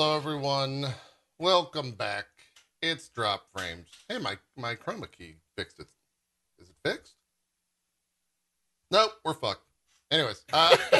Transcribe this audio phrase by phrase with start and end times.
[0.00, 0.86] Hello, everyone.
[1.38, 2.24] Welcome back.
[2.80, 3.86] It's Drop Frames.
[4.08, 5.88] Hey, my my chroma key fixed it.
[6.58, 7.16] Is it fixed?
[8.90, 9.66] Nope, we're fucked.
[10.10, 10.74] Anyways, uh,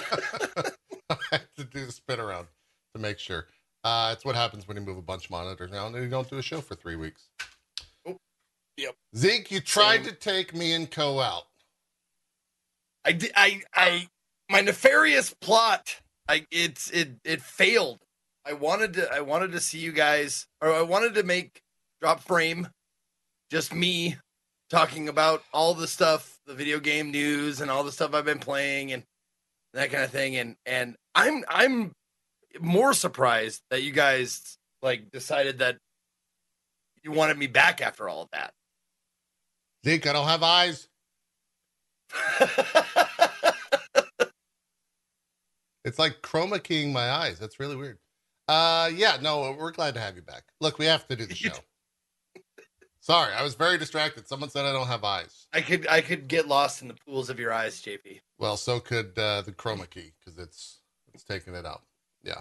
[1.09, 2.49] I have to do the spin around
[2.95, 3.47] to make sure.
[3.85, 6.29] Uh, it's what happens when you move a bunch of monitors around and you don't
[6.29, 7.31] do a show for three weeks.
[8.07, 8.19] Oh,
[8.77, 8.97] yep.
[9.17, 10.13] Zeke, you tried Same.
[10.13, 11.45] to take me and Co out.
[13.07, 13.33] I did.
[13.35, 13.63] I.
[13.75, 14.09] I.
[14.51, 16.03] My nefarious plot.
[16.29, 16.45] I.
[16.51, 16.91] It's.
[16.91, 17.13] It.
[17.25, 18.01] It failed.
[18.51, 19.09] I wanted to.
[19.15, 21.63] I wanted to see you guys, or I wanted to make
[22.01, 22.67] drop frame,
[23.49, 24.17] just me
[24.71, 28.41] talking about all the stuff, the video game news, and all the stuff I've been
[28.41, 29.05] playing, and
[29.73, 30.35] that kind of thing.
[30.35, 31.93] And and I'm I'm
[32.61, 35.77] more surprised that you guys like decided that
[37.05, 38.51] you wanted me back after all of that.
[39.87, 40.89] Zeke, I don't have eyes.
[45.83, 47.39] It's like chroma keying my eyes.
[47.39, 47.99] That's really weird.
[48.51, 50.43] Uh, yeah, no, we're glad to have you back.
[50.61, 51.53] Look, we have to do the show.
[52.99, 54.27] Sorry, I was very distracted.
[54.27, 55.47] Someone said I don't have eyes.
[55.53, 58.21] I could I could get lost in the pools of your eyes, JP.
[58.39, 60.81] Well, so could uh, the chroma key because it's
[61.15, 61.83] it's taking it out.
[62.25, 62.41] Yeah,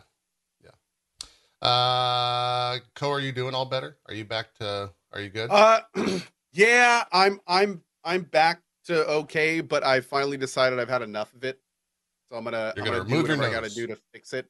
[0.64, 1.68] yeah.
[1.68, 3.98] Uh, Co, are you doing all better?
[4.08, 4.92] Are you back to?
[5.14, 5.52] Are you good?
[5.52, 5.82] Uh,
[6.54, 11.44] yeah, I'm I'm I'm back to okay, but I finally decided I've had enough of
[11.44, 11.60] it,
[12.30, 13.98] so I'm gonna You're I'm gonna gonna do remove your whatever I gotta do to
[14.12, 14.48] fix it.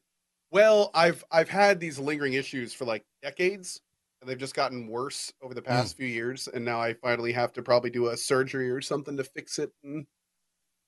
[0.50, 3.80] Well, I've I've had these lingering issues for like decades,
[4.20, 7.52] and they've just gotten worse over the past few years, and now I finally have
[7.54, 10.06] to probably do a surgery or something to fix it and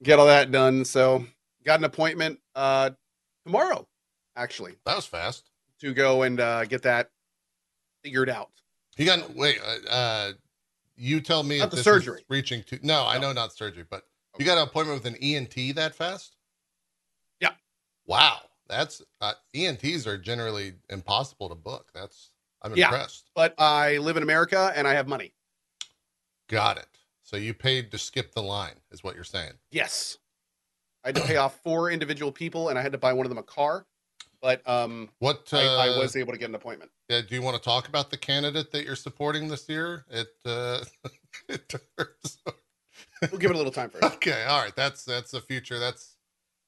[0.03, 0.85] get all that done.
[0.85, 1.25] So,
[1.65, 2.91] got an appointment uh
[3.45, 3.87] tomorrow,
[4.37, 5.51] actually, that was fast.
[5.81, 7.11] to go and uh, get that
[8.03, 8.51] figured out.
[8.97, 9.59] You got wait.
[9.65, 10.33] Uh, uh
[10.97, 12.19] you tell me Not if the this surgery.
[12.19, 12.79] is reaching to.
[12.83, 14.03] No, I know not surgery, but
[14.39, 16.37] you got an appointment with an ENT that fast?
[17.41, 17.53] Yeah.
[18.07, 18.41] Wow,
[18.73, 21.91] that's uh, ENTs are generally impossible to book.
[21.95, 22.31] That's
[22.63, 22.87] I'm Yeah.
[22.87, 23.31] impressed.
[23.35, 25.35] But I live in America and I have money.
[26.49, 26.87] Got it.
[27.23, 29.53] So you paid to skip the line, is what you're saying.
[29.71, 30.19] Yes.
[31.05, 33.31] I had to pay off four individual people and I had to buy one of
[33.31, 33.87] them a car.
[34.41, 36.91] But um What uh, I, I was able to get an appointment.
[37.09, 40.05] Yeah, do you want to talk about the candidate that you're supporting this year?
[40.11, 40.85] It uh,
[41.49, 42.39] it turns.
[43.31, 44.05] We'll give it a little time first.
[44.17, 44.75] okay, all right.
[44.75, 45.79] That's that's the future.
[45.79, 46.12] That's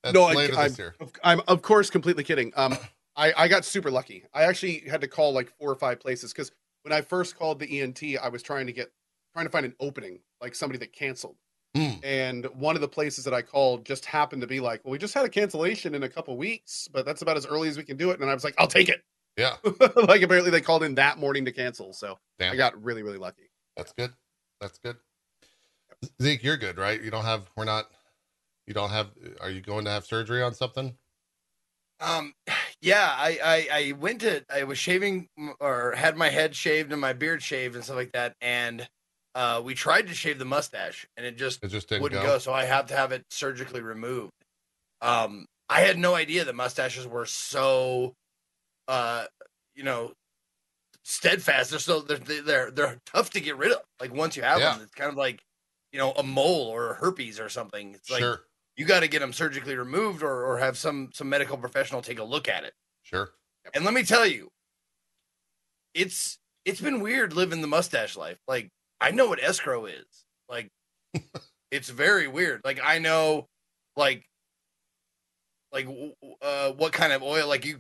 [0.05, 0.95] that's No, I- later I'm- this year.
[1.01, 2.53] Of- I'm of course completely kidding.
[2.57, 2.77] Um
[3.17, 4.25] I, I got super lucky.
[4.35, 6.51] I actually had to call like four or five places because
[6.83, 8.91] when I first called the ENT, I was trying to get
[9.33, 11.37] trying to find an opening, like somebody that canceled.
[11.77, 11.93] Hmm.
[12.05, 14.99] And one of the places that I called just happened to be like, well, we
[14.99, 17.83] just had a cancellation in a couple weeks, but that's about as early as we
[17.85, 18.21] can do it.
[18.21, 19.03] And I was like, I'll take it.
[19.37, 19.55] Yeah,
[19.97, 21.93] like apparently they called in that morning to cancel.
[21.93, 22.53] So damn.
[22.53, 23.51] I got really, really lucky.
[23.77, 24.13] That's good.
[24.61, 24.97] That's good.
[26.23, 27.03] Zeke, you're good, right?
[27.03, 27.51] You don't have.
[27.57, 27.87] We're not.
[28.67, 29.13] You don't have.
[29.41, 30.97] Are you going to have surgery on something?
[32.01, 32.35] Um,
[32.81, 35.29] yeah, I, I I went to I was shaving
[35.61, 38.89] or had my head shaved and my beard shaved and stuff like that, and
[39.35, 42.35] uh, we tried to shave the mustache and it just It just didn't wouldn't go.
[42.35, 42.39] go.
[42.39, 44.33] so I have to have it surgically removed.
[45.01, 48.15] Um, I had no idea that mustaches were so,
[48.89, 49.27] uh,
[49.75, 50.15] you know,
[51.05, 51.71] steadfast.
[51.71, 53.83] They're so they're they're they're tough to get rid of.
[54.01, 54.73] Like once you have Yeah.
[54.75, 55.43] them, it's kind of like
[55.93, 57.95] you know a mole or a herpes or something.
[57.95, 58.45] It's like sure,
[58.77, 62.19] you got to get them surgically removed or, or have some some medical professional take
[62.19, 62.75] a look at it.
[63.03, 63.31] sure.
[63.75, 64.51] And let me tell you,
[65.95, 68.39] it's it's been weird living the mustache life.
[68.47, 70.25] Like I know what escrow is.
[70.49, 70.71] Like
[71.71, 72.61] it's very weird.
[72.65, 73.49] Like I know,
[73.97, 74.25] like
[75.73, 75.89] like
[76.43, 77.49] uh, what kind of oil.
[77.49, 77.79] Like you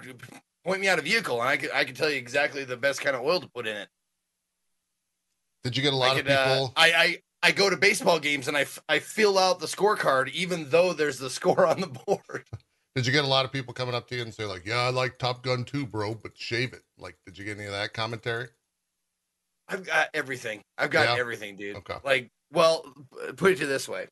[0.64, 3.00] point me out a vehicle, and I could I could tell you exactly the best
[3.00, 3.88] kind of oil to put in it.
[5.62, 6.72] Did you get a lot could, of uh, people?
[6.76, 10.30] I, I I go to baseball games and I, f- I fill out the scorecard
[10.32, 12.46] even though there's the score on the board.
[12.96, 14.78] did you get a lot of people coming up to you and say like, "Yeah,
[14.78, 16.82] I like Top Gun too, bro, but shave it"?
[16.98, 18.48] Like, did you get any of that commentary?
[19.68, 20.62] I've got everything.
[20.78, 21.20] I've got Yeah?
[21.20, 21.76] everything, dude.
[21.76, 21.96] Okay.
[22.04, 22.84] Like, well,
[23.36, 24.08] put it to this way: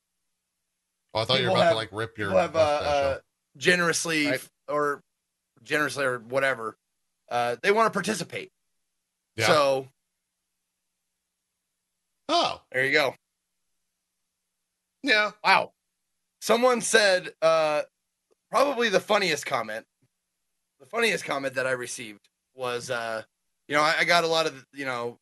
[1.14, 2.94] Oh, I thought you were about have- to like rip your people have uh, mustache
[3.16, 3.18] uh,
[3.56, 4.34] generously Right.
[4.34, 5.00] f- or
[5.62, 6.76] generously or whatever.
[7.30, 8.50] Uh, they want to participate.
[9.36, 9.46] Yeah.
[9.46, 9.88] So
[12.28, 13.14] Oh, there you go.
[15.02, 15.30] Yeah.
[15.44, 15.72] Wow.
[16.40, 17.82] Someone said uh,
[18.50, 19.84] probably the funniest comment.
[20.80, 23.22] The funniest comment that I received was, uh,
[23.68, 25.18] you know, I, I got a lot of, you know,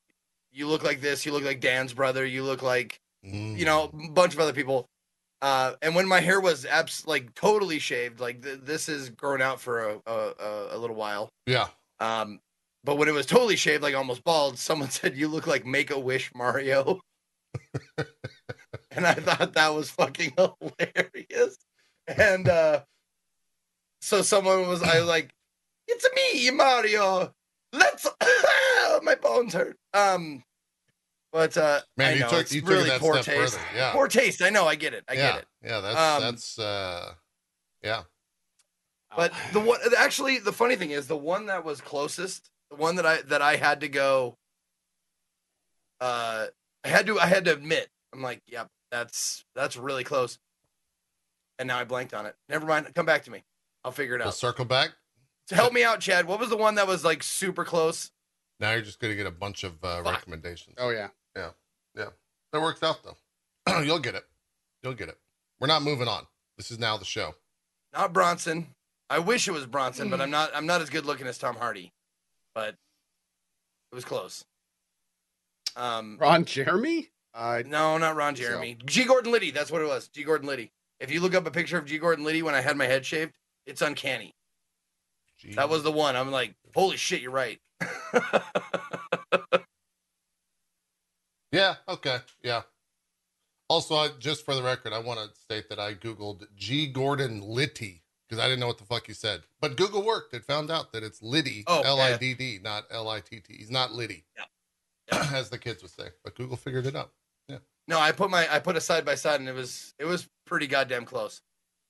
[0.52, 3.58] you look like this, you look like Dan's brother, you look like Mm.
[3.58, 4.86] you know, a bunch of other people.
[5.42, 9.42] Uh, and when my hair was abs- like totally shaved, like th- this is grown
[9.42, 11.28] out for a, a, a- a little while.
[11.44, 11.68] Yeah.
[12.00, 12.40] Um,
[12.82, 15.90] but when it was totally shaved, like almost bald, someone said, You look like Make
[15.90, 17.00] a Wish Mario.
[18.90, 21.56] and I thought that was fucking hilarious.
[22.06, 22.82] And uh,
[24.00, 25.30] so someone was, I was like,
[25.88, 27.32] it's me, Mario.
[27.72, 28.06] Let's.
[29.02, 29.76] my bones hurt.
[29.94, 30.42] Um,
[31.32, 33.54] but uh, Man, I you know, took it's you really that poor taste.
[33.54, 33.64] further.
[33.76, 33.92] Yeah.
[33.92, 34.42] Poor taste.
[34.42, 34.66] I know.
[34.66, 35.04] I get it.
[35.08, 35.32] I yeah.
[35.32, 35.46] get it.
[35.64, 37.12] Yeah, that's Um, that's uh
[37.82, 38.02] yeah.
[39.16, 42.96] But the one actually, the funny thing is, the one that was closest, the one
[42.96, 44.36] that I that I had to go,
[46.00, 46.46] uh,
[46.84, 50.38] I had to I had to admit, I'm like, yep, that's that's really close.
[51.58, 52.34] And now I blanked on it.
[52.48, 52.92] Never mind.
[52.94, 53.44] Come back to me.
[53.84, 54.34] I'll figure it We'll out.
[54.34, 54.90] circle back.
[55.48, 56.26] So help me out, Chad.
[56.26, 58.10] What was the one that was like super close?
[58.58, 60.14] Now you're just gonna get a bunch of uh, Fuck.
[60.14, 60.76] recommendations.
[60.78, 61.50] Oh yeah, yeah,
[61.96, 62.08] yeah.
[62.52, 63.82] That works out though.
[63.84, 64.24] You'll get it.
[64.82, 65.18] You'll get it.
[65.60, 66.26] We're not moving on.
[66.56, 67.34] This is now the show.
[67.94, 68.74] Not Bronson.
[69.08, 70.50] I wish it was Bronson, but I'm not.
[70.54, 71.92] I'm not as good looking as Tom Hardy.
[72.54, 72.74] But
[73.92, 74.44] it was close.
[75.76, 77.08] Um, Ron Jeremy.
[77.32, 78.76] Uh, No, not Ron So- Jeremy.
[78.86, 79.04] G.
[79.04, 79.50] Gordon Liddy.
[79.50, 80.08] That's what it was.
[80.08, 80.22] G.
[80.24, 80.72] Gordon Liddy.
[80.98, 81.98] If you look up a picture of G.
[81.98, 83.32] Gordon Liddy when I had my head shaved,
[83.66, 84.34] it's uncanny.
[85.38, 85.54] Gee.
[85.54, 86.16] That was the one.
[86.16, 87.58] I'm like, holy shit, you're right.
[91.52, 91.74] Yeah.
[91.88, 92.18] Okay.
[92.42, 92.62] Yeah.
[93.68, 96.86] Also, I, just for the record, I want to state that I googled G.
[96.86, 99.42] Gordon Liddy because I didn't know what the fuck you said.
[99.60, 100.32] But Google worked.
[100.34, 101.80] It found out that it's Liddy, Oh.
[101.84, 103.54] L I D D, not L I T T.
[103.58, 105.28] He's not Liddy, Yeah.
[105.34, 106.08] as the kids would say.
[106.22, 107.10] But Google figured it out.
[107.90, 110.26] No, I put my I put a side by side and it was it was
[110.46, 111.42] pretty goddamn close.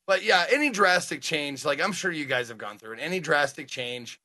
[0.06, 2.98] But yeah, any drastic change, like I'm sure you guys have gone through it.
[3.00, 4.18] Any drastic change,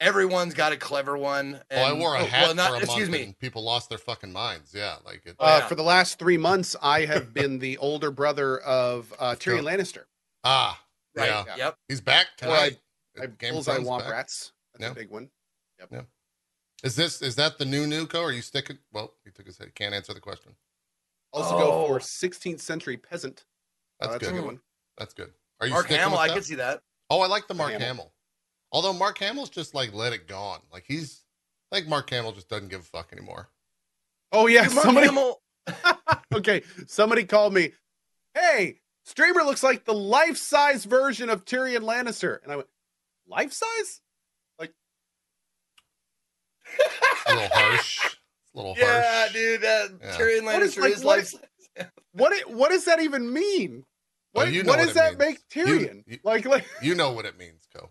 [0.00, 1.60] everyone's got a clever one.
[1.70, 3.24] Oh, I wore a oh, hat well, not- for a excuse month me.
[3.24, 4.74] and people lost their fucking minds.
[4.74, 5.36] Yeah, like it.
[5.38, 5.66] Uh, yeah.
[5.68, 10.04] For the last three months, I have been the older brother of uh, Tyrion Lannister.
[10.44, 10.78] ah,
[11.16, 11.28] Right.
[11.28, 11.56] yeah.
[11.56, 11.76] Yep.
[11.88, 12.78] He's back Well, I- tonight.
[13.20, 14.10] I Game of bullseye Thrones womp back.
[14.10, 14.52] rats.
[14.74, 14.90] That's Yeah.
[14.92, 15.30] a big one.
[15.80, 15.88] Yep.
[15.92, 16.02] Yeah.
[16.84, 18.14] Is this is that the new Nuco?
[18.16, 18.78] Or are you sticking?
[18.92, 19.74] Well, he took his head.
[19.74, 20.52] Can't answer the question.
[21.32, 23.44] Also go for 16th century peasant.
[24.00, 24.40] Oh, That's, that's a good.
[24.40, 24.60] good one.
[24.98, 25.30] That's good.
[25.60, 26.82] Are you Mark Hamill, with I could see that.
[27.10, 27.86] Oh, I like the Mark Hamill.
[27.86, 28.12] Hamill.
[28.72, 30.60] Although Mark Hamill's just like let it gone.
[30.72, 31.24] Like he's
[31.70, 33.48] like Mark Hamill just doesn't give a fuck anymore.
[34.32, 35.06] Oh yeah, Dude, Mark somebody.
[35.06, 35.42] Hamill,
[36.34, 37.72] okay, somebody called me.
[38.34, 42.68] Hey, streamer looks like the life-size version of Tyrion Lannister, and I went,
[43.26, 44.00] life-size?
[44.58, 44.72] Like
[47.26, 48.16] a little harsh.
[48.52, 49.32] It's a little yeah, harsh.
[49.32, 50.16] dude, that Yeah.
[50.16, 51.34] Tyrion What is, Lannister like, is what life.
[52.12, 52.32] What?
[52.32, 53.84] It, what does that even mean?
[54.34, 55.38] Oh, What, you know what what does that means.
[55.40, 56.02] make Tyrion?
[56.06, 57.90] You- like, like You know what it means, Co.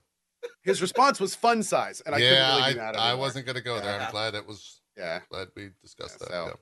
[0.63, 2.95] his response was fun size, and I yeah, couldn't really do I, that.
[2.99, 3.25] I anymore.
[3.25, 3.99] wasn't gonna go there.
[3.99, 6.51] I'm glad it was Yeah, glad we discussed Yeah, that.
[6.51, 6.59] so-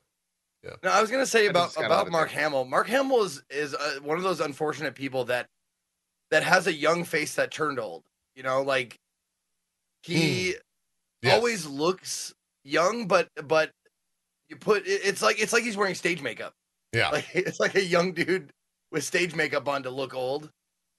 [0.64, 0.70] yeah.
[0.82, 2.40] No, I was gonna say I about just got out about Mark there.
[2.40, 2.64] Hamill.
[2.64, 5.46] Mark Hamill is is uh, one of those unfortunate people that
[6.30, 8.04] that has a young face that turned old.
[8.34, 8.98] You know, like
[10.02, 10.54] he
[11.22, 11.34] Yes.
[11.34, 12.32] always looks
[12.64, 13.70] young, but but
[14.48, 16.52] you put it's like it's like he's wearing stage makeup.
[16.94, 17.10] Yeah.
[17.10, 18.50] Like it's like a young dude
[18.90, 20.50] with stage makeup on to look old,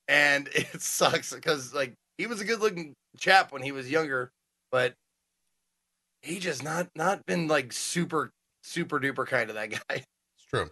[0.08, 4.32] and it sucks because like he was a good looking chap when he was younger,
[4.72, 4.94] but
[6.22, 8.32] he just not not been like super
[8.63, 9.96] super duper kind of that guy.
[9.96, 10.70] It's true.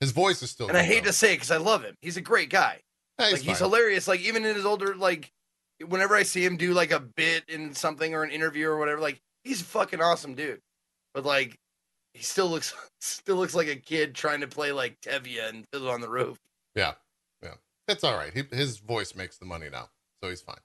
[0.00, 1.10] His voice is still And I hate though.
[1.10, 1.94] to say it because I love him.
[2.02, 2.80] He's a great guy.
[3.18, 4.06] Hey, like he's hilarious.
[4.06, 5.30] Like even in his older like
[5.86, 9.00] whenever I see him do like a bit in something or an interview or whatever,
[9.00, 10.60] like he's a fucking awesome dude.
[11.14, 11.56] But like
[12.16, 15.92] he still looks still looks like a kid trying to play like Tevye and Fiddler
[15.92, 16.38] on the Roof.
[16.74, 16.92] Yeah.
[17.42, 17.54] Yeah.
[17.88, 18.32] It's all right.
[18.32, 19.90] He, his voice makes the money now.
[20.22, 20.56] So he's fine.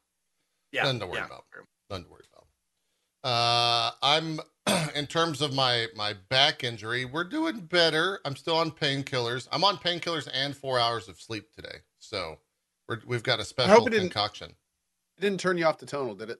[0.72, 0.84] Yeah.
[0.84, 1.26] Nothing to worry yeah.
[1.26, 1.46] about.
[1.90, 2.48] Nothing to worry about.
[3.24, 4.40] Uh, I'm
[4.96, 8.20] in terms of my my back injury, we're doing better.
[8.24, 9.48] I'm still on painkillers.
[9.52, 11.80] I'm on painkillers and four hours of sleep today.
[12.00, 12.40] So
[12.88, 14.52] we're, we've got a special it didn't- concoction.
[15.18, 16.40] it didn't turn you off the Tonal, did it?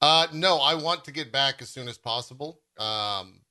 [0.00, 2.60] Uh, no, I want to get back as soon as possible.
[2.76, 3.41] Um,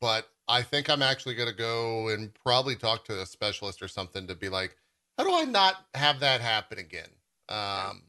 [0.00, 3.88] but I think I'm actually going to go and probably talk to a specialist or
[3.88, 4.76] something to be like,
[5.16, 7.08] how do I not have that happen again?
[7.48, 8.02] Um,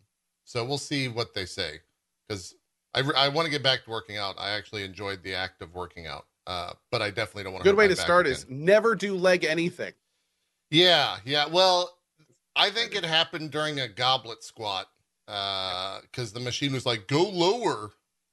[0.46, 1.80] so we'll see what they say
[2.28, 2.56] because
[2.94, 4.36] I, I want to get back to working out.
[4.38, 6.26] I actually enjoyed the act of working out.
[6.48, 7.70] Uh, but I definitely don't want to.
[7.70, 9.94] Good way to start is never do leg anything.
[10.72, 11.46] Yeah, yeah.
[11.48, 11.96] Well,
[12.56, 14.88] I think it happened during a goblet squat
[15.28, 17.92] because the machine was like, go lower.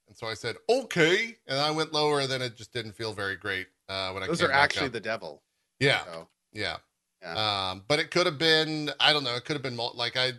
[0.08, 1.36] And so I said, okay.
[1.46, 4.26] And I went lower, and then it just didn't feel very great uh, when I
[4.26, 4.92] Those are actually up.
[4.92, 5.42] the devil.
[5.80, 6.28] Yeah, So.
[6.52, 6.76] yeah.
[7.22, 7.70] Yeah.
[7.70, 10.32] Um, but it could have been, I don't know, it could have been like I,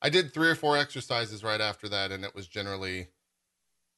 [0.00, 3.08] I did three or four exercises right after that, and it was generally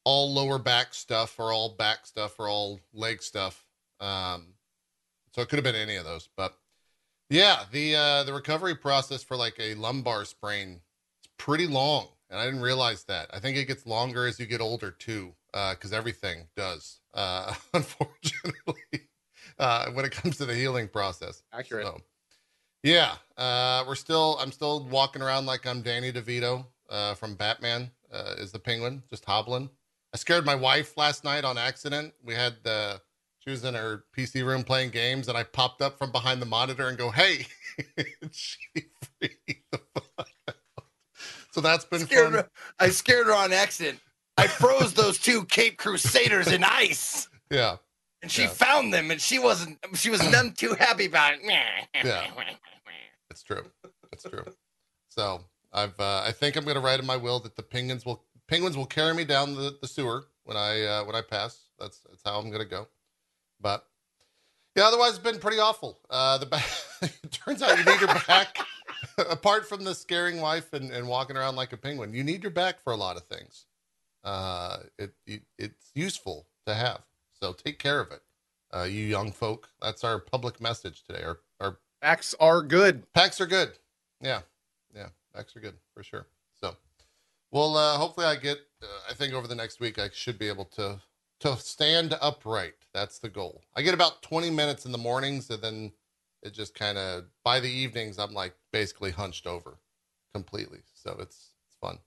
[0.03, 3.65] all lower back stuff, or all back stuff, or all leg stuff.
[3.99, 4.47] Um,
[5.33, 6.57] so it could have been any of those, but
[7.29, 10.81] yeah, the uh, the recovery process for like a lumbar sprain
[11.23, 13.29] is pretty long, and I didn't realize that.
[13.33, 19.07] I think it gets longer as you get older too, because everything does, uh, unfortunately,
[19.59, 21.43] uh, when it comes to the healing process.
[21.53, 21.85] Accurate.
[21.85, 22.01] So,
[22.83, 24.37] yeah, uh, we're still.
[24.41, 26.65] I'm still walking around like I'm Danny DeVito.
[26.89, 29.69] uh, from Batman uh, is the penguin just hobbling.
[30.13, 32.13] I scared my wife last night on accident.
[32.21, 33.01] We had the
[33.39, 36.45] she was in her PC room playing games, and I popped up from behind the
[36.45, 37.47] monitor and go, "Hey!"
[38.31, 38.57] she
[39.19, 39.79] freaked the.
[41.55, 42.33] So that's been Scared fun.
[42.33, 42.49] her,
[42.81, 44.01] I scared her on accident.
[44.35, 47.77] I froze those two Cape Crusaders in ice, Yeah,
[48.21, 48.49] and she Yeah.
[48.49, 49.79] found them, and she wasn't.
[49.93, 51.39] She was none too happy about it.
[51.45, 52.25] Yeah.
[53.29, 53.63] it's true.
[54.11, 54.43] It's true.
[55.07, 58.21] So I've uh, I think I'm gonna write in my will that the penguins will
[58.49, 61.69] penguins will carry me down the, the sewer when I uh, when I pass.
[61.79, 62.89] That's that's how I'm gonna go.
[63.61, 63.85] But
[64.75, 66.01] yeah, otherwise it's been pretty awful.
[66.09, 66.65] Uh, the back
[67.01, 68.57] it turns out you need your back
[69.29, 72.13] apart from the scaring wife and, and walking around like a penguin.
[72.13, 73.65] You need your back for a lot of things.
[74.23, 77.01] Uh, it, it it's useful to have.
[77.39, 78.21] So take care of it,
[78.73, 79.69] uh, you young folk.
[79.81, 81.23] That's our public message today.
[81.23, 83.11] Our our Backs are good.
[83.13, 83.71] Packs are good.
[84.21, 84.41] Yeah.
[84.95, 85.07] Yeah.
[85.33, 86.27] Packs are good for sure.
[86.53, 86.75] So,
[87.51, 90.47] well, uh, hopefully I get, uh, I think over the next week, I should be
[90.47, 91.01] able to,
[91.39, 92.75] to stand upright.
[92.93, 93.63] That's the goal.
[93.75, 95.91] I get about 20 minutes in the mornings and then
[96.45, 99.79] it just kind of, by the evenings, I'm like basically hunched over
[100.33, 100.79] completely.
[100.93, 101.97] So it's, it's fun.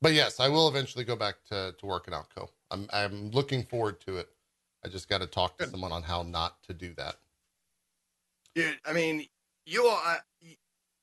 [0.00, 2.50] But yes, I will eventually go back to, to working out co.
[2.70, 4.28] I'm, I'm looking forward to it.
[4.84, 5.70] I just got to talk to Good.
[5.70, 7.16] someone on how not to do that.
[8.54, 9.26] Dude, I mean,
[9.66, 10.16] you uh,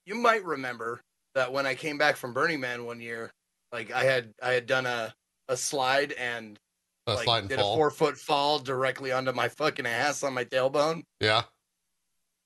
[0.05, 1.01] you might remember
[1.35, 3.31] that when I came back from Burning Man one year,
[3.71, 5.13] like I had I had done a
[5.49, 6.59] a slide and
[7.07, 7.73] A like, slide and did fall.
[7.73, 11.03] a four foot fall directly onto my fucking ass on my tailbone.
[11.19, 11.43] yeah.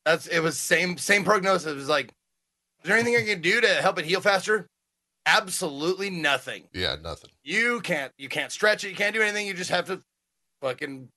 [0.05, 1.71] That's it was same same prognosis.
[1.71, 4.67] It was like, is there anything I can do to help it heal faster?
[5.25, 6.67] Absolutely nothing.
[6.73, 6.95] Yeah.
[7.01, 7.31] Nothing.
[7.43, 8.89] You can't you can't stretch it.
[8.89, 9.47] You can't do anything.
[9.47, 10.01] You just have to
[10.61, 11.09] fucking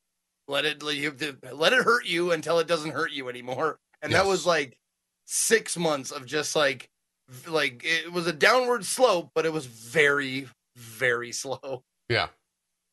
[0.47, 3.79] let it you have to let it hurt you until it doesn't hurt you anymore.
[4.01, 4.77] And that was like
[5.25, 6.89] six months of just like
[7.47, 11.83] like it was a downward slope, but it was very very slow.
[12.09, 12.27] Yeah,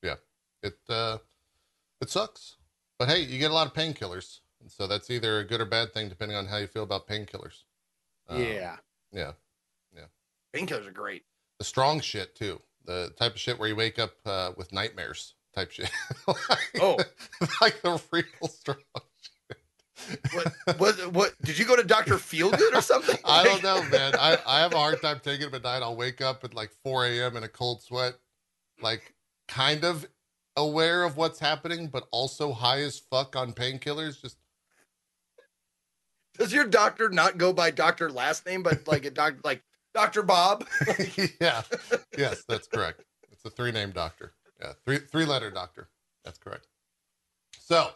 [0.03, 0.17] yeah.
[0.62, 1.19] It uh,
[2.00, 2.57] it sucks,
[2.99, 5.65] but hey, you get a lot of painkillers, and so that's either a good or
[5.65, 7.63] bad thing depending on how you feel about painkillers.
[8.29, 8.75] Um, yeah.
[9.13, 9.31] yeah.
[10.53, 11.23] Painkillers are great.
[11.61, 15.35] The strong shit too, the type of shit where you wake up uh, with nightmares
[15.55, 15.89] type shit.
[16.27, 16.37] like,
[16.81, 16.97] Oh.
[17.61, 18.79] like the real strong.
[20.35, 23.19] What what what did you go to Doctor Feelgood or something?
[23.25, 24.15] I don't know, man.
[24.19, 25.83] I, I have a hard time taking them at night.
[25.83, 27.37] I'll wake up at like 4 a.m.
[27.37, 28.15] in a cold sweat,
[28.83, 29.15] like
[29.47, 30.09] kind of
[30.57, 34.21] aware of what's happening, but also high as fuck on painkillers.
[34.21, 34.39] Just
[36.38, 39.62] Does your doctor not go by doctor last name, but like a doctor like
[39.95, 40.66] Doctor Bob?
[41.40, 41.62] yeah.
[42.16, 43.02] Yes, that's correct.
[43.33, 44.35] It's a three name doctor.
[44.61, 45.88] Yeah, three three letter doctor.
[46.25, 46.66] That's correct.
[47.59, 47.90] So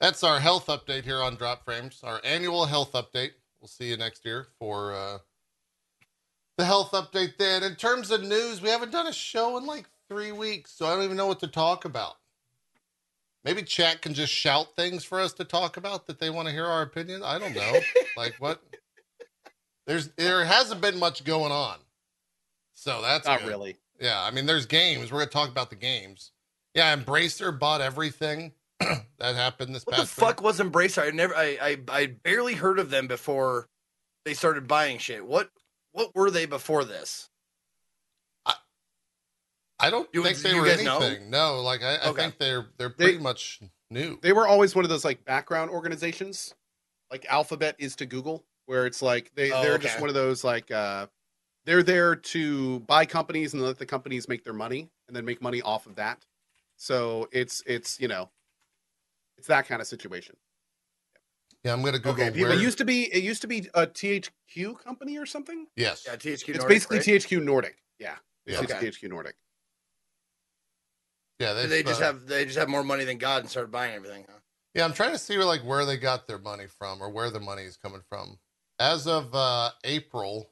[0.00, 3.32] that's our health update here on Drop Frames, our annual health update.
[3.60, 5.18] We'll see you next year for uh,
[6.58, 7.62] the health update then.
[7.62, 10.94] In terms of news, we haven't done a show in like three weeks, so I
[10.94, 12.16] don't even know what to talk about.
[13.44, 16.54] Maybe chat can just shout things for us to talk about that they want to
[16.54, 17.22] hear our opinion.
[17.24, 17.80] I don't know.
[18.16, 18.62] like what?
[19.86, 21.78] There's there hasn't been much going on.
[22.74, 23.48] So that's Not good.
[23.48, 23.76] really.
[24.00, 25.12] Yeah, I mean, there's games.
[25.12, 26.32] We're gonna talk about the games.
[26.74, 29.02] Yeah, Embracer bought everything that
[29.36, 30.14] happened this What the past.
[30.14, 31.06] fuck was Embracer?
[31.06, 33.68] I never I, I I barely heard of them before
[34.24, 35.26] they started buying shit.
[35.26, 35.50] What
[35.92, 37.28] what were they before this?
[39.82, 39.86] Week.
[39.86, 41.00] I don't You- think they you were guys know?
[41.00, 41.30] anything.
[41.30, 42.22] No, like I, I Okay.
[42.22, 43.60] think they're they're They- pretty much
[43.90, 44.18] new.
[44.22, 46.54] They were always one of those like background organizations,
[47.10, 49.84] like Alphabet is to Google, where it's like they Oh, they're okay.
[49.84, 51.06] just one of those like uh
[51.64, 55.40] they're there to buy companies and let the companies make their money and then make
[55.40, 56.24] money off of that.
[56.76, 58.30] So it's it's you know
[59.38, 60.36] it's that kind of situation.
[61.64, 62.58] yeah, I'm gonna Google Okay, people where.
[62.58, 65.66] It used to be it used to be a THQ company or something.
[65.76, 66.04] yes.
[66.06, 66.32] Yeah, THQ.
[66.32, 67.06] it's Nordic, basically right?
[67.06, 67.76] THQ Nordic.
[67.98, 68.60] Yeah, Yeah.
[68.62, 68.86] it's Okay.
[68.88, 69.36] THQ Nordic.
[71.42, 71.52] Yeah.
[71.54, 73.94] they they've, just uh, have they just have more money than God and started buying
[73.94, 74.24] everything.
[74.28, 74.38] Huh?
[74.74, 77.40] Yeah, I'm trying to see like where they got their money from or where the
[77.40, 78.38] money is coming from.
[78.78, 80.50] As of uh, April,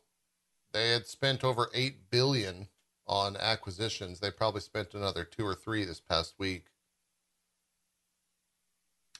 [0.72, 2.68] they had spent over eight billion
[3.06, 4.20] on acquisitions.
[4.20, 6.66] They probably spent another two or three this past week.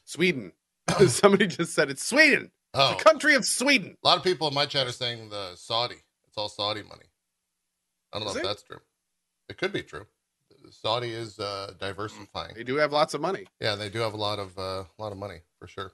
[0.05, 0.53] Sweden.
[1.07, 3.97] Somebody just said it's Sweden, Oh, the country of Sweden.
[4.03, 5.97] a lot of people in my chat are saying the Saudi.
[6.27, 7.05] It's all Saudi money.
[8.13, 8.81] I don't know Is if that's true.
[9.49, 10.07] It could be true.
[10.71, 12.55] Saudi is uh, diversifying.
[12.55, 13.47] They do have lots of money.
[13.61, 15.93] Yeah, they do have a lot of uh, a lot of money for sure.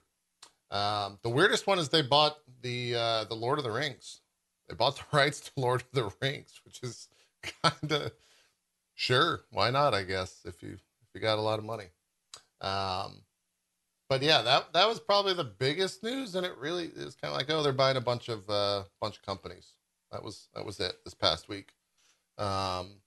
[0.71, 4.21] Um, the weirdest one is they bought the uh, the Lord of the Rings.
[4.69, 7.09] They bought the rights to Lord of the Rings, which is
[7.63, 8.13] kind of
[8.95, 9.41] sure.
[9.51, 9.95] Why not?
[9.95, 11.87] I guess if you if you got a lot of money.
[12.61, 13.23] Um,
[14.09, 17.39] but yeah, that that was probably the biggest news, and it really is kind of
[17.39, 19.73] like oh, they're buying a bunch of uh, bunch of companies.
[20.13, 21.73] That was that was it this past week.
[22.39, 23.01] Um,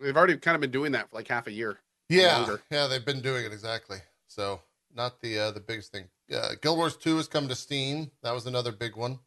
[0.00, 1.78] They've already kind of been doing that for like half a year.
[2.08, 3.98] yeah, yeah, they've been doing it exactly.
[4.26, 4.60] So
[4.94, 6.04] not the uh, the biggest thing.
[6.32, 8.10] Uh, Guild Wars Two has come to Steam.
[8.22, 9.18] That was another big one.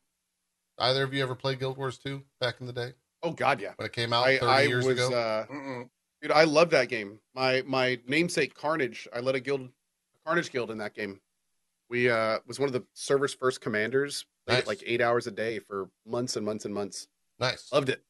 [0.77, 3.73] Either of you ever played Guild Wars Two back in the day Oh God, yeah.
[3.75, 5.13] when it came out I, thirty I years was, ago?
[5.13, 5.45] uh,
[6.21, 7.19] dude, I love that game.
[7.35, 9.07] My my namesake Carnage.
[9.13, 9.69] I led a guild, a
[10.25, 11.19] Carnage guild in that game.
[11.89, 14.25] We uh was one of the server's first commanders.
[14.47, 14.65] Nice.
[14.65, 17.07] like eight hours a day for months and months and months.
[17.39, 17.71] nice.
[17.71, 18.03] Loved it.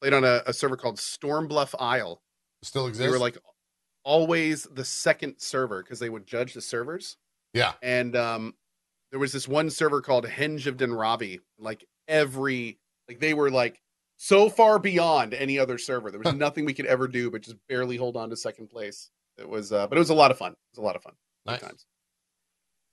[0.00, 2.22] Played on a, a server called Stormbluff Isle.
[2.62, 3.12] Still exists.
[3.12, 3.38] were like
[4.04, 7.16] always the second server because they would judge the servers.
[7.52, 8.54] yeah, and um
[9.10, 11.40] there was this one server called Henge of Denravi.
[11.58, 12.78] Like every
[13.08, 13.80] like they were like
[14.16, 16.10] so far beyond any other server.
[16.10, 19.10] There was nothing we could ever do but just barely hold on to second place.
[19.36, 20.52] It was uh but it was a lot of fun.
[20.52, 21.14] It was a lot of fun.
[21.46, 21.62] Nice.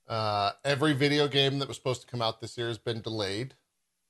[0.08, 3.56] Uh, every video game that was supposed to come out this year has been delayed.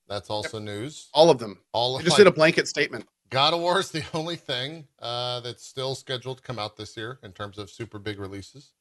[0.08, 1.10] That's also news.
[1.14, 1.60] All of them.
[1.72, 3.08] All of just like, did a blanket statement.
[3.30, 6.96] God of War is the only thing uh, that's still scheduled to come out this
[6.96, 8.74] year in terms of super big releases.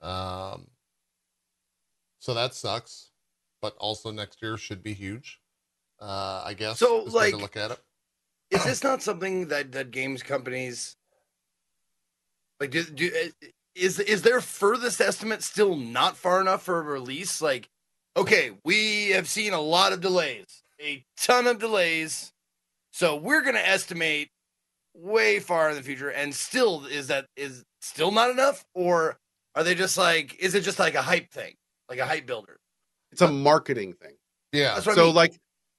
[0.00, 0.68] Um,
[2.20, 3.10] so that sucks,
[3.60, 5.40] but also next year should be huge.
[6.00, 6.78] Uh, I guess.
[6.78, 7.80] So, like- look at it.
[8.50, 10.96] Is this not something that that games companies
[12.60, 13.10] like do, do
[13.74, 17.40] is is their furthest estimate still not far enough for a release?
[17.40, 17.68] Like,
[18.16, 22.32] okay, we have seen a lot of delays, a ton of delays,
[22.92, 24.30] so we're gonna estimate
[24.94, 29.18] way far in the future, and still is that is still not enough, or
[29.54, 31.54] are they just like is it just like a hype thing,
[31.88, 32.58] like a hype builder?
[33.12, 34.14] It's a marketing thing.
[34.52, 34.80] Yeah.
[34.80, 35.14] So I mean.
[35.14, 35.32] like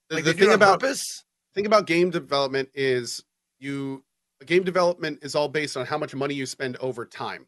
[0.09, 1.23] the, like the they do it thing about purpose.
[1.53, 3.23] thing about game development is
[3.59, 4.03] you
[4.45, 7.45] game development is all based on how much money you spend over time.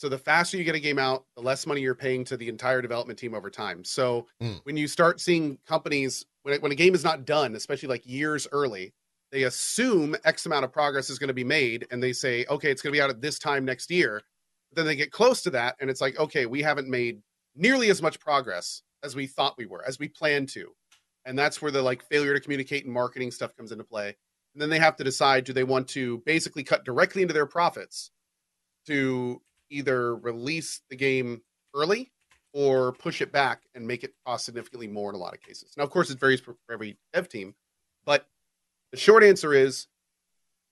[0.00, 2.48] So the faster you get a game out, the less money you're paying to the
[2.48, 3.84] entire development team over time.
[3.84, 4.54] So Hmm.
[4.62, 8.06] when you start seeing companies when it, when a game is not done, especially like
[8.06, 8.94] years early,
[9.30, 12.70] they assume X amount of progress is going to be made, and they say, okay,
[12.70, 14.22] it's going to be out at this time next year.
[14.70, 17.20] But then they get close to that, and it's like, okay, we haven't made
[17.54, 20.74] nearly as much progress as we thought we were, as we planned to,
[21.26, 24.16] and that's where the like failure to communicate and marketing stuff comes into play.
[24.54, 27.44] And then they have to decide: do they want to basically cut directly into their
[27.44, 28.12] profits
[28.86, 31.42] to either release the game
[31.74, 32.10] early
[32.52, 35.72] or push it back and make it cost significantly more in a lot of cases.
[35.76, 37.54] Now, of course, it varies for every dev team,
[38.04, 38.26] but
[38.90, 39.86] the short answer is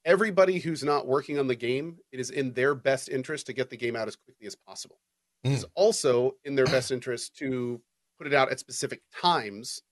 [0.04, 3.70] everybody who's not working on the game, it is in their best interest to get
[3.70, 4.98] the game out as quickly as possible.
[5.44, 5.52] Hmm.
[5.52, 7.80] It's also in their best interest to
[8.18, 9.82] put it out at specific times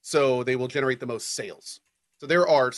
[0.00, 1.80] so they will generate the most sales.
[2.20, 2.72] So there are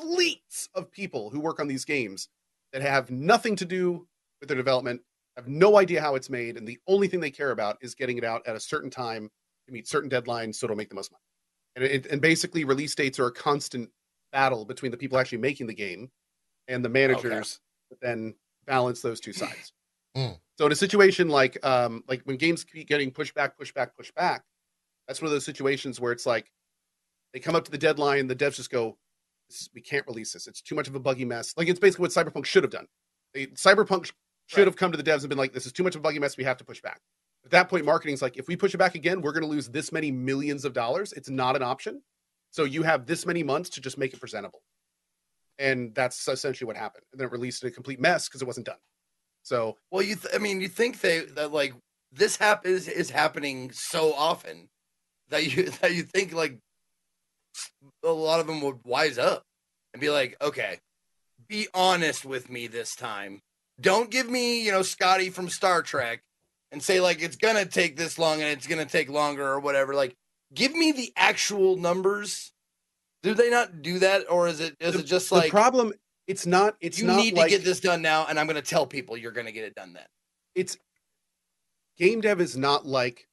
[0.00, 2.28] fleets of people who work on these games
[2.72, 4.06] that have nothing to do
[4.44, 5.00] with their development,
[5.36, 8.18] have no idea how it's made, and the only thing they care about is getting
[8.18, 9.30] it out at a certain time
[9.66, 11.20] to meet certain deadlines so it'll make the most money.
[11.76, 13.90] And, it, and basically, release dates are a constant
[14.32, 16.10] battle between the people actually making the game
[16.68, 18.34] and the managers that then
[18.66, 19.72] balance those two sides.
[20.16, 20.38] Mm.
[20.58, 23.96] So in a situation like um, like when games keep getting pushed back, pushed back,
[23.96, 24.44] pushed back,
[25.08, 26.52] that's one of those situations where it's like
[27.32, 28.96] they come up to the deadline, the devs just go,
[29.48, 30.46] this is, "We can't release this.
[30.46, 32.86] It's too much of a buggy mess." Like it's basically what Cyberpunk should have done.
[33.34, 34.12] They, Cyberpunk
[34.46, 34.66] should Right.
[34.66, 36.18] have come to the devs and been like, "This is too much of a buggy
[36.18, 36.36] mess.
[36.36, 37.00] We have to push back."
[37.44, 39.68] At that point, marketing's like, "If we push it back again, we're going to lose
[39.68, 41.12] this many millions of dollars.
[41.12, 42.02] It's not an option.
[42.50, 44.62] So you have this many months to just make it presentable."
[45.58, 47.04] And that's essentially what happened.
[47.12, 48.78] And then it released in a complete mess because it wasn't done.
[49.42, 51.74] So Well, you, th- I mean, you think they that like
[52.10, 54.68] this hap- is is happening so often
[55.28, 56.58] that you that you think like
[58.02, 59.42] a lot of them would wise up
[59.92, 60.80] and be like, okay,
[61.46, 63.40] be honest with me this time.
[63.80, 66.22] Don't give me, you know, Scotty from Star Trek
[66.70, 69.94] and say like it's gonna take this long and it's gonna take longer or whatever.
[69.94, 70.16] Like,
[70.52, 72.52] give me the actual numbers.
[73.22, 75.92] Do they not do that, or is it is the, it just the like problem?
[76.26, 76.76] It's not.
[76.80, 79.16] It's you not need like, to get this done now, and I'm gonna tell people
[79.16, 80.04] you're gonna get it done then?
[80.54, 80.78] it's
[81.98, 83.28] game dev is not like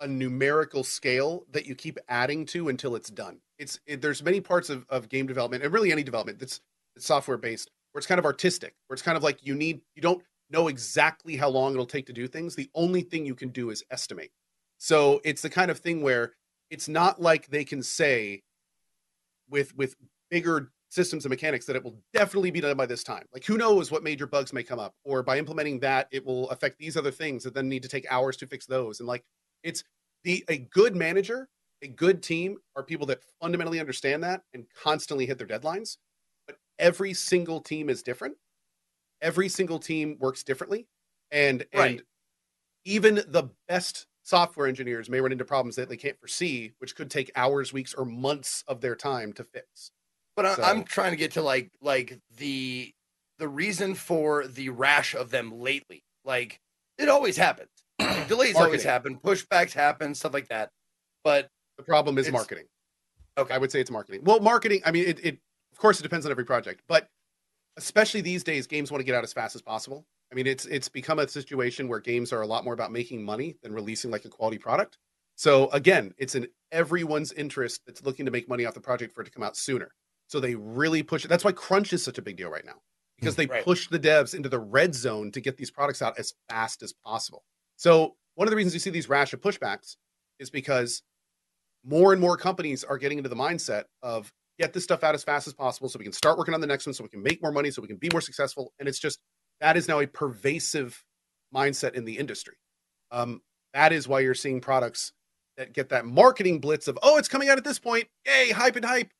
[0.00, 3.40] a numerical scale that you keep adding to until it's done.
[3.58, 6.60] It's it, there's many parts of, of game development and really any development that's,
[6.94, 9.80] that's software based where it's kind of artistic, where it's kind of like you need
[9.94, 12.54] you don't know exactly how long it'll take to do things.
[12.54, 14.32] The only thing you can do is estimate.
[14.76, 16.34] So it's the kind of thing where
[16.68, 18.42] it's not like they can say
[19.48, 19.96] with with
[20.30, 23.24] bigger systems and mechanics that it will definitely be done by this time.
[23.32, 26.50] Like who knows what major bugs may come up or by implementing that it will
[26.50, 29.00] affect these other things that then need to take hours to fix those.
[29.00, 29.24] And like
[29.62, 29.82] it's
[30.22, 31.48] the a good manager,
[31.80, 35.96] a good team are people that fundamentally understand that and constantly hit their deadlines.
[36.78, 38.36] Every single team is different.
[39.22, 40.86] Every single team works differently.
[41.30, 41.98] And Right.
[41.98, 42.02] and
[42.84, 47.10] even the best software engineers may run into problems that they can't foresee, which could
[47.10, 49.90] take hours, weeks, or months of their time to fix.
[50.36, 52.92] But I, So- I'm trying to get to like like the
[53.38, 56.04] the reason for the rash of them lately.
[56.24, 56.60] Like
[56.98, 57.70] it always happens.
[57.98, 60.70] Like, delays always happen, pushbacks happen, stuff like that.
[61.24, 62.66] But The problem is marketing.
[63.38, 63.52] Okay.
[63.54, 64.22] I would say it's marketing.
[64.24, 65.38] Well, marketing, I mean, it, it
[65.76, 67.08] of course it depends on every project, but
[67.76, 70.06] especially these days, games want to get out as fast as possible.
[70.32, 73.22] I mean, it's it's become a situation where games are a lot more about making
[73.22, 74.96] money than releasing like a quality product.
[75.36, 79.20] So again, it's in everyone's interest that's looking to make money off the project for
[79.20, 79.90] it to come out sooner.
[80.28, 81.28] So they really push it.
[81.28, 82.80] That's why crunch is such a big deal right now
[83.20, 83.64] because mm, they Right.
[83.64, 86.94] push the devs into the red zone to get these products out as fast as
[87.04, 87.44] possible.
[87.76, 89.96] So one of the reasons you see these rash of pushbacks
[90.38, 91.02] is because
[91.84, 95.24] more and more companies are getting into the mindset of get this stuff out as
[95.24, 97.22] fast as possible so we can start working on the next one so we can
[97.22, 98.72] make more money so we can be more successful.
[98.78, 99.18] And it's just
[99.60, 101.04] that is now a pervasive
[101.54, 102.56] mindset in the industry.
[103.10, 103.42] Um,
[103.74, 105.12] that is why you're seeing products
[105.56, 108.08] that get that marketing blitz of oh it's coming out at this point.
[108.26, 109.10] Yay hype and hype.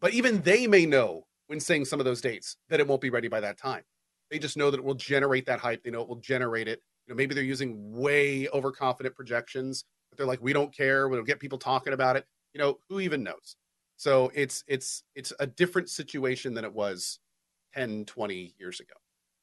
[0.00, 3.10] But even they may know when saying some of those dates that it won't be
[3.10, 3.82] ready by that time.
[4.30, 5.82] They just know that it will generate that hype.
[5.82, 6.80] They know it will generate it.
[7.06, 11.08] You know maybe they're using way overconfident projections but they're like we don't care.
[11.08, 12.26] We'll get people talking about it.
[12.52, 13.56] You know who even knows
[14.00, 17.18] so it's it's it's a different situation than it was
[17.74, 18.94] 10 20 years ago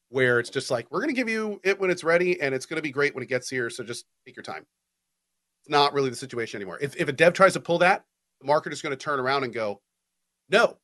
[0.08, 2.66] where it's just like we're going to give you it when it's ready and it's
[2.66, 4.66] going to be great when it gets here so just take your time.
[5.62, 6.76] It's not really the situation anymore.
[6.80, 8.04] If, if a dev tries to pull that
[8.40, 9.80] the market is going to turn around and go
[10.50, 10.78] no.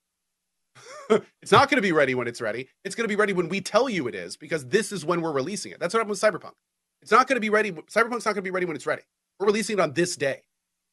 [1.42, 2.68] It's not going to be ready when it's ready.
[2.84, 5.20] It's going to be ready when we tell you it is because this is when
[5.20, 5.80] we're releasing it.
[5.80, 6.54] That's what happened with cyberpunk.
[7.02, 9.02] It's not going to be ready cyberpunk's not going to be ready when it's ready.
[9.40, 10.42] We're releasing it on this day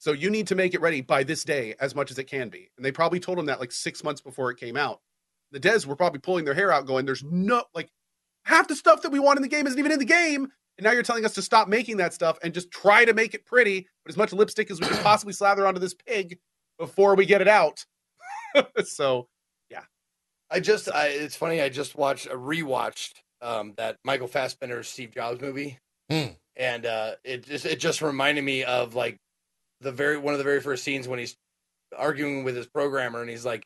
[0.02, 2.50] so you need to make it ready by this day as much as it can
[2.50, 2.72] be.
[2.76, 5.00] And they probably told them that like six months before it came out.
[5.52, 7.92] The devs were probably pulling their hair out, going, "There's no like
[8.46, 10.86] half the stuff that we want in the game isn't even in the game." And
[10.86, 13.46] now you're telling us to stop making that stuff and just try to make it
[13.46, 16.40] pretty, but as much lipstick as we can possibly slather onto this pig
[16.80, 17.86] before we get it out.
[18.84, 19.28] so
[19.70, 19.84] yeah.
[20.50, 25.14] I just I it's funny, I just watched a rewatched um that Michael Fassbender Steve
[25.14, 25.78] Jobs movie.
[26.10, 26.30] Hmm.
[26.56, 29.20] And uh it just it just reminded me of like
[29.82, 31.36] the very one of the very first scenes when he's
[31.98, 33.65] arguing with his programmer and he's like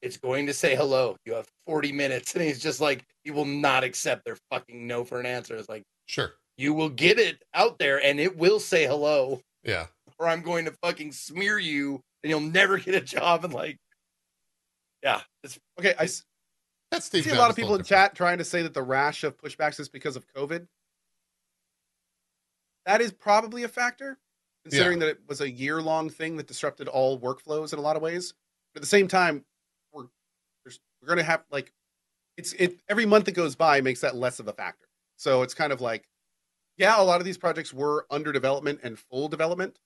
[0.00, 1.16] it's going to say hello.
[1.26, 2.32] You have 40 minutes.
[2.36, 5.56] And he's just like, he will not accept their fucking no for an answer.
[5.56, 6.34] It's like, Sure.
[6.56, 9.86] you will get it out there and it will say hello, Yeah.
[10.20, 13.44] or I'm going to fucking smear you and you'll never get a job.
[13.44, 13.76] And like,
[15.02, 16.22] yeah, it's okay, I s-
[16.92, 17.24] That's I Steve.
[17.24, 18.10] see a lot of people in different.
[18.12, 20.64] chat trying to say that the rash of pushbacks is because of COVID.
[22.86, 24.16] That is probably a factor,
[24.70, 27.96] considering that it was a year long thing that disrupted all workflows in a lot
[27.96, 28.34] of ways.
[28.72, 29.44] But at the same time,
[29.92, 30.06] we're
[30.64, 31.72] we're going to have like
[32.36, 34.88] it's it every month that goes by makes that less of a factor.
[35.16, 36.08] So it's kind of like,
[36.76, 39.78] yeah, a lot of these projects were under development and full development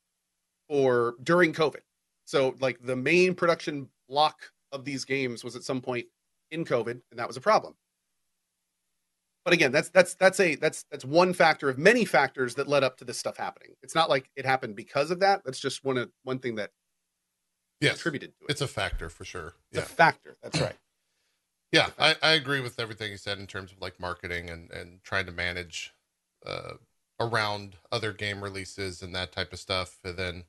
[0.68, 1.80] or during COVID.
[2.24, 4.40] So like the main production block
[4.72, 6.06] of these games was at some point
[6.50, 7.74] in COVID, and that was a problem.
[9.44, 12.84] But again, that's that's that's a that's that's one factor of many factors that led
[12.84, 13.70] up to this stuff happening.
[13.82, 15.42] It's not like it happened because of that.
[15.44, 16.70] That's just one of one thing that
[17.80, 17.94] Yes.
[17.94, 18.50] contributed to it.
[18.52, 19.54] It's a factor for sure.
[19.72, 19.82] It's Yeah.
[19.82, 20.36] a factor.
[20.42, 20.76] That's right.
[21.72, 25.02] Yeah, I, I agree with everything you said in terms of like marketing and, and
[25.02, 25.92] trying to manage
[26.44, 26.74] uh,
[27.18, 29.98] around other game releases and that type of stuff.
[30.04, 30.44] And then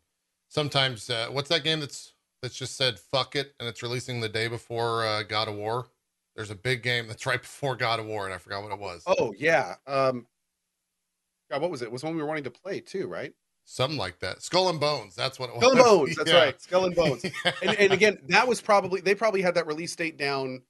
[0.50, 4.28] sometimes, uh, what's that game that's that's just said fuck it and it's releasing the
[4.28, 5.88] day before uh, God of War?
[6.36, 8.80] There's a big game that's right before God of War and I forgot what it
[8.80, 9.04] was.
[9.06, 9.76] Oh yeah.
[9.88, 10.28] Um
[11.52, 11.86] God, what was it?
[11.86, 13.34] It was one we were wanting to play too, right?
[13.66, 14.42] Something like that.
[14.42, 15.16] Skull and Bones.
[15.16, 15.62] That's what it was.
[15.64, 16.16] Skull and Bones.
[16.16, 16.38] That's Yeah.
[16.44, 16.62] right.
[16.62, 17.24] Skull and Bones.
[17.62, 20.64] and, and again, that was probably they probably had that release date down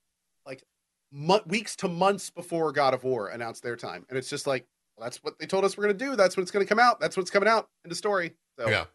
[0.46, 0.64] like
[1.12, 4.66] mo- weeks to months before God of War announced their time, and it's just like
[4.98, 6.16] well, that's what they told us we're going to do.
[6.16, 7.00] That's when it's going to come out.
[7.00, 8.34] That's what's coming out in the story.
[8.60, 8.86] So Yeah.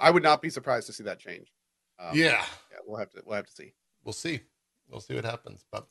[0.00, 1.52] I would not be surprised to see that change.
[1.98, 2.42] Um, Yeah.
[2.72, 3.74] yeah, we'll have to we'll have to see.
[4.02, 4.40] we'll see.
[4.90, 5.64] We'll see what happens.
[5.70, 5.86] But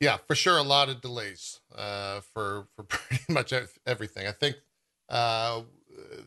[0.00, 3.52] yeah, for sure, a lot of delays uh, for for pretty much
[3.86, 4.26] everything.
[4.26, 4.56] I think
[5.08, 5.62] uh,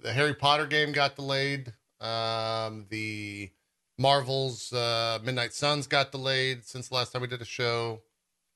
[0.02, 1.74] the Harry Potter game got delayed.
[2.00, 3.50] Um, the
[3.98, 8.02] Marvel's uh, Midnight Suns got delayed since the last time we did a show.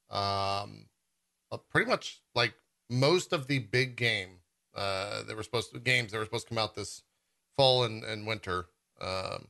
[0.10, 0.86] Um,
[1.70, 2.54] pretty much like
[2.90, 4.40] most of the big game
[4.76, 7.04] uh, that were supposed to games that were supposed to come out this
[7.56, 8.68] fall and, and winter
[9.02, 9.48] um,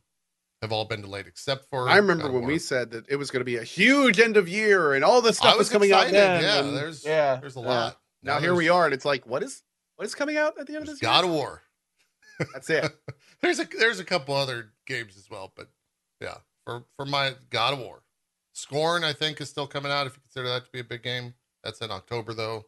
[0.62, 2.52] have all been delayed except for I remember God when War.
[2.52, 5.22] we said that it was going to be a huge end of year and all
[5.22, 6.42] this stuff I was, was coming out then.
[6.42, 7.68] Yeah, and- there's yeah, there's a yeah.
[7.68, 8.00] lot.
[8.22, 9.64] Now, here we are, and it's like, what is
[9.96, 11.08] what is coming out at the end of there's this?
[11.08, 11.32] God year?
[11.32, 11.62] of War.
[12.54, 12.96] That's it.
[13.42, 15.70] There's a there's a couple other games as well, but
[16.20, 18.04] yeah, for for my God of War,
[18.52, 21.04] Scorn I think is still coming out if you consider that to be a big
[21.04, 21.34] game.
[21.64, 22.66] That's in October though.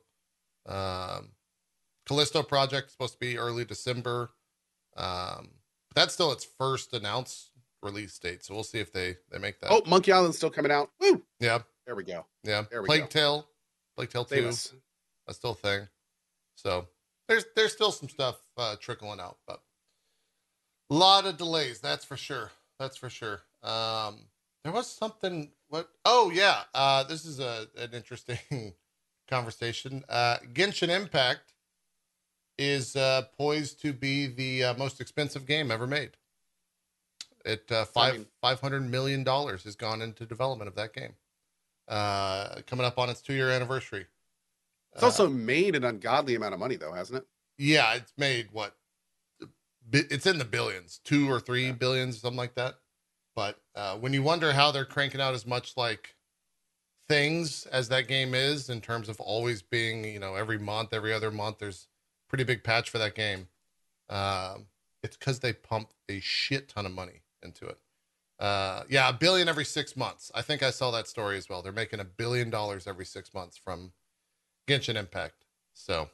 [0.66, 1.32] Um,
[2.06, 4.30] Callisto Project is supposed to be early December.
[4.96, 5.50] Um,
[5.94, 7.51] that's still its first announced
[7.84, 9.72] release date, so we'll see if they they make that.
[9.72, 10.89] Oh, Monkey Island's still coming out.
[11.00, 11.22] Woo!
[11.39, 12.26] yeah, There we go.
[12.44, 12.63] yeah.
[12.70, 13.08] There we Plague go.
[13.08, 13.48] Tale,
[13.96, 14.74] Plague Tale two, Famous.
[15.26, 15.88] that's still a thing.
[16.56, 16.88] So
[17.28, 19.62] there's there's still some stuff uh, trickling out, but
[20.89, 21.80] a lot of delays.
[21.80, 22.52] That's for sure.
[22.80, 23.41] That's for sure.
[23.63, 24.26] Um,
[24.63, 25.52] there was something.
[25.70, 25.89] What?
[26.06, 26.62] Oh yeah.
[26.74, 28.38] Uh, this is a an interesting
[29.30, 30.04] conversation.
[30.10, 31.54] Uh, Genshin Impact
[32.58, 36.12] is uh, poised to be the uh, most expensive game ever made.
[37.46, 41.16] It uh, five five hundred million dollars has gone into development of that game.
[41.88, 44.06] Uh, coming up on its two year anniversary.
[44.94, 47.28] It's Uh, also made an ungodly amount of money, though, hasn't it?
[47.58, 48.76] yeah, it's made what?
[49.92, 51.72] It's in the billions, two or three Yeah.
[51.74, 52.76] billions, something like that.
[53.36, 56.16] But uh, when you wonder how they're cranking out as much like
[57.10, 61.14] things as that game is, in terms of always being, you know, every month, every
[61.14, 61.88] other month, there's
[62.30, 63.48] pretty big patch for that game.
[64.08, 64.68] Um,
[65.04, 67.78] it's because they pump a shit ton of money into it.
[68.42, 70.32] Uh, yeah, a billion every six months.
[70.34, 71.62] I think I saw that story as well.
[71.62, 73.92] They're making a billion dollars every six months from
[74.68, 75.46] Genshin Impact.
[75.76, 76.10] So,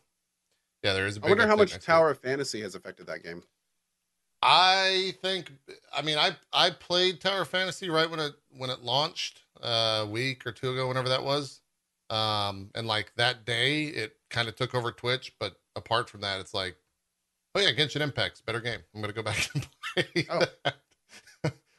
[0.84, 1.18] yeah, there is.
[1.18, 1.80] a I wonder how much.
[1.84, 3.44] Tower of Fantasy has affected that game.
[4.42, 5.54] I think.
[5.96, 10.04] I mean, I I played Tower of Fantasy right when it when it launched uh,
[10.04, 11.62] a week or two ago, whenever that was.
[12.10, 15.34] Um, and like that day, it kind of took over Twitch.
[15.40, 16.76] But apart from that, it's like,
[17.56, 18.80] oh yeah, Genshin Impact's better game.
[18.94, 20.28] I'm gonna go back and play.
[20.30, 20.72] Oh.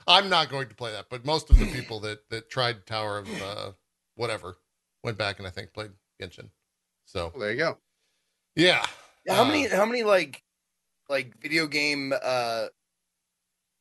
[0.08, 0.14] That.
[0.24, 3.18] I'm not going to play that, but most of the people that that tried Tower
[3.18, 3.72] of uh,
[4.16, 4.56] whatever
[5.04, 6.50] went back and I think played Genshin.
[7.04, 7.78] So Well, there you go.
[8.56, 8.84] yeah,
[9.24, 10.42] Yeah, how Uh, many how many like
[11.08, 12.66] like video game uh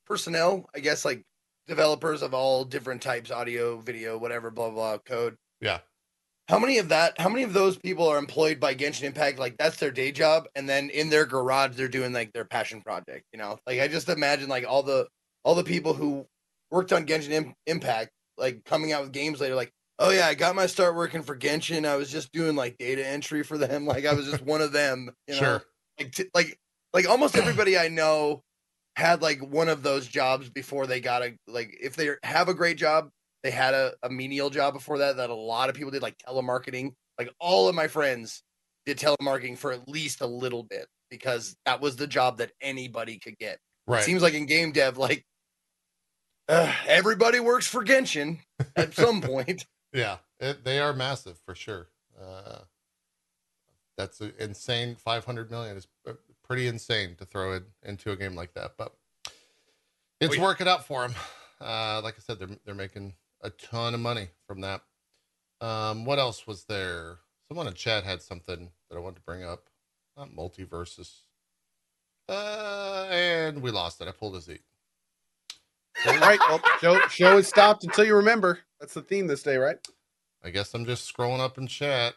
[0.06, 1.24] personnel, I guess like
[1.66, 5.36] developers of all different types, audio, video, whatever, blah blah, code.
[5.60, 5.80] Yeah.
[6.48, 9.58] How many of that how many of those people are employed by Genshin Impact like
[9.58, 13.26] that's their day job and then in their garage they're doing like their passion project,
[13.32, 13.58] you know?
[13.66, 15.08] Like I just imagine like all the
[15.48, 16.26] all the people who
[16.70, 20.34] worked on Genshin Im- Impact like coming out with games later like Oh yeah, I
[20.34, 21.84] got my start working for Genshin.
[21.84, 23.84] I was just doing like data entry for them.
[23.86, 25.10] Like I was just one of them.
[25.26, 25.40] You know?
[25.40, 25.62] sure.
[25.98, 26.58] like t- like
[26.92, 28.42] like almost everybody I know
[28.94, 32.54] had like one of those jobs before they got a like if they have a
[32.54, 33.08] great job,
[33.42, 36.18] they had a, a menial job before that that a lot of people did like
[36.18, 36.92] telemarketing.
[37.18, 38.42] Like all of my friends
[38.84, 43.18] did telemarketing for at least a little bit because that was the job that anybody
[43.18, 43.58] could get.
[43.88, 44.04] Right.
[44.04, 45.24] Seems like in game dev, like
[46.48, 48.38] uh, everybody works for Genshin
[48.76, 49.66] at some point.
[49.92, 51.88] Yeah, it, they are massive for sure.
[52.20, 52.58] Uh,
[53.96, 54.94] that's insane.
[54.96, 55.86] Five hundred million is
[56.44, 58.94] pretty insane to throw it into a game like that, but
[60.20, 60.42] it's Oh, yeah.
[60.42, 61.14] working out for them.
[61.60, 64.82] Uh, like I said, they're they're making a ton of money from that.
[65.60, 67.18] Um, what else was there?
[67.48, 69.68] Someone in chat had something that I wanted to bring up.
[70.16, 71.22] Not multiverses.
[72.28, 74.08] Uh, and we lost it.
[74.08, 74.58] I pulled a Z.
[76.06, 76.38] All right.
[76.48, 78.60] Well, show show is stopped until you remember.
[78.80, 79.76] That's the theme this day, right?
[80.44, 82.14] I guess I'm just scrolling up in chat.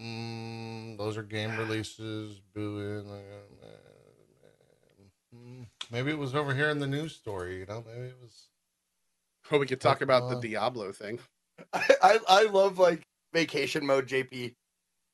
[0.00, 2.40] Mm, those are game releases.
[2.54, 3.04] Booing.
[5.34, 7.60] Mm, Maybe it was over here in the news story.
[7.60, 8.48] You know, maybe it was.
[9.50, 11.18] Well, we could talk about Uh, the Diablo thing.
[11.72, 14.54] I, I, I love like vacation mode, JP.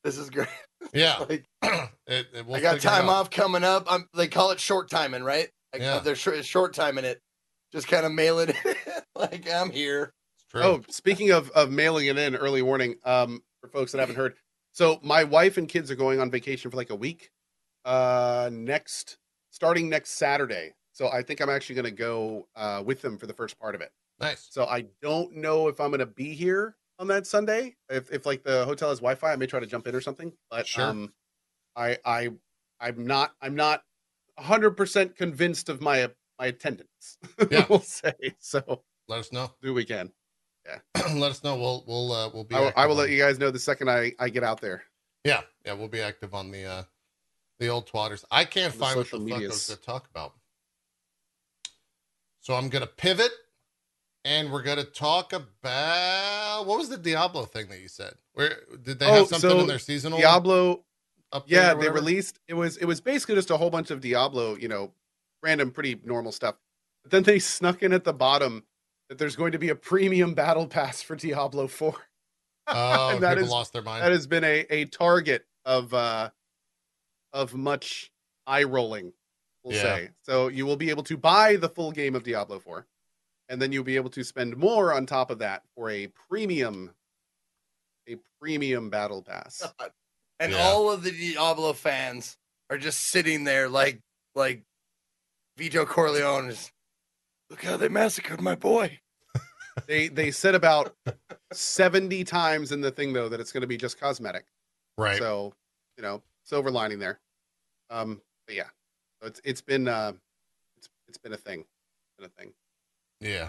[0.03, 0.49] This is great.
[0.93, 3.87] Yeah, Like it, it, we'll I got figure it time off coming up.
[3.91, 5.49] I'm they call it short timing, right?
[5.73, 6.01] Like Yeah.
[6.01, 7.21] they're short, short timing it.
[7.75, 8.75] Just kind of mail it in.
[9.17, 10.15] like I'm here.
[10.37, 10.63] It's true.
[10.63, 14.35] Oh, speaking of of mailing it in, early warning um, for folks that haven't heard.
[14.71, 17.31] So my wife and kids are going on vacation for like a week.
[17.85, 19.19] Uh, next,
[19.51, 20.75] starting next Saturday.
[20.93, 23.75] So I think I'm actually going to go uh, with them for the first part
[23.75, 23.91] of it.
[24.21, 24.47] nice.
[24.51, 27.75] So I don't know if I'm going to be here on that Sunday.
[27.89, 30.33] If if like the hotel has Wi-Fi, I may try to jump in or something.
[30.49, 30.85] But Sure.
[30.91, 31.13] um,
[31.75, 32.31] I I
[32.79, 33.83] I'm not I'm not
[34.37, 36.09] 100 percent convinced of my
[36.45, 37.19] my attendance.
[37.51, 37.67] Yeah.
[37.69, 38.83] we'll say so.
[39.09, 39.51] Let us know.
[39.63, 40.11] Do we can.
[40.67, 40.79] Yeah.
[41.15, 41.57] let us know.
[41.57, 42.55] We'll we'll uh, we'll be.
[42.55, 44.61] I will, I will on- let you guys know the second I I get out
[44.61, 44.85] there.
[45.25, 46.83] Yeah, yeah, we'll be active on the uh
[47.59, 48.25] the old twatters.
[48.31, 50.33] I can't the find what the social fuck I was gonna talk about.
[52.41, 53.33] So I'm gonna pivot
[54.25, 58.15] and we're gonna talk about what was the Diablo thing that you said?
[58.35, 60.85] Where did they Oh, have something so in their seasonal Diablo,
[61.47, 64.69] yeah, they released it was it was basically just a whole bunch of Diablo, you
[64.69, 64.93] know,
[65.45, 66.57] random pretty normal stuff.
[67.05, 68.65] But then they snuck in at the bottom
[69.09, 71.95] that there's going to be a premium battle pass for Diablo 4.
[72.67, 74.03] Oh, and that people is- lost their mind.
[74.03, 76.31] That has been a, a target of uh
[77.35, 78.11] of much
[78.47, 79.13] eye rolling,
[79.63, 79.83] we'll Yeah.
[79.83, 80.11] say.
[80.23, 82.87] So you will be able to buy the full game of Diablo 4,
[83.51, 86.95] and then you'll be able to spend more on top of that for a premium
[88.09, 89.63] a premium battle pass.
[90.41, 90.63] And Yeah.
[90.63, 92.39] all of the Diablo fans
[92.71, 94.01] are just sitting there like
[94.35, 94.63] like
[95.57, 96.71] Vito Corleone is
[97.51, 98.99] Look how they massacred my boy.
[99.89, 100.95] They they said about
[101.53, 104.45] seventy times in the thing though that it's going to be just cosmetic.
[104.97, 105.19] Right.
[105.19, 105.53] So
[105.97, 107.19] you know, silver lining there.
[107.91, 108.69] Um, but yeah,
[109.21, 110.13] so it's it's been uh,
[110.77, 112.53] it's it's been a thing, It's been a thing.
[113.21, 113.49] yeah.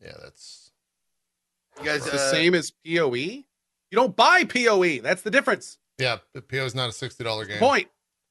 [0.00, 0.70] Yeah, that's
[1.80, 3.14] You guys, It's the same as Poe.
[3.16, 3.44] You
[3.90, 5.00] don't buy Poe.
[5.00, 5.78] That's the difference.
[5.98, 6.18] yeah.
[6.32, 7.54] The PO is not a sixty dollar game.
[7.56, 7.88] the point.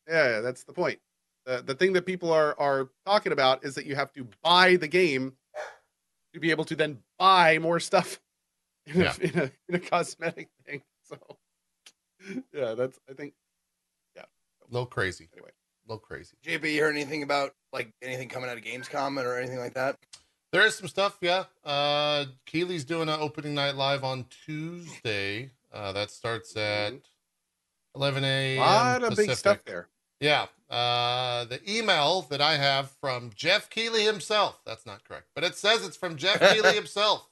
[0.07, 0.99] Yeah, yeah, that's the point.
[1.47, 4.75] The the thing that people are are talking about is that you have to buy
[4.75, 5.31] the game
[6.33, 8.19] to be able to then buy more stuff
[8.85, 9.13] in, Yeah.
[9.19, 10.81] a, in a in a cosmetic thing.
[11.03, 11.17] So
[12.53, 13.33] yeah, that's I think
[14.13, 15.29] yeah, A little crazy.
[15.33, 15.51] Anyway.
[15.51, 16.35] A little crazy.
[16.45, 19.95] JP, you heard anything about like anything coming out of Gamescom or anything like that?
[20.51, 21.45] There is some stuff, yeah.
[21.63, 25.51] Uh Keighley's doing an opening night live on Tuesday.
[25.71, 26.93] Uh that starts at
[27.95, 28.59] eleven a.m.
[28.59, 29.01] a a.m.
[29.01, 29.37] lot of big Pacific.
[29.37, 29.87] stuff there.
[30.19, 30.47] Yeah.
[30.69, 34.59] Uh, the email that I have from Geoff Keighley himself.
[34.65, 37.29] That's not correct, but it says it's from Geoff Keighley himself.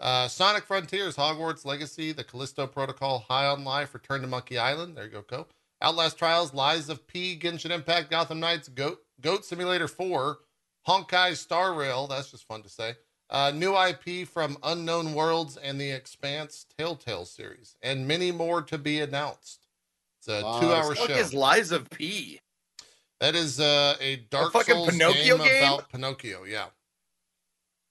[0.00, 4.96] Uh, Sonic Frontiers, Hogwarts Legacy, The Callisto Protocol, High on Life, Return to Monkey Island.
[4.96, 5.46] There you go, Co.
[5.80, 10.38] Outlast Trials, Lies of P, Genshin Impact, Gotham Knights, Goat, Goat Simulator 4,
[10.88, 12.08] Honkai Star Rail.
[12.08, 12.94] That's just fun to say.
[13.30, 18.78] Uh, new IP from Unknown Worlds and the Expanse Telltale series, and many more to
[18.78, 19.63] be announced.
[20.26, 21.14] It's a of two-hour show.
[21.14, 22.40] is Lies of P?
[23.20, 25.62] That is uh, a Dark fucking Souls Pinocchio game, game?
[25.62, 26.44] about Pinocchio.
[26.44, 26.66] Yeah,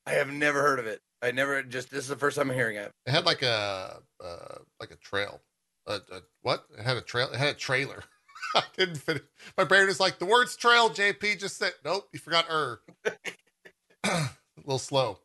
[0.07, 1.01] I have never heard of it.
[1.21, 2.91] I never just this is the first time I'm hearing it.
[3.05, 5.41] it had like a uh, like a trail.
[5.85, 6.65] Uh, uh, what?
[6.77, 7.29] It had a trail.
[7.31, 8.03] It had a trailer.
[8.55, 9.23] I didn't finish.
[9.57, 10.89] My brain is like the words trail.
[10.89, 12.09] JP just said nope.
[12.13, 12.81] You forgot er.
[14.03, 15.19] a little slow.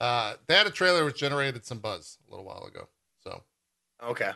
[0.00, 2.88] Uh, they had a trailer which generated some buzz a little while ago.
[3.22, 3.42] So
[4.04, 4.32] Okay,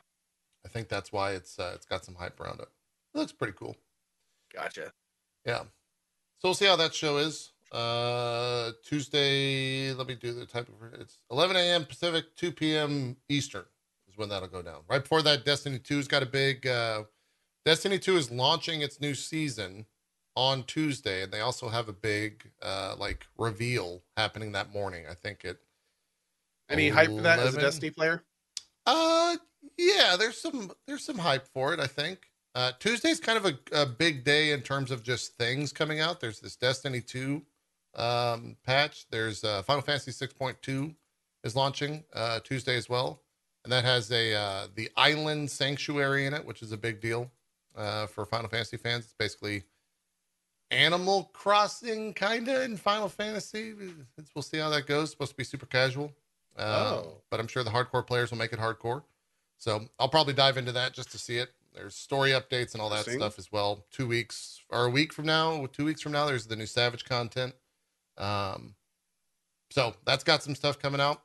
[0.66, 2.68] I think that's why it's uh, it's got some hype around it.
[3.14, 3.76] It looks pretty cool.
[4.52, 4.92] gotcha.
[5.44, 5.60] Yeah.
[6.38, 7.52] So we'll see how that show is.
[7.72, 11.84] Uh Tuesday, let me do the type of it's 11 a.m.
[11.84, 13.16] Pacific, 2 p.m.
[13.28, 13.64] Eastern
[14.08, 14.82] is when that'll go down.
[14.88, 17.04] Right before that, Destiny 2's got a big uh
[17.64, 19.86] Destiny 2 is launching its new season
[20.36, 25.06] on Tuesday, and they also have a big uh like reveal happening that morning.
[25.08, 25.58] I think it
[26.68, 28.22] Any hype for that as a Destiny player?
[28.86, 29.36] uh,
[29.76, 31.80] yeah, there's some there's some hype for it.
[31.80, 35.72] I think uh, Tuesday's kind of a, a big day in terms of just things
[35.72, 36.20] coming out.
[36.20, 37.42] There's this Destiny two
[37.94, 39.06] um, patch.
[39.10, 40.94] There's uh, Final Fantasy six point two
[41.44, 43.22] is launching uh, Tuesday as well,
[43.64, 47.30] and that has a uh, the Island Sanctuary in it, which is a big deal
[47.76, 49.04] uh, for Final Fantasy fans.
[49.04, 49.62] It's basically
[50.70, 53.74] Animal Crossing kind of in Final Fantasy.
[54.18, 55.04] It's, we'll see how that goes.
[55.04, 56.12] It's supposed to be super casual.
[56.56, 57.12] Um, Oh.
[57.30, 59.02] But I'm sure the hardcore players will make it hardcore.
[59.58, 61.50] So I'll probably dive into that just to see it.
[61.74, 63.84] There's story updates and all that stuff as well.
[63.90, 67.04] Two weeks or a week from now, two weeks from now, there's the new Savage
[67.04, 67.54] content.
[68.16, 68.74] Um,
[69.70, 71.22] so that's got some stuff coming out.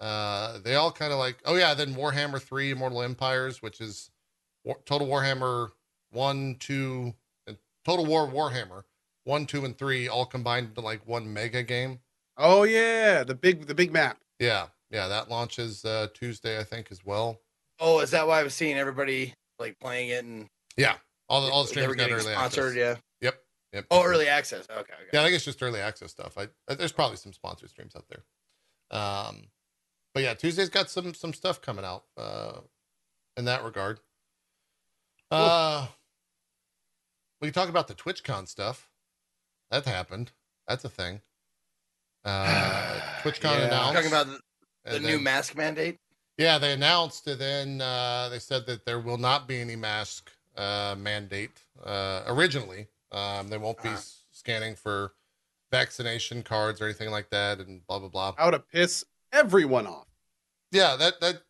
[0.00, 4.10] Uh, they all kind of like, oh yeah, then Warhammer 3 Immortal Empires, which is
[4.64, 5.70] War- Total Warhammer
[6.10, 7.14] 1, 2,
[7.46, 8.84] and Total War Warhammer
[9.24, 12.00] 1, 2, and 3 all combined into like one mega game.
[12.36, 14.18] Oh yeah, the big the big map.
[14.38, 17.40] Yeah, yeah, that launches uh, Tuesday, I think, as well.
[17.84, 20.46] Oh, is that why I was seeing everybody like playing it and
[20.76, 20.94] Yeah,
[21.28, 22.76] all the all the streamers got early sponsored?
[22.76, 22.76] access.
[22.76, 22.96] Yeah.
[23.20, 23.42] Yep.
[23.72, 23.86] Yep.
[23.90, 24.66] Oh, early access.
[24.70, 24.80] Okay.
[24.80, 24.92] okay.
[25.12, 26.38] Yeah, I think it's just early access stuff.
[26.38, 28.22] I, I there's probably some sponsored streams out there.
[28.98, 29.48] Um,
[30.14, 32.60] but yeah, Tuesday's got some some stuff coming out uh,
[33.36, 33.98] in that regard.
[35.30, 35.86] Uh,
[37.40, 38.88] we can talk about the TwitchCon stuff.
[39.70, 40.30] That happened.
[40.68, 41.20] That's a thing.
[42.24, 43.66] Uh, TwitchCon Yeah.
[43.66, 43.94] announced.
[43.94, 44.26] Talking about
[44.84, 45.98] the, the new then- mask mandate.
[46.38, 50.30] Yeah, they announced, and then uh, they said that there will not be any mask
[50.56, 51.62] uh, mandate.
[51.84, 54.00] Uh, originally, um, they won't be Uh-huh.
[54.30, 55.12] scanning for
[55.70, 58.34] vaccination cards or anything like that, and blah blah blah.
[58.36, 60.06] How to piss everyone off.
[60.70, 61.42] Yeah, that that.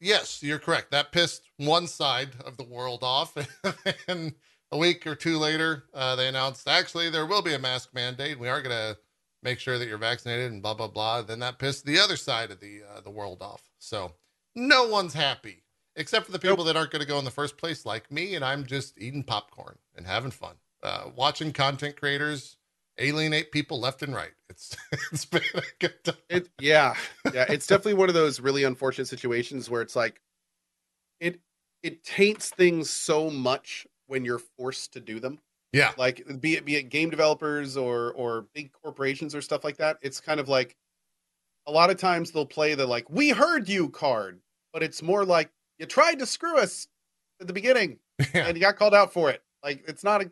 [0.00, 0.92] Yes, you're correct.
[0.92, 3.36] That pissed one side of the world off,
[4.08, 4.34] and
[4.70, 8.38] a week or two later, uh, they announced actually there will be a mask mandate.
[8.38, 8.96] We are going to
[9.42, 11.22] make sure that you're vaccinated, and blah blah blah.
[11.22, 13.67] Then that pissed the other side of the uh, the world off.
[13.78, 14.12] So
[14.54, 15.64] no one's happy
[15.96, 18.36] except for the people that aren't going to go in the first place, like me,
[18.36, 22.56] and I'm just eating popcorn and having fun, uh, watching content creators
[22.98, 24.32] alienate people left and right.
[24.48, 24.76] It's
[25.12, 26.14] it's been a good time.
[26.28, 26.94] It yeah.
[27.32, 30.20] Yeah, it's definitely one of those really unfortunate situations where it's like
[31.20, 31.40] it
[31.82, 35.38] it taints things so much when you're forced to do them.
[35.72, 39.76] Yeah, Like be it be it game developers or or big corporations or stuff like
[39.78, 39.98] that.
[40.00, 40.76] It's kind of like
[41.68, 44.40] a lot of times they'll play the like we heard you card,
[44.72, 46.88] but it's more like you tried to screw us
[47.40, 48.26] at the beginning yeah.
[48.46, 49.42] and you got called out for it.
[49.62, 50.30] Like it's not a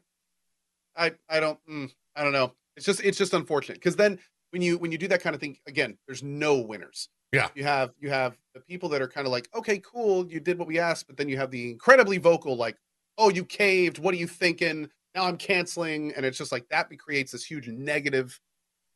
[0.97, 2.53] I I don't mm, I don't know.
[2.77, 4.19] It's just it's just unfortunate because then
[4.51, 7.11] when you when you do that kind of thing again, there's no winners.
[7.33, 7.49] Yeah.
[7.55, 10.59] You have you have the people that are kind of like, okay, cool, you did
[10.59, 12.79] what we asked, but then you have the incredibly vocal, like,
[13.19, 13.99] oh, you caved.
[13.99, 14.89] What are you thinking?
[15.15, 18.41] Now I'm canceling, and it's just like that creates this huge negative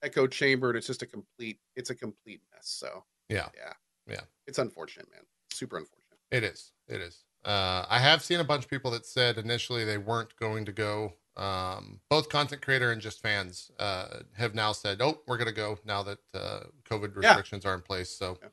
[0.03, 2.69] echo chamber, and it's just a complete it's a complete mess.
[2.69, 3.49] So Yeah.
[3.57, 3.73] yeah,
[4.07, 4.23] Yeah.
[4.47, 5.23] it's unfortunate, man.
[5.53, 6.19] Super unfortunate.
[6.31, 6.73] It is.
[6.89, 7.25] It is.
[7.45, 10.73] Uh, I have seen a bunch of people that said initially they weren't going to
[10.73, 11.15] go.
[11.37, 15.55] Um, both content creator and just fans uh, have now said, "Oh, we're going to
[15.55, 17.37] go now that uh, COVID Yeah.
[17.37, 18.49] restrictions are in place." So Yeah.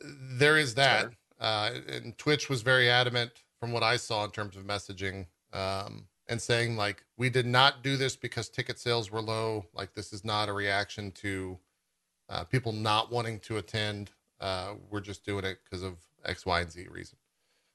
[0.00, 1.12] there is that.
[1.38, 6.08] Uh, and Twitch was very adamant from what I saw in terms of messaging um,
[6.28, 9.66] and saying like, "We did not do this because ticket sales were low.
[9.74, 11.58] Like this is not a reaction to
[12.28, 14.10] uh, people not wanting to attend.
[14.40, 17.18] Uh, we're just doing it because of X, Y, and Z reason."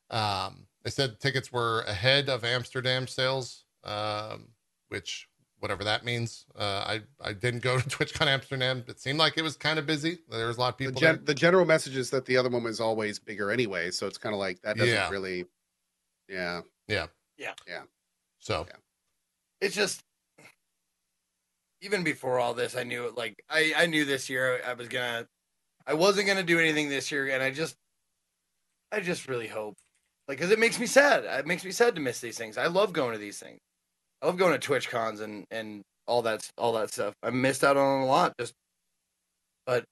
[0.10, 4.50] Um, they said tickets were ahead of Amsterdam sales, um,
[4.90, 5.28] which
[5.60, 6.46] whatever that means.
[6.58, 8.84] Uh, I I didn't go to TwitchCon Amsterdam.
[8.88, 10.18] It seemed like it was kind of busy.
[10.30, 11.00] There was a lot of The, people.
[11.00, 11.26] gen- there.
[11.26, 14.34] the general message is that the other one was always bigger anyway, so it's kind
[14.34, 15.10] of like that doesn't Yeah.
[15.10, 15.46] really,
[16.28, 17.84] yeah yeah yeah yeah.
[18.42, 18.78] So Yeah.
[19.62, 20.02] it's just
[21.82, 25.26] even before all this i knew like i i knew this year i was gonna
[25.88, 27.76] i wasn't gonna do anything this year and i just
[28.92, 29.76] i just really hope
[30.28, 31.26] like because it makes me sad.
[31.26, 32.58] It makes me sad to miss these things.
[32.58, 33.60] I love going to these things.
[34.22, 37.14] I love going to twitch cons and and all that all that stuff.
[37.22, 38.54] I missed out on a lot just
[39.66, 39.84] but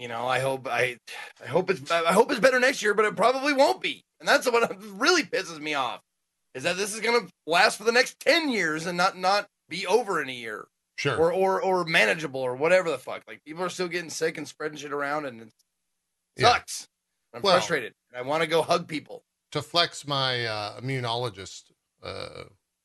[0.00, 0.96] you know i hope i
[1.42, 4.02] i hope it's i hope it's better next year but it probably won't be.
[4.18, 6.00] And that's what really pisses me off
[6.54, 9.46] is that this is going to last for the next 10 years and not not
[9.68, 10.66] be over in a year.
[10.96, 11.16] Sure.
[11.16, 13.22] or or or manageable or whatever the fuck.
[13.26, 15.48] Like people are still getting sick and spreading shit around and it
[16.36, 16.52] Yeah.
[16.52, 16.88] sucks.
[17.32, 17.94] I'm Well- frustrated.
[18.12, 19.22] And i want to go hug people.
[19.52, 21.72] To flex my uh, immunologist
[22.02, 22.44] uh,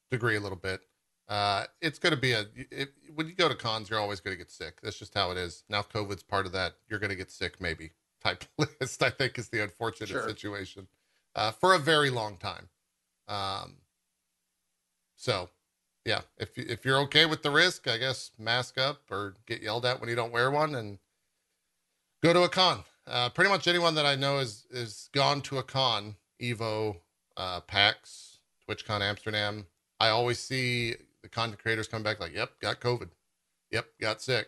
[0.10, 0.82] degree a little bit,
[1.28, 4.34] uh, it's going to be a it, when you go to cons, you're always going
[4.36, 4.80] to get sick.
[4.82, 5.64] That's just how it is.
[5.70, 6.74] Now, COVID's part of that.
[6.88, 7.92] You're going to get sick, maybe
[8.24, 9.02] type list.
[9.02, 10.28] I think is the unfortunate Sure.
[10.28, 10.88] situation
[11.36, 12.70] uh, for a very long time.
[13.28, 13.78] Um,
[15.16, 15.50] so,
[16.06, 19.86] yeah, if if you're okay with the risk, I guess mask up or get yelled
[19.86, 21.00] at when you don't wear one, and
[22.22, 22.84] go to a con.
[23.08, 26.98] Uh, pretty much anyone that I know is is gone to a con, Evo,
[27.38, 29.66] uh, PAX, TwitchCon Amsterdam.
[30.00, 30.96] I always see
[31.26, 33.10] the content creators come back like, "Yep, got COVID.
[33.72, 34.48] Yep, got sick.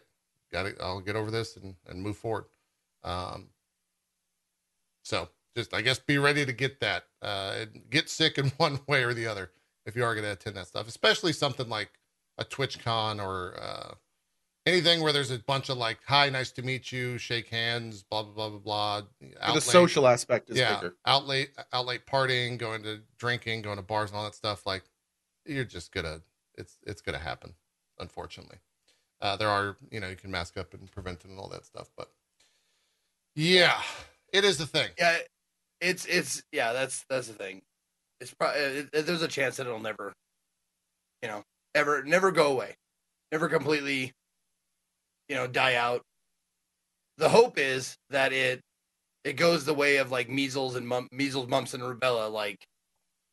[0.51, 0.77] Got it.
[0.79, 2.45] I'll get over this and and move forward."
[3.03, 3.49] Um,
[5.03, 7.05] so just I guess be ready to get that.
[7.21, 9.51] Uh, and get sick in one way or the other
[9.87, 11.89] if you are going to attend that stuff, especially something like
[12.37, 13.95] a TwitchCon or uh,
[14.67, 18.21] anything where there's a bunch of like, "Hi, nice to meet you," shake hands, blah
[18.21, 19.01] blah blah blah
[19.39, 19.53] blah.
[19.53, 20.95] The social aspect is yeah, bigger.
[21.07, 24.65] out late, out late partying, going to drinking, going to bars and all that stuff.
[24.65, 24.83] Like,
[25.45, 26.21] you're just gonna,
[26.57, 27.53] it's it's gonna happen.
[27.99, 28.57] Unfortunately,
[29.21, 31.65] uh, there are you know you can mask up and prevent it and all that
[31.65, 32.11] stuff, but
[33.35, 33.81] yeah,
[34.33, 34.89] it is the thing.
[34.97, 35.17] yeah
[35.79, 37.61] it's it's yeah that's that's the thing
[38.19, 40.13] it's probably it- there's a chance that it'll never
[41.21, 41.43] you know
[41.75, 42.73] ever never go away
[43.31, 44.11] never completely
[45.29, 46.01] you know die out
[47.17, 48.61] the hope is that it
[49.23, 52.57] it goes the way of like measles and mum, measles mumps and rubella like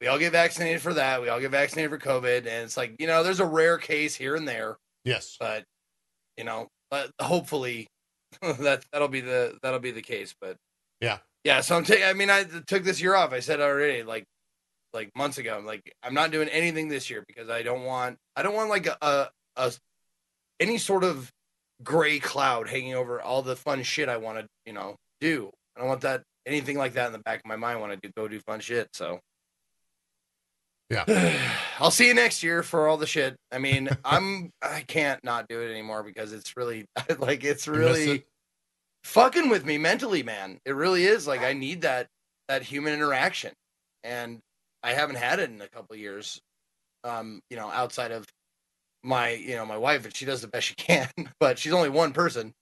[0.01, 1.23] we all get vaccinated for that.
[1.23, 2.39] We all get vaccinated for covid.
[2.39, 5.65] And it's like you know there's a rare case here and there Yes, but
[6.37, 7.87] you know uh, hopefully
[8.43, 10.35] that that'll be the that'll be the case.
[10.41, 10.57] But
[11.01, 11.19] Yeah.
[11.45, 13.33] yeah so i'm taking i mean i took this year off.
[13.33, 14.25] I said already like
[14.93, 18.17] like months ago i'm like i'm not doing anything this year because i don't want
[18.37, 19.73] i don't want like a, a, a
[20.61, 21.33] any sort of
[21.83, 25.51] gray cloud hanging over all the fun shit i want to you know do.
[25.77, 27.97] I don't want that anything like that in the back of my mind when i
[27.97, 29.19] do go do fun shit so
[30.91, 31.05] Yeah.
[31.81, 33.37] I'll see you next year for all the shit.
[33.53, 36.87] I mean, I'm I can't not do it anymore because it's really
[37.19, 38.27] like it's really it?
[39.05, 40.59] fucking with me mentally, man.
[40.65, 41.27] It really is.
[41.27, 42.09] Like I need that
[42.49, 43.53] that human interaction,
[44.03, 44.41] and
[44.83, 46.41] I haven't had it in a couple of years.
[47.05, 48.25] Um, you know, outside of
[49.03, 51.09] my you know my wife, and she does the best she can,
[51.41, 52.53] but she's only one person.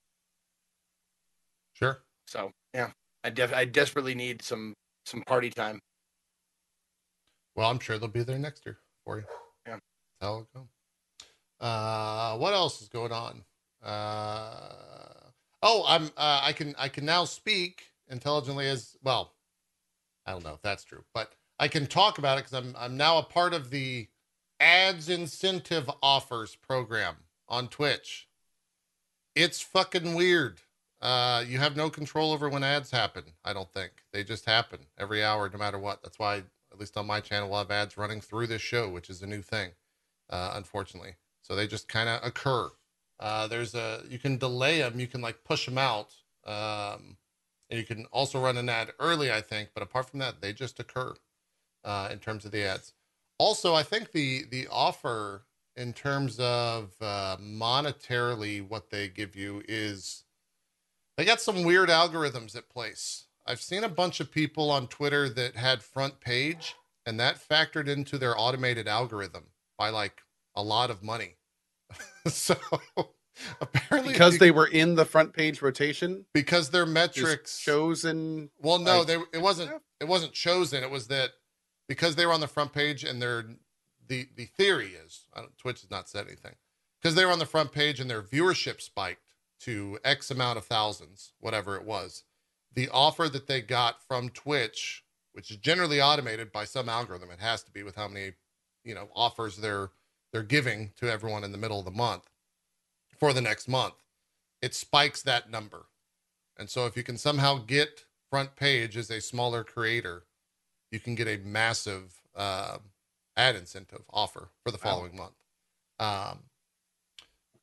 [1.73, 1.99] sure.
[2.27, 2.91] So yeah,
[3.23, 4.73] I def- I desperately need some
[5.05, 5.79] some party time.
[7.55, 9.25] Well, I'm sure they'll be there next year for you.
[9.67, 9.77] Yeah.
[10.19, 10.67] That's it'll go.
[11.65, 13.43] Uh, what else is going on?
[13.83, 15.29] Uh,
[15.61, 16.05] oh, I'm.
[16.17, 16.75] Uh, I can.
[16.77, 19.33] I can now speak intelligently as well.
[20.25, 22.75] I don't know if that's true, but I can talk about it because I'm.
[22.77, 24.07] I'm now a part of the
[24.59, 27.15] ads incentive offers program
[27.47, 28.27] on Twitch.
[29.35, 30.61] It's fucking weird.
[31.01, 33.23] Uh, you have no control over when ads happen.
[33.43, 36.01] I don't think they just happen every hour, no matter what.
[36.01, 36.43] That's why,
[36.73, 39.27] at least on my channel, we'll have ads running through this show, which is a
[39.27, 39.71] new thing.
[40.29, 41.15] uh, unfortunately.
[41.41, 42.69] So they just kind of occur.
[43.19, 46.15] Uh, there's a you can delay them, you can like push them out,
[46.45, 47.17] um,
[47.69, 49.69] and you can also run an ad early, I think.
[49.73, 51.13] But apart from that, they just occur
[51.83, 52.93] uh, in terms of the ads.
[53.37, 55.45] Also, I think the the offer
[55.75, 60.23] in terms of uh, monetarily what they give you is
[61.17, 63.25] they got some weird algorithms at place.
[63.45, 66.75] I've seen a bunch of people on Twitter that had front page,
[67.05, 70.21] and that factored into their automated algorithm by like
[70.55, 71.35] a lot of money.
[72.27, 72.55] so
[73.61, 78.49] apparently, because they were in the front page rotation, because their metrics chosen.
[78.61, 80.83] Well, no, like- they it wasn't it wasn't chosen.
[80.83, 81.31] It was that
[81.87, 83.45] because they were on the front page and their
[84.07, 85.27] the the theory is
[85.57, 86.55] Twitch has not said anything
[87.01, 90.65] because they were on the front page and their viewership spiked to X amount of
[90.65, 92.23] thousands, whatever it was.
[92.75, 95.03] The offer that they got from Twitch,
[95.33, 98.33] which is generally automated by some algorithm, it has to be with how many
[98.83, 99.91] you know offers they're
[100.31, 102.29] they're giving to everyone in the middle of the month
[103.19, 103.93] for the next month.
[104.61, 105.85] It spikes that number.
[106.57, 110.25] And so if you can somehow get front page as a smaller creator,
[110.91, 112.77] you can get a massive uh,
[113.35, 114.83] ad incentive offer for the Wow.
[114.83, 115.35] following month.
[115.99, 116.39] Um,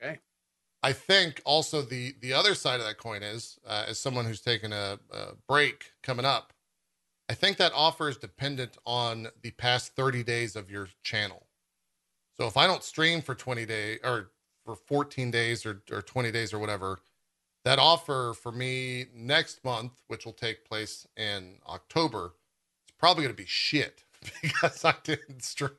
[0.03, 0.19] Okay.
[0.83, 4.41] I think also the the other side of that coin is, uh, as someone who's
[4.41, 6.53] taking a, a break coming up,
[7.29, 11.47] I think that offer is dependent on the past 30 days of your channel.
[12.37, 14.31] So if I don't stream for 20 days or
[14.65, 16.99] for 14 days or, or 20 days or whatever,
[17.65, 22.33] that offer for me next month, which will take place in October,
[22.89, 24.03] it's probably going to be shit
[24.43, 25.77] because I didn't stream.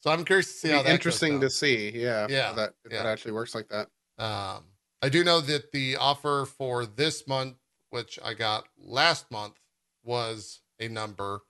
[0.00, 1.90] So I'm curious to see how interesting to see.
[1.94, 2.26] Yeah.
[2.28, 3.10] Yeah, that if that yeah.
[3.10, 3.88] actually works like that.
[4.18, 4.64] Um,
[5.02, 7.56] I do know that the offer for this month,
[7.90, 9.60] which I got last month,
[10.02, 11.42] was a number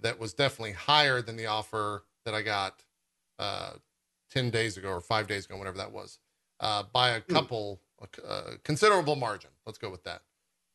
[0.00, 2.82] that was definitely higher than the offer that I got
[3.38, 3.72] uh,
[4.30, 6.18] 10 days ago or five days ago, whatever that was,
[6.60, 9.50] uh, by a couple, a, a considerable margin.
[9.66, 10.22] Let's go with that.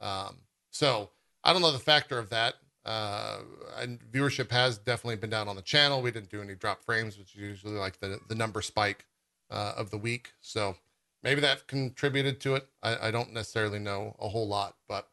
[0.01, 0.37] Um,
[0.71, 1.09] so
[1.43, 2.55] I don't know the factor of that.
[2.85, 3.39] Uh,
[3.77, 6.01] and viewership has definitely been down on the channel.
[6.01, 9.05] We didn't do any drop frames, which is usually like the, the number spike
[9.49, 10.33] uh, of the week.
[10.41, 10.75] So
[11.23, 12.67] maybe that contributed to it.
[12.81, 15.07] I, I don't necessarily know a whole lot, but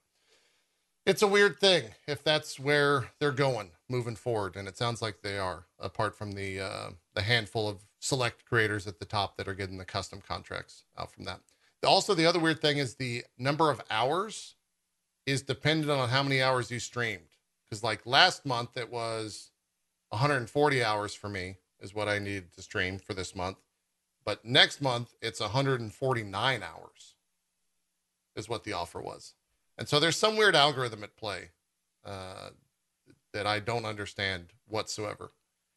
[1.07, 5.23] it's a weird thing if that's where they're going moving forward, and it sounds like
[5.23, 5.67] they are.
[5.79, 9.79] Apart from the uh, the handful of select creators at the top that are getting
[9.79, 11.41] the custom contracts out from that.
[11.87, 14.57] Also, the other weird thing is the number of hours
[15.27, 17.37] is dependent on how many hours you streamed.
[17.65, 19.51] Because like last month, it was
[20.11, 23.57] 140 hours for me is what I needed to stream for this month
[24.31, 27.15] but next month it's 149 hours
[28.37, 29.35] is what the offer was.
[29.77, 31.51] And so there's some weird algorithm at play
[32.05, 32.51] uh,
[33.33, 35.33] that i don't understand whatsoever.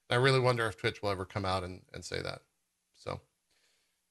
[0.08, 2.42] I really wonder if twitch will ever come out and, and say that.
[2.94, 3.22] So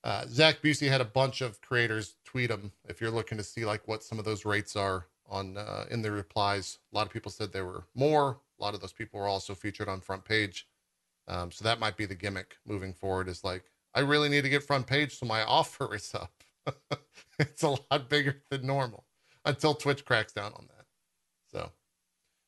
[0.03, 2.72] uh, Zach Bussey had a bunch of creators tweet him.
[2.88, 6.03] If you're looking to see like what some of those rates are on uh, in
[6.03, 8.40] the replies a lot of people said there were more.
[8.59, 10.66] A lot of those people were also featured on front page.
[11.28, 14.49] Um, so that might be the gimmick moving forward is like I really need to
[14.49, 16.32] get front page so my offer is up.
[17.38, 19.05] it's a lot bigger than normal
[19.45, 20.86] until Twitch cracks down on that.
[21.51, 21.70] So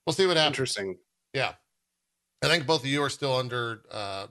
[0.06, 0.54] we'll see what happens.
[0.54, 0.98] Interesting.
[1.32, 1.52] Yeah.
[2.42, 4.26] I think both of you are still under uh,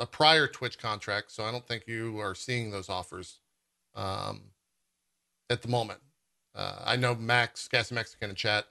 [0.00, 3.40] a prior Twitch contract, so I don't think you are seeing those offers
[3.94, 4.42] um,
[5.50, 6.00] at the moment.
[6.54, 8.66] Uh, I know Max, Gassy Mexican in chat,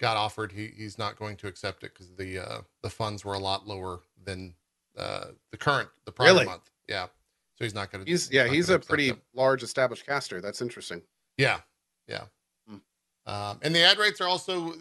[0.00, 0.52] got offered.
[0.52, 3.66] He he's not going to accept it because the uh, the funds were a lot
[3.66, 4.54] lower than
[4.96, 6.46] uh, the current the prior Really?
[6.46, 6.70] month.
[6.88, 7.04] Yeah,
[7.56, 8.10] so he's not going to.
[8.10, 10.40] He's yeah, he's a pretty large established caster.
[10.40, 11.02] That's interesting.
[11.36, 11.60] Yeah,
[12.06, 12.24] yeah.
[12.68, 12.76] Hmm.
[13.26, 14.74] Um, and the ad rates are also uh,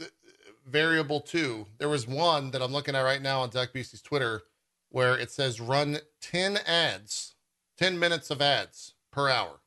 [0.67, 1.65] variable too.
[1.77, 4.43] There was one that I'm looking at right now on Zach Bussey's Twitter
[4.89, 7.35] where it says run 10 ads,
[7.77, 9.59] 10 minutes of ads per hour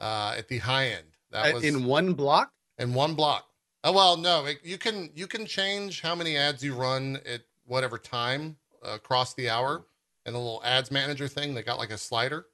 [0.00, 1.06] uh, at the high end.
[1.30, 2.52] That was in one block.
[2.78, 3.46] in one block.
[3.84, 7.42] Oh well, no, it, you can you can change how many ads you run at
[7.66, 9.84] whatever time uh, across the hour,
[10.30, 11.54] and the little ads manager thing.
[11.54, 12.46] They got like a slider,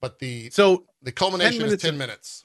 [0.00, 2.44] but the So the culmination is ten of- minutes.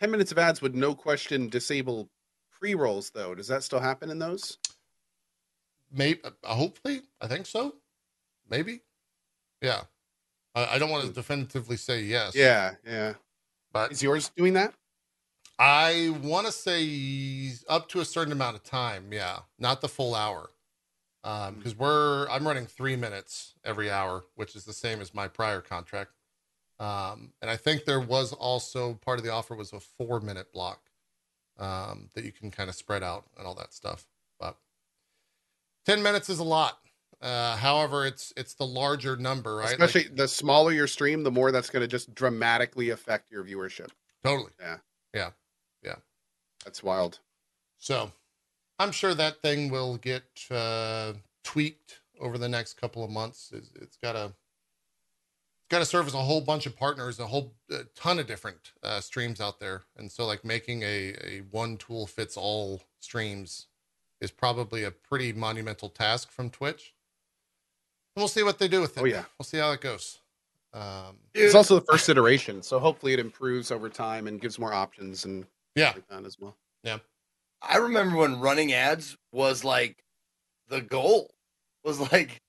[0.00, 2.10] ten minutes of ads would no question disable
[2.50, 3.34] pre rolls though.
[3.36, 4.58] Does that still happen in those?
[5.92, 7.76] Maybe, uh, hopefully, I think so.
[8.50, 8.80] Maybe,
[9.62, 9.82] yeah.
[10.56, 12.32] I, I don't want to definitively say yes.
[12.34, 12.40] Hmm.
[12.40, 13.14] Yeah, yeah.
[13.72, 14.74] but Is yours doing that?
[15.56, 19.12] I want to say up to a certain amount of time.
[19.12, 20.50] Yeah, not the full hour.
[21.24, 25.26] Um, because we're I'm running three minutes every hour, which is the same as my
[25.26, 26.12] prior contract.
[26.78, 30.52] Um, and I think there was also part of the offer was a four minute
[30.52, 30.80] block
[31.58, 34.06] um, that you can kind of spread out and all that stuff.
[34.38, 34.56] But
[35.86, 36.78] ten minutes is a lot.
[37.22, 39.78] Uh, however, it's it's the larger number, right?
[39.78, 43.44] Like, Especially the smaller your stream, the more that's going to just dramatically affect your
[43.44, 43.88] viewership.
[44.22, 44.50] totally.
[44.60, 44.76] Yeah.
[45.14, 45.30] Yeah.
[45.82, 45.96] Yeah.
[46.66, 47.20] That's wild.
[47.78, 48.12] So,
[48.78, 51.12] I'm sure that thing will get uh,
[51.42, 53.50] tweaked over the next couple of months.
[53.54, 57.54] It's, it's got to it's got to service a whole bunch of partners, a whole
[57.70, 61.76] a ton of different uh, streams out there, and so like making a a one
[61.76, 63.66] tool fits all streams
[64.20, 66.94] is probably a pretty monumental task from Twitch.
[68.16, 69.00] And we'll see what they do with it.
[69.00, 69.24] Oh, yeah.
[69.38, 70.20] we'll see how it goes.
[70.72, 74.72] Um, It's also the first iteration, so hopefully it improves over time and gives more
[74.72, 76.56] options and yeah, like that as well.
[77.68, 80.02] I remember when running ads was like
[80.68, 81.30] the goal.
[81.84, 82.40] Was like,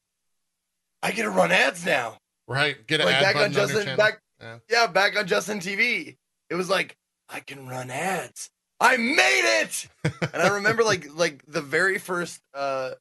[1.04, 2.20] I get to run ads now.
[2.48, 2.76] right.
[2.88, 4.58] Get an Like back on button on Justin, back Yeah.
[4.70, 6.16] yeah, back on Justin TV.
[6.50, 6.96] It was like
[7.30, 8.50] I can run ads.
[8.80, 9.88] I made it.
[10.04, 12.92] and I remember like like the very first uh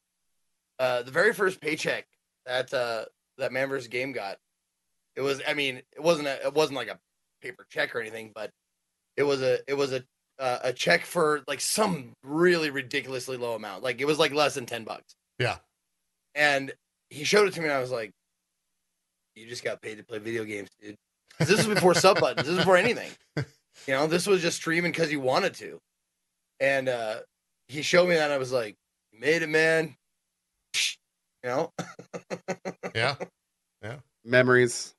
[0.79, 2.07] uh the very first paycheck
[2.47, 3.05] that uh
[3.39, 3.89] that Man vs.
[3.89, 4.39] Game got.
[5.17, 6.99] It was I mean, it wasn't a, it wasn't like a
[7.43, 8.51] paper check or anything, but
[9.17, 10.03] it was a it was a
[10.39, 13.83] uh, a check for like some really ridiculously low amount.
[13.83, 15.15] Like it was like less than 10 bucks.
[15.39, 15.57] Yeah.
[16.35, 16.73] And
[17.11, 18.11] he showed it to me and I was like
[19.37, 20.97] you just got paid to play video games, dude.
[21.39, 22.47] 'Cause This was before sub buttons.
[22.47, 23.11] This was before anything.
[23.37, 25.79] You know, this was just streaming because you wanted to.
[26.61, 27.21] And uh
[27.69, 28.77] he showed me that and I was like,
[29.13, 29.97] you made it, man.
[31.45, 31.73] You know?
[32.95, 33.17] Yeah.
[33.83, 33.97] Yeah.
[34.25, 34.95] Memories.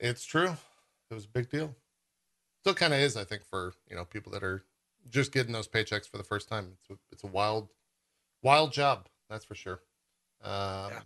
[0.00, 0.56] It's true.
[1.10, 1.76] It was a big deal.
[2.62, 4.64] Still kind of is, I think, for you know people that are
[5.10, 6.76] just getting those paychecks for the first time.
[6.80, 7.68] It's a, it's a wild,
[8.42, 9.08] wild job.
[9.28, 9.80] That's for sure.
[10.42, 11.00] Um, Yeah.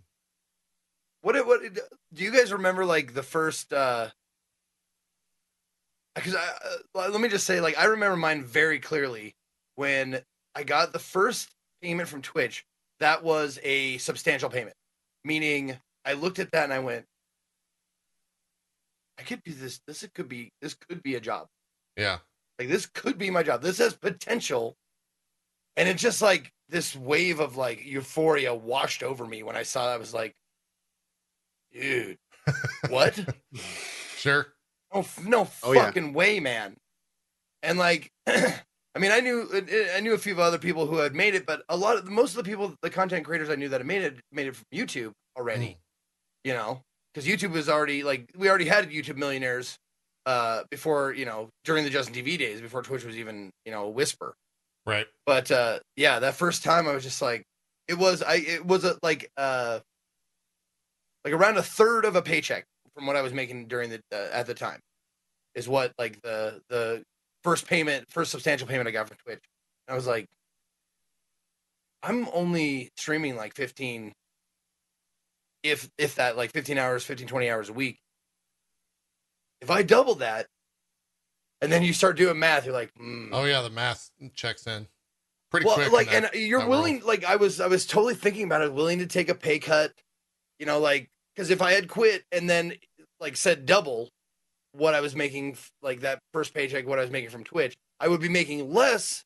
[1.21, 4.09] What it- what do you guys remember like the first uh
[6.15, 6.47] because I
[6.95, 9.35] uh, let me just say like I remember mine very clearly
[9.75, 10.21] when
[10.55, 11.49] I got the first
[11.81, 12.65] payment from Twitch
[12.99, 14.75] that was a substantial payment
[15.23, 17.05] meaning I looked at that and I went
[19.19, 21.47] I could do this this could be this could be a job
[21.95, 22.19] Yeah.
[22.59, 23.61] like this could be my job.
[23.61, 24.75] This has potential.
[25.75, 29.85] And it's just like this wave of like euphoria washed over me when I saw
[29.87, 29.93] that.
[29.93, 30.33] I was like,
[31.71, 32.17] dude,
[32.89, 33.17] what?
[34.17, 34.47] Sure.
[34.93, 35.85] no, no Oh, yeah.
[35.85, 36.75] fucking way, man.
[37.63, 39.47] And like, I mean, I knew
[39.95, 42.31] I knew a few other people who had made it, but a lot of most
[42.35, 44.65] of the people, the content creators I knew that had made it, made it from
[44.73, 45.65] YouTube already.
[45.65, 45.77] Mm.
[46.45, 46.81] You know,
[47.17, 49.79] because YouTube was already like we already had YouTube millionaires
[50.27, 53.85] uh before you know during the Justin TV days before Twitch was even you know
[53.85, 54.35] a whisper.
[54.85, 55.07] Right.
[55.25, 57.43] But uh yeah, that first time I was just like,
[57.87, 59.79] it was I it was a like uh
[61.25, 64.27] like around a third of a paycheck from what I was making during the uh,
[64.31, 64.79] at the time
[65.55, 67.01] is what like the the
[67.43, 69.41] first payment first substantial payment I got from Twitch.
[69.87, 70.27] And I was like,
[72.03, 74.13] I'm only streaming like 15
[75.63, 77.99] if if that like 15 hours 15 20 hours a week
[79.61, 80.47] if i double that
[81.61, 83.29] and then you start doing math you're like mm.
[83.31, 84.87] Oh yeah, the math checks in
[85.49, 85.91] pretty well quick.
[85.91, 87.05] like that- and you're willing world.
[87.05, 89.91] like i was i was totally thinking about it willing to take a pay cut
[90.59, 92.73] you know like because if i had quit and then
[93.19, 94.09] like said double
[94.73, 98.07] what i was making like that first paycheck what i was making from twitch i
[98.07, 99.23] would be making less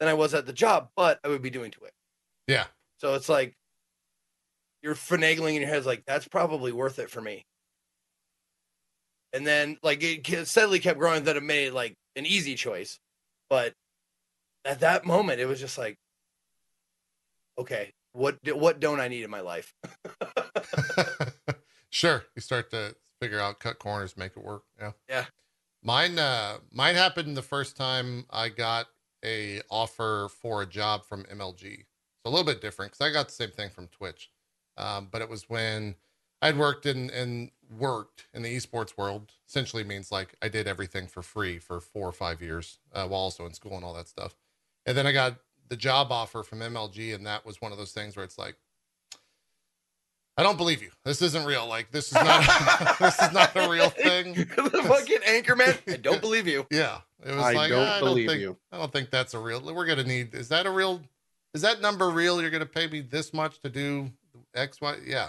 [0.00, 1.92] than i was at the job but i would be doing twitch
[2.46, 2.64] Yeah.
[2.98, 3.54] so it's like
[4.84, 7.46] you're finagling in your head, like that's probably worth it for me.
[9.32, 13.00] And then like it steadily kept growing that it made like an easy choice,
[13.48, 13.72] but
[14.64, 15.96] at that moment it was just like,
[17.58, 19.72] okay, what what don't I need in my life?
[21.90, 22.24] sure.
[22.36, 24.64] You start to figure out cut corners, make it work.
[24.78, 24.92] Yeah.
[25.08, 25.24] Yeah.
[25.82, 28.86] Mine uh mine happened the first time I got
[29.24, 31.78] a offer for a job from MLG.
[31.78, 34.30] So a little bit different because I got the same thing from Twitch.
[34.76, 35.94] Um, but it was when
[36.42, 39.32] I'd worked in and worked in the esports world.
[39.48, 43.20] Essentially means like I did everything for free for four or five years, uh, while
[43.20, 44.36] also in school and all that stuff.
[44.86, 45.36] And then I got
[45.68, 48.56] the job offer from MLG, and that was one of those things where it's like,
[50.36, 50.90] I don't believe you.
[51.04, 51.66] This isn't real.
[51.66, 54.34] Like this is not this is not a real thing.
[54.34, 55.78] the fucking anchorman.
[55.90, 56.66] I don't believe you.
[56.70, 58.56] Yeah, it was I like don't I believe don't think, you.
[58.72, 59.60] I don't think that's a real.
[59.62, 60.34] We're gonna need.
[60.34, 61.00] Is that a real?
[61.54, 62.40] Is that number real?
[62.42, 64.10] You're gonna pay me this much to do
[64.54, 64.96] X, Y?
[65.06, 65.28] Yeah.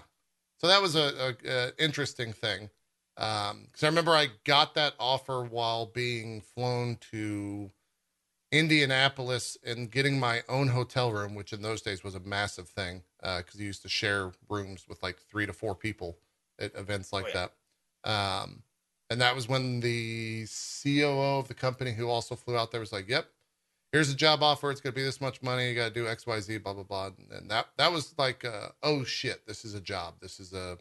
[0.57, 2.69] So that was a, a, a interesting thing.
[3.17, 7.71] Um, because I remember I got that offer while being flown to
[8.51, 13.03] Indianapolis and getting my own hotel room, which in those days was a massive thing.
[13.23, 16.17] Uh, because you used to share rooms with like three to four people
[16.59, 17.47] at events like yeah.
[18.03, 18.09] that.
[18.09, 18.63] Um,
[19.09, 20.45] and that was when the
[20.83, 23.27] COO of the company, who also flew out there, was like, "Yep,
[23.95, 24.69] here's a job offer.
[24.71, 25.69] It's gonna be this much money.
[25.69, 27.11] You gotta do X, Y, Z, blah blah blah.
[27.31, 30.15] And that that was like, uh, oh shit, this is a job.
[30.19, 30.77] This is a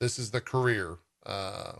[0.00, 0.96] this is the career.
[1.26, 1.72] Uh,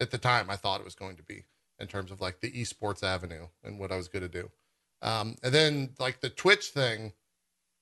[0.00, 1.44] at the time, I thought it was going to be
[1.78, 4.50] in terms of like the esports avenue and what I was going to do.
[5.02, 7.12] Um, and then like the Twitch thing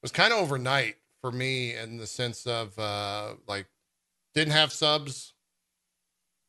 [0.03, 3.67] was kind of overnight for me in the sense of uh, like
[4.35, 5.35] didn't have subs,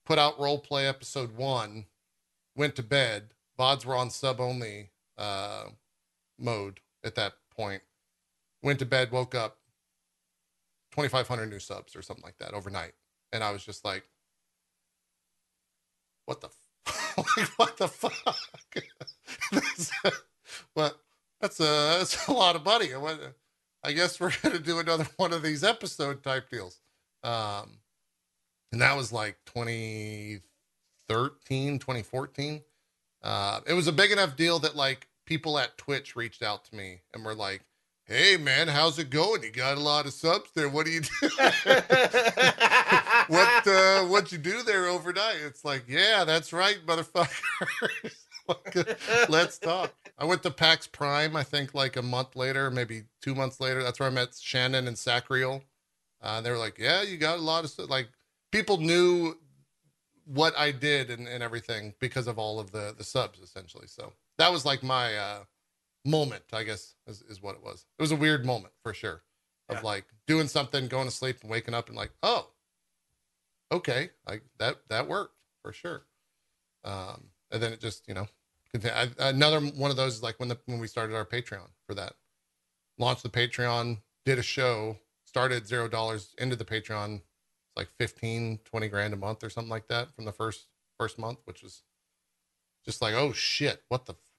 [0.03, 1.85] put out role play episode one,
[2.55, 3.35] went to bed.
[3.59, 5.65] VODs were on sub only uh,
[6.41, 7.81] mode at that point.
[8.63, 9.57] Went to bed, woke up,
[10.91, 12.93] 2,500 new subs or something like that overnight.
[13.31, 14.03] And I was just like,
[16.25, 16.49] what the,
[17.17, 18.37] like, what the fuck?
[19.51, 19.91] that's,
[20.73, 20.97] what?
[21.39, 22.89] That's a, that's a lot of money.
[23.83, 26.81] I, guess we're going to do another one of these episode type deals.
[27.23, 27.77] Um,
[28.71, 32.61] and that was like 2013, 2014.
[33.23, 36.75] Uh, it was a big enough deal that like people at Twitch reached out to
[36.75, 37.63] me and were like,
[38.03, 39.43] "Hey man, how's it going?
[39.43, 40.67] You got a lot of subs there.
[40.67, 41.09] What do you do?
[43.29, 48.25] what uh, what you do there overnight?" It's like, "Yeah, that's right, motherfuckers.
[49.29, 51.37] Let's talk." I went to PAX Prime.
[51.37, 53.81] I think like a month later, maybe two months later.
[53.81, 55.63] That's where I met Shannon and Sacriel.
[56.21, 57.89] Uh, they were like, "Yeah, you got a lot of stuff.
[57.89, 58.09] like."
[58.51, 59.37] People knew
[60.25, 63.87] what I did and, and everything because of all of the the subs essentially.
[63.87, 64.11] So
[64.41, 65.43] that was like my uh
[66.03, 67.85] moment, I guess is, is what it was.
[67.99, 69.21] It was a weird moment for sure.
[69.69, 69.81] Of Yeah.
[69.83, 72.49] like doing something, going to sleep and waking up and like, oh,
[73.71, 76.03] okay, like that that worked for sure.
[76.83, 78.27] Um and then it just, you know,
[78.73, 81.93] I, another one of those is like when the when we started our Patreon for
[81.95, 82.13] that.
[82.97, 88.59] Launched the Patreon, did a show, started zero dollars into the Patreon it's like 15
[88.65, 90.67] 20 grand a month or something like that from the first
[90.97, 91.83] first month which was
[92.83, 94.30] just like oh shit what the what the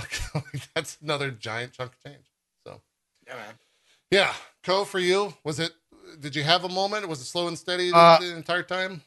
[0.00, 0.44] fuck.
[0.74, 2.30] That's another giant chunk of change.
[2.66, 2.80] So
[3.26, 3.54] Yeah, man.
[4.10, 4.34] yeah.
[4.62, 5.72] Co for you was it
[6.20, 7.08] did you have a moment?
[7.08, 9.02] Was it slow and steady the, Uh, the entire time?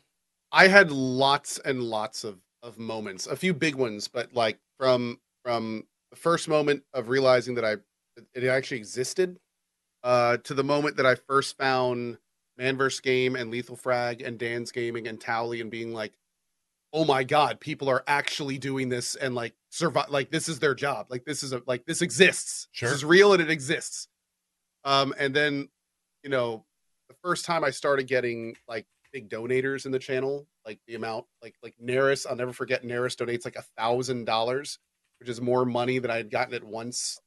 [0.52, 5.20] I had lots and lots of of moments, a few big ones, but like from
[5.44, 7.76] from the first moment of realizing that I
[8.34, 9.40] it actually existed,
[10.04, 12.18] uh, to the moment that I first found
[12.58, 13.02] Man vs.
[13.02, 16.14] Game and Lethal Frag and Dan's Gaming and Towley and being like,
[16.96, 20.74] oh my god, people are actually doing this and like survive, like this is their
[20.74, 22.88] job, like this is a like this exists, Sure.
[22.88, 24.08] this is real and it exists.
[24.86, 25.68] Um, and then,
[26.24, 26.64] you know,
[27.10, 31.26] the first time I started getting like big donators in the channel, like the amount,
[31.44, 34.80] like like naris I'll never forget naris donates like a thousand dollars,
[35.20, 37.20] which is more money than I had gotten at once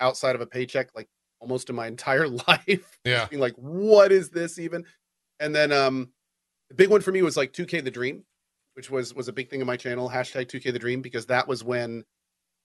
[0.00, 1.08] outside of a paycheck, like
[1.40, 2.98] almost in my entire life.
[3.06, 4.84] yeah Being like, what is this even?
[5.40, 6.10] And then um
[6.68, 8.24] the big one for me was like 2K the Dream,
[8.78, 11.48] which was was a big thing in my channel, hashtag 2K the Dream, because that
[11.48, 12.04] was when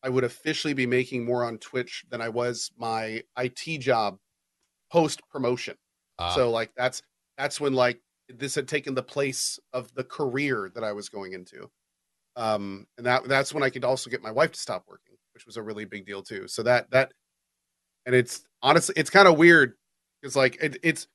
[0.04, 4.20] I would officially be making more on Twitch than I was my IT job
[4.92, 5.76] post promotion.
[6.20, 7.02] Uh, So like that's
[7.40, 8.00] that's when like
[8.30, 11.68] this had taken the place of the career that I was going into.
[12.36, 15.48] Um and that that's when I could also get my wife to stop working, which
[15.48, 16.48] was a really big deal too.
[16.48, 17.12] So that that
[18.06, 19.74] and it's honestly it's kind of weird
[20.22, 21.08] it's like it, it's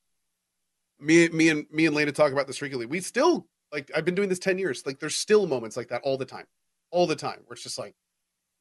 [0.99, 2.87] me me and me and Lena talk about this regularly.
[2.87, 4.85] We still like I've been doing this 10 years.
[4.87, 6.47] Like there's still moments like that all the time.
[6.91, 7.95] All the time where it's just like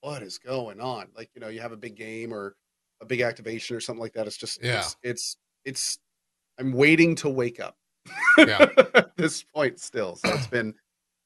[0.01, 1.07] what is going on?
[1.15, 2.55] Like, you know, you have a big game or
[3.01, 4.27] a big activation or something like that.
[4.27, 4.79] It's just Yeah.
[4.79, 5.99] it's it's, it's
[6.59, 7.75] I'm waiting to wake up.
[8.37, 8.67] Yeah.
[8.93, 10.15] At this point still.
[10.17, 10.75] So it's been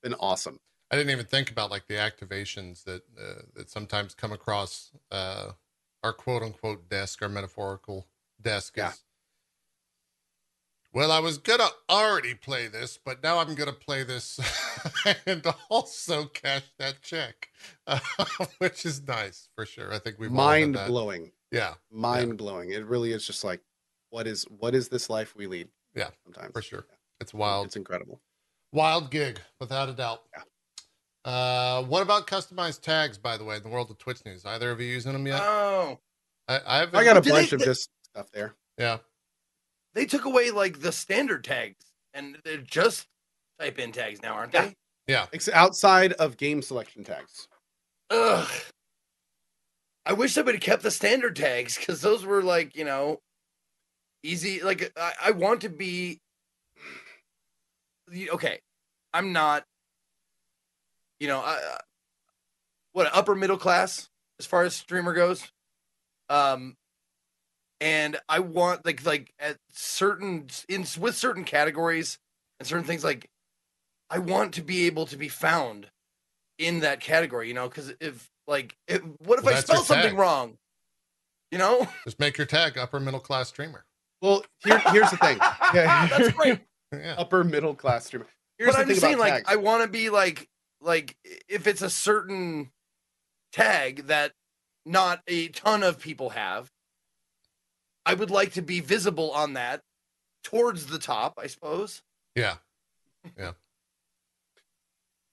[0.01, 0.59] been awesome.
[0.89, 5.51] I didn't even think about like the activations that uh, that sometimes come across uh,
[6.03, 8.07] our quote unquote desk, our metaphorical
[8.41, 8.75] desk.
[8.77, 8.89] Yeah.
[8.89, 9.03] Is,
[10.93, 14.39] well, I was gonna already play this, but now I'm gonna play this
[15.25, 17.49] and also cash that check,
[17.87, 17.99] uh,
[18.59, 19.93] which is nice for sure.
[19.93, 20.87] I think we've all Mind that.
[20.87, 21.31] blowing.
[21.51, 22.71] Yeah, Mind blowing.
[22.71, 23.61] It really is just like
[24.09, 25.69] what is what is this life we lead?
[25.95, 26.51] Yeah, Sometimes.
[26.53, 26.85] for sure.
[27.19, 27.67] It's wild.
[27.67, 28.21] It's incredible.
[28.73, 30.21] Wild gig, without a doubt.
[30.35, 30.43] Yeah.
[31.31, 33.17] Uh, what about customized tags?
[33.17, 35.39] By the way, in the world of Twitch news, either of you using them yet?
[35.43, 35.99] Oh,
[36.47, 36.95] I, I haven't.
[36.95, 38.55] I got a bunch they- of just stuff there.
[38.77, 38.97] yeah.
[39.93, 41.83] They took away like the standard tags,
[42.13, 43.07] and they're just
[43.59, 44.65] type in tags now, aren't Yeah.
[44.65, 44.75] they?
[45.07, 45.27] Yeah.
[45.33, 47.47] Ex- Outside of game selection tags.
[48.09, 48.49] Ugh.
[50.05, 53.19] I wish they would have kept the standard tags because those were like you know
[54.23, 54.61] easy.
[54.61, 56.19] Like I, I want to be
[58.29, 58.59] okay.
[59.13, 59.63] I'm not.
[61.19, 61.79] You know, I, I-
[62.93, 65.49] what upper middle class as far as streamer goes.
[66.29, 66.75] Um,
[67.81, 72.19] and I want like like at certain in with certain categories
[72.59, 73.27] and certain things like
[74.09, 75.87] I want to be able to be found
[76.57, 80.15] in that category, you know, because if Like, it, what if Well, I spell something
[80.15, 80.57] wrong?
[81.49, 83.85] You know, Just make your tag upper middle class streamer.
[84.21, 85.37] Well, here, here's the thing.
[85.73, 86.07] Yeah.
[86.17, 86.59] that's great.
[86.93, 87.15] Yeah.
[87.17, 88.27] Upper middle class streamer.
[88.57, 89.45] Here's but I'm just saying, like, tags.
[89.47, 90.47] I want to be like,
[90.81, 91.15] like
[91.49, 92.69] if it's a certain
[93.51, 94.33] tag that
[94.85, 96.69] not a ton of people have,
[98.05, 99.81] I would like to be visible on that
[100.43, 102.01] towards the top, I suppose.
[102.35, 102.55] Yeah.
[103.37, 103.51] Yeah.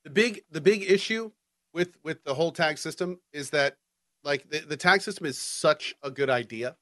[0.05, 1.31] the big the big issue
[1.73, 3.77] with with the whole tag system is that
[4.25, 6.77] like the, the tag system is such a good idea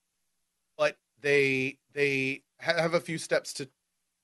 [0.79, 3.69] but they they have a few steps to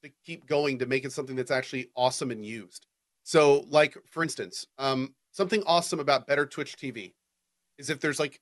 [0.02, 2.86] to keep going to make it something that's actually awesome and used
[3.24, 7.12] so like for instance um something awesome about better twitch tv
[7.78, 8.40] is if there's like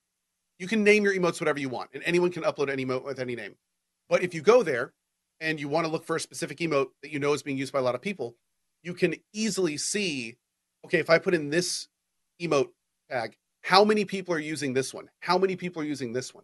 [0.61, 3.19] you can name your emotes whatever you want and anyone can upload any emote with
[3.19, 3.55] any name
[4.09, 4.93] but if you go there
[5.41, 7.73] and you want to look for a specific emote that you know is being used
[7.73, 8.35] by a lot of people
[8.83, 10.37] you can easily see
[10.85, 11.87] okay, if I put in this
[12.41, 12.69] emote
[13.09, 15.09] tag, how many people are using this one?
[15.19, 16.43] How many people are using this one?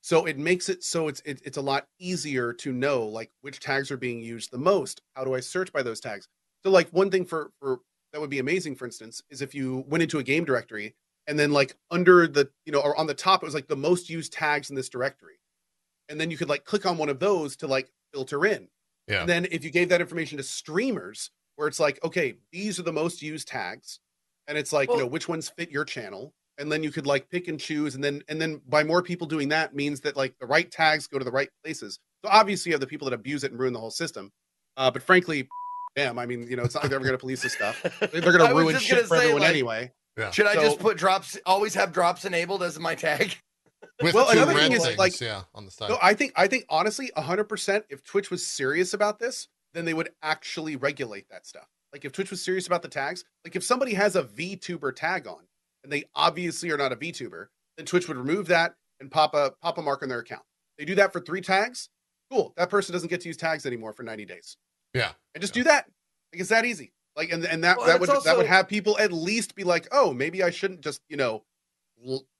[0.00, 3.60] So it makes it so it's it, it's a lot easier to know like which
[3.60, 5.00] tags are being used the most.
[5.14, 6.28] How do I search by those tags?
[6.62, 7.80] So like one thing for for
[8.12, 10.94] that would be amazing, for instance, is if you went into a game directory
[11.28, 13.76] and then like under the you know or on the top it was like the
[13.76, 15.38] most used tags in this directory,
[16.08, 18.68] and then you could like click on one of those to like filter in.
[19.06, 19.20] Yeah.
[19.20, 22.82] And then if you gave that information to streamers, where it's like, okay, these are
[22.82, 24.00] the most used tags,
[24.48, 27.30] and it's like, you know, which ones fit your channel, and then you could like
[27.30, 30.34] pick and choose, and then and then by more people doing that means that like
[30.40, 31.98] the right tags go to the right places.
[32.24, 34.32] So obviously you have the people that abuse it and ruin the whole system.
[34.76, 35.48] Uh, but frankly,
[35.96, 37.82] damn, I mean, you know, it's not like they're ever going to police this stuff.
[38.00, 39.92] They're going to ruin shit gonna for say, everyone like, anyway.
[40.32, 41.38] Should I just put drops?
[41.46, 43.36] Always have drops enabled as my tag.
[44.02, 45.88] With Well, another thing is, things, like- yeah, on the side.
[45.90, 47.84] No, I think I think honestly, hundred percent.
[47.90, 51.66] If Twitch was serious about this, then they would actually regulate that stuff.
[51.92, 55.26] Like if Twitch was serious about the tags, like if somebody has a VTuber tag
[55.26, 55.46] on
[55.84, 57.46] and they obviously are not a VTuber,
[57.76, 60.42] then Twitch would remove that and pop a pop a mark on their account.
[60.78, 61.88] They do that for three tags.
[62.30, 62.52] Cool.
[62.56, 64.56] That person doesn't get to use tags anymore for ninety days.
[64.94, 65.12] Yeah.
[65.34, 65.62] and just Yeah.
[65.62, 65.86] do that.
[66.32, 66.92] Like it's that easy.
[67.18, 69.88] Like and and that Well, that would that would have people at least be like,
[69.90, 71.42] oh, maybe I shouldn't just you know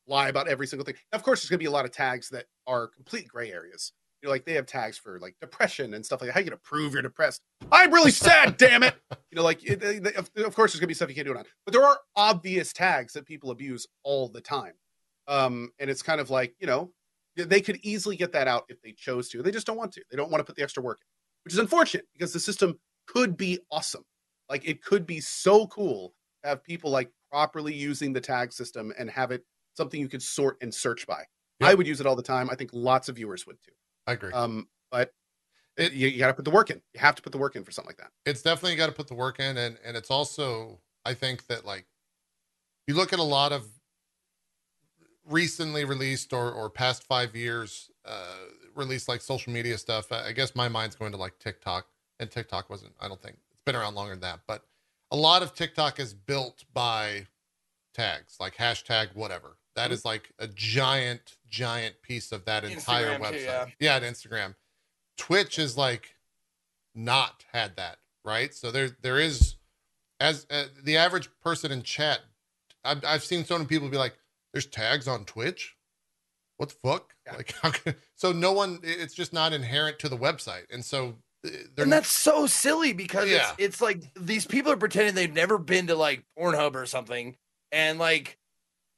[0.06, 0.94] lie about every single thing.
[1.12, 3.92] Of course, there's gonna be a lot of tags that are complete gray areas.
[4.22, 6.34] You know, like they have tags for like depression and stuff like that.
[6.34, 7.42] How you gonna prove you're depressed?
[7.72, 8.94] I'm really sad, damn it.
[9.32, 9.82] You know, like it,
[10.16, 11.98] of of course there's gonna be stuff you can't do it on, but there are
[12.14, 14.74] obvious tags that people abuse all the time.
[15.26, 16.92] Um, and it's kind of like you know
[17.34, 19.42] they could easily get that out if they chose to.
[19.42, 20.04] They just don't want to.
[20.08, 21.06] They don't want to put the extra work in,
[21.42, 24.04] which is unfortunate because the system could be awesome.
[24.48, 28.92] Like it could be so cool to have people like properly using the tag system
[28.98, 29.44] and have it
[29.76, 31.24] something you could sort and search by.
[31.60, 31.70] Yep.
[31.70, 32.48] I would use it all the time.
[32.50, 33.72] I think lots of viewers would too.
[34.06, 34.32] I agree.
[34.32, 35.12] Um, but
[35.76, 36.80] It- you, you got to put the work in.
[36.94, 38.10] You have to put the work in for something like that.
[38.26, 41.64] it's definitely got to put the work in and and it's also i think that
[41.64, 41.86] like
[42.86, 43.66] you look at a lot of
[45.26, 48.36] recently released or or past five years uh
[48.74, 51.86] released like social media stuff i guess my mind's going to like tiktok
[52.18, 53.36] and tiktok wasn't i don't think
[53.72, 54.64] been around longer than that but
[55.10, 57.26] a lot of tiktok is built by
[57.98, 59.56] tags like hashtag whatever.
[59.74, 63.30] That is like a giant giant piece of that entire Instagram website.
[63.30, 63.66] too, yeah.
[63.80, 64.54] yeah at instagram.
[65.16, 66.14] Twitch is like
[66.94, 68.54] not had that right?
[68.54, 69.56] So there there is
[70.20, 72.20] as uh, the average person in chat
[72.84, 74.16] I've, I've seen so many people be like
[74.52, 75.76] there's tags on twitch?
[76.56, 77.14] What the fuck?
[77.26, 77.36] Yeah.
[77.36, 77.54] like
[77.84, 80.64] can, so no one it's just not inherent to the website.
[80.72, 83.52] And so and that's so silly because Yeah.
[83.52, 87.36] it's, it's like these people are pretending they've never been to like Pornhub or something
[87.70, 88.38] and like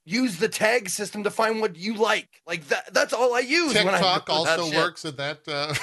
[0.06, 2.42] use the tag system to find what you like.
[2.46, 5.74] Like that that's all I use when I tiktok that also works at that uh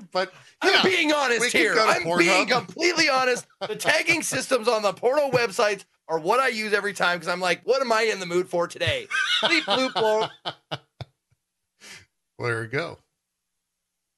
[0.12, 0.32] but
[0.62, 1.76] I'm being honest here.
[1.78, 3.46] I'm being completely honest.
[3.60, 7.40] The tagging systems on the porno websites are what I use every time because I'm
[7.40, 9.06] like, what am I in the mood for today?
[9.42, 10.30] Bleep, bloop, bloop.
[12.38, 12.98] there we go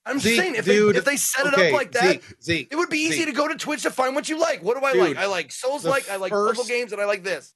[0.09, 2.25] I'm Zeke, saying if dude, they if they set it Okay, up like that, Zeke,
[2.43, 3.27] Zeke, it would be easy Zeke.
[3.27, 4.63] to go to Twitch to find what you like.
[4.63, 5.17] What do I Dude, like?
[5.19, 7.55] I like Souls like, I like puzzle first- games, and I like this.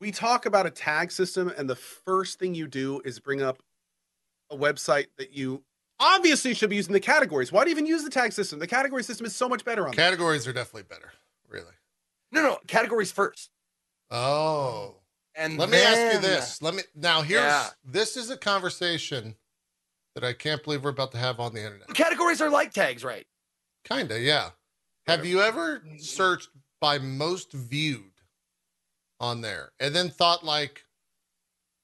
[0.00, 3.62] we talk about a tag system, and the first thing you do is bring up
[4.50, 5.62] a website that you
[5.98, 7.52] obviously should be using the categories.
[7.52, 8.58] Why do you even use the tag system?
[8.58, 9.96] The category system is so much better on that.
[9.96, 11.12] categories are definitely better
[11.48, 11.72] really
[12.32, 13.50] No, no, categories first.
[14.10, 14.96] oh
[15.34, 16.60] And Let me ask you this.
[16.60, 17.68] Let me now here's Yeah.
[17.84, 19.36] this is a conversation
[20.14, 21.88] that I can't believe we're about to have on the internet.
[21.94, 23.26] Categories are like tags, right?
[23.84, 24.50] Kinda, yeah.
[25.06, 26.48] Have you ever searched
[26.80, 28.12] by most viewed
[29.20, 30.84] on there and then thought like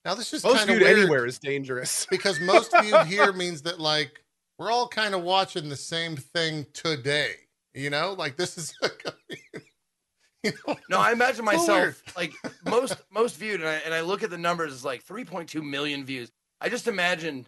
[0.04, 2.06] now this is Most kind of viewed weird anywhere is dangerous.
[2.10, 4.24] because most viewed here means that like
[4.58, 7.32] we're all kind of watching the same thing today.
[7.74, 8.74] You know, like this is
[10.44, 10.76] You know?
[10.88, 12.32] No, I imagine So myself like
[12.64, 16.04] most most viewed, and I, and I look at the numbers, it's like 3.2 million
[16.04, 16.30] views.
[16.60, 17.46] I just imagine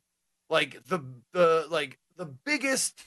[0.50, 1.00] like the
[1.32, 3.00] the like the biggest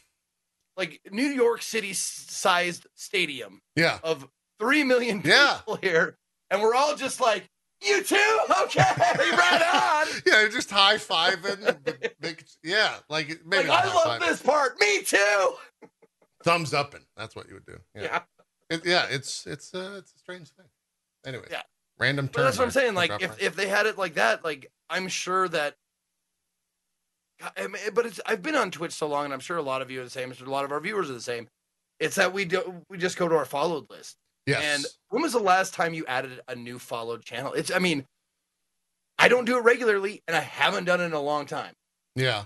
[0.75, 3.99] like New York City sized stadium Yeah.
[4.03, 4.27] of
[4.59, 5.89] three million people Yeah.
[5.89, 6.17] here,
[6.49, 7.47] and we're all just like,
[7.85, 10.07] you too, okay, right on.
[10.25, 11.77] Yeah, just high fiving.
[12.63, 14.79] Yeah, like maybe like I love this part.
[14.79, 15.53] Me too.
[16.43, 17.77] Thumbs up, and that's what you would do.
[17.95, 18.21] Yeah, Yeah.
[18.69, 19.05] It- yeah.
[19.09, 20.65] It's it's uh, it's a strange thing.
[21.25, 21.61] Anyway, Yeah.
[21.99, 22.29] random.
[22.33, 22.95] But that's what I'm saying.
[22.95, 25.75] Like, if, if they had it like that, like I'm sure that.
[27.39, 29.61] God, I mean, but it's I've been on Twitch so long, and I'm sure a
[29.61, 30.31] lot of you are the same.
[30.31, 31.47] A lot of our viewers are the same.
[31.99, 34.17] It's that we do we just go to our followed list.
[34.45, 37.53] yes, And when was the last time you added a new followed channel?
[37.53, 38.05] It's I mean,
[39.17, 41.73] I don't do it regularly, and I haven't done it in a long time.
[42.15, 42.45] yeah.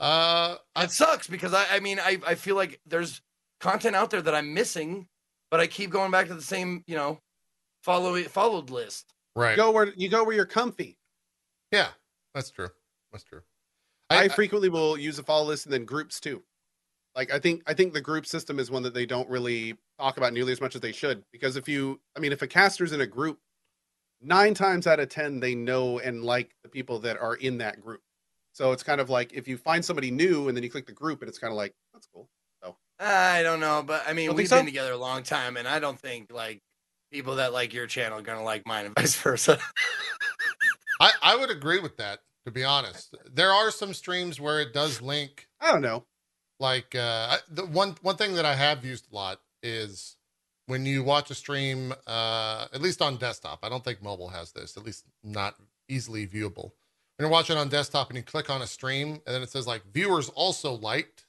[0.00, 3.20] Uh, I, It sucks because I I mean I I feel like there's
[3.60, 5.08] content out there that I'm missing,
[5.50, 7.18] but I keep going back to the same you know
[7.82, 9.12] follow followed list.
[9.34, 9.56] right.
[9.56, 10.96] Go where you go where you're comfy.
[11.72, 11.88] Yeah,
[12.32, 12.68] that's true.
[13.10, 13.42] That's true.
[14.10, 16.42] I, frequently will use a follow list and then groups too.
[17.14, 20.16] Like I think I think the group system is one that they don't really talk
[20.16, 21.24] about nearly as much as they should.
[21.32, 23.38] Because if you I mean if a caster's in a group,
[24.20, 27.80] nine times out of ten they know and like the people that are in that
[27.80, 28.00] group.
[28.52, 30.92] So it's kind of like if you find somebody new and then you click the
[30.92, 32.28] group and it's kind of like, that's cool.
[32.62, 34.56] So I don't know, but I mean, Don't we've so?
[34.56, 36.60] been together a long time, and I don't think like
[37.12, 39.58] people that like your channel are gonna like mine, and vice versa.
[41.00, 42.20] I, I would agree with that.
[42.48, 45.48] To be honest, there are some streams where it does link.
[45.60, 46.04] I don't know.
[46.58, 50.16] Like uh, the one one thing that I have used a lot is
[50.66, 53.58] when you watch a stream, uh, at least on desktop.
[53.62, 54.78] I don't think mobile has this.
[54.78, 55.56] At least not
[55.90, 56.72] easily viewable.
[57.16, 59.66] When you're watching on desktop and you click on a stream, and then it says
[59.66, 61.26] like viewers also liked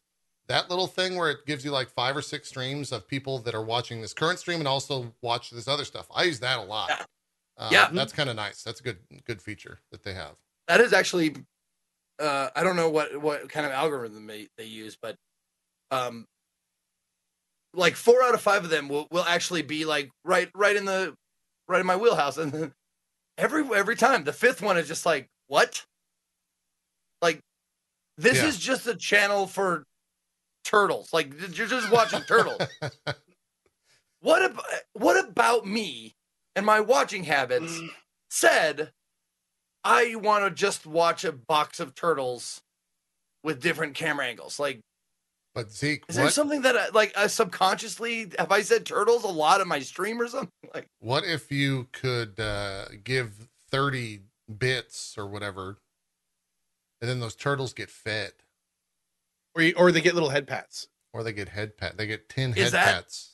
[0.47, 3.53] that little thing where it gives you like five or six streams of people that
[3.53, 6.07] are watching this current stream and also watch this other stuff.
[6.15, 6.89] I use that a lot.
[6.89, 7.03] Yeah.
[7.57, 7.89] Uh, Yeah.
[7.91, 8.63] that's kind of nice.
[8.63, 10.37] That's a good good feature that they have.
[10.69, 11.35] That is actually,
[12.19, 15.15] uh, I don't know what what kind of algorithm they, they use, but
[15.91, 16.25] um,
[17.73, 20.85] like four out of five of them will will actually be like right right in
[20.85, 21.15] the
[21.67, 22.73] right in my wheelhouse, and then
[23.37, 25.83] every every time the fifth one is just like what,
[27.21, 27.41] like
[28.17, 28.47] this Yeah.
[28.47, 29.83] is just a channel for
[30.63, 32.61] turtles, like you're just watching turtles.
[34.21, 36.13] what about what about me
[36.55, 37.89] and my watching habits Mm.
[38.29, 38.91] said
[39.83, 42.61] I want to just watch a box of turtles
[43.43, 44.59] with different camera angles?
[44.59, 44.79] Like,
[45.55, 49.27] But Zeke, is there something that I, like I subconsciously have I said turtles a
[49.27, 50.49] lot in my stream or something?
[50.73, 54.19] Like, what if you could uh, give thirty
[54.55, 55.79] bits or whatever,
[57.01, 58.33] and then those turtles get fed,
[59.55, 60.87] Or you, or they get little head pats.
[61.11, 61.97] or they get head pat?
[61.97, 63.28] They get ten Is head that- pats.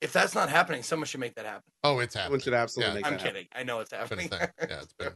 [0.00, 1.62] If that's not happening, someone should make that happen.
[1.84, 2.40] Oh, it's happening.
[2.40, 2.40] Someone happening.
[2.40, 2.94] should absolutely Yeah.
[2.94, 3.34] make I'm that happen.
[3.34, 3.48] kidding.
[3.54, 4.48] I know it's It's been a happening.
[4.58, 4.68] thing.
[4.70, 5.12] Yeah, it's been.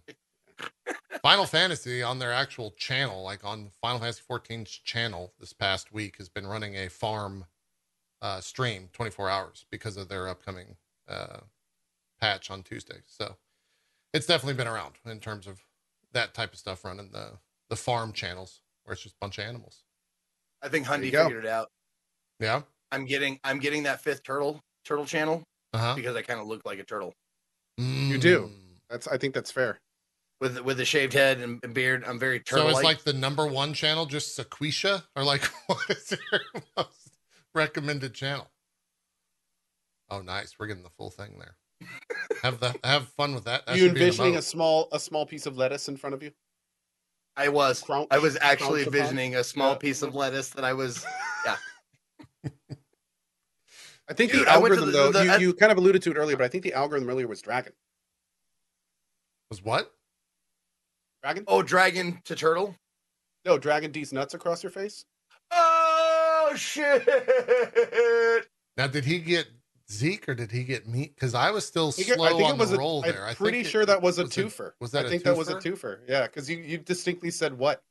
[1.22, 6.16] Final Fantasy on their actual channel, like on Final Fantasy 14's channel, this past week
[6.16, 7.44] has been running a farm
[8.22, 10.76] uh, stream 24 hours because of their upcoming
[11.08, 11.40] uh,
[12.20, 12.98] patch on Tuesday.
[13.06, 13.36] So
[14.14, 15.62] it's definitely been around in terms of
[16.12, 19.44] that type of stuff running the the farm channels where it's just a bunch of
[19.44, 19.84] animals.
[20.62, 21.24] I think There you Hundy go.
[21.26, 21.70] figured it out.
[22.40, 22.62] Yeah.
[22.90, 25.94] I'm getting I'm getting that fifth turtle turtle channel Uh huh.
[25.94, 27.12] because I kind of look like a turtle
[27.78, 28.50] You do.
[28.88, 29.78] That's I think that's fair.
[30.40, 32.04] with with the shaved head and, and beard.
[32.06, 32.70] I'm very turtle.
[32.70, 36.40] So it's like the number one channel, just Sequisha, or like what is your
[36.76, 37.10] most
[37.54, 38.48] recommended channel?
[40.10, 40.54] Oh, nice.
[40.58, 41.56] We're getting the full thing there.
[42.42, 42.76] have that.
[42.84, 43.64] Have fun with that.
[43.66, 45.96] that you should be in the envisioning a small a small piece of lettuce in
[45.96, 46.32] front of you?
[47.36, 47.80] I was.
[47.80, 48.98] Crouch- I was actually crouch upon?
[49.00, 49.76] envisioning a small Yeah.
[49.78, 51.06] piece of lettuce that I was.
[54.10, 55.78] I think Dude, the I went to algorithm the- though, the- you, you kind of
[55.78, 57.72] alluded to it earlier, but I think the algorithm earlier was dragon.
[59.50, 59.90] was what?
[61.22, 61.44] Dragon?
[61.46, 62.74] Oh, dragon to turtle.
[63.44, 65.04] No, dragon D's nuts across your face.
[65.52, 67.06] Oh shit!
[68.76, 69.46] Now, did he get
[69.90, 71.12] Zeke or did he get me?
[71.14, 72.78] Because I was still I think it- slow I think on it was the a,
[72.78, 73.24] roll there.
[73.24, 74.72] I I'm pretty think it- sure that was a was it- twofer.
[74.80, 75.62] was that I a think that was a twofer?
[75.62, 75.98] twofer.
[76.08, 77.82] Yeah, because you you distinctly said what.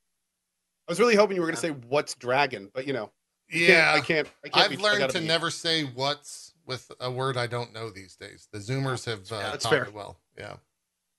[0.88, 3.06] I was really hoping you were going to say what's dragon, but you know, I
[3.06, 3.14] can't-
[3.52, 4.28] Yeah, I can't.
[4.46, 4.66] I can't.
[4.66, 8.16] I've be, learned gotta be- never say what's with a word I don't know these
[8.16, 8.48] days.
[8.52, 9.86] The Zoomers have uh, That's taught fair.
[9.86, 10.20] me well.
[10.38, 10.56] Yeah,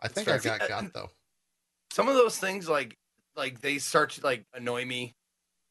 [0.00, 0.34] I think fair.
[0.34, 1.10] I got See, uh, got though.
[1.90, 2.96] Some of those things, like,
[3.36, 5.16] like they start to like annoy me.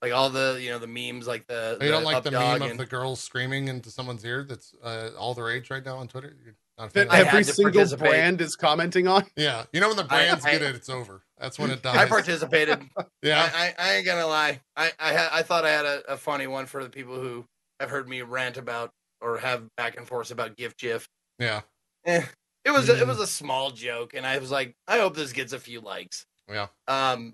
[0.01, 2.61] Like all the you know the memes, like the, Oh, you don't like the meme
[2.61, 6.07] of the girls screaming into someone's ear that's uh, all the rage right now on
[6.07, 6.35] Twitter?
[6.43, 7.25] You're that fan of I that?
[7.27, 9.25] had every single brand is commenting on.
[9.35, 9.65] Yeah.
[9.73, 11.21] You know when the brands I- get it, it's over.
[11.37, 11.95] That's when it dies.
[11.95, 12.81] I participated.
[13.23, 13.49] yeah.
[13.53, 14.59] I, I, I ain't gonna lie.
[14.75, 17.45] I I, had, I thought I had a, a funny one for the people who
[17.79, 21.07] have heard me rant about or have back and forth about gift gif.
[21.37, 21.61] Yeah.
[22.05, 22.23] Eh,
[22.65, 23.07] it was a, it Mm.
[23.07, 26.25] was a small joke, and I was like, I hope this gets a few likes.
[26.51, 26.67] Yeah.
[26.87, 27.33] Um,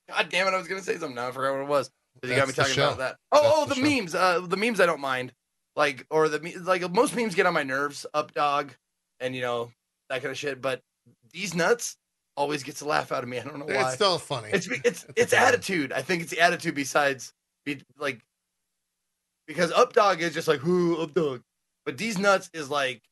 [0.09, 0.55] God damn it!
[0.55, 1.28] I was gonna say something now.
[1.28, 1.91] I forgot what it was.
[2.22, 3.16] You got me talking about that.
[3.33, 4.14] Oh, That's oh, the the, memes.
[4.14, 5.33] Uh, the memes I don't mind.
[5.77, 8.05] Like, or the like most memes get on my nerves.
[8.12, 8.73] Up dog,
[9.21, 9.71] and you know
[10.09, 10.61] that kind of shit.
[10.61, 10.81] But
[11.33, 11.97] these nuts
[12.37, 13.39] always gets a laugh out of me.
[13.39, 13.83] I don't know why.
[13.87, 14.51] It's still funny.
[14.53, 15.49] It's it's it's, It's a good one.
[15.49, 15.93] attitude.
[15.93, 17.33] I think it's the attitude besides
[17.64, 18.21] be like
[19.47, 21.43] because up dog is just like who up dog,
[21.85, 23.03] but these nuts is like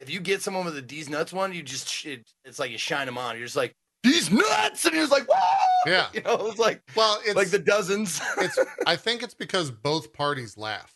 [0.00, 2.78] if you get someone with a these nuts one, you just it, it's like you
[2.78, 3.36] shine them on.
[3.36, 6.06] You're just like these nuts, and you're just like whoa, Yeah.
[6.14, 8.20] you know, it's like well, it's like the dozens.
[8.38, 10.94] it's I think it's because both parties laugh.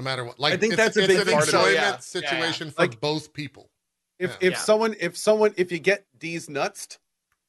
[0.00, 0.38] No matter what.
[0.40, 1.98] Like I think that's a it's big an part of it, enjoyment yeah.
[1.98, 3.70] situation for Like- both people.
[4.18, 4.36] If Yeah.
[4.40, 4.58] if Yeah.
[4.58, 6.98] someone if someone if you get D's nuts,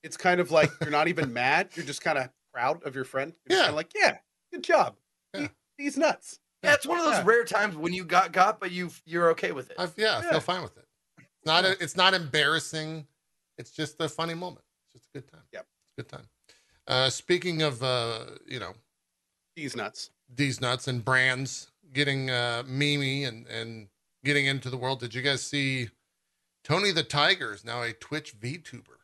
[0.04, 1.70] it's kind of like you're not even mad.
[1.76, 3.34] You're just kind of proud of your friend.
[3.48, 3.64] You're Yeah.
[3.64, 4.18] kind of like, yeah,
[4.52, 4.98] good job.
[5.34, 5.48] Yeah.
[5.78, 6.40] D's nuts.
[6.64, 7.24] yeah, it's one of those Yeah.
[7.26, 9.78] rare times when you got got, but you you're okay with it.
[9.80, 10.86] I've, yeah, I feel fine with it.
[11.20, 13.08] It's not a, it's not embarrassing.
[13.58, 14.66] It's just a funny moment.
[14.86, 15.44] It's just a good time.
[15.54, 15.66] Yep.
[15.68, 16.30] It's a good time.
[16.86, 18.74] Uh, speaking of uh, you know,
[19.56, 20.12] D's nuts.
[20.34, 23.88] these nuts and brands getting uh Mimi and and
[24.24, 25.00] getting into the world.
[25.00, 25.90] Did you guys see
[26.64, 29.00] Tony the Tiger is now a Twitch VTuber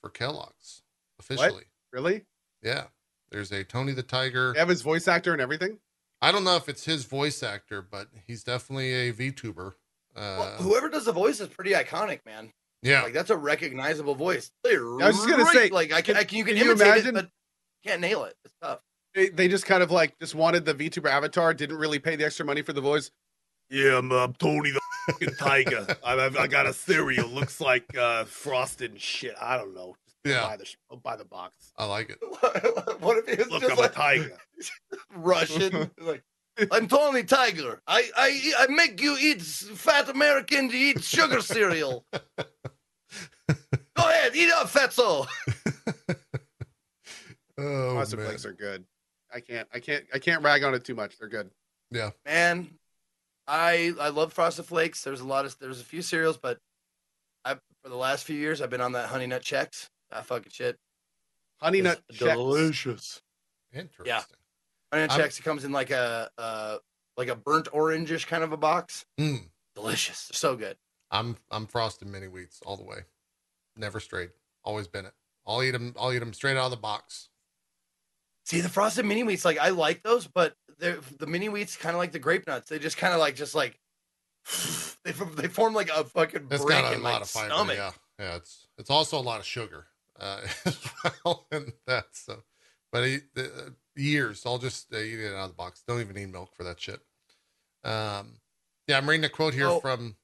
[0.00, 0.82] for Kellogg's
[1.18, 1.64] officially?
[1.92, 2.24] Really?
[2.62, 2.84] Yeah.
[3.30, 4.52] There's a Tony the Tiger.
[4.52, 5.78] They have his voice actor and everything.
[6.22, 9.72] I don't know if it's his voice actor, but he's definitely a VTuber.
[10.14, 12.52] Uh, Well, whoever does the voice is pretty iconic, man.
[12.82, 13.02] yeah.
[13.02, 14.50] Like that's a recognizable voice.
[14.66, 16.86] I was just gonna say, like I can, I can you can, can you imitate
[16.88, 17.30] imagine- it, but
[17.84, 18.34] can't nail it.
[18.44, 18.80] It's tough.
[19.14, 21.52] They, they just kind of like just wanted the VTuber avatar.
[21.54, 23.10] Didn't really pay the extra money for the voice.
[23.68, 25.86] Yeah, I'm uh, Tony the fucking Tiger.
[26.04, 27.28] I, I, I got a cereal.
[27.28, 29.34] Looks like uh, frosted and shit.
[29.40, 29.96] I don't know.
[30.04, 30.42] Just Yeah.
[30.46, 31.72] Buy the, buy the box.
[31.78, 32.18] I like it.
[33.00, 34.38] what if he was Look, just I'm like a tiger.
[35.14, 35.90] Russian?
[36.00, 36.22] like
[36.72, 37.80] I'm Tony Tiger.
[37.86, 42.04] I, I I make you eat fat American to eat sugar cereal.
[42.12, 42.24] Go
[43.96, 45.26] ahead, eat up, fatso.
[47.58, 48.28] Oh, Frosted man.
[48.28, 48.84] Flakes are good.
[49.32, 51.18] I can't I can't I can't rag on it too much.
[51.18, 51.50] They're good.
[51.90, 52.10] Yeah.
[52.24, 52.68] Man,
[53.46, 55.02] I I love Frosted Flakes.
[55.02, 56.58] There's a lot of there's a few cereals, but
[57.44, 59.88] I for the last few years I've been on that Honey Nut Chex.
[60.10, 60.76] That fucking shit.
[61.60, 62.34] Honey It's Nut Chex.
[62.34, 63.22] Delicious.
[63.72, 64.36] Interesting.
[64.92, 65.38] Honey Nut I'm- Chex.
[65.38, 66.78] It comes in like a uh
[67.16, 69.04] like a burnt orangish kind of a box.
[69.18, 69.48] Mm.
[69.74, 70.28] Delicious.
[70.28, 70.76] They're so good.
[71.10, 72.98] I'm I'm frosted mini wheats all the way.
[73.76, 74.30] Never strayed.
[74.64, 75.12] Always been it.
[75.46, 75.94] I'll eat them.
[75.98, 77.29] I'll eat them straight out of the box.
[78.50, 81.94] See the frosted mini wheats, like I like those, but they're the mini wheats kind
[81.94, 82.68] of like the grape nuts.
[82.68, 83.78] They just kind of like just like
[85.04, 87.48] they they form like a fucking It's brick got a in lot my of fiber.
[87.54, 87.76] stomach.
[87.76, 88.34] Yeah, yeah.
[88.36, 89.86] It's it's also a lot of sugar
[90.18, 90.78] uh, as
[91.24, 92.42] well, and that's so.
[92.90, 95.84] But I, the, uh, years, I'll just uh, eat it out of the box.
[95.86, 97.00] Don't even need milk for that shit.
[97.84, 98.40] Um,
[98.88, 99.78] yeah, I'm reading a quote here Oh.
[99.78, 100.16] from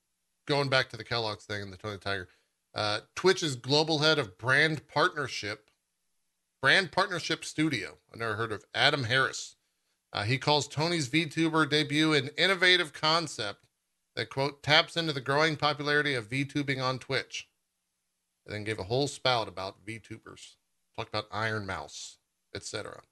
[0.48, 2.28] going back to the Kellogg's thing and the Tony Tiger.
[2.74, 5.65] Uh, Twitch's global head of brand partnership,
[6.60, 7.98] brand partnership studio.
[8.12, 9.56] I never heard of Adam Harris.
[10.12, 13.66] Uh, he calls Tony's VTuber debut an innovative concept
[14.14, 17.48] that quote taps into the growing popularity of VTubing on Twitch.
[18.46, 20.54] And then gave a whole spout about VTubers.
[20.96, 22.18] Talked about Ironmouse,
[22.54, 23.02] etc.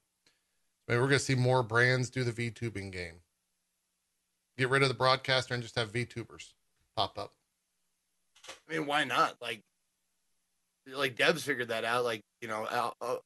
[0.89, 3.21] Maybe we're gonna see more brands do the VTubing game.
[4.57, 6.53] Get rid of the broadcaster and just have VTubers
[6.97, 7.35] pop up.
[8.49, 9.37] I mean, why not?
[9.43, 9.63] Like,
[10.93, 12.05] like Devs figured that out.
[12.05, 12.65] Like, you know,
[13.01, 13.17] uh,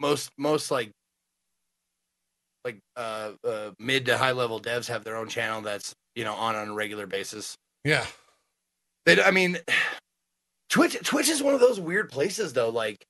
[0.00, 0.90] most most like
[2.64, 6.34] like uh, uh mid to high level devs have their own channel that's you know
[6.34, 7.56] on on a regular basis.
[7.84, 8.04] Yeah,
[9.06, 9.58] They, I mean,
[10.70, 12.70] Twitch Twitch is one of those weird places though.
[12.70, 13.04] Like,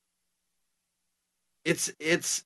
[1.64, 2.44] it's it's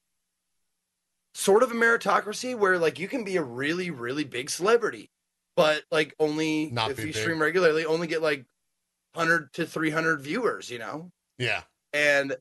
[1.34, 5.08] sort of a meritocracy where like you can be a really really big celebrity,
[5.56, 7.16] but like only Not if you big.
[7.16, 8.44] stream regularly, only get like
[9.14, 10.70] hundred to three hundred viewers.
[10.70, 12.36] You know, yeah, and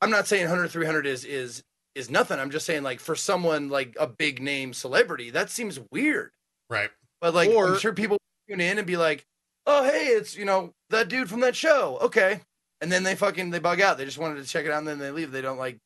[0.00, 1.62] I'm not saying 100 300 is is
[1.94, 2.38] is nothing.
[2.38, 6.30] I'm just saying like for someone like a big name celebrity, that seems weird.
[6.68, 6.90] right.
[7.20, 8.18] But like, I'm sure people
[8.48, 9.24] tune in and be like,
[9.64, 12.40] "Oh, hey, it's you know that dude from that show." Okay,
[12.80, 13.96] and then they fucking they bug out.
[13.96, 15.30] They just wanted to check it out, and then they leave.
[15.30, 15.78] They don't like.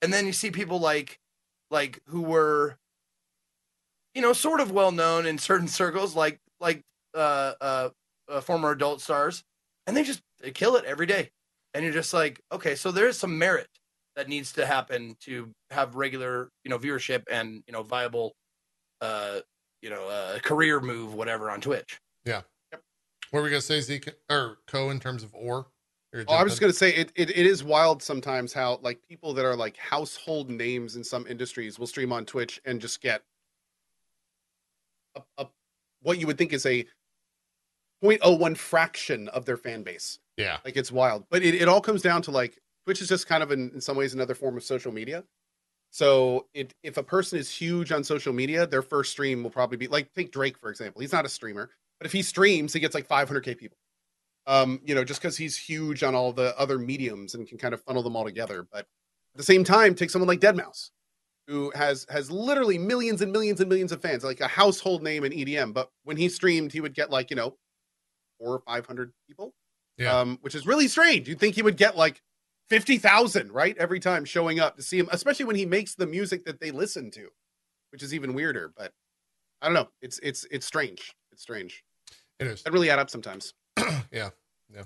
[0.00, 1.18] And then you see people like,
[1.70, 2.78] like who were,
[4.14, 6.80] you know, sort of well known in certain circles, like like
[7.14, 7.88] uh, uh,
[8.30, 9.44] uh former adult stars,
[9.86, 11.30] and they just they kill it every day.
[11.74, 13.68] And you're just like, okay, so there's some merit
[14.16, 18.32] that needs to happen to have regular, you know, viewership and you know viable
[19.00, 19.40] uh
[19.82, 22.00] you know, uh, career move, whatever, on Twitch.
[22.24, 22.42] Yeah.
[23.30, 25.66] What were we gonna say, Zeke or Co in terms of or?
[26.26, 27.30] Oh, I was just gonna say it, it.
[27.30, 31.78] It is wild sometimes how like people that are like household names in some industries
[31.78, 33.22] will stream on Twitch and just get
[35.14, 35.46] a, a
[36.00, 36.86] what you would think is a
[38.02, 40.18] 0.01 fraction of their fan base.
[40.38, 40.58] Yeah.
[40.64, 41.24] Like it's wild.
[41.30, 43.80] But it, it all comes down to like Twitch is just kind of in, in
[43.80, 45.24] some ways another form of social media.
[45.90, 49.76] So it if a person is huge on social media, their first stream will probably
[49.76, 51.00] be like take Drake for example.
[51.00, 53.76] He's not a streamer, but if he streams, he gets like 500k people.
[54.46, 57.74] Um, you know, just because he's huge on all the other mediums and can kind
[57.74, 58.66] of funnel them all together.
[58.72, 60.90] But at the same time, take someone like Deadmau5,
[61.48, 65.24] who has has literally millions and millions and millions of fans, like a household name
[65.24, 65.74] in EDM.
[65.74, 67.56] But when he streamed, he would get like you know
[68.38, 69.52] four or five hundred people,
[69.98, 70.18] Yeah.
[70.18, 71.28] um, which is really strange.
[71.28, 72.22] You'd think he would get like
[72.68, 76.06] fifty thousand right every time showing up to see him, especially when he makes the
[76.06, 77.28] music that they listen to,
[77.90, 78.72] which is even weirder.
[78.76, 78.92] But
[79.60, 79.88] I don't know.
[80.00, 81.12] It's it's it's strange.
[81.32, 81.82] It's strange.
[82.38, 82.62] It is.
[82.64, 83.54] It really add up sometimes.
[84.12, 84.30] yeah.
[84.72, 84.84] Yeah.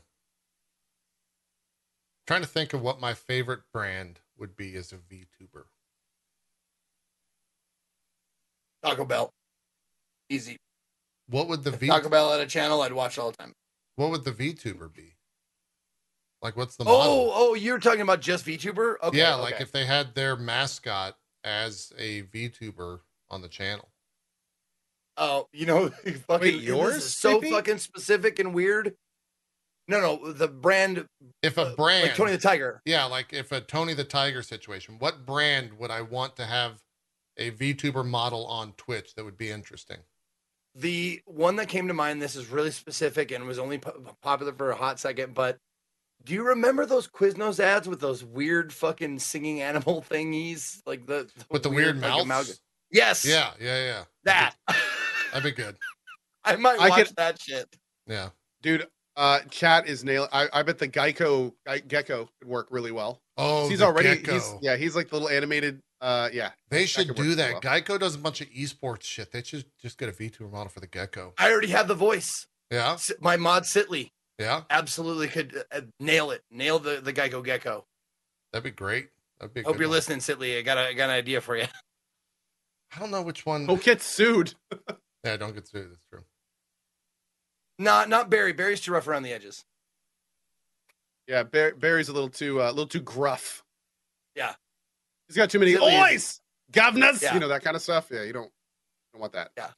[2.26, 5.64] Trying to think of what my favorite brand would be as a VTuber.
[8.84, 9.30] Taco Bell.
[10.28, 10.56] Easy.
[11.28, 13.52] What would the If V Taco Bell had a channel, I'd watch all the time.
[13.96, 15.16] What would the VTuber be?
[16.40, 17.00] Like what's the model?
[17.00, 18.96] Oh, oh, you're talking about just VTuber?
[19.02, 19.18] Okay.
[19.18, 19.42] yeah, okay.
[19.42, 23.00] like if they had their mascot as a VTuber
[23.30, 23.88] on the channel.
[25.16, 25.88] Oh, you know,
[26.26, 27.50] fucking Wait, yours, is so JP?
[27.50, 28.94] fucking specific and weird.
[29.88, 31.06] No, no, the brand,
[31.42, 32.80] If a uh, brand like Tony the Tiger.
[32.84, 36.82] Yeah, like if a Tony the Tiger situation, what brand would I want to have
[37.36, 39.98] a VTuber model on Twitch that would be interesting?
[40.74, 44.52] The one that came to mind, this is really specific and was only po- popular
[44.52, 45.58] for a hot second, but
[46.24, 50.80] do you remember those Quiznos ads with those weird fucking singing animal thingies?
[50.86, 52.22] Like the, With the weird, like, mouths?
[52.24, 52.54] amalgam-
[52.90, 53.24] Yes.
[53.24, 54.04] Yeah, yeah, yeah.
[54.24, 54.54] That.
[55.32, 55.76] That'd be good.
[56.44, 57.66] I might I watch could- that shit.
[58.06, 58.30] Yeah.
[58.62, 58.86] Dude,
[59.16, 60.28] uh, chat is nail.
[60.32, 63.20] I, I bet the Geico Ge- Gecko could work really well.
[63.36, 64.32] Oh, he's already, gecko.
[64.34, 65.80] he's yeah, he's like the little animated.
[66.02, 67.52] Uh, yeah, They should do that.
[67.52, 67.60] well.
[67.62, 69.30] Geico does a bunch of esports shit.
[69.30, 71.32] They should just get a VTuber model for the gecko.
[71.38, 72.48] I already have the voice.
[72.72, 76.42] Yeah, S- My mod Sitley yeah, absolutely could uh, nail it.
[76.50, 77.84] Nail the, the Geico Gecko.
[78.52, 79.10] that'd be great.
[79.38, 79.62] That'd be.
[79.62, 79.94] Hope good you're one.
[79.96, 80.58] listening, Sitley.
[80.58, 81.66] I got, a, I got an idea for you.
[82.96, 83.66] I don't know which one.
[83.68, 84.54] Oh, get sued.
[85.24, 85.88] Yeah, don't get sued.
[85.88, 86.24] That's true.
[87.78, 88.52] Not not Barry.
[88.52, 89.64] Barry's too rough around the edges.
[91.28, 93.62] Yeah, Bar- Barry's a little too uh, a little too gruff.
[94.34, 94.54] Yeah.
[95.32, 95.96] He's got too many Silly.
[95.96, 96.40] oys,
[96.70, 97.22] governors.
[97.22, 97.34] Yeah.
[97.34, 98.08] You know that kind of stuff.
[98.10, 98.50] Yeah, you don't
[99.12, 99.50] don't want that.
[99.56, 99.68] Yeah.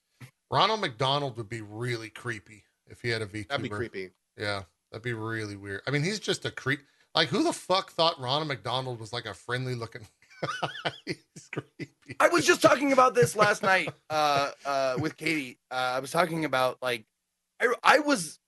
[0.51, 3.49] Ronald McDonald would be really creepy if he had a VTuber.
[3.49, 4.11] That'd be creepy.
[4.39, 5.83] Yeah, that'd be really weird.
[5.87, 6.81] I mean, he's just a creep.
[7.15, 10.07] Like, who the fuck thought Ronald McDonald was like a friendly looking
[11.07, 12.17] he's creepy.
[12.21, 15.59] I was just talking about this last night uh, uh, with Katie.
[15.71, 17.05] Uh, I was talking about like
[17.61, 18.39] I, I was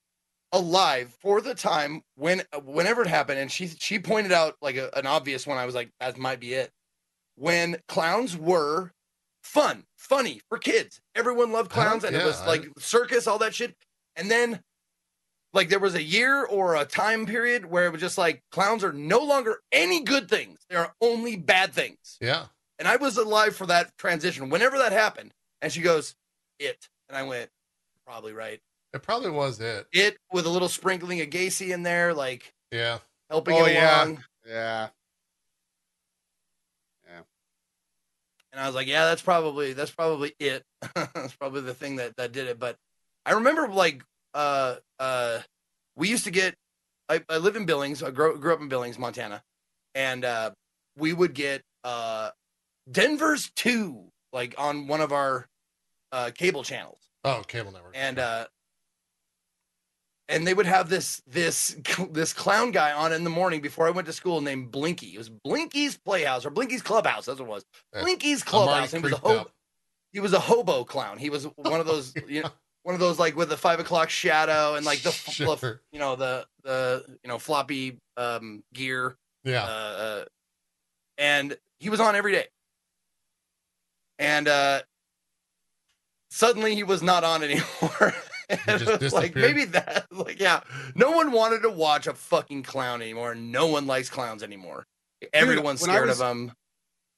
[0.53, 4.91] alive for the time when whenever it happened, and she she pointed out like a,
[4.97, 5.59] an obvious one.
[5.59, 6.71] I was like, that might be it.
[7.37, 8.93] When clowns were
[9.43, 13.27] fun, funny for kids, everyone loved don't- clowns, and it yeah, was I- like circus,
[13.27, 13.77] all that shit.
[14.17, 14.63] And then
[15.53, 18.83] like there was a year or a time period where it was just like clowns
[18.85, 22.19] are no longer any good things; they are only bad things.
[22.21, 22.47] Yeah.
[22.79, 24.51] And I was alive for that transition.
[24.51, 25.33] Whenever that happened,
[25.63, 26.15] and she goes,
[26.59, 27.51] "It," and I went,
[28.07, 28.61] "Probably right."
[28.93, 29.87] It probably was it.
[29.93, 32.99] It with a little sprinkling of Gacy in there, like Yeah.
[33.31, 33.97] helping Oh, it yeah.
[34.05, 34.25] along.
[34.47, 34.89] Yeah,
[38.57, 40.65] And I was like, "Yeah, that's probably that's probably it.
[40.95, 42.77] that's probably the thing that that did it." But
[43.27, 44.03] I remember like
[44.33, 45.41] uh uh
[45.95, 46.55] we used to get.
[47.11, 48.03] I, I live in Billings.
[48.03, 49.43] I grew, grew up in Billings, Montana,
[49.95, 50.53] and uh
[50.97, 52.31] we would get uh
[52.91, 55.47] Denver's two like on one of our
[56.11, 56.99] uh cable channels.
[57.25, 57.93] Oh, cable network.
[57.95, 58.47] and uh
[60.29, 61.77] and they would have this this
[62.11, 65.09] this clown guy on in the morning before I went to school named Blinky.
[65.15, 67.27] It was Blinky's Playhouse or Blinky's Clubhouse.
[67.27, 67.65] That's what it was.
[67.93, 68.93] Blinky's Clubhouse.
[68.93, 69.39] He was a hobo.
[69.41, 69.53] out.
[70.13, 71.19] He was a hobo clown.
[71.19, 72.51] He was one of those you know
[72.83, 75.81] one of those like with the five o'clock shadow and like the Sure.
[75.93, 79.63] you know the the you know floppy um gear Yeah.
[79.65, 80.25] uh, uh,
[81.19, 82.47] and he was on every day.
[84.19, 84.81] And uh,
[86.31, 88.15] suddenly he was not on anymore.
[88.49, 90.61] And just it was like maybe that, like yeah,
[90.95, 93.35] no one wanted to watch a fucking clown anymore.
[93.35, 94.85] No one likes clowns anymore.
[95.33, 96.53] Everyone's scared was- of them.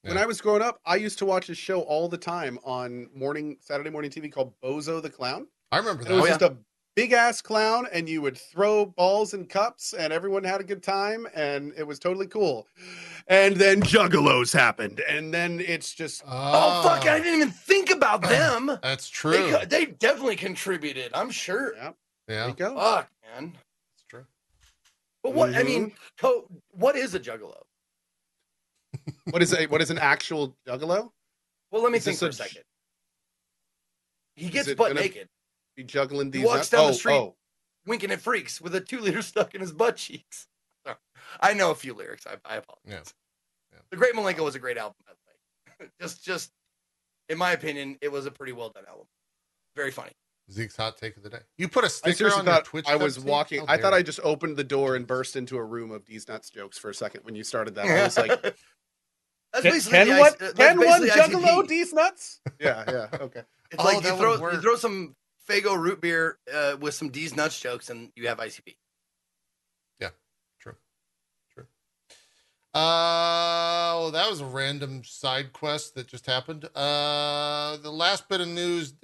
[0.03, 0.23] when Yeah.
[0.23, 3.57] I was growing up, I used to watch a show all the time on morning
[3.61, 5.47] Saturday morning TV called Bozo the Clown.
[5.71, 6.43] I remember And it was that.
[6.43, 6.57] Oh, just a
[6.99, 10.83] big ass clown, and you would throw balls and cups, and everyone had a good
[10.83, 12.67] time, and it was totally cool.
[13.29, 17.07] And then Juggalos happened, and then it's just Oh, fuck!
[17.07, 18.67] I didn't even think about them.
[18.83, 19.51] That's They, true.
[19.53, 21.13] co- they definitely contributed.
[21.15, 21.77] I'm sure.
[21.77, 21.93] yeah,
[22.27, 22.75] there yeah, you go.
[22.75, 23.53] Fuck, man.
[23.53, 24.25] that's true.
[25.23, 25.67] But what I Mm-hmm.
[25.69, 27.63] mean, co- what is a juggalo?
[29.31, 31.11] What is a what is an actual Juggalo?
[31.71, 32.63] Well, let me Is think this for a a- second.
[34.35, 35.29] he gets it butt gonna- naked,
[35.79, 36.45] Be juggling these.
[36.45, 37.15] walks nuts- down the oh, street.
[37.15, 37.37] oh.
[37.87, 40.49] winking at freaks with a two liter stuck in his butt cheeks.
[40.85, 40.97] Sorry.
[41.41, 42.27] I know a few lyrics.
[42.27, 42.75] I, I apologize.
[42.85, 42.99] Yeah.
[43.73, 43.79] Yeah.
[43.91, 45.13] The Great Milenko was a great album, by
[45.79, 45.91] the way.
[46.01, 46.51] just, just
[47.29, 49.07] in my opinion, it was a pretty well done album.
[49.77, 50.11] Very funny.
[50.51, 51.41] Zeke's hot take of the day.
[51.59, 52.87] You put a I sticker seriously on your thought Twitch.
[52.89, 53.25] I was Zeke?
[53.27, 53.61] walking.
[53.67, 53.95] How I thought.
[53.95, 56.91] I just opened the door and burst into a room of these nuts jokes for
[56.91, 57.87] a second when you started that.
[57.87, 61.69] I was like, that's Can, basically can the one, uh, can one basically juggalo ICP.
[61.69, 62.41] these nuts?
[62.59, 63.43] yeah, yeah, okay.
[63.71, 65.15] It's Oh, like you throw you throw some
[65.49, 68.77] Faygo root beer uh, with some D's nuts jokes, and you have ICP.
[70.01, 70.11] Yeah,
[70.61, 70.75] true,
[71.53, 71.65] true.
[72.75, 76.65] Uh, well, that was a random side quest that just happened.
[76.75, 78.95] Uh, the last bit of news,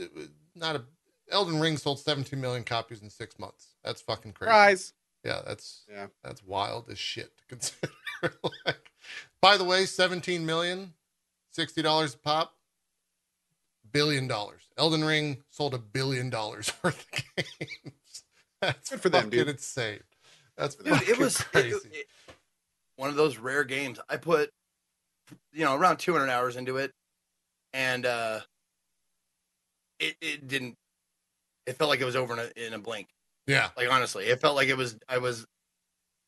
[0.54, 0.82] not a
[1.30, 3.68] Elden Ring sold 17 million copies in six months.
[3.82, 4.50] That's fucking crazy.
[4.50, 4.92] Surprise.
[5.24, 6.08] Yeah, that's Yeah.
[6.22, 7.92] that's wild as shit to consider.
[8.66, 8.92] like,
[9.40, 10.92] by the way, 17 million,
[11.50, 12.54] sixty dollars a pop,
[13.94, 14.60] billion dollars.
[14.76, 18.24] Elden Ring sold a billion dollars worth of games.
[18.60, 19.48] That's Good for them, dude.
[19.48, 20.00] insane.
[20.58, 21.76] That's Dude, it was it- crazy.
[21.92, 22.06] it-
[22.96, 23.98] one of those rare games.
[24.08, 24.50] I put,
[25.52, 26.92] you know, around 200 hours into it,
[27.72, 28.40] and uh,
[29.98, 30.76] it it didn't.
[31.66, 33.08] It felt like it was over in a, in a blink.
[33.46, 34.96] yeah, Like honestly, it felt like it was.
[35.08, 35.44] I was,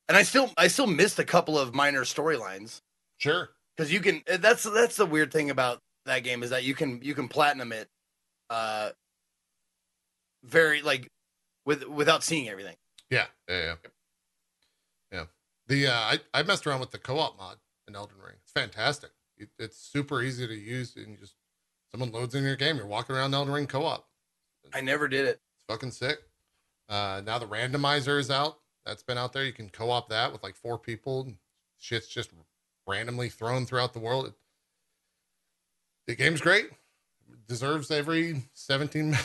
[0.09, 2.81] and I still I still missed a couple of minor storylines
[3.19, 3.51] sure.
[3.77, 4.23] because you can.
[4.41, 7.73] That's that's the weird thing about that game is that you can you can platinum
[7.73, 7.89] it,
[8.51, 8.91] uh,
[10.43, 11.11] very like
[11.65, 12.77] with without seeing everything.
[13.11, 13.75] Yeah, yeah, yeah.
[15.13, 15.25] Yeah.
[15.69, 18.37] The uh, I I messed around with the co-op mod in Elden Ring.
[18.43, 19.11] It's fantastic.
[19.37, 21.35] It, it's super easy to use, and just
[21.91, 22.77] someone loads in your game.
[22.77, 24.09] You're walking around Elden Ring co-op.
[24.75, 25.41] I never did it.
[25.55, 26.19] It's fucking sick.
[26.89, 28.59] Uh, now the randomizer is out.
[28.85, 29.45] That's been out there.
[29.45, 31.23] You can co-op that with like four people.
[31.23, 31.37] and
[31.79, 32.31] Shit's just
[32.87, 34.33] randomly thrown throughout the world.
[36.07, 36.71] The game's great.
[37.49, 39.21] Deserves every 17 million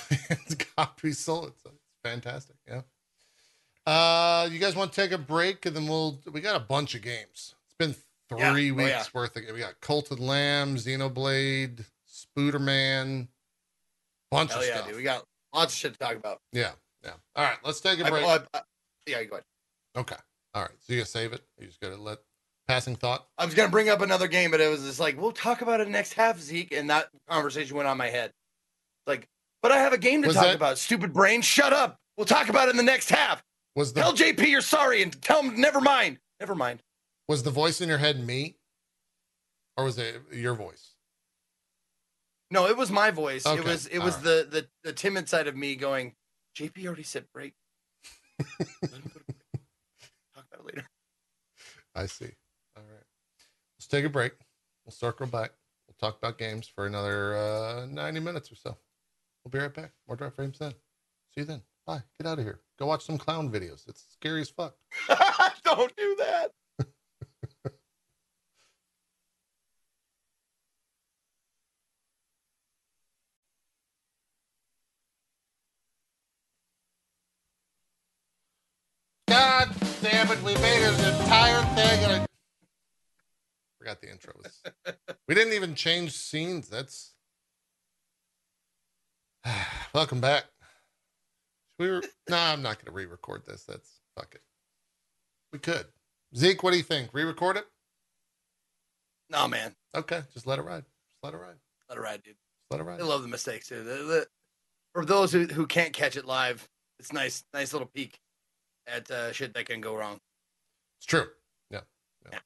[0.75, 1.47] copies sold.
[1.49, 2.55] It's, it's fantastic.
[2.67, 2.81] Yeah.
[3.85, 6.19] Uh, you guys want to take a break and then we'll.
[6.31, 7.55] We got a bunch of games.
[7.65, 7.95] It's been
[8.37, 8.51] Yeah.
[8.51, 9.03] three Oh, weeks yeah.
[9.13, 9.43] worth of.
[9.53, 13.27] We got Cult of Lamb, Xenoblade, Spooderman,
[14.29, 14.87] bunch Hell of yeah, stuff.
[14.87, 14.95] dude.
[14.97, 16.41] We got lots of shit to talk about.
[16.53, 16.71] Yeah,
[17.03, 17.11] yeah.
[17.35, 18.23] All right, let's take a break.
[18.23, 18.61] oh, I- I-
[19.07, 19.45] yeah, go ahead.
[19.97, 20.15] okay.
[20.53, 20.71] All right.
[20.79, 21.41] So you gonna save it?
[21.59, 22.19] You just gotta let
[22.71, 23.27] passing thought.
[23.37, 25.81] I was gonna bring up another game, but it was just like, we'll talk about
[25.81, 28.31] it next half, Zeke, and that conversation went on my head.
[29.05, 29.27] Like,
[29.61, 30.77] but I have a game to Was talk that- about.
[30.77, 31.97] Stupid brain, shut up.
[32.15, 33.43] We'll talk about it in the next half.
[33.75, 36.19] Was the Tell JP you're sorry and tell him never mind.
[36.39, 36.81] Never mind.
[37.27, 38.55] was the voice in your head me,
[39.77, 40.95] or was it your voice?
[42.51, 43.45] No, it was my voice.
[43.45, 46.13] Okay, It was it was all the, the the timid side of me going,
[46.57, 47.53] JP already said break.
[48.59, 49.63] Let him go to break.
[50.35, 50.87] Talk about it later.
[51.95, 52.31] I see.
[53.91, 54.03] All right.
[54.03, 54.33] Let's take a break.
[54.85, 55.51] We'll circle back.
[55.87, 58.77] We'll talk about games for another uh, ninety minutes or so.
[59.43, 59.91] We'll be right back.
[60.07, 60.71] More drop frames then.
[61.33, 61.61] See you then.
[61.85, 62.03] Bye.
[62.19, 62.61] Get out of here.
[62.79, 63.87] Go watch some clown videos.
[63.89, 64.75] It's scary as fuck.
[65.63, 66.51] Don't do that.
[79.27, 79.69] God
[80.01, 82.30] damn it, we made an entire thing and I
[83.81, 84.95] forgot the intros.
[85.27, 86.69] we didn't even change scenes.
[86.69, 87.15] That's
[89.93, 90.45] welcome back.
[91.79, 93.63] We were no, I'm not gonna re-record this.
[93.63, 94.41] That's fuck it.
[95.51, 95.87] We could.
[96.35, 97.09] Zeke, what do you think?
[97.11, 97.65] Re-record it?
[99.29, 99.75] No, man.
[99.95, 100.85] Okay, just let it ride.
[101.09, 101.55] Just let it ride.
[101.89, 102.35] Let it ride, dude.
[102.35, 103.01] Just let it ride.
[103.01, 103.85] I love the mistakes, dude.
[103.85, 104.27] The- the-
[104.93, 106.67] for those who, who can't catch it live,
[106.99, 108.19] it's nice, nice little peek
[108.85, 110.19] at uh, shit that can go wrong.
[110.99, 111.27] It's true.
[111.69, 111.79] Yeah.
[112.25, 112.31] Yeah.
[112.33, 112.39] Yeah.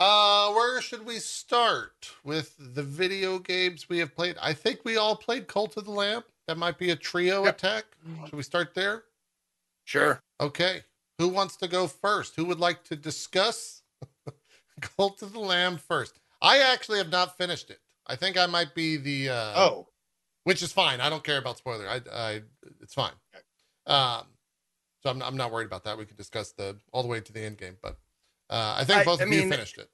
[0.00, 4.36] Uh where should we start with the video games we have played?
[4.40, 6.22] I think we all played Cult of the Lamb.
[6.46, 7.54] That might be a trio Yep.
[7.56, 7.84] attack.
[8.24, 9.04] Should we start there?
[9.84, 10.22] Sure.
[10.40, 10.82] Okay.
[11.18, 12.36] Who wants to go first?
[12.36, 13.82] Who would like to discuss
[14.80, 16.20] Cult of the Lamb first?
[16.40, 17.80] I actually have not finished it.
[18.06, 19.88] I think I might be the uh Oh,
[20.44, 21.00] which is fine.
[21.00, 21.88] I don't care about spoiler.
[21.88, 22.42] I, I
[22.80, 23.12] it's fine.
[23.86, 24.26] Um,
[25.02, 25.98] so I'm, I'm not worried about that.
[25.98, 27.98] We can discuss the all the way to the end game, but
[28.50, 29.88] uh, I think I- both I of you mean- finished it,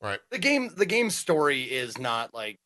[0.00, 0.20] right?
[0.30, 2.58] The game, the game story is not like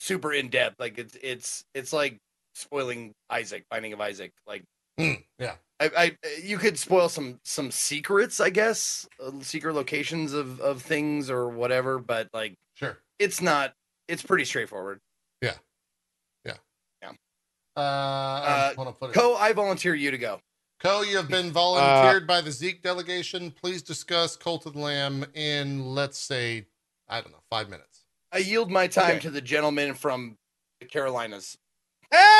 [0.00, 0.78] super in depth.
[0.80, 2.18] Like it's it's it's like
[2.54, 4.32] spoiling Isaac, Binding of Isaac.
[4.46, 4.64] Like
[5.00, 10.34] Mm, yeah, I, I you could spoil some some secrets, I guess, uh, secret locations
[10.34, 11.98] of of things or whatever.
[11.98, 12.98] But like sure.
[13.18, 13.72] it's not.
[14.06, 15.00] It's pretty straightforward.
[15.40, 15.54] Yeah.
[16.44, 16.56] Yeah.
[17.00, 17.12] Yeah.
[17.82, 19.12] Uh, put it.
[19.14, 20.40] Co, I volunteer you to go.
[20.82, 23.52] Co, you have been volunteered by the Zeke delegation.
[23.52, 26.66] Please discuss Cult of the Lamb in let's say
[27.08, 28.04] I don't know five minutes.
[28.32, 29.20] I yield my time Okay.
[29.20, 30.38] to the gentleman from
[30.80, 31.56] the Carolinas.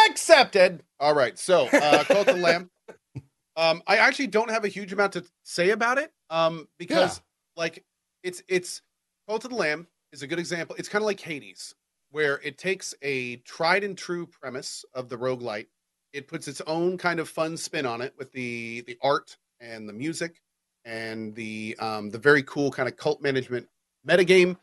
[0.09, 0.83] Accepted.
[0.99, 1.39] All right.
[1.39, 2.71] So, uh, Cult of the Lamb.
[3.55, 6.11] Um, I actually don't have a huge amount to say about it.
[6.31, 7.21] Um, because
[7.55, 7.85] like
[8.23, 8.81] it's it's
[9.29, 10.75] Cult of the Lamb is a good example.
[10.79, 11.75] It's kind of like Hades,
[12.13, 15.67] where it takes a tried and true premise of the roguelite.
[16.13, 19.89] It puts its own kind of fun spin on it with the the art and
[19.89, 20.43] the music
[20.85, 23.69] and the um the very cool kind of cult management
[24.09, 24.57] metagame.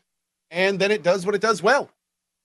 [0.50, 1.90] And then it does what it does well.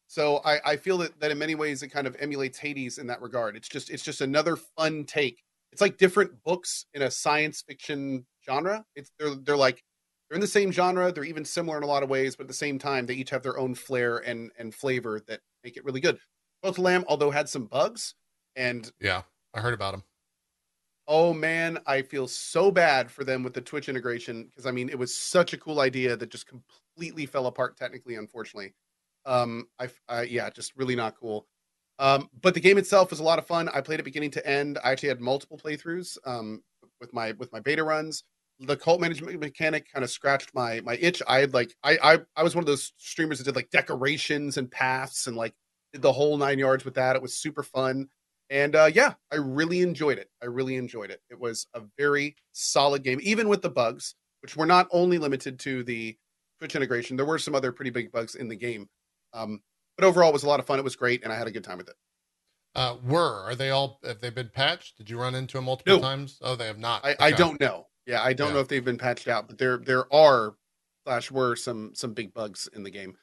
[0.08, 3.08] So I, I feel that, that in many ways it kind of emulates Hades in
[3.08, 3.56] that regard.
[3.56, 5.44] It's just it's just another fun take.
[5.72, 8.86] It's like different books in a science fiction genre.
[8.96, 9.84] It's they're they're like
[10.30, 11.12] they're in the same genre.
[11.12, 13.30] They're even similar in a lot of ways, but at the same time, they each
[13.32, 16.20] have their own flair and and flavor that make it really good.
[16.62, 18.16] Both Lamb, although had some bugs,
[18.56, 19.24] and Yeah,
[19.54, 20.04] I heard about them.
[21.08, 24.90] oh man, I feel so bad for them with the Twitch integration because I mean
[24.90, 28.74] it was such a cool idea that just completely fell apart technically, unfortunately.
[29.26, 31.48] Um, I, I yeah, just really not cool.
[32.00, 33.70] Um, but the game itself was a lot of fun.
[33.70, 34.78] I played it beginning to end.
[34.84, 36.64] I actually had multiple playthroughs um,
[37.00, 38.24] with my with my beta runs.
[38.60, 41.22] The cult management mechanic kind of scratched my my itch.
[41.28, 44.58] I had like I I I was one of those streamers that did like decorations
[44.58, 45.54] and paths and like
[45.94, 47.16] did the whole nine yards with that.
[47.16, 48.10] It was super fun.
[48.50, 50.30] And uh, yeah, I really enjoyed it.
[50.42, 51.22] I really enjoyed it.
[51.30, 55.60] It was a very solid game, even with the bugs, which were not only limited
[55.62, 56.16] to the
[56.60, 57.18] Twitch integration.
[57.18, 58.88] There were some other pretty big bugs in the game.
[59.34, 59.62] Um,
[59.98, 60.78] but overall, it was a lot of fun.
[60.78, 61.96] It was great, and I had a good time with it.
[62.76, 64.00] Uh, were are they all?
[64.04, 64.98] Have they been patched?
[64.98, 66.02] Did you run into them multiple No.
[66.02, 66.38] times?
[66.42, 67.06] Oh, they have not.
[67.06, 67.88] I, I don't know.
[68.06, 68.54] Yeah, I don't Yeah.
[68.56, 70.56] know if they've been patched out, but there there are
[71.06, 73.18] slash were some some big bugs in the game.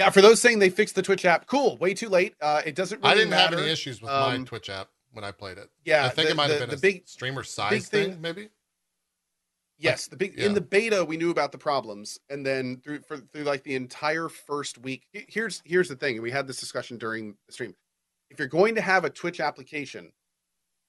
[0.00, 1.76] Yeah, for those saying they fixed the Twitch app, cool.
[1.76, 2.34] Way too late.
[2.40, 3.00] Uh, it doesn't.
[3.02, 3.56] Really I didn't matter.
[3.56, 5.68] have any issues with my Um, Twitch app when I played it.
[5.84, 8.12] Yeah, I think the- it might the- have been the a big streamer size thing-
[8.12, 8.48] thing, maybe.
[9.78, 10.46] Yes, the big yeah.
[10.46, 13.74] in the beta we knew about the problems, and then through for through like the
[13.74, 15.06] entire first week.
[15.12, 17.74] Here's here's the thing, and we had this discussion during the stream.
[18.30, 20.12] If you're going to have a Twitch application,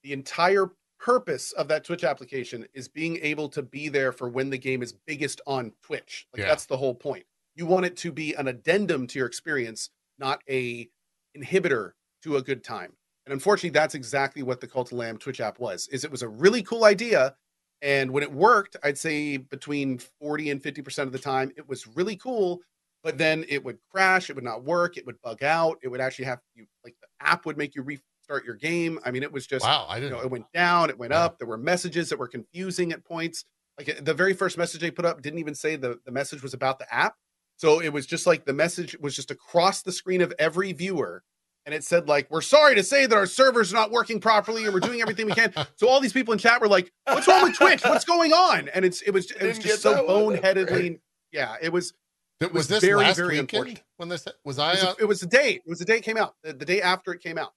[0.04, 4.50] the entire purpose of that Twitch application is being able to be there for when
[4.52, 6.28] the game is biggest on Twitch.
[6.34, 6.48] Like Yeah.
[6.50, 7.26] that's the whole point.
[7.56, 10.90] You want it to be an addendum to your experience, not a
[11.38, 11.92] inhibitor
[12.24, 12.94] to a good time.
[13.26, 15.88] And unfortunately, that's exactly what the Cult of Lamb Twitch app was.
[15.90, 17.36] Is it was a really cool idea,
[17.82, 21.88] and when it worked, I'd say between 40 and 50% of the time, it was
[21.88, 22.62] really cool.
[23.04, 26.00] But then it would crash, it would not work, it would bug out, it would
[26.02, 29.00] actually have you like the app would make you restart your game.
[29.04, 30.12] I mean, it was just Wow, I didn't.
[30.20, 31.22] know, it went down, it went Yeah.
[31.24, 31.40] up.
[31.40, 33.44] There were messages that were confusing at points.
[33.80, 36.54] Like the very first message they put up didn't even say the, the message was
[36.54, 37.16] about the app.
[37.62, 41.22] So it was just like the message was just across the screen of every viewer.
[41.68, 44.66] And it said, like, we're sorry to say that our server's are not working properly
[44.66, 45.54] and we're doing everything we can.
[45.76, 47.84] So all these people in chat were like, What's wrong with Twitch?
[47.84, 48.68] What's going on?
[48.70, 50.38] And it's it was it was just so that one.
[50.38, 51.02] boneheadedly
[51.32, 51.94] yeah, it was
[52.40, 53.84] it was, was this very, last very weekend unfortunate.
[53.98, 54.72] when this was it I?
[54.72, 55.52] was, Uh, it was the day.
[55.64, 56.34] It was the day it came out.
[56.44, 57.54] The, the day after it came out.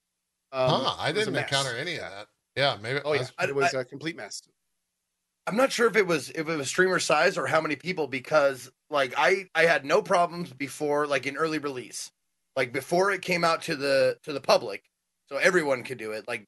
[0.52, 2.26] Um, huh, I it was a didn't encounter any of that.
[2.56, 3.00] Yeah, maybe.
[3.06, 4.42] Oh yeah, that's- I- it was a complete mess.
[5.46, 8.06] I'm not sure if it was if it was streamer size or how many people
[8.06, 12.10] because like I I had no problems before like in early release.
[12.56, 14.84] Like before it came out to the to the public.
[15.28, 16.26] So everyone could do it.
[16.26, 16.46] Like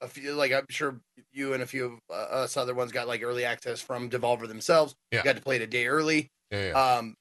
[0.00, 1.00] a few like I'm sure
[1.32, 4.48] you and a few of uh, us other ones got like early access from Devolver
[4.48, 4.94] themselves.
[5.10, 5.22] Yeah.
[5.22, 6.30] Got to play it a day early.
[6.50, 6.94] yeah, yeah.
[6.98, 7.16] Um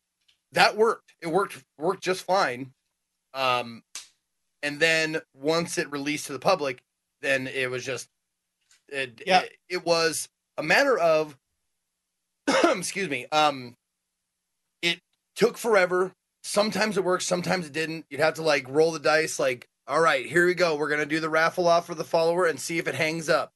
[0.53, 1.13] that worked.
[1.21, 2.71] It worked worked just fine.
[3.33, 3.83] Um
[4.63, 6.81] and then once it released to the public,
[7.21, 8.07] then it was just
[8.87, 9.41] it Yeah.
[9.41, 10.29] it, it was
[10.61, 11.35] a matter of
[12.65, 13.75] excuse me um
[14.81, 14.99] it
[15.35, 16.13] took forever.
[16.43, 18.05] Sometimes it worked sometimes it didn't.
[18.09, 20.75] You'd have to like roll the dice like all right here we go.
[20.75, 23.51] We're gonna do the raffle off for the follower and see if it hangs up.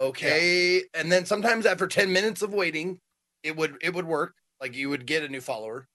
[0.00, 0.82] Okay?
[0.94, 2.98] And then sometimes after 10 minutes of waiting
[3.42, 4.34] it would it would work.
[4.60, 5.86] Like you would get a new follower.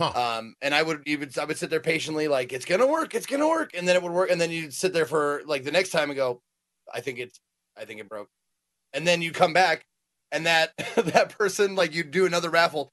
[0.00, 0.38] Huh.
[0.38, 3.26] um and i would even i would sit there patiently like it's gonna work it's
[3.26, 3.72] gonna work.
[3.74, 6.10] And then it would work and then you'd sit there for like the next time
[6.10, 6.40] and go
[6.92, 7.38] i think it's
[7.78, 8.28] i think it broke.
[8.94, 9.84] And then you come back
[10.32, 12.92] and that that person like you do another raffle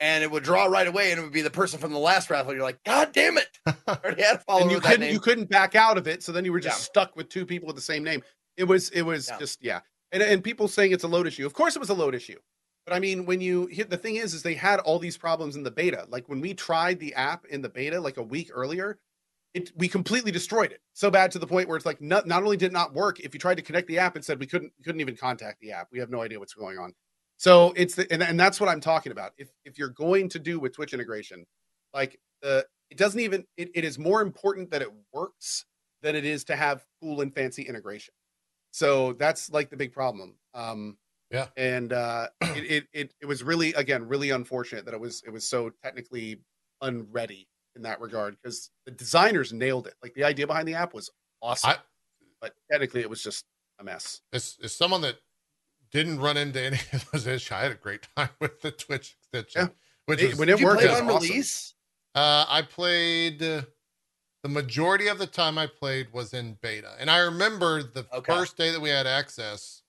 [0.00, 2.28] and it would draw right away and it would be the person from the last
[2.30, 2.52] raffle.
[2.52, 3.58] You're like god damn it.
[3.66, 6.32] I already had a follower and you couldn't you couldn't back out of it so
[6.32, 6.84] then you were just Yeah.
[6.84, 8.22] stuck with two people with the same name.
[8.56, 9.38] It was it was Yeah.
[9.38, 9.80] just yeah.
[10.12, 11.46] And and people saying it's a load issue.
[11.46, 12.38] Of course it was a load issue.
[12.86, 15.54] But i mean when you hit the thing is is they had all these problems
[15.56, 16.06] in the beta.
[16.08, 18.98] Like when we tried the app in the beta like a week earlier
[19.54, 20.80] it we completely destroyed it.
[20.92, 23.20] So bad to the point where it's like not, not only did it not work
[23.20, 25.60] if you tried to connect the app it said we couldn't we couldn't even contact
[25.60, 25.88] the app.
[25.92, 26.92] We have no idea what's going on.
[27.36, 29.32] So it's the, and, and that's what i'm talking about.
[29.38, 31.46] If if you're going to do with twitch integration
[31.92, 35.64] like the it doesn't even it, it is more important that it works
[36.02, 38.14] than it is to have cool and fancy integration.
[38.70, 40.36] So that's like the big problem.
[40.54, 40.96] Um
[41.30, 41.46] Yeah.
[41.56, 45.30] and uh it, it it it was really again really unfortunate that it was it
[45.30, 46.40] was so technically
[46.80, 50.92] unready in that regard because the designers nailed it like the idea behind the app
[50.94, 51.10] was
[51.42, 51.70] awesome.
[51.70, 51.76] I-
[52.40, 53.44] but technically, it was just
[53.80, 54.22] a mess.
[54.32, 55.16] As, as someone that
[55.92, 59.16] didn't run into any of those issues, I had a great time with the Twitch
[59.20, 59.68] extension.
[59.70, 59.74] Yeah.
[60.06, 61.28] Which It- was, when it worked, play it it was on awesome.
[61.28, 61.74] release?
[62.14, 63.62] uh, I played uh,
[64.42, 66.92] the majority of the time I played was in beta.
[66.98, 68.32] And I remember the Okay.
[68.32, 69.82] first day that we had access,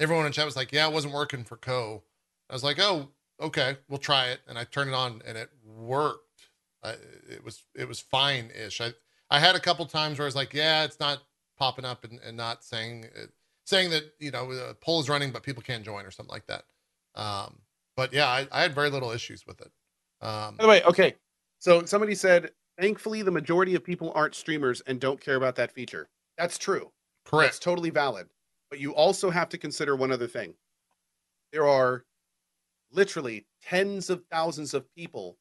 [0.00, 2.02] everyone in chat was like, Yeah, it wasn't working for Co.
[2.48, 3.10] I was like, Oh,
[3.42, 4.40] okay, we'll try it.
[4.48, 6.24] And I turned it on and it worked.
[6.82, 6.90] I,
[7.28, 8.80] it was it was fine ish.
[8.80, 8.92] I
[9.30, 11.22] I had a couple times where I was like, yeah, it's not
[11.58, 13.30] popping up and, and not saying it,
[13.66, 16.46] saying that you know the poll is running, but people can't join or something like
[16.46, 16.64] that.
[17.14, 17.58] Um,
[17.96, 19.70] but yeah, I, I had very little issues with it.
[20.20, 21.14] Um, By the way, okay.
[21.58, 25.72] So somebody said, thankfully, the majority of people aren't streamers and don't care about that
[25.72, 26.08] feature.
[26.36, 26.92] That's true.
[27.24, 27.62] That's correct.
[27.62, 28.28] totally valid.
[28.70, 30.54] But you also have to consider one other thing.
[31.52, 32.04] There are
[32.92, 35.36] literally tens of thousands of people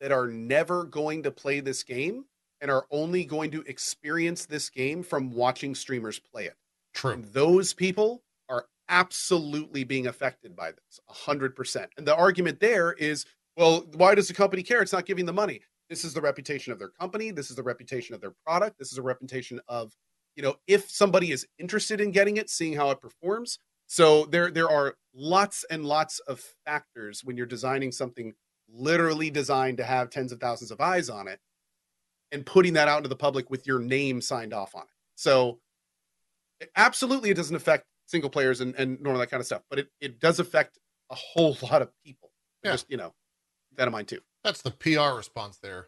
[0.00, 2.24] that are never going to play this game
[2.60, 6.56] and are only going to experience this game from watching streamers play it.
[6.94, 7.12] True.
[7.12, 11.86] And those people are absolutely being affected by this 100%.
[11.96, 14.80] And the argument there is, well, why does the company care?
[14.82, 15.60] It's not giving the money.
[15.88, 17.30] This is the reputation of their company.
[17.30, 18.78] This is the reputation of their product.
[18.78, 19.92] This is a reputation of,
[20.34, 23.58] you know, if somebody is interested in getting it, seeing how it performs.
[23.86, 28.34] So there there are lots and lots of factors when you're designing something
[28.72, 31.40] literally designed to have tens of thousands of eyes on it
[32.32, 34.88] and putting that out into the public with your name signed off on it.
[35.14, 35.58] So
[36.76, 39.88] absolutely it doesn't affect single players and, and nor that kind of stuff, but it,
[40.00, 40.78] it does affect
[41.10, 42.30] a whole lot of people.
[42.64, 42.72] Yeah.
[42.72, 43.12] Just, you know,
[43.76, 44.20] that in mind too.
[44.44, 45.86] That's the PR response there.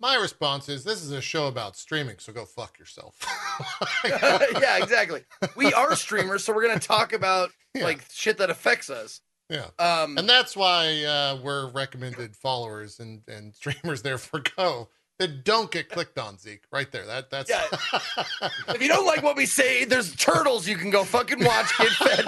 [0.00, 3.16] My response is this is a show about streaming, so go fuck yourself.
[4.04, 5.22] yeah, exactly.
[5.56, 7.84] We are streamers, so we're gonna talk about Yeah.
[7.84, 9.20] like shit that affects us.
[9.48, 9.66] Yeah.
[9.78, 14.88] Um, And that's why uh, we're recommended followers and, and streamers there for Go
[15.18, 16.64] that don't get clicked on, Zeke.
[16.72, 17.06] Right there.
[17.06, 17.62] That that's Yeah.
[18.68, 21.76] if you don't like what we say, there's turtles you can go fucking watch.
[21.78, 22.24] Get fed,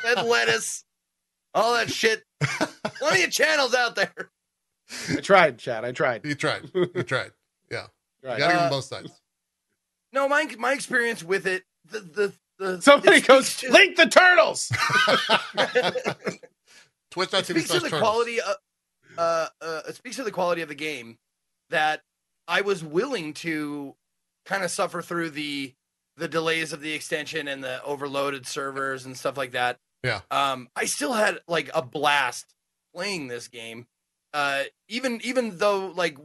[0.00, 0.84] fed lettuce,
[1.54, 2.22] all that shit.
[2.98, 4.30] Plenty of channels out there.
[5.10, 5.84] I tried, Chad.
[5.84, 6.24] I tried.
[6.24, 6.70] you tried.
[6.74, 7.32] You tried.
[7.70, 7.86] Yeah.
[8.22, 9.20] You gotta give Uh, them both sides.
[10.12, 13.96] No, my my experience with it, the the, the Somebody it goes, speaks to- link
[13.96, 14.68] the turtles.
[17.10, 18.00] Twitch.tv it speaks to the turtles.
[18.00, 18.56] quality of
[19.18, 21.18] uh, uh it speaks to the quality of the game
[21.70, 22.02] that
[22.48, 23.94] I was willing to
[24.46, 25.74] kind of suffer through the
[26.16, 29.78] the delays of the extension and the overloaded servers and stuff like that.
[30.02, 30.20] Yeah.
[30.30, 32.54] Um I still had like a blast
[32.94, 33.86] playing this game.
[34.32, 36.16] Uh even even though like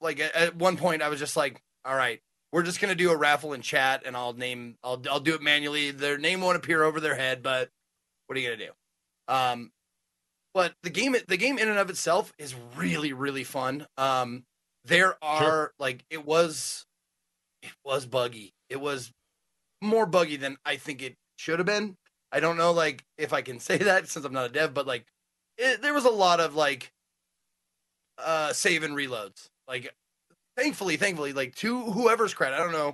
[0.00, 2.20] like at, at one point I was just like, all right,
[2.52, 5.42] we're just gonna do a raffle in chat and I'll name I'll I'll do it
[5.42, 5.90] manually.
[5.90, 7.70] Their name won't appear over their head, but
[8.26, 9.32] what are you gonna do?
[9.32, 9.72] Um
[10.54, 13.86] but the game the game in and of itself is really really fun.
[13.96, 14.44] Um
[14.84, 16.86] there are like it was
[17.62, 18.54] it was buggy.
[18.70, 19.12] It was
[19.82, 21.96] more buggy than i think it should have been.
[22.32, 24.86] I don't know like if i can say that since i'm not a dev but
[24.86, 25.06] like
[25.58, 26.92] it, there was a lot of like
[28.18, 29.48] uh save and reloads.
[29.68, 29.94] Like
[30.56, 32.88] thankfully thankfully like to whoever's credit i don't know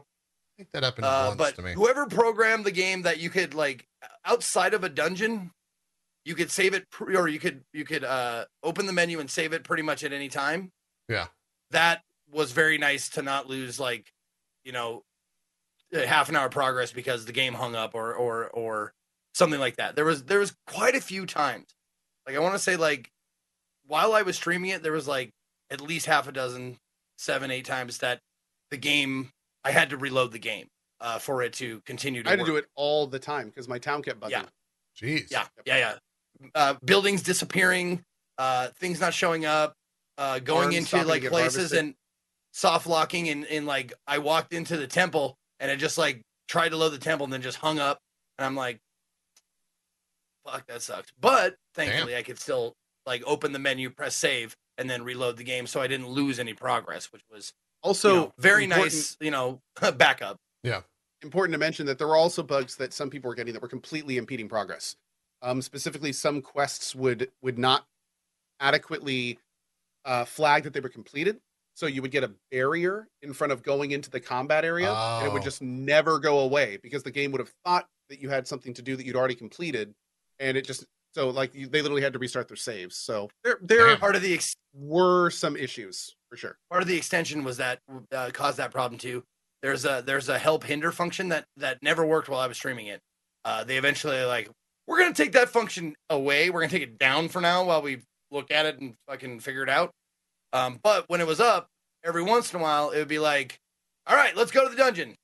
[0.55, 1.73] I think that happened uh, but to me.
[1.73, 3.89] whoever programmed the game that you could like
[4.25, 5.51] outside of a dungeon,
[6.27, 9.31] you could save it, pre- or you could you could uh, open the menu and
[9.31, 10.71] save it pretty much at any time.
[11.09, 11.29] Yeah.
[11.71, 14.13] that was very nice to not lose like,
[14.63, 15.05] you know,
[15.93, 18.93] half an hour progress because the game hung up or or or
[19.35, 19.97] something like that.
[19.97, 21.67] There was there was quite a few times,
[22.27, 23.11] like I want to say like,
[23.87, 25.33] while I was streaming it, there was like
[25.71, 26.79] at least half a dozen,
[27.23, 28.21] seven eight times that
[28.71, 29.31] the game
[29.65, 30.67] I had to reload the game
[31.01, 32.29] uh, for it to continue to.
[32.29, 34.31] I had to do it all the time because my town kept bugging.
[34.31, 34.45] Yeah.
[35.01, 35.31] Jeez.
[35.31, 35.95] Yeah, yeah, yeah.
[36.55, 38.03] Uh, buildings disappearing,
[38.39, 39.75] uh, things not showing up,
[40.19, 41.79] uh, going Farms into like places harvested.
[41.79, 41.95] and
[42.53, 46.71] soft locking and, and like I walked into the temple and it just like tried
[46.71, 47.99] to load the temple and then just hung up
[48.39, 48.79] and I'm like,
[50.45, 51.11] fuck, that sucks.
[51.21, 52.75] But thankfully I could still
[53.07, 56.39] like open the menu, press save, and then reload the game so I didn't lose
[56.39, 59.61] any progress, which was Also, you know, very nice, you know,
[59.97, 60.37] backup.
[60.63, 60.83] Yeah.
[61.23, 63.69] Important to mention that there were also bugs that some people were getting that were
[63.69, 64.97] completely impeding progress.
[65.41, 67.87] Um, specifically, some quests would would not
[68.61, 69.39] adequately
[70.05, 71.41] uh, flag that they were completed,
[71.75, 75.27] so you would get a barrier in front of going into the combat area, and
[75.27, 75.45] it would Oh.
[75.45, 78.83] just never go away because the game would have thought that you had something to
[78.83, 79.95] do that you'd already completed,
[80.39, 82.97] and it just so like you, they literally had to restart their saves.
[82.97, 83.99] So there there Damn.
[83.99, 86.57] Part of the ex- were some issues for sure.
[86.71, 87.79] part of the extension was that
[88.11, 89.23] uh, caused that problem too.
[89.63, 92.87] There's a there's a help hinder function that that never worked while I was streaming
[92.89, 93.01] it.
[93.45, 94.51] Uh, they eventually like
[94.87, 96.51] we're gonna take that function away.
[96.51, 99.63] We're gonna take it down for now while we look at it and fucking figure
[99.63, 99.91] it out.
[100.53, 101.69] Um, but when it was up,
[102.05, 103.59] every once in a while it would be like,
[104.07, 105.15] all right, let's go to the dungeon.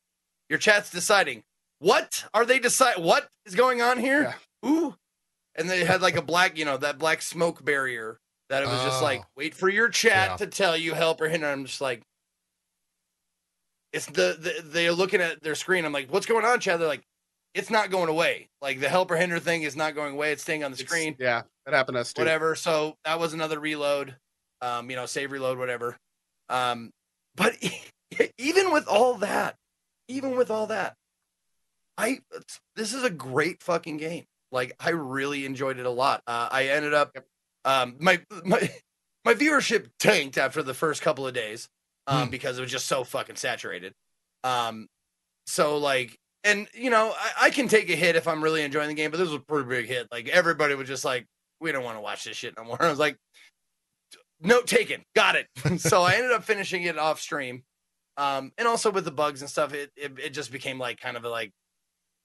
[0.48, 1.43] your chat's deciding
[1.81, 4.23] what are they decide what is going on here?
[4.23, 4.35] Yeah.
[4.62, 4.94] Who?
[5.59, 8.19] And they had like a black, you know, that black smoke barrier
[8.49, 9.27] that it was just like, Oh.
[9.37, 10.37] wait for your chat Yeah.
[10.39, 11.49] to tell you help or hinder.
[11.49, 12.01] I'm just like,
[13.93, 15.85] it's the, the they're looking at their screen.
[15.85, 16.79] I'm like, what's going on, chat?
[16.79, 17.03] They're like,
[17.55, 18.49] it's not going away.
[18.63, 20.33] Like the help or hinder thing is not going away.
[20.33, 22.21] It's staying on the It's- screen Yeah, that happened to us too.
[22.21, 22.55] whatever.
[22.55, 24.17] So that was another reload.
[24.61, 25.97] Um, you know, save reload, whatever.
[26.49, 26.91] Um,
[27.37, 27.57] but
[28.39, 29.57] even with all that,
[30.09, 30.95] even with all that,
[31.97, 32.21] I
[32.77, 34.25] this is a great fucking game.
[34.53, 36.23] Like I really enjoyed it a lot.
[36.27, 37.16] Uh, I ended up
[37.65, 38.70] um my my
[39.25, 41.69] my viewership tanked after the first couple of days
[42.07, 42.31] um Hmm.
[42.31, 43.93] because it was just so fucking saturated.
[44.45, 44.87] Um
[45.47, 48.89] so like and you know, I, I can take a hit if I'm really enjoying
[48.89, 50.07] the game, but this was a pretty big hit.
[50.11, 51.27] Like everybody was just like,
[51.61, 52.81] we don't want to watch this shit no more.
[52.83, 53.16] I was like,
[54.41, 55.47] note taken, got it.
[55.81, 57.65] so I ended up finishing it off stream.
[58.16, 61.16] Um, and also with the bugs and stuff, it, it it just became like kind
[61.16, 61.53] of a like,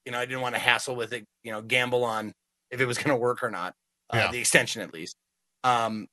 [0.06, 2.34] you know, I didn't want to hassle with it, you know, gamble on
[2.72, 3.74] if it was going to work or not.
[4.10, 4.32] Uh, Yeah.
[4.32, 5.16] The extension at least.
[5.64, 6.08] Um,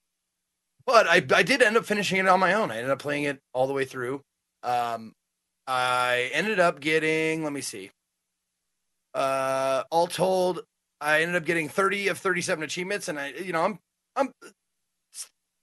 [0.87, 2.71] but I I did end up finishing it on my own.
[2.71, 4.23] I ended up playing it all the way through.
[4.63, 5.13] Um,
[5.67, 7.91] I ended up getting, let me see.
[9.15, 10.61] Uh, all told,
[11.01, 13.79] I ended up getting 30 of 37 achievements, and I, you know, I'm
[14.17, 14.33] I'm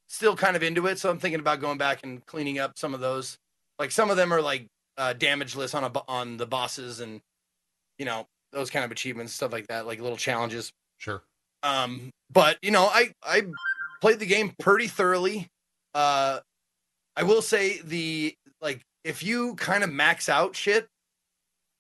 [0.08, 2.94] still kind of into it, so I'm thinking about going back and cleaning up some
[2.94, 3.38] of those.
[3.80, 4.68] Like some of them are like
[4.98, 7.22] uh, damage lists on a on the bosses, and
[7.98, 10.72] you know those kind of achievements, stuff like that, like little challenges.
[10.98, 11.22] Sure.
[11.64, 13.44] Um, but you know, I I
[14.02, 15.48] played the game pretty thoroughly.
[15.94, 16.40] Uh,
[17.16, 20.88] I will say the like if you kind of max out shit,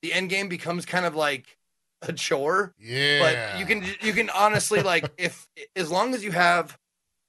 [0.02, 1.57] the end game becomes kind of like
[2.02, 2.73] a chore.
[2.80, 3.19] Yeah.
[3.19, 6.77] But you can you can honestly like if as long as you have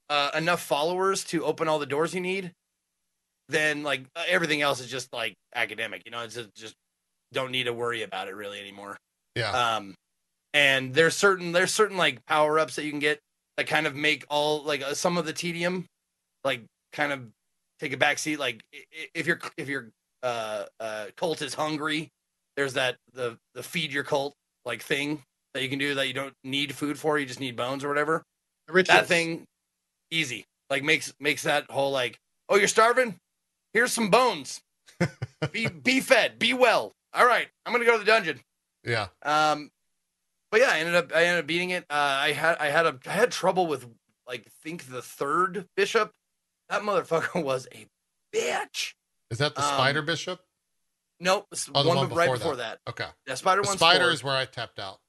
[0.09, 2.53] uh, enough followers to open all the doors you need,
[3.49, 6.03] then like everything else is just like academic.
[6.05, 6.75] You know, it's just, just
[7.33, 8.97] don't need to worry about it really anymore.
[9.35, 9.51] Yeah.
[9.77, 9.95] Um,
[10.55, 13.19] and there's certain there's certain like power ups that you can get
[13.57, 15.85] that kind of make all like uh, some of the tedium
[16.45, 17.21] like kind of
[17.81, 18.39] take a back seat.
[18.39, 19.89] Like i- i- if your if your
[20.23, 22.09] uh, uh, cult is hungry,
[22.57, 24.35] there's that the the feed your cult
[24.65, 25.23] like thing
[25.55, 27.19] that you can do that you don't need food for.
[27.19, 28.23] You just need bones or whatever.
[28.67, 28.73] The.
[28.95, 29.45] That thing
[30.11, 32.17] easy like makes makes that whole like
[32.49, 33.15] oh you're starving
[33.75, 34.61] here's some bones
[35.53, 38.41] be be fed be well all right i'm gonna go to the dungeon
[38.85, 39.09] yeah.
[39.23, 39.71] um,
[40.51, 41.85] but yeah, I ended up I ended up beating it.
[41.91, 43.87] Uh, I had I had a I had trouble with
[44.27, 46.13] like think the third bishop.
[46.71, 47.87] That motherfucker was a
[48.35, 48.95] bitch.
[49.31, 50.41] Is that the Um, spider bishop?
[51.21, 52.79] Nope, it's Oh, one, one right before before that.
[52.89, 53.07] Okay.
[53.27, 53.77] Yeah, spider one.
[53.77, 54.13] spider four.
[54.13, 55.01] is where I tapped out.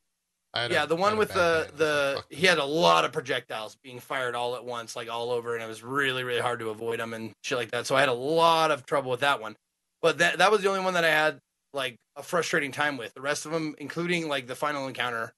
[0.54, 1.42] I had Yeah, a- the one with the day.
[1.42, 4.96] I was like, the he had a lot of projectiles being fired all at once,
[4.96, 7.72] like all over, and it was really really hard to avoid them and shit like
[7.72, 7.86] that.
[7.86, 9.56] So I had a lot of trouble with that one.
[10.02, 11.40] But that that was the only one that I had
[11.74, 13.14] like a frustrating time with.
[13.14, 15.34] The rest of them, including like the final encounter,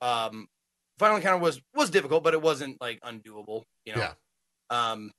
[0.00, 0.46] um,
[0.98, 3.64] final encounter was was difficult, but it wasn't like undoable.
[3.84, 4.00] You know.
[4.00, 4.12] Yeah.
[4.70, 5.12] Um.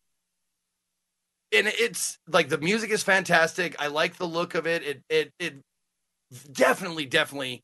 [1.52, 3.76] And it's like the music is fantastic.
[3.80, 4.84] I like the look of it.
[4.84, 5.56] It it it
[6.52, 7.64] definitely definitely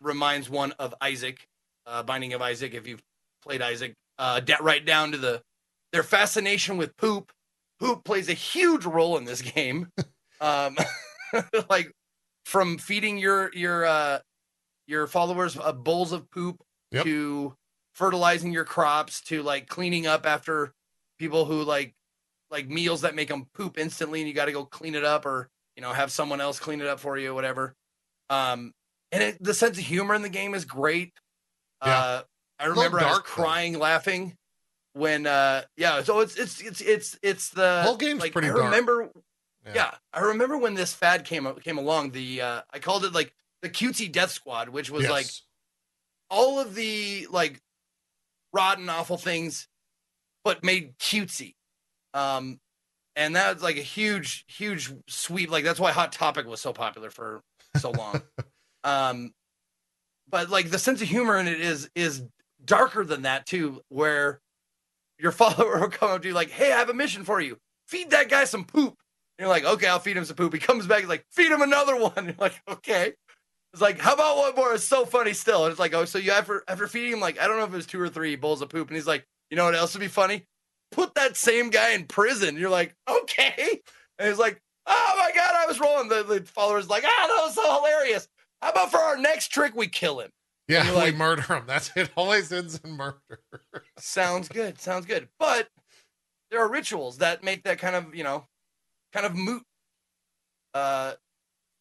[0.00, 1.46] reminds one of Isaac,
[1.86, 2.74] uh, Binding of Isaac.
[2.74, 3.02] If you've
[3.42, 5.42] played Isaac, uh, right down to the
[5.92, 7.32] their fascination with poop.
[7.80, 9.88] Poop plays a huge role in this game.
[10.40, 10.76] um,
[11.70, 11.92] like
[12.44, 14.18] from feeding your your uh,
[14.86, 16.60] your followers uh, bowls of poop
[16.90, 17.04] Yep.
[17.04, 17.56] to
[17.94, 20.74] fertilizing your crops to like cleaning up after
[21.18, 21.94] people who like
[22.50, 25.24] like meals that make them poop instantly and you got to go clean it up
[25.24, 27.74] or you know have someone else clean it up for you or whatever
[28.28, 28.72] um
[29.10, 31.12] and it, the sense of humor in the game is great
[31.82, 31.98] Yeah.
[31.98, 32.22] uh
[32.58, 33.42] i remember i was dark, though.
[33.42, 34.36] crying laughing
[34.92, 38.52] when uh yeah so it's it's it's it's it's the Whole game's like pretty i
[38.52, 38.64] dark.
[38.64, 39.10] remember
[39.66, 39.72] Yeah.
[39.74, 39.90] yeah.
[40.12, 42.10] I remember when this fad came came along.
[42.10, 45.26] The uh, I called it like the cutesy death squad, which was like
[46.30, 47.60] all of the like
[48.52, 49.68] rotten, awful things,
[50.44, 51.54] but made cutesy.
[52.14, 52.60] Um,
[53.16, 55.50] and that was like a huge, huge sweep.
[55.50, 57.42] Like that's why Hot Topic was so popular for
[57.76, 58.22] so long.
[58.84, 59.32] um,
[60.28, 62.22] but like the sense of humor in it is is
[62.64, 64.40] darker than that too, where
[65.18, 67.58] your follower will come up to you like, "Hey, I have a mission for you.
[67.86, 68.96] Feed that guy some poop."
[69.42, 71.62] You're like, "Okay, I'll feed him some poop." He comes back, he's like, "Feed him
[71.62, 73.12] another one." You're like, "Okay."
[73.72, 74.74] It's like, how about one more?
[74.74, 75.64] It's so funny still.
[75.64, 77.72] And it's like, oh, so you after after feeding him like I don't know if
[77.72, 79.94] it was two or three bowls of poop, and he's like, you know what else
[79.94, 80.46] would be funny?
[80.90, 82.56] Put that same guy in prison.
[82.56, 83.80] You're like, okay.
[84.18, 86.08] And he's like, oh my god, I was rolling.
[86.08, 88.28] The, the followers like, ah, that was so hilarious.
[88.60, 90.30] How about for our next trick we kill him?
[90.68, 91.64] Yeah, we like- murder him.
[91.66, 92.10] That's it.
[92.16, 93.18] Always ends in murder.
[93.98, 94.80] Sounds good.
[94.80, 95.28] Sounds good.
[95.38, 95.68] But
[96.50, 98.46] there are rituals that make that kind of, you know,
[99.12, 99.62] kind of moot.
[100.74, 101.12] Uh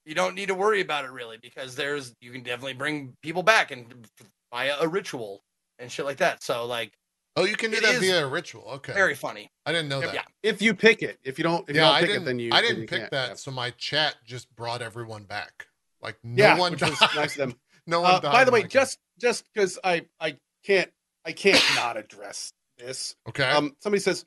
[0.05, 3.43] you don't need to worry about it really because there's you can definitely bring people
[3.43, 4.07] back and
[4.51, 5.43] via a ritual
[5.79, 6.43] and shit like that.
[6.43, 6.91] So like
[7.37, 8.63] Oh, you can do that via a ritual.
[8.75, 8.91] Okay.
[8.93, 9.49] very funny.
[9.65, 10.13] I didn't know that.
[10.13, 10.23] Yeah.
[10.43, 12.21] If you pick it, if you don't, if yeah, you don't I pick didn't.
[12.23, 12.49] it, then you.
[12.51, 13.11] I didn't you pick can't.
[13.11, 15.67] that, so my chat just brought everyone back.
[16.01, 16.97] Like no Yeah, one which died.
[17.15, 17.55] nice them.
[17.87, 18.31] no one Uh, died.
[18.33, 18.69] by the way, my game.
[18.69, 20.35] just just because I I
[20.65, 20.91] can't
[21.25, 23.15] I can't not address this.
[23.29, 23.45] okay.
[23.49, 24.25] Um, somebody says,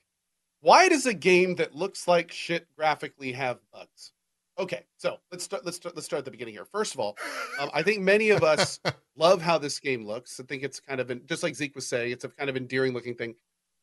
[0.65, 4.12] "Why does a game that looks like shit graphically have bugs?"
[4.59, 5.65] Okay, so let's start.
[5.66, 5.95] Let's start.
[5.95, 6.65] Let's start at the beginning here.
[6.65, 7.19] First of all,
[7.61, 8.81] um, I think many of us
[9.16, 10.41] love how this game looks.
[10.41, 12.57] I think it's kind of an, just like Zeke was saying, it's a kind of
[12.57, 13.35] endearing looking thing.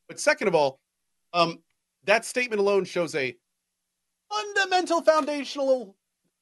[0.08, 0.80] But second of all,
[1.34, 1.60] um,
[2.06, 3.36] that statement alone shows a
[4.32, 5.96] fundamental, foundational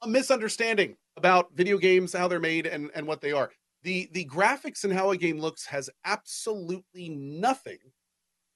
[0.07, 3.51] misunderstanding about video games, how they're made, and and what they are.
[3.83, 7.79] the The graphics and how a game looks has absolutely nothing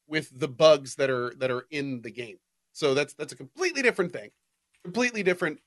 [0.07, 2.37] with the bugs that are that are in the game.
[2.71, 4.31] So that's that's a completely different thing.
[4.83, 5.59] Completely different.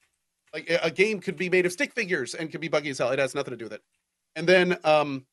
[0.52, 3.10] Like a game could be made of stick figures and could be buggy as hell.
[3.10, 3.82] It has nothing to do with it.
[4.34, 5.26] And then um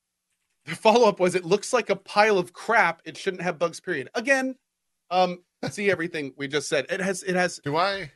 [0.65, 3.01] the follow up was it looks like a pile of crap.
[3.05, 3.79] It shouldn't have bugs.
[3.79, 4.09] Period.
[4.15, 4.55] Again,
[5.11, 6.85] um, see everything we just said.
[6.89, 8.11] It has it has do I?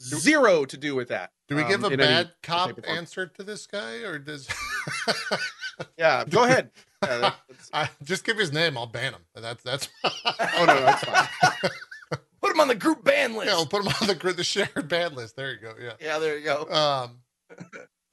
[0.00, 1.30] zero to do with that.
[1.48, 4.48] Do we um, give a in any bad cop answer to this guy, or does?
[5.98, 6.70] Yeah, go ahead.
[7.08, 7.36] Yeah, that-
[7.72, 8.78] I just give his name.
[8.78, 9.22] I'll ban him.
[9.34, 9.88] That's that's.
[10.04, 11.28] oh no, that's fine.
[12.42, 13.46] Put him on the group ban list.
[13.50, 15.36] Yeah, we'll put him on the gr- the shared ban list.
[15.36, 15.74] There you go.
[15.80, 15.92] Yeah.
[16.00, 16.62] yeah, there you go.
[16.70, 17.18] Um.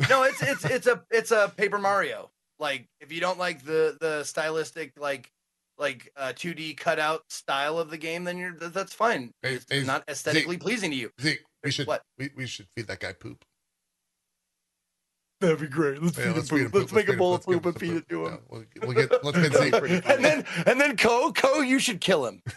[0.10, 2.30] no, it's it's it's a it's a Paper Mario.
[2.60, 5.32] Like if you don't like the the stylistic like
[5.80, 9.32] like uh 2D cutout style of the game, then you're that's fine.
[9.41, 11.10] Hey, It's hey, not aesthetically pleasing to you.
[11.22, 12.03] Zeke, we should What?
[12.18, 13.44] we, we should feed that guy poop.
[15.41, 16.02] That'd be great.
[16.03, 16.72] Let's Yeah, feed him let's feed him poop.
[16.74, 16.82] poop.
[16.82, 18.40] Let's make a feed him- bowl of poop and feed it to Yeah, him.
[18.49, 19.74] we'll, we'll get let's get Zeke.
[19.80, 20.16] Pretty funny.
[20.16, 22.41] and then and then Co Co, you should kill him.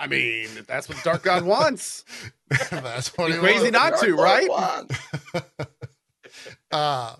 [0.00, 2.04] I mean, if that's what the Dark God wants.
[2.70, 3.72] That's what he crazy wants.
[3.72, 4.48] not to, right?
[6.70, 7.14] uh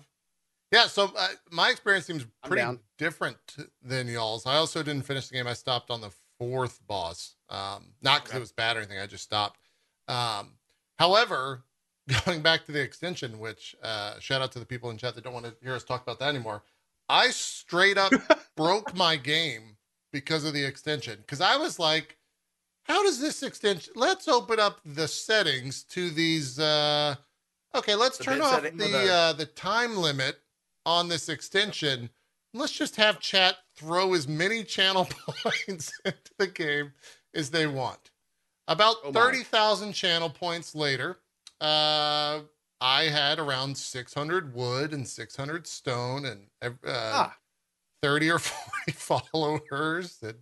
[0.71, 3.37] yeah so uh, my experience seems pretty different
[3.83, 7.87] than y'all's i also didn't finish the game i stopped on the fourth boss um
[8.01, 8.37] not because Okay.
[8.37, 9.59] it was bad or anything i just stopped
[10.07, 10.53] um
[10.99, 11.63] however
[12.25, 15.23] going back to the extension which uh shout out to the people in chat that
[15.23, 16.63] don't want to hear us talk about that anymore.
[17.07, 18.11] I straight up
[18.55, 19.77] broke my game
[20.11, 22.17] because of the extension because i was like
[22.83, 27.13] how does this extension let's open up the settings to these uh
[27.75, 30.39] okay let's The turn off the the- uh the time limit
[30.85, 32.09] on this extension.
[32.53, 36.93] Let's just have chat throw as many channel points into the game
[37.35, 38.09] as they want.
[38.67, 41.17] About Oh 30,000 channel points later
[41.61, 42.41] uh
[42.81, 46.75] I had around 600 wood and 600 stone and uh,
[47.17, 47.37] Ah,
[48.01, 50.37] 30 or 40 followers That,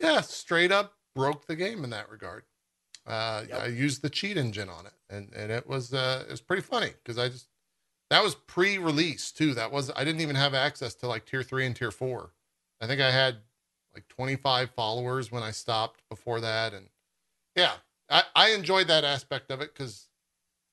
[0.00, 2.44] yeah straight up broke the game in that regard.
[3.06, 3.62] Uh Yep.
[3.62, 6.62] i used the cheat engine on it and and it was uh it was pretty
[6.62, 7.48] funny because i just
[8.10, 9.54] that was pre-release too.
[9.54, 12.32] That was i didn't even have access to like tier three and tier four.
[12.80, 13.38] I think i had
[13.94, 16.90] like 25 followers when i stopped before that and
[17.56, 17.74] yeah
[18.10, 20.05] i i enjoyed that aspect of it because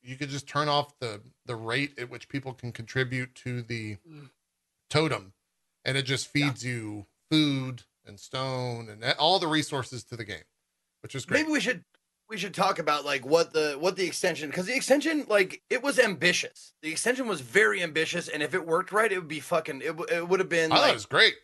[0.03, 3.97] you could just turn off the the rate at which people can contribute to the
[4.07, 4.29] Mm.
[4.89, 5.33] totem
[5.85, 10.43] and it just feeds you food and stone and all the resources to the game
[11.01, 11.83] which is great Maybe we should
[12.29, 15.83] we should talk about like what the what the extension because the extension like it
[15.83, 16.73] was ambitious.
[16.81, 19.81] The extension was very ambitious, and if it worked right, it would be fucking.
[19.81, 21.35] It, it would have been i thought like it was great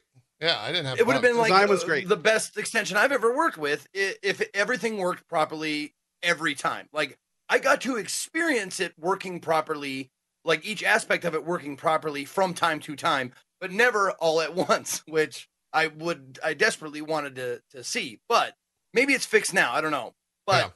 [0.41, 2.07] yeah i didn't have it would have been like Design was great.
[2.07, 6.87] the best extension I've ever worked with if everything worked properly every time.
[6.93, 7.19] Like
[7.49, 10.11] I got to experience it working properly,
[10.45, 14.55] like each aspect of it working properly from time to time, but never all at
[14.69, 18.19] once, which I would I desperately wanted to to see.
[18.29, 18.55] But
[18.93, 19.73] maybe it's fixed now.
[19.73, 20.13] I don't know.
[20.45, 20.69] But Yeah.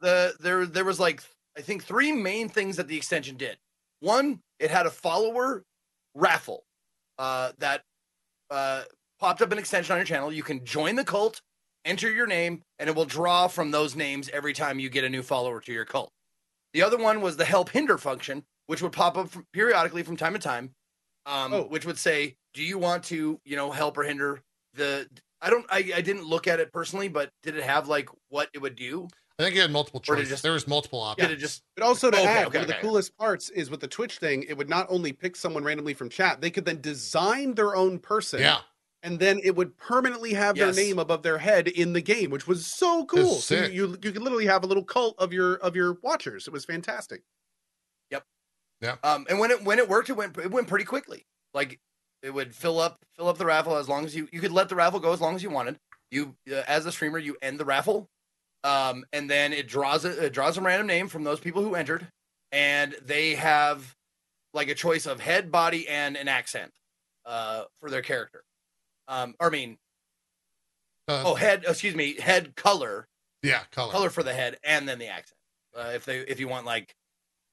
[0.00, 1.22] the there there was like
[1.56, 3.58] I think three main things that the extension did.
[4.00, 5.64] One, it had a follower
[6.14, 6.64] raffle
[7.18, 7.82] uh, that
[8.50, 8.84] uh,
[9.18, 10.32] popped up an extension on your channel.
[10.32, 11.42] You can join the cult,
[11.84, 15.08] enter your name, and it will draw from those names every time you get a
[15.08, 16.12] new follower to your cult.
[16.72, 20.16] The other one was the help hinder function, which would pop up from, periodically from
[20.16, 20.74] time to time,
[21.26, 21.62] um, Oh.
[21.64, 24.42] which would say, "Do you want to, you know, help or hinder
[24.74, 25.08] the?"
[25.42, 25.66] I don't.
[25.70, 28.76] I, I didn't look at it personally, but did it have like what it would
[28.76, 29.08] do?
[29.38, 31.38] i think you had multiple Or did it choices just- there was multiple options Did
[31.38, 33.80] it just but also to Okay, add, okay, one of the coolest parts is with
[33.80, 36.78] the Twitch thing, it would not only pick someone randomly from chat, they could then
[36.82, 38.40] design their own person.
[38.40, 38.58] yeah
[39.02, 40.76] And then it would permanently have Yes.
[40.76, 43.36] their name above their head in the game, which was so cool.
[43.36, 46.46] So you, you you could literally have a little cult of your of your watchers.
[46.46, 47.22] It was fantastic.
[48.10, 48.24] Yep.
[48.82, 48.96] Yeah.
[49.02, 51.24] Um, and when it when it worked, it went it went pretty quickly.
[51.54, 51.80] Like
[52.22, 54.68] it would fill up fill up the raffle as long as you you could let
[54.68, 55.78] the raffle go as long as you wanted.
[56.10, 58.10] You uh, as a streamer, you end the raffle,
[58.64, 61.74] Um, and then it draws a, it draws a random name from those people who
[61.74, 62.06] entered,
[62.52, 63.94] and they have
[64.52, 66.72] like a choice of head, body, and an accent
[67.24, 68.42] uh, for their character.
[69.10, 69.76] Um, or I mean,
[71.08, 71.64] Uh, oh, head.
[71.66, 73.06] Excuse me, head color,
[73.42, 73.92] yeah, color.
[73.92, 75.36] color for the head, and then the accent.
[75.76, 76.94] Uh, if they if you want like,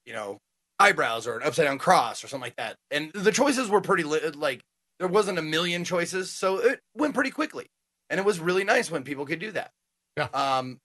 [0.05, 0.39] you know,
[0.79, 2.77] eyebrows or an upside down cross or something like that.
[2.91, 4.61] And the choices were pretty li- like
[4.99, 7.67] there wasn't a million choices, so it went pretty quickly,
[8.09, 9.71] and it was really nice when people could do that.
[10.15, 10.27] Yeah.
[10.33, 10.79] Um,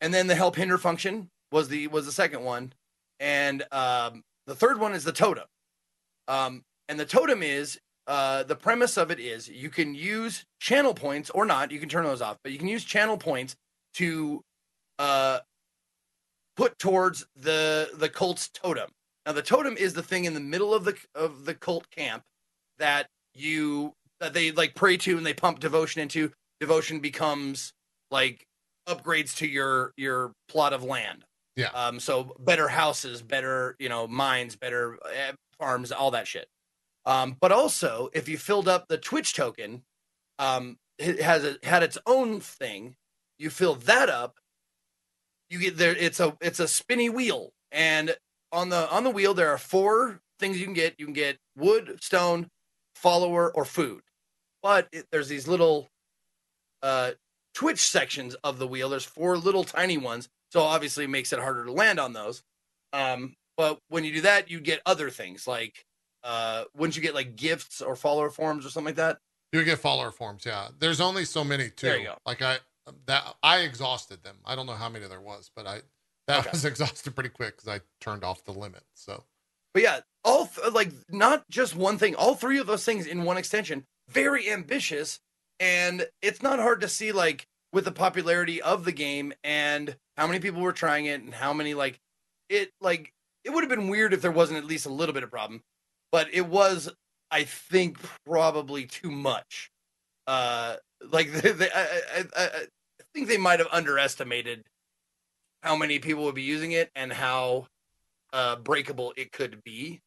[0.00, 2.72] and then the help hinder function was the was the second one,
[3.18, 5.46] and um, the third one is the totem.
[6.28, 10.94] Um, and the totem is uh, the premise of it is you can use channel
[10.94, 11.70] points or not.
[11.70, 13.54] You can turn those off, but you can use channel points
[13.94, 14.42] to
[14.98, 15.40] uh,
[16.56, 18.90] put towards the the cult's totem.
[19.26, 22.22] Now, the totem is the thing in the middle of the of the cult camp
[22.78, 26.32] that you that they like pray to and they pump devotion into.
[26.60, 27.74] Devotion becomes
[28.10, 28.46] like
[28.88, 31.26] upgrades to your your plot of land.
[31.56, 31.68] Yeah.
[31.74, 32.00] Um.
[32.00, 36.48] So better houses, better you know mines, better uh, farms, all that shit.
[37.08, 37.36] Um.
[37.40, 39.82] But also, if you filled up the Twitch token,
[40.38, 42.94] um, it has a, had its own thing.
[43.38, 44.38] You fill that up,
[45.50, 45.94] you get there.
[45.96, 48.16] It's a it's a spinny wheel, and
[48.52, 50.94] on the on the wheel there are four things you can get.
[50.98, 52.50] You can get wood, stone,
[52.94, 54.02] follower, or food.
[54.62, 55.88] But it, there's these little
[56.82, 57.12] uh,
[57.54, 58.88] Twitch sections of the wheel.
[58.88, 62.42] There's four little tiny ones, so obviously it makes it harder to land on those.
[62.92, 65.84] Um, but when you do that, you get other things like
[66.24, 69.18] uh, wouldn't you get like gifts or follower forms or something like that?
[69.52, 70.68] You get follower forms, yeah.
[70.78, 71.86] There's only so many too.
[71.86, 72.14] There you go.
[72.26, 72.58] Like I
[73.06, 74.36] that I exhausted them.
[74.44, 75.80] I don't know how many there was, but I
[76.26, 76.50] that Okay.
[76.52, 78.82] was exhausted pretty quick because I turned off the limit.
[78.94, 79.24] So
[79.74, 83.24] But yeah, all th- like not just one thing, all three of those things in
[83.24, 85.20] one extension, very ambitious,
[85.60, 90.26] and it's not hard to see like with the popularity of the game and how
[90.26, 92.00] many people were trying it and how many like
[92.48, 93.12] it like
[93.44, 95.62] it would have been weird if there wasn't at least a little bit of problem,
[96.12, 96.90] but it was
[97.30, 99.70] I think probably too much.
[100.26, 100.76] Uh,
[101.10, 102.66] like they, they, I, I, I, I
[103.14, 104.64] think they might have underestimated
[105.62, 107.66] how many people would be using it and how
[108.32, 110.00] uh, breakable it could be.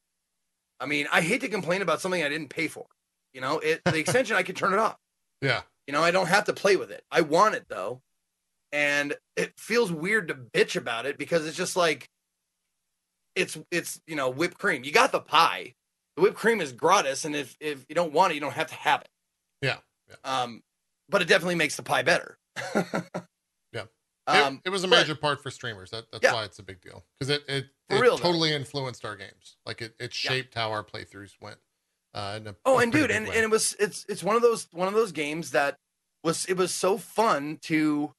[0.80, 2.86] I mean, I hate to complain about something I didn't pay for.
[3.34, 4.98] You know, it the extension I can turn it off.
[5.42, 7.04] yeah, You know, I don't have to play with it.
[7.12, 8.02] I want it though,
[8.72, 12.08] and it feels weird to bitch about it because it's just like
[13.36, 14.84] it's it's you know whipped cream.
[14.84, 15.76] You got the pie.
[16.16, 18.68] The whipped cream is gratis, and if if you don't want it, you don't have
[18.68, 19.10] to have it.
[19.62, 19.78] Yeah,
[20.10, 20.16] yeah.
[20.42, 20.62] Um,
[21.10, 22.38] but it definitely makes the pie better.
[23.74, 23.84] Yeah.
[24.28, 25.90] Um, it, it was a but- major part for streamers.
[25.92, 26.34] That that's Yeah.
[26.34, 28.24] why it's a big deal because it it, it real, though.
[28.24, 29.58] totally influenced our games.
[29.66, 30.32] Like it it Yeah.
[30.32, 31.58] shaped how our playthroughs went.
[32.14, 33.36] Uh, a, Oh, and dude, and, way.
[33.36, 35.76] and it was it's it's one of those one of those games that
[36.24, 38.14] was it was so fun to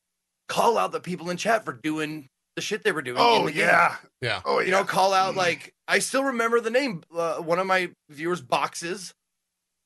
[0.48, 3.16] call out the people in chat for doing the shit they were doing.
[3.18, 3.66] in Oh the game.
[3.66, 3.96] yeah.
[4.20, 5.38] yeah, Oh you know, call out Mm.
[5.38, 7.02] like I still remember the name.
[7.14, 9.14] Uh, one of my viewers' boxes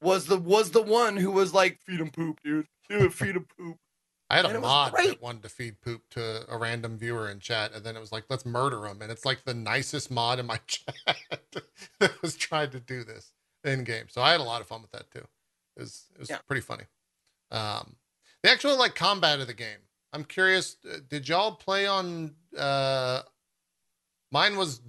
[0.03, 2.67] was the was the one who was like, "Feed him poop, dude.
[2.89, 3.77] Do it, feed him poop."
[4.29, 5.09] I had and a mod great.
[5.11, 8.11] that wanted to feed poop to a random viewer in chat, and then it was
[8.11, 9.01] like, let's murder him.
[9.01, 10.87] And it's like the nicest mod in my chat
[12.01, 13.33] that was trying to do this
[13.63, 14.07] in game.
[14.09, 15.25] So I had a lot of fun with that too.
[15.77, 16.39] It was it was Yeah.
[16.47, 16.85] pretty funny.
[17.53, 17.95] Um,
[18.43, 19.79] the actual like combat of the game.
[20.17, 20.79] I'm curious.
[20.91, 22.35] uh, Did y'all play on?
[22.57, 23.21] Uh,
[24.33, 24.81] mine was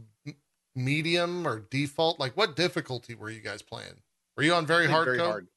[0.73, 2.17] medium or default.
[2.17, 4.01] Like, what difficulty were you guys playing?
[4.37, 5.05] Were you on very hard?
[5.05, 5.27] very code?
[5.27, 5.47] hard.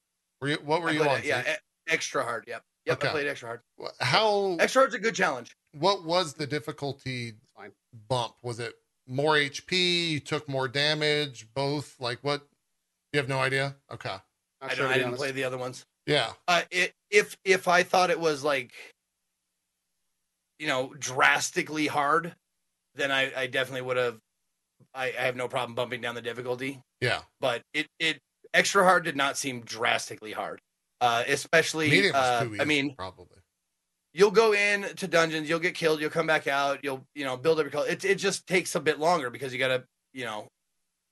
[0.41, 0.59] Were you?
[0.65, 1.19] What were I you on?
[1.19, 2.45] it, yeah, e- extra hard.
[2.49, 2.97] Yep, yep.
[2.99, 3.09] Okay.
[3.09, 3.61] I played extra hard.
[4.01, 4.57] How?
[4.59, 5.57] Extra hard's a good challenge.
[5.79, 7.35] what was the difficulty
[8.09, 8.35] bump?
[8.43, 8.75] Was it
[9.07, 10.11] more HP?
[10.11, 11.47] You took more damage?
[11.55, 11.95] Both?
[12.01, 12.45] Like what?
[13.13, 13.77] You have no idea?
[13.93, 14.09] Okay.
[14.61, 15.21] Not I, sure, don't, I didn't honest.
[15.23, 15.87] play the other ones.
[16.07, 16.33] Yeah.
[16.49, 18.73] Uh, it, if if I thought it was like,
[20.61, 22.35] you know, drastically hard,
[22.95, 24.19] then I, I definitely would have.
[24.95, 27.21] I, I have no problem bumping down the difficulty, Yeah.
[27.41, 28.19] but it it
[28.55, 30.61] extra hard did not seem drastically hard.
[31.01, 32.61] Uh, especially, Medium uh, easy.
[32.61, 33.39] I mean, probably.
[34.13, 37.37] you'll go in to dungeons, you'll get killed, you'll come back out, you'll you know
[37.37, 37.89] build up your cult.
[37.89, 40.49] It it just takes a bit longer because you gotta you know,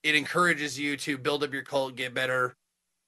[0.02, 2.54] it encourages you to build up your cult, get better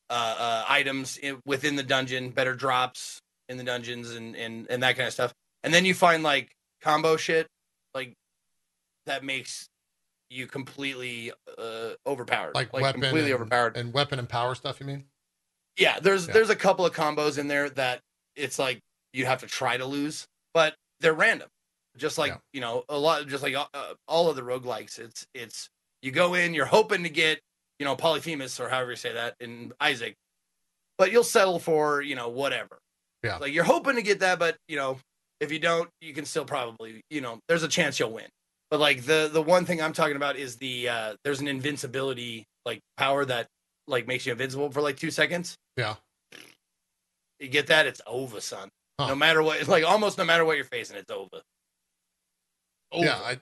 [0.08, 4.82] uh, uh, items in, within the dungeon, better drops in the dungeons, and and and
[4.82, 5.32] that kind of stuff.
[5.62, 6.50] And then you find like
[6.80, 7.46] combo shit,
[7.94, 8.14] like
[9.06, 9.68] that makes
[10.30, 13.76] you completely uh, overpowered, Like, weapon completely and, overpowered.
[13.76, 14.78] and weapon and power stuff.
[14.80, 15.04] You mean?
[15.76, 16.34] Yeah, there's Yeah.
[16.34, 18.00] there's a couple of combos in there that
[18.36, 18.80] it's like
[19.12, 21.48] you have to try to lose, but they're random.
[21.96, 22.38] Just like Yeah.
[22.52, 23.66] you know, a lot, just like uh,
[24.06, 24.98] all of the roguelikes.
[24.98, 25.68] It's it's
[26.02, 27.40] you go in, you're hoping to get
[27.80, 30.14] you know Polyphemus or however you say that in Isaac,
[30.96, 32.78] but you'll settle for you know whatever.
[33.24, 33.36] Yeah.
[33.38, 34.98] like you're hoping to get that, but you know
[35.40, 38.26] If you don't, you can still probably, you know, there's a chance you'll win.
[38.70, 42.44] But like the the one thing I'm talking about is the uh there's an invincibility
[42.64, 43.46] like power that
[43.86, 45.56] like makes you invincible for like two seconds.
[45.76, 45.96] Yeah.
[47.40, 48.68] You get that, it's over, son.
[49.00, 49.08] Huh.
[49.08, 51.40] No matter what, like almost no matter what you're facing, it's over.
[52.92, 53.04] Over.
[53.04, 53.38] Yeah, I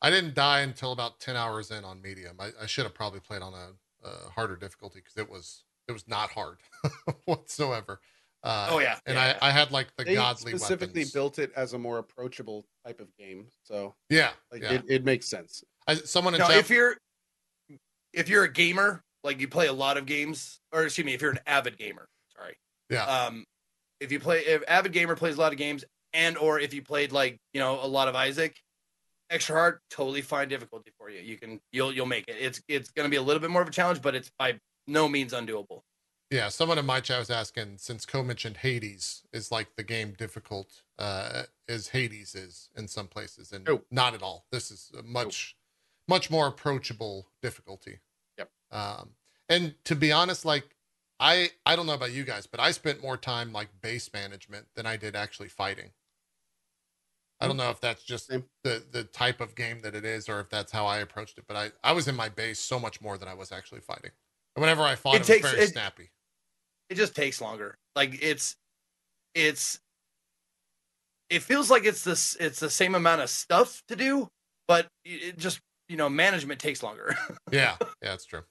[0.00, 2.36] I didn't die until about ten hours in on medium.
[2.38, 5.92] I, I should have probably played on a, a harder difficulty because it was it
[5.92, 6.58] was not hard
[7.24, 8.00] whatsoever.
[8.42, 8.98] Uh, Oh, yeah.
[9.06, 11.12] and Yeah, I I had like the They godly specifically weapons.
[11.12, 14.72] built it as a more approachable type of game, so Yeah, like yeah.
[14.74, 15.62] it, it makes sense.
[15.86, 16.56] I, someone in No, chat.
[16.56, 16.96] if you're
[18.12, 21.20] if you're a gamer, like you play a lot of games, or excuse me, if
[21.22, 22.56] you're an avid gamer, sorry.
[22.88, 23.04] Yeah.
[23.04, 23.44] Um,
[24.00, 26.82] if you play, if avid gamer plays a lot of games, and or if you
[26.82, 28.56] played like you know a lot of Isaac,
[29.28, 31.20] extra hard, totally fine difficulty for you.
[31.20, 32.36] You can you'll you'll make it.
[32.40, 35.08] It's it's gonna be a little bit more of a challenge, but it's by no
[35.08, 35.82] means undoable.
[36.30, 40.12] Yeah, someone in my chat was asking since Co mentioned Hades is like the game
[40.16, 43.84] difficult uh as Hades is in some places and Nope.
[43.90, 44.46] not at all.
[44.52, 45.56] This is a much
[46.08, 47.98] much more approachable difficulty.
[48.38, 48.50] Yep.
[48.70, 49.10] Um
[49.48, 50.76] and to be honest like
[51.18, 54.66] I I don't know about you guys, but I spent more time like base management
[54.76, 55.90] than I did actually fighting.
[57.42, 58.44] I don't know if that's just Same.
[58.62, 61.44] the the type of game that it is or if that's how I approached it,
[61.48, 64.12] but I I was in my base so much more than I was actually fighting.
[64.54, 66.10] And whenever I fought It it, takes- was very it- snappy.
[66.90, 67.76] It just takes longer.
[67.96, 68.56] Like it's
[69.34, 69.80] it's
[71.28, 74.28] it feels like it's this it's the same amount of stuff to do,
[74.68, 77.16] but it just you know management takes longer.
[77.52, 78.42] Yeah, yeah, that's true.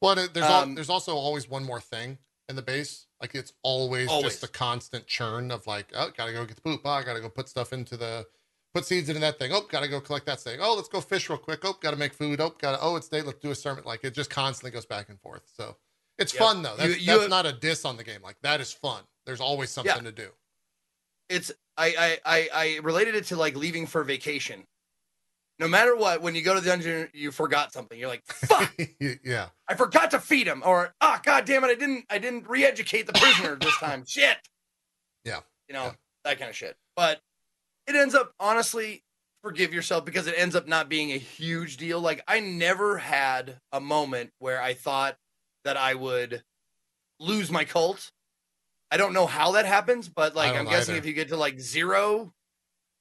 [0.00, 2.18] Well, there- there's al- Um, there's also always one more thing
[2.48, 3.06] in the base.
[3.20, 4.32] Like it's always, Always.
[4.32, 6.80] just a constant churn of like, oh, gotta go get the poop.
[6.84, 8.26] Oh, I gotta go put stuff into the
[8.74, 9.52] put seeds into that thing.
[9.52, 10.58] Oh, gotta go collect that thing.
[10.62, 11.60] Oh, let's go fish real quick.
[11.64, 12.40] Oh, gotta make food.
[12.40, 13.22] Oh, gotta oh, it's day.
[13.22, 13.84] Let's do a sermon.
[13.84, 15.42] Like it just constantly goes back and forth.
[15.56, 15.76] So
[16.20, 16.38] it's Yep.
[16.40, 16.76] fun though.
[16.76, 18.20] That's, you that's have- not a diss on the game.
[18.22, 19.02] Like that is fun.
[19.26, 20.28] There's always something to do.
[21.28, 24.66] it's I, I I I related it to like leaving for vacation.
[25.58, 27.98] No matter what, when you go to the dungeon, you forgot something.
[27.98, 28.74] You're like, "Fuck!
[29.22, 32.48] yeah, I forgot to feed him," or "Ah, god damn it, I didn't I didn't
[32.48, 34.38] re-educate the prisoner this time." Shit.
[35.24, 35.40] Yeah.
[35.68, 35.92] You know Yeah.
[36.24, 36.76] that kind of shit.
[36.96, 37.20] But
[37.86, 39.04] it ends up honestly
[39.42, 42.00] forgive yourself because it ends up not being a huge deal.
[42.00, 45.16] Like I never had a moment where I thought
[45.64, 46.42] that I would
[47.18, 48.10] lose my cult.
[48.90, 50.98] I don't know how that happens, but like I I'm guessing either.
[51.00, 52.32] if you get to like zero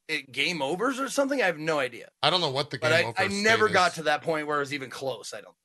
[0.07, 2.10] it, game overs or something, I have no idea.
[2.22, 3.95] I don't know what the game But I, I never state got is.
[3.95, 5.34] to that point where it was even close.
[5.34, 5.56] I don't.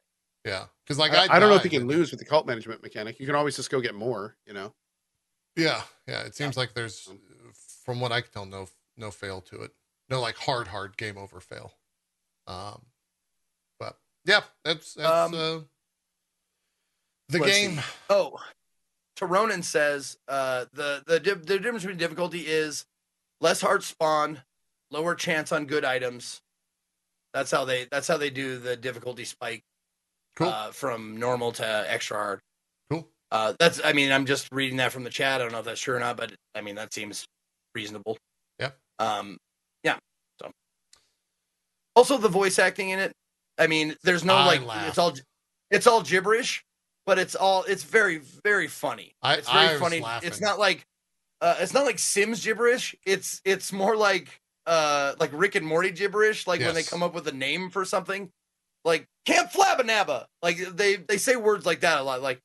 [0.45, 2.27] Yeah, because like I, I, I don't know if you can but- lose with the
[2.27, 3.19] cult management mechanic.
[3.21, 4.37] You can always just go get more.
[4.47, 4.75] You know.
[5.57, 6.23] Yeah, yeah.
[6.23, 7.19] It seems like there's, Um,
[7.85, 9.73] from what I can tell, no no fail to it.
[10.11, 11.73] No like hard hard game over fail.
[12.47, 12.83] Um,
[13.79, 15.61] but yeah, that's that's Um, uh,
[17.28, 17.76] the let's game.
[17.76, 17.82] see.
[18.10, 18.38] Oh,
[19.16, 22.84] Taronin says uh, the the the difference between difficulty is
[23.40, 24.42] less hard spawn,
[24.90, 26.40] lower chance on good items.
[27.32, 29.62] That's how they that's how they do the difficulty spike
[30.36, 32.40] Cool, uh, from normal to extra hard.
[32.90, 33.09] cool.
[33.30, 35.40] Uh, that's I mean I'm just reading that from the chat.
[35.40, 37.24] I don't know if that's true or not, but I mean that seems
[37.74, 38.18] reasonable.
[38.59, 38.70] Yeah.
[38.98, 39.38] Um.
[39.84, 39.96] Yeah.
[40.40, 40.51] So.
[41.96, 43.12] Also, the voice acting in it.
[43.59, 44.88] I mean, there's no I like laughed.
[44.88, 45.12] it's all
[45.70, 46.64] it's all gibberish,
[47.06, 49.14] but it's all it's very very funny.
[49.22, 50.01] I- it's very I funny.
[50.01, 50.28] laughing.
[50.28, 50.86] It's not like
[51.40, 52.94] uh, it's not like Sims gibberish.
[53.05, 56.47] It's it's more like uh like Rick and Morty gibberish.
[56.47, 58.31] Like when they come up with a name for something,
[58.85, 60.26] like Camp Flabbanabba.
[60.43, 62.22] Like they they say words like that a lot.
[62.22, 62.40] Like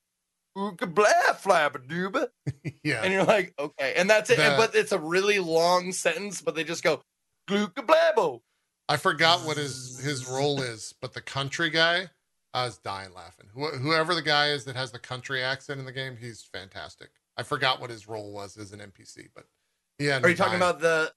[0.58, 1.08] Ooka blah
[2.84, 3.94] yeah, And you're like, okay.
[3.96, 4.38] And that's it.
[4.38, 7.02] The- And, but it's a really long sentence, but they just go,
[7.50, 8.42] Gluka blabo.
[8.90, 12.10] I forgot what his his role is, but the country guy,
[12.54, 13.48] I was dying laughing.
[13.56, 17.10] Wh- whoever the guy is that has the country accent in the game, he's fantastic.
[17.38, 19.46] I forgot what his role was as an NPC, but
[20.00, 20.20] yeah.
[20.22, 21.12] Are you talking about the.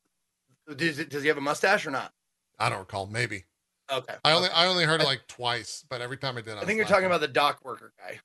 [0.77, 2.13] Does, it, does he have a mustache or not?
[2.59, 3.07] I don't recall.
[3.07, 3.45] Maybe
[3.91, 4.15] Okay.
[4.25, 6.65] I only I only heard it like twice, but every time I did, I, I
[6.65, 8.21] think you're talking about the dock worker guy,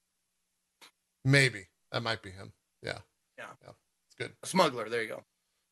[1.26, 2.54] maybe that might be him.
[2.84, 3.00] Yeah,
[3.38, 3.46] Yeah.
[3.64, 3.72] yeah,
[4.08, 4.32] it's good.
[4.44, 4.88] a smuggler.
[4.90, 5.24] There you go.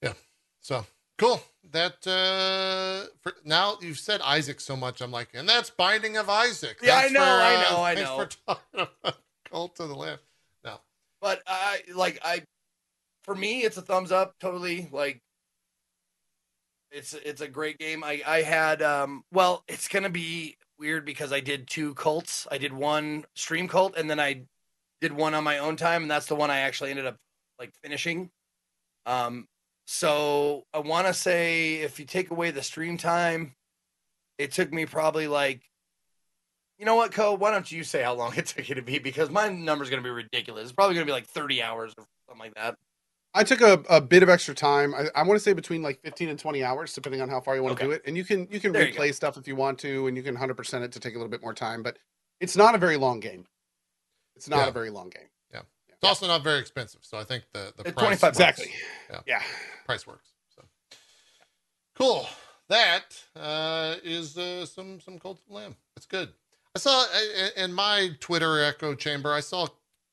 [0.02, 0.14] Yeah.
[0.62, 0.86] So
[1.18, 1.42] cool.
[1.72, 6.30] That uh for now you've said Isaac so much, I'm like, and that's Binding of
[6.30, 6.78] Isaac.
[6.82, 8.18] Yeah, I Thanks know, I uh, know, I know.
[8.18, 9.18] For talking about
[9.50, 10.20] Cult of the Lamb.
[10.64, 10.80] No.
[11.22, 12.44] But I like I,
[13.24, 14.36] for me, it's a thumbs up.
[14.40, 15.22] Totally like.
[16.92, 18.04] It's it's a great game.
[18.04, 22.48] I I had um well, it's gonna be weird because I did two cults.
[22.52, 24.44] I did one stream cult and then I
[25.02, 27.18] did one on my own time, and that's the one I actually ended up
[27.60, 28.30] like finishing.
[29.06, 29.48] Um,
[29.86, 33.56] so I want to say if you take away the stream time,
[34.38, 35.62] it took me probably like,
[36.78, 37.34] you know what, Co?
[37.36, 39.04] Why don't you say how long it took you to beat?
[39.04, 40.64] Because my number's gonna be ridiculous.
[40.64, 42.76] It's probably gonna be like thirty hours or something like that.
[43.34, 44.96] I took a, a bit of extra time.
[44.96, 47.56] I, I want to say between like 15 and 20 hours, depending on how far
[47.56, 47.92] you want to Okay.
[47.92, 48.02] do it.
[48.08, 50.24] And you can you can There you replay stuff if you want to, and you
[50.24, 51.84] can 100 percent it to take a little bit more time.
[51.84, 51.98] But
[52.40, 53.46] it's not a very long game.
[54.36, 54.68] It's not Yeah.
[54.68, 55.28] a very long game.
[56.02, 58.38] It's also not very expensive, so I think the the price 25 works.
[58.38, 58.72] Exactly.
[59.10, 59.20] Yeah.
[59.26, 59.42] Yeah.
[59.86, 60.30] price works.
[60.56, 60.64] So
[61.96, 62.28] cool.
[62.70, 65.76] That uh, is uh, some some cold lamb.
[65.96, 66.30] That's good.
[66.76, 69.32] I saw uh, in my Twitter echo chamber.
[69.34, 69.68] I saw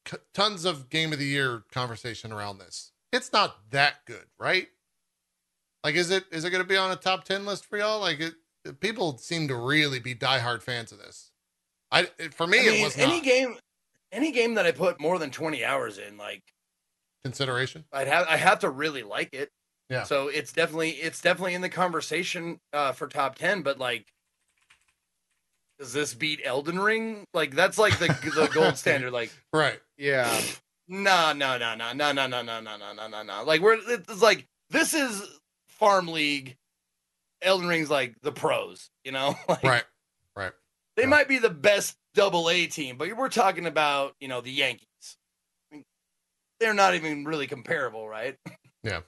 [0.07, 2.93] c- tons of game of the year conversation around this.
[3.13, 4.69] It's not that good, right?
[5.83, 8.01] Like, is it is it going to be on a top ten list for y'all?
[8.01, 8.35] Like, it,
[8.81, 11.31] people seem to really be diehard fans of this.
[11.91, 13.57] I for me, I it was any not game,
[14.13, 16.43] any game that I put more than twenty hours in, like
[17.25, 17.85] consideration.
[17.93, 19.51] I'd have, I have to really like it.
[19.89, 20.05] Yeah.
[20.05, 23.63] So it's definitely, it's definitely in the conversation uh, for top ten.
[23.63, 24.07] But like,
[25.79, 27.25] does this beat Elden Ring?
[27.35, 29.13] Like that's like the the gold standard.
[29.13, 29.81] Like, Right.
[29.97, 30.41] Yeah.
[30.89, 33.45] no, no, no, no, no, no, no, no, no, no, no, no, no.
[33.45, 35.23] Like we're it's like this is
[35.69, 36.57] Farm League.
[37.43, 39.35] Elden Ring's like the pros, you know.
[39.49, 39.85] Like, Right.
[40.37, 40.53] Right.
[40.97, 41.09] They Yeah.
[41.09, 45.17] might be the best double A team, but we're talking about, you know, the Yankees.
[45.71, 45.85] I mean,
[46.61, 48.37] they're not even really comparable, right?
[48.85, 49.01] Yeah.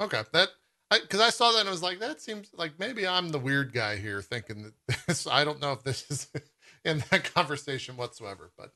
[0.00, 0.22] Okay.
[0.32, 0.48] That
[0.90, 3.74] because I, saw that and I was like, that seems like maybe I'm the weird
[3.74, 5.26] guy here thinking that this.
[5.26, 6.28] I don't know if this is
[6.84, 8.72] in that conversation whatsoever, but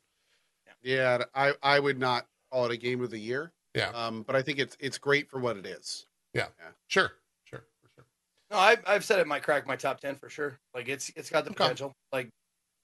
[0.83, 1.25] Yeah.
[1.35, 3.53] I I would not call it a game of the year.
[3.75, 3.91] Yeah.
[3.95, 6.07] Um, but I think it's it's great for what it is.
[6.35, 6.49] Yeah.
[6.89, 7.13] Sure,
[7.45, 8.05] sure, for sure.
[8.51, 10.59] No, I've, I've said it might crack my top 10 for sure.
[10.75, 11.65] Like, it's it's got the Okay.
[11.65, 11.93] potential.
[12.13, 12.29] Like,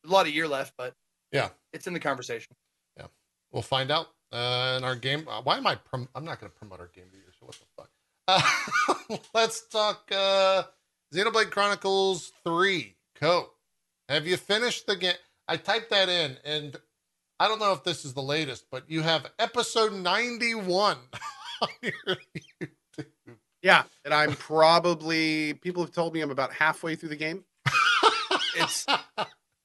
[0.06, 0.94] a lot of year left, but
[1.32, 1.48] Yeah.
[1.72, 2.54] it's in the conversation.
[2.96, 3.06] Yeah,
[3.52, 5.26] we'll find out uh, in our game.
[5.28, 5.74] Uh, why am I?
[5.76, 7.32] Prom- I'm not going to promote our game of the year.
[7.38, 7.90] So what the fuck?
[9.08, 10.64] Uh, let's talk uh,
[11.14, 12.96] Xenoblade Chronicles Three.
[13.20, 13.50] Co.
[14.08, 15.14] Have you finished the game?
[15.48, 16.76] I typed that in, and
[17.38, 20.96] I don't know if this is the latest, but you have episode 91
[21.62, 21.92] on your
[22.60, 23.36] YouTube.
[23.62, 23.84] Yeah.
[24.04, 27.44] And I'm probably people have told me I'm about halfway through the game.
[28.58, 28.86] It's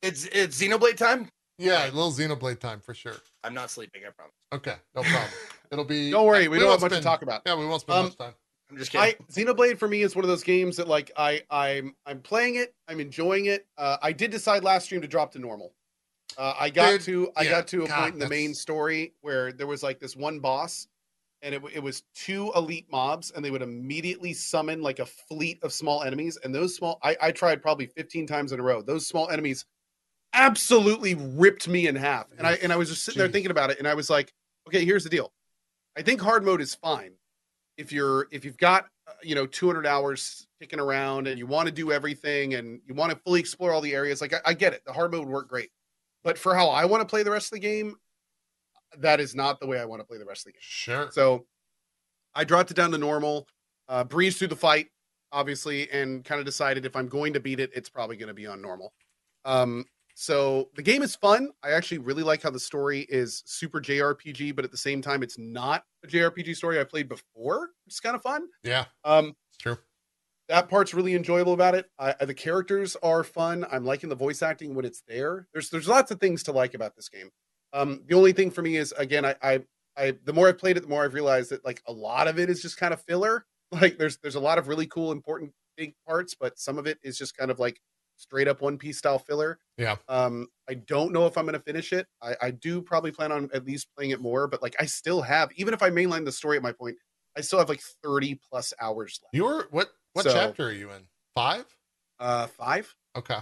[0.01, 1.29] it's it's Xenoblade time.
[1.57, 3.15] Yeah, a little Xenoblade time for sure.
[3.43, 4.33] I'm not sleeping, I promise.
[4.53, 5.31] Okay, no problem.
[5.71, 6.11] It'll be.
[6.11, 7.41] Don't worry, we, don't won't have much spend- to talk about.
[7.45, 8.33] Yeah, we won't spend Um, much time.
[8.69, 9.15] I'm just kidding.
[9.19, 12.55] I Xenoblade for me is one of those games that like I I'm I'm playing
[12.55, 13.67] it, I'm enjoying it.
[13.77, 15.73] Uh, I did decide last stream to drop to normal.
[16.37, 18.53] Uh, I got Dude, to I yeah, got to a God, point in the main
[18.53, 20.87] story where there was like this one boss,
[21.41, 25.59] and it it was two elite mobs, and they would immediately summon like a fleet
[25.63, 28.81] of small enemies, and those small I I tried probably 15 times in a row.
[28.81, 29.65] Those small enemies
[30.33, 33.69] absolutely ripped me in half, and I and I was just sitting there thinking about
[33.69, 34.33] it, and I was like,
[34.67, 35.31] okay, here's the deal.
[35.97, 37.13] I think hard mode is fine
[37.77, 41.67] if you're if you've got uh, you know 200 hours kicking around and you want
[41.67, 44.53] to do everything and you want to fully explore all the areas like I, I
[44.53, 44.83] get it.
[44.85, 45.71] The hard mode would work great.
[46.23, 47.95] But for how i want to play the rest of the game
[48.99, 50.59] that is not the way i want to play the rest of the game.
[50.61, 51.09] Sure.
[51.11, 51.45] so
[52.35, 53.47] i dropped it down to normal
[53.89, 54.87] uh breezed through the fight
[55.31, 58.33] obviously and kind of decided if i'm going to beat it it's probably going to
[58.35, 58.93] be on normal.
[59.45, 59.85] Um
[60.15, 64.55] so the game is fun i actually really like how the story is super jrpg
[64.55, 68.15] but at the same time it's not a jrpg story i played before It's kind
[68.15, 69.77] of fun Yeah, um true.
[70.47, 71.89] that part's really enjoyable about it.
[71.97, 73.65] I, I- the characters are fun.
[73.71, 75.47] I'm liking the voice acting when it's there.
[75.53, 77.29] There's there's lots of things to like about this game.
[77.73, 79.63] Um, the only thing for me is again, I, I
[79.97, 82.37] I the more I've played it, the more I've realized that like a lot of
[82.39, 83.45] it is just kind of filler.
[83.73, 86.99] Like there's there's a lot of really cool, important, big parts, but some of it
[87.03, 87.79] is just kind of like
[88.21, 89.59] straight up One Piece style filler.
[89.77, 89.95] Yeah.
[90.07, 92.07] Um, I don't know if I'm going to finish it.
[92.21, 95.21] I, I do probably plan on at least playing it more, but like I still
[95.21, 96.97] have, even if I mainline the story at my point,
[97.37, 99.33] I still have like 30 plus hours left.
[99.33, 99.89] You're what?
[100.13, 101.03] What So- chapter are you in?
[101.35, 101.65] Five.
[102.19, 102.93] Uh, five.
[103.17, 103.37] Okay.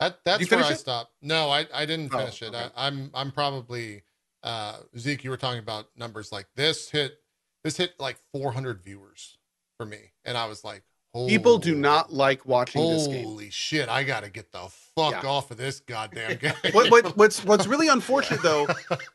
[0.00, 0.76] That that's where I it?
[0.78, 1.12] stopped.
[1.22, 2.52] No, I I didn't Oh, finish it.
[2.54, 4.02] I, I'm I'm probably
[4.42, 5.22] uh Zeke.
[5.22, 7.18] You were talking about numbers like this hit
[7.62, 9.38] this hit like 400 viewers
[9.78, 10.82] for me, and I was like,
[11.28, 13.24] People do not like watching this game.
[13.24, 13.88] Holy shit!
[13.88, 15.28] I gotta get the fuck Yeah.
[15.30, 16.54] off of this goddamn game.
[16.72, 18.66] What, what, what's what's really unfortunate though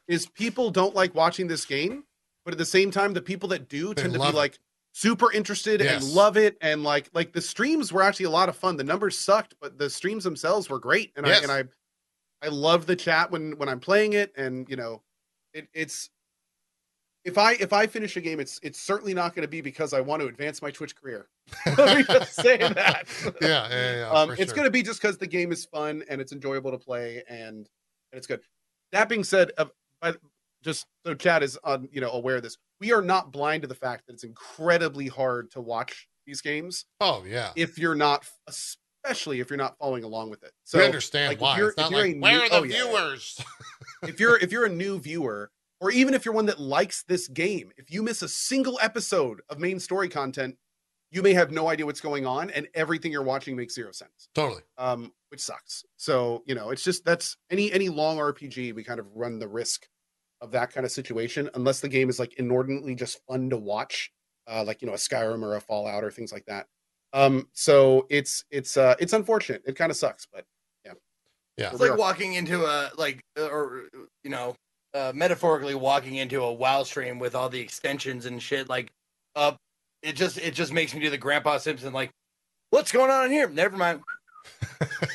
[0.07, 2.05] is people don't like watching this game,
[2.45, 4.37] but at the same time, the people that do They tend to be love it.
[4.37, 4.59] like
[4.93, 8.55] super interested and love it, and like like the streams were actually a lot of
[8.55, 8.77] fun.
[8.77, 11.41] The numbers sucked, but the streams themselves were great, and Yes.
[11.41, 11.69] I and
[12.41, 15.01] I I love the chat when when I'm playing it, and you know,
[15.53, 16.09] it, it's
[17.25, 19.93] if I if I finish a game, it's it's certainly not going to be because
[19.93, 21.27] I want to advance my Twitch career.
[21.77, 23.05] Let me just say that.
[23.41, 24.09] yeah, yeah, yeah.
[24.11, 24.53] um, it's sure.
[24.55, 27.55] going to be just because the game is fun and it's enjoyable to play and,
[27.57, 27.67] and
[28.13, 28.39] it's good.
[28.91, 29.65] That being said, uh,
[30.01, 30.17] but
[30.63, 33.67] just so Chad is on, you know, aware of this, we are not blind to
[33.67, 37.51] the fact that it's incredibly hard to watch these games Oh yeah.
[37.55, 40.51] if you're not, especially if you're not following along with it.
[40.63, 41.57] So we understand like, if why.
[41.57, 42.83] you're- It's not if you're like a where new- are the oh, yeah, yeah.
[42.85, 43.45] viewers?
[44.03, 47.27] if you're if you're a new viewer or even if you're one that likes this
[47.27, 50.55] game, if you miss a single episode of main story content,
[51.11, 54.29] you may have no idea what's going on, and everything you're watching makes zero sense.
[54.35, 54.61] Totally.
[54.77, 55.83] Um, which sucks.
[55.97, 59.47] So you know, it's just that's any any long RPG, we kind of run the
[59.47, 59.87] risk
[60.41, 64.11] of that kind of situation, unless the game is like inordinately just fun to watch,
[64.47, 66.67] uh, like you know a Skyrim or a Fallout or things like that.
[67.13, 69.63] Um, so it's it's uh it's unfortunate.
[69.65, 70.45] It kind of sucks, but
[70.85, 70.93] yeah,
[71.57, 71.71] Yeah.
[71.71, 73.89] It's like walking into a like uh, or
[74.23, 74.55] you know,
[74.93, 78.67] uh, metaphorically walking into a WoW stream with all the extensions and shit.
[78.69, 78.91] Like,
[79.35, 79.53] uh,
[80.01, 82.09] it just it just makes me do the Grandpa Simpson like,
[82.71, 83.49] what's going on in here?
[83.49, 84.01] Never mind.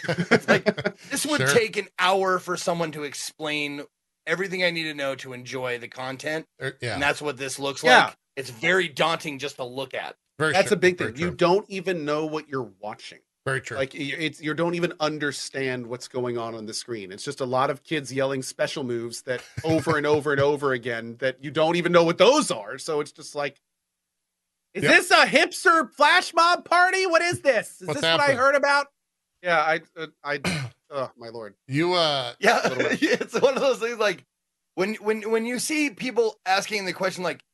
[0.07, 0.65] It's like
[1.11, 1.49] this would Sure.
[1.49, 3.83] take an hour for someone to explain
[4.27, 6.95] everything I need to know to enjoy the content, Er, yeah.
[6.95, 8.07] and that's what this looks Yeah.
[8.07, 8.15] like.
[8.37, 10.17] It's very daunting just to look at.
[10.39, 11.17] very that's true, a big thing.
[11.17, 13.21] You don't even know what you're watching.
[13.47, 13.77] Very true.
[13.77, 17.12] Like it's you don't even understand what's going on on the screen.
[17.12, 20.73] It's just a lot of kids yelling special moves that over and over and over
[20.73, 22.79] again that you don't even know what those are.
[22.79, 23.61] So it's just like,
[24.73, 24.93] is Yep.
[24.93, 27.07] this a hipster flash mob party?
[27.07, 27.83] What is this?
[27.83, 28.87] Is What's this what I heard about?
[29.43, 30.41] Yeah, I, uh, I,
[30.91, 31.55] oh my lord.
[31.69, 34.25] you uh Yeah, it's one of those things like
[34.75, 37.45] when when when you see people asking the question like,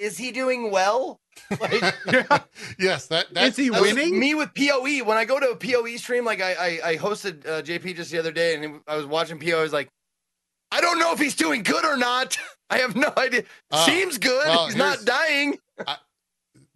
[0.00, 1.20] "Is he doing well?"
[1.60, 1.72] Like
[2.78, 4.18] yes, that that's Is he that winning?
[4.18, 7.46] Me with POE when I go to a POE stream, like I I, I hosted
[7.46, 9.58] uh, JP just the other day, and I was watching POE.
[9.58, 9.88] I was like,
[10.72, 12.36] I don't know if he's doing good or not.
[12.70, 13.44] I have no idea.
[13.70, 14.46] Oh, Seems good.
[14.46, 15.58] well, he's not here's- dying.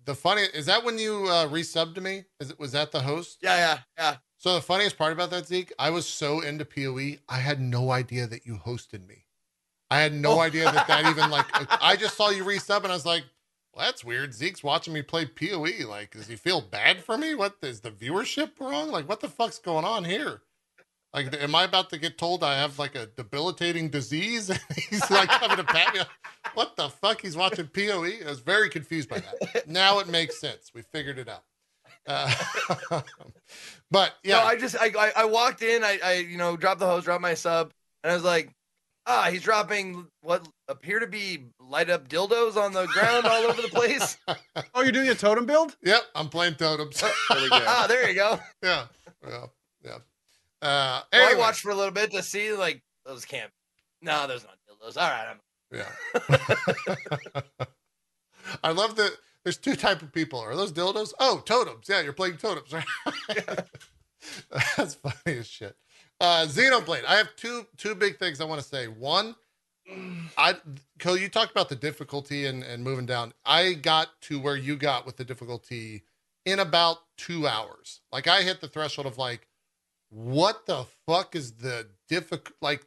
[0.04, 2.24] the funny is that when you uh resubbed to me?
[2.40, 3.38] Is it was that the host?
[3.42, 4.16] Yeah, yeah, yeah.
[4.38, 7.90] So the funniest part about that, Zeke, I was so into PoE, I had no
[7.90, 9.23] idea that you hosted me.
[9.90, 10.40] I had no Oh.
[10.40, 11.46] idea that that even like
[11.82, 13.24] I just saw you resub and I was like,
[13.74, 14.32] well, that's weird.
[14.34, 15.86] Zeke's watching me play PoE.
[15.88, 17.34] Like, does he feel bad for me?
[17.34, 18.90] What is the viewership wrong?
[18.90, 20.42] Like, what the fuck's going on here?
[21.12, 24.50] Like, am I about to get told I have like a debilitating disease?
[24.90, 26.00] He's like coming to pat me.
[26.54, 27.22] What the fuck?
[27.22, 28.22] He's watching PoE.
[28.24, 29.66] I was very confused by that.
[29.66, 30.70] Now it makes sense.
[30.74, 31.42] We figured it out.
[32.06, 33.00] Uh,
[33.90, 35.82] but yeah, No, I just I, I I walked in.
[35.82, 38.50] I I you know dropped the hose, dropped my sub, and I was like,
[39.06, 43.60] ah, he's dropping what appear to be light up dildos on the ground all over
[43.62, 44.16] the place.
[44.76, 45.76] Oh, you're doing a totem build?
[45.84, 47.00] Yep, I'm playing totems.
[47.30, 47.56] There we go.
[47.66, 48.40] ah, there you go.
[48.62, 48.86] yeah,
[49.26, 49.46] yeah,
[49.84, 49.98] yeah.
[50.62, 53.50] Uh, So I watched for a little bit to see like those can't.
[54.02, 54.96] No, those not dildos.
[54.96, 55.40] All right, I'm
[55.70, 57.66] Yeah.
[58.62, 59.12] I love that.
[59.44, 60.40] There's two type of people.
[60.40, 61.12] Are those dildos?
[61.20, 61.86] Oh, totems.
[61.88, 62.84] Yeah, you're playing totems, right?
[64.76, 65.76] That's funny as shit.
[66.20, 67.04] Uh, Xenoblade.
[67.06, 68.86] I have two two big things I want to say.
[68.86, 69.34] One,
[70.38, 70.54] I
[70.98, 73.32] Cole, you talked about the difficulty and, and moving down.
[73.44, 76.02] I got to where you got with the difficulty
[76.46, 78.00] in about two hours.
[78.12, 79.48] Like I hit the threshold of like,
[80.10, 82.56] what the fuck is the difficult?
[82.62, 82.86] Like,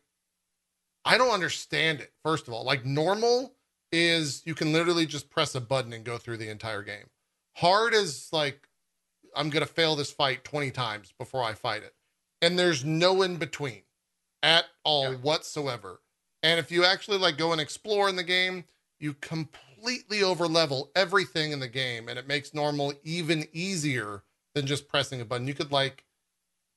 [1.06, 2.12] I don't understand it.
[2.24, 3.54] First of all, like normal
[3.92, 7.10] is you can literally just press a button and go through the entire game.
[7.58, 8.68] Hard is like
[9.36, 11.94] I'm gonna fail this fight 20 times before I fight it.
[12.42, 13.84] And there's no in between
[14.44, 15.18] at all Yeah.
[15.18, 16.02] whatsoever.
[16.44, 18.66] And if you actually like go and explore in the game,
[19.00, 24.24] you completely over level everything in the game and it makes normal even easier
[24.54, 25.48] than just pressing a button.
[25.48, 26.04] You could like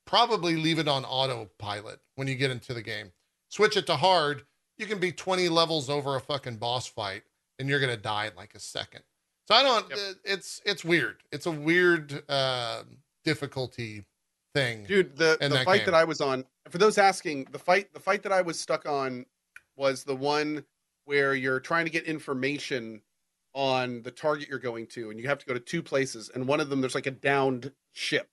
[0.05, 3.11] probably leave it on autopilot when you get into the game.
[3.49, 4.45] Switch it to hard,
[4.77, 7.23] you can be 20 levels over a fucking boss fight
[7.59, 9.03] and you're going to die in like a second.
[9.47, 9.97] So I don't Yep.
[9.99, 11.23] uh, it's it's weird.
[11.31, 12.83] It's a weird uh
[13.23, 14.05] difficulty
[14.53, 14.83] thing.
[14.85, 15.85] dude the, the that fight game.
[15.85, 18.85] that i was on for those asking the fight the fight that i was stuck
[18.87, 19.25] on
[19.75, 20.63] was the one
[21.05, 23.01] where you're trying to get information
[23.53, 26.47] on the target you're going to and you have to go to two places and
[26.47, 28.29] one of them there's like a downed ship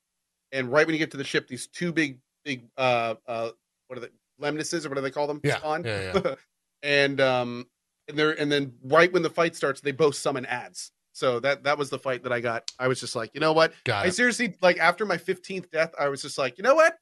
[0.52, 3.50] and right when you get to the ship these two big big uh uh
[3.88, 4.08] what are they
[4.40, 6.34] Levnises or what do they call them Yeah, spawn yeah, yeah.
[6.84, 7.66] and um
[8.06, 11.64] and they're and then right when the fight starts they both summon ads so that
[11.64, 14.04] that was the fight that i got i was just like you know what Got
[14.04, 14.12] I it.
[14.14, 16.94] seriously like after my 15th death, I was just like, you know what?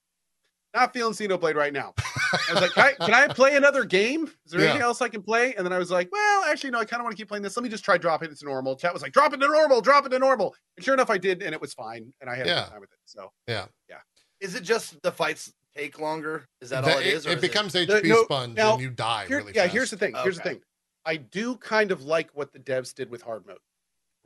[0.75, 1.95] Not feeling Xenoblade right now.
[1.97, 4.25] I was like, can I, can I play another game?
[4.45, 4.67] Is there Yeah.
[4.67, 5.55] anything else I can play?
[5.55, 7.43] And then I was like, well, actually, no, I kind of want to keep playing
[7.43, 7.57] this.
[7.57, 8.77] Let me just try dropping it to normal.
[8.77, 10.55] Chat was like, drop it to normal, drop it to normal.
[10.77, 12.13] And sure enough, I did, and it was fine.
[12.21, 12.63] And I had a Yeah.
[12.65, 12.99] good time with it.
[13.07, 13.99] So yeah, yeah.
[14.41, 16.47] Is it just the fights take longer?
[16.61, 17.27] Is that That- all it is?
[17.27, 19.63] or It, is becomes HP The- no, sponge now, and you die here, really yeah,
[19.63, 19.73] fast.
[19.73, 20.15] here's the thing.
[20.23, 20.61] Here's the thing.
[21.07, 23.59] I do kind of like what the devs did with hard mode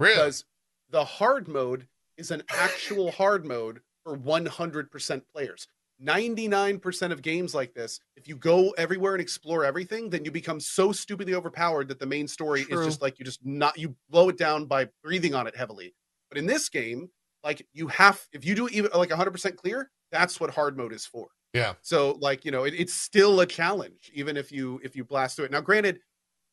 [0.01, 0.15] really?
[0.15, 0.45] because
[0.91, 1.87] the hard mode
[2.17, 5.69] is an actual hard mode for 100% players.
[6.03, 10.59] 99% of games like this, if you go everywhere and explore everything, then you become
[10.59, 12.81] so stupidly overpowered that the main story True.
[12.81, 15.95] is just like you just not you blow it down by breathing on it heavily.
[16.31, 17.11] But in this game,
[17.45, 21.05] like you have if you do even like 100% clear, that's what hard mode is
[21.05, 21.29] for.
[21.53, 21.75] Yeah.
[21.83, 25.37] So like, you know, it, it's still a challenge even if you if you blast
[25.37, 25.51] through it.
[25.51, 26.01] Now granted,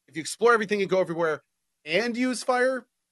[0.10, 1.44] if you explore everything and go everywhere
[1.86, 2.44] and use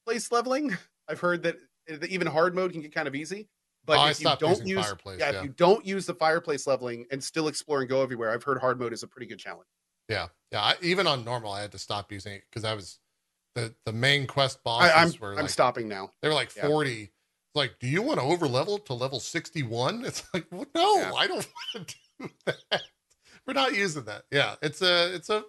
[0.05, 0.77] fireplace leveling,
[1.09, 1.57] I've heard that
[1.87, 3.47] that even hard mode can get kind of easy.
[3.85, 5.37] But Oh, I if you don't use fireplace, yeah, yeah.
[5.39, 8.59] if you don't use the fireplace leveling and still explore and go everywhere, I've heard
[8.59, 9.67] hard mode is a pretty good challenge.
[10.09, 10.61] Yeah, yeah.
[10.61, 12.99] I, even on normal, I had to stop using it because I was
[13.53, 16.09] the the main quest I, bosses I'm were I'm stopping now.
[16.21, 16.67] they were like Yeah.
[16.67, 17.03] forty.
[17.03, 20.03] It's like, do you want to over level to level sixty one?
[20.03, 21.11] It's like, well, no, Yeah.
[21.15, 22.29] I don't want to do
[22.71, 22.81] that.
[23.45, 24.23] We're not using that.
[24.31, 25.43] Yeah, it's a it's a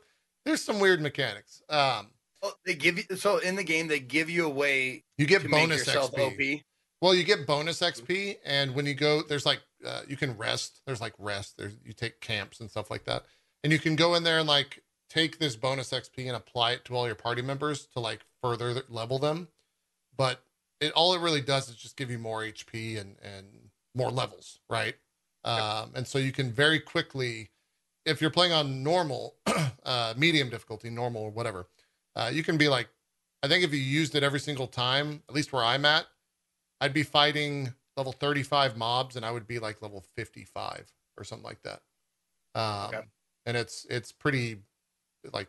[0.44, 1.62] there's some weird mechanics.
[1.70, 2.10] Um,
[2.46, 5.50] Oh, they give you so in the game they give you a way you get
[5.50, 6.56] bonus yourself XP.
[6.56, 6.60] OP.
[7.02, 10.80] Well, you get bonus XP, and when you go, there's like uh, you can rest.
[10.86, 11.56] There's like rest.
[11.58, 13.24] There's you take camps and stuff like that,
[13.64, 16.84] and you can go in there and like take this bonus XP and apply it
[16.84, 19.48] to all your party members to like further level them.
[20.16, 20.40] But
[20.80, 23.46] it all it really does is just give you more HP and and
[23.94, 24.94] more levels, right?
[25.44, 27.50] Um, and so you can very quickly,
[28.04, 29.36] if you're playing on normal,
[29.84, 31.66] uh, medium difficulty, normal or whatever,
[32.16, 32.88] uh, you can be like,
[33.42, 36.06] I think if you used it every single time, at least where I'm at,
[36.80, 41.44] I'd be fighting level 35 mobs and I would be like level 55 or something
[41.44, 41.82] like that.
[42.54, 43.06] Um, Okay.
[43.46, 44.62] and it's, it's pretty
[45.32, 45.48] like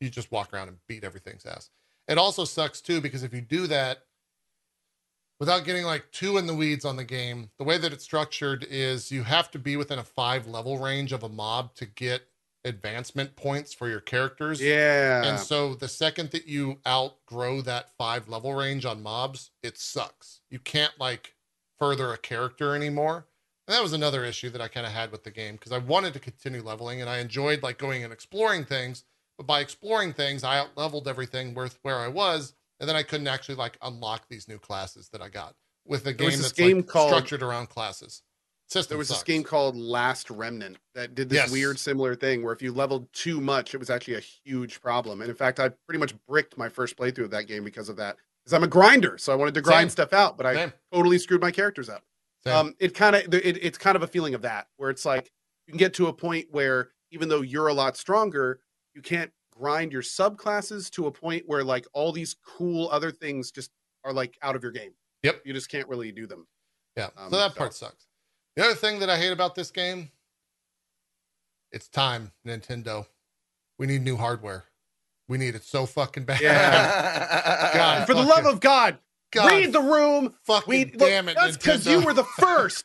[0.00, 1.70] you just walk around and beat everything's ass.
[2.08, 4.06] It also sucks too, because if you do that
[5.40, 8.64] without getting like too in the weeds on the game, the way that it's structured
[8.64, 12.22] is you have to be within a five level range of a mob to get
[12.64, 14.60] advancement points for your characters.
[14.60, 15.24] Yeah.
[15.24, 20.40] And so the second that you outgrow that five level range on mobs, it sucks.
[20.50, 21.34] You can't like
[21.78, 23.26] further a character anymore.
[23.66, 25.78] And that was another issue that I kind of had with the game because I
[25.78, 29.04] wanted to continue leveling and I enjoyed like going and exploring things.
[29.36, 32.54] But by exploring things, I out leveled everything worth where I was.
[32.80, 35.54] And then I couldn't actually like unlock these new classes that I got
[35.84, 38.22] with a game that's game like, called- structured around classes.
[38.68, 39.20] System there was sucks.
[39.20, 41.50] this game called Last Remnant that did this Yes.
[41.50, 45.22] weird similar thing where if you leveled too much, it was actually a huge problem.
[45.22, 47.96] And in fact, I pretty much bricked my first playthrough of that game because of
[47.96, 48.16] that.
[48.44, 49.90] Because I'm a grinder, so I wanted to grind Same.
[49.90, 50.72] stuff out, but I Same.
[50.92, 52.04] totally screwed my characters up.
[52.44, 52.54] Same.
[52.54, 55.32] Um, it kind of it, it's kind of a feeling of that where it's like
[55.66, 58.60] you can get to a point where even though you're a lot stronger,
[58.94, 63.50] you can't grind your subclasses to a point where like all these cool other things
[63.50, 63.70] just
[64.04, 64.92] are like out of your game.
[65.22, 65.40] Yep.
[65.46, 66.46] You just can't really do them.
[66.96, 67.08] Yeah.
[67.16, 68.06] Um, so that so- part sucks.
[68.58, 70.10] The other thing that I hate about this game,
[71.70, 73.06] it's time, Nintendo.
[73.78, 74.64] We need new hardware.
[75.28, 76.40] We need it so fucking bad.
[76.40, 77.70] Yeah.
[77.74, 78.98] God, And for the fucking- love of God,
[79.30, 80.34] God, read the room.
[80.42, 82.84] fucking We look, damn it, That's because you were the first.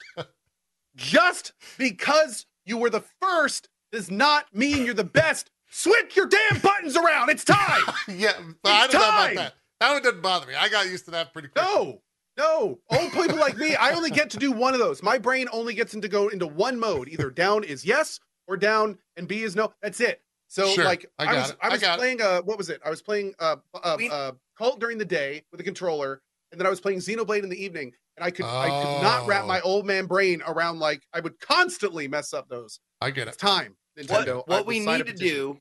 [0.96, 5.50] Just because you were the first does not mean you're the best.
[5.72, 7.32] Switch your damn buttons around.
[7.32, 7.82] It's time.
[8.08, 9.36] yeah, but I It's don't know about time.
[9.38, 9.54] that.
[9.80, 10.54] That one doesn't bother me.
[10.54, 11.66] I got used to that pretty quick.
[11.66, 12.03] No,
[12.38, 12.80] no.
[12.90, 15.04] Old people like me, I only get to do one of those.
[15.04, 17.08] My brain only gets into go into one mode.
[17.10, 19.74] Either down is yes or down and B is no.
[19.82, 20.22] That's it.
[20.48, 21.58] So Sure, like I I, was it.
[21.62, 22.80] I I was got playing uh what was it?
[22.86, 26.62] I was playing uh uh, We- uh Cult during the day with a controller, and
[26.62, 29.46] then I was playing Xenoblade in the evening, and I could I could not wrap
[29.46, 29.48] Oh.
[29.48, 32.80] my old man brain around like I would constantly mess up those.
[33.02, 33.40] I get It's it.
[33.40, 34.44] time, Nintendo.
[34.48, 35.58] I what we need to do,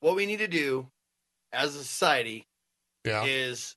[0.00, 0.88] what we need to do
[1.52, 2.48] as a society
[3.04, 3.22] Yeah.
[3.24, 3.75] is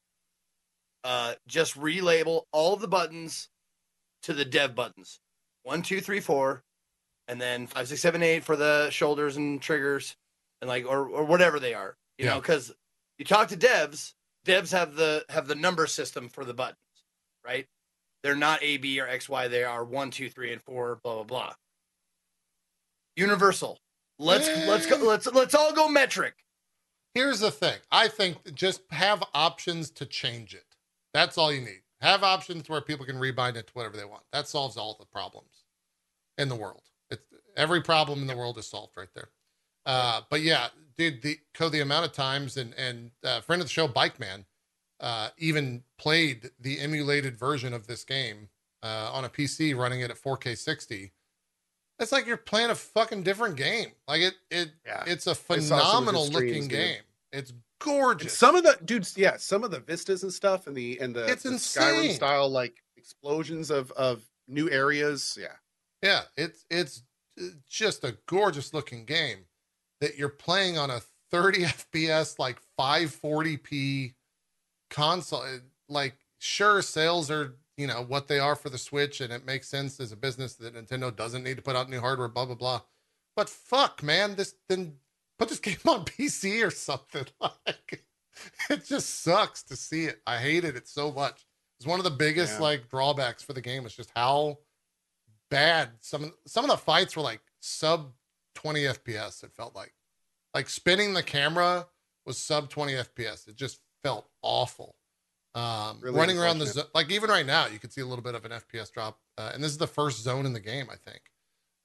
[1.03, 3.49] uh just relabel all the buttons
[4.23, 5.19] to the dev buttons.
[5.63, 6.63] One, two, three, four,
[7.27, 10.15] and then five, six, seven, eight for the shoulders and triggers,
[10.61, 11.95] and like or or whatever they are.
[12.17, 12.73] You know, because
[13.17, 14.13] you talk to devs,
[14.45, 16.77] devs have the have the number system for the buttons,
[17.45, 17.65] right?
[18.23, 19.47] They're not A, B, or X, Y.
[19.47, 20.99] They are one, two, three, and four.
[21.03, 21.53] Blah blah blah.
[23.15, 23.79] Universal.
[24.17, 24.97] Let's let's go.
[24.97, 26.33] Let's let's all go metric.
[27.13, 27.77] Here's the thing.
[27.91, 30.68] I think just have options to change it.
[31.13, 31.81] That's all you need.
[32.01, 34.23] Have options where people can rebind it to whatever they want.
[34.31, 35.65] That solves all the problems
[36.37, 36.83] in the world.
[37.09, 37.23] It's
[37.57, 39.29] every problem in the world is solved right there.
[39.85, 40.67] Uh, but yeah,
[40.97, 44.19] dude, the co the amount of times and and uh, friend of the show, Bike
[44.19, 44.45] Man,
[44.99, 48.49] uh, even played the emulated version of this game
[48.83, 51.11] uh, on a PC, running it at 4K 60.
[51.99, 53.91] It's like you're playing a fucking different game.
[54.07, 55.03] Like it, it, Yeah.
[55.05, 56.69] it's a some of his phenomenal streams, looking dude.
[56.69, 57.01] game.
[57.79, 58.37] It's And gorgeous.
[58.37, 61.25] some of the dudes, yeah, some of the vistas and stuff, and the and the,
[61.25, 62.11] It's the insane.
[62.11, 65.37] Skyrim style like explosions of of new areas.
[65.39, 65.55] Yeah,
[66.01, 67.03] yeah, it's it's
[67.41, 69.45] uh, just a gorgeous looking game
[70.01, 71.01] that you're playing on a
[71.31, 74.13] 30 FPS like 540p
[74.89, 75.45] console.
[75.87, 79.67] Like sure sales are, you know, what they are for the Switch and it makes
[79.67, 82.55] sense as a business that Nintendo doesn't need to put out new hardware blah blah
[82.55, 82.81] blah.
[83.35, 84.95] But fuck, man, this then
[85.39, 88.03] put this game on PC or something like
[88.69, 90.21] it just sucks to see it.
[90.27, 91.45] I hated it so much.
[91.79, 92.61] It's one of the biggest Yeah.
[92.65, 93.85] like drawbacks for the game.
[93.85, 94.59] It's just how
[95.49, 98.13] bad some of- some of the fights were like sub
[98.55, 99.43] 20 FPS.
[99.43, 99.93] It felt like
[100.53, 101.87] like spinning the camera
[102.25, 103.47] was sub 20 FPS.
[103.47, 104.95] It just felt awful.
[105.55, 106.85] Um, Really running around the unfortunate.
[106.85, 109.19] zo- like even right now, you can see a little bit of an FPS drop,
[109.37, 111.21] uh, and this is the first zone in the game, I think.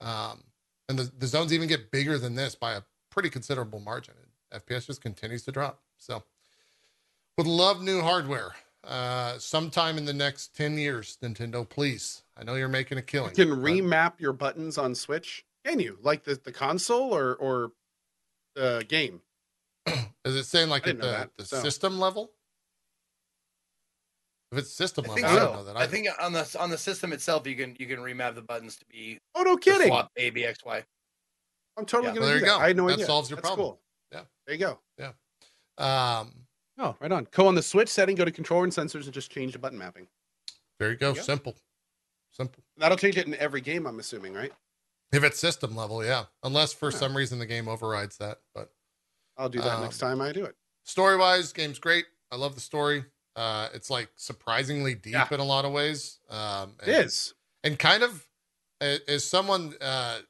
[0.01, 0.44] Um,
[0.89, 2.82] and the, the zones even get bigger than this by a
[3.14, 4.14] pretty considerable margin.
[4.50, 5.80] And FPS just continues to drop.
[5.98, 6.24] So,
[7.38, 8.52] would love new hardware.
[8.82, 12.22] Uh, sometime in the next 10 years, Nintendo, please.
[12.36, 13.34] I know you're making a You killing.
[13.34, 15.46] can but- remap your buttons on Switch.
[15.64, 17.70] Can you like the, the console or or
[18.54, 19.22] the game?
[19.86, 21.60] Is it saying like at the, that, the so.
[21.62, 22.32] system level?
[24.52, 25.38] If it's system I level, think I, so.
[25.46, 25.76] don't know that.
[25.76, 25.90] I either.
[25.92, 28.84] think on the on the system itself, you can you can remap the buttons to
[28.86, 29.86] be Oh no, kidding!
[29.88, 30.84] swap A B X Y.
[31.76, 32.14] I'm totally Yeah.
[32.14, 32.59] gonna Well, there you that.
[32.59, 32.59] go.
[32.59, 33.06] I had no That idea.
[33.06, 33.68] solves your That's problem.
[33.68, 33.80] Cool.
[34.12, 34.24] Yeah.
[34.46, 34.80] there you go.
[34.98, 35.12] Yeah.
[35.78, 36.46] Um,
[36.76, 37.28] Oh, right on.
[37.30, 39.78] Go on the Switch setting, go to controller and sensors, and just change the button
[39.78, 40.09] mapping.
[40.80, 41.06] there you go.
[41.06, 41.22] There you go.
[41.22, 41.55] Simple,
[42.32, 42.64] simple.
[42.76, 44.52] That'll change it in every game, I'm assuming, right?
[45.12, 46.24] If it's system level, yeah.
[46.42, 46.98] Unless for Yeah.
[46.98, 48.40] some reason the game overrides that.
[48.55, 48.72] But
[49.36, 50.56] I'll do that Um, next time I do it.
[50.82, 52.06] story wise, game's great.
[52.32, 53.05] I love the story.
[53.36, 55.28] Uh, it's like surprisingly deep Yeah.
[55.30, 56.18] in a lot of ways.
[56.28, 57.34] Um, It and- is.
[57.62, 58.26] and kind of
[58.80, 60.22] as someone uh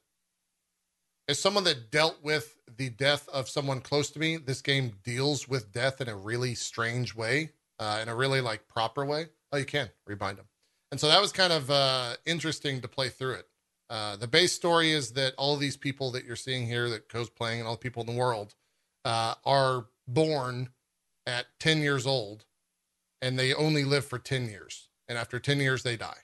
[1.28, 5.48] as someone that dealt with the death of someone close to me this game deals
[5.48, 9.26] with death in a really strange way uh in a really like proper way.
[9.52, 10.46] Oh you can rebind them
[10.90, 13.48] and so that was kind of uh interesting to play through it.
[13.90, 17.30] Uh the base story is that all these people that you're seeing here that Ko's
[17.30, 18.54] playing and all the people in the world
[19.04, 20.70] uh are born
[21.26, 22.44] at 10 years old
[23.22, 24.88] and they only live for 10 years.
[25.08, 26.18] And after 10 years they die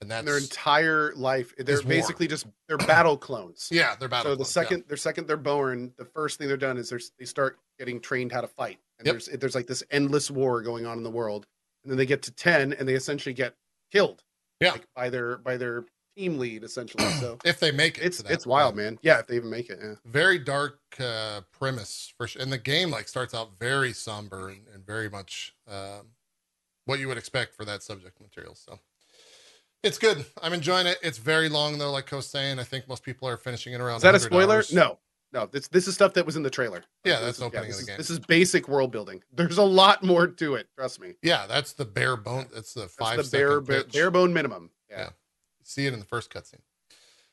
[0.00, 1.88] and that's Their entire life, they're is war.
[1.90, 3.68] basically just they're battle clones.
[3.72, 4.62] yeah they're battle so the clones, yeah.
[4.62, 8.00] second, their second they're born, the first thing they're done is they're, they start getting
[8.00, 8.78] trained how to fight.
[8.98, 9.12] And Yep.
[9.14, 11.46] there's there's like this endless war going on in the world,
[11.84, 13.54] and then they get to ten, and they essentially get
[13.92, 14.22] killed.
[14.60, 14.72] Yeah.
[14.72, 15.84] like, by their by their
[16.16, 17.04] team lead essentially.
[17.20, 18.84] So if they make it it's it's wild, point.
[18.84, 18.98] man.
[19.02, 19.78] Yeah, if they even make it.
[19.80, 19.94] Yeah.
[20.04, 24.66] very dark uh premise for sure and the game like starts out very somber and,
[24.74, 26.08] and very much um
[26.86, 28.80] what you would expect for that subject material so
[29.82, 33.02] it's good i'm enjoying it it's very long though like co's saying i think most
[33.02, 34.62] people are finishing it around Is that a spoiler?
[34.72, 34.98] No,
[35.32, 35.46] no.
[35.46, 36.82] This this is stuff that was in the trailer.
[37.04, 37.96] Yeah, that's is- opening of this the is- game.
[37.98, 39.22] This is basic world building.
[39.32, 40.68] There's a lot more to it.
[40.74, 41.14] Trust me.
[41.22, 43.16] yeah that's the bare bone that's the five.
[43.18, 44.70] That's the bare bare, bone minimum.
[44.90, 44.98] Yeah.
[44.98, 45.08] Yeah.
[45.62, 46.60] see it in the first cutscene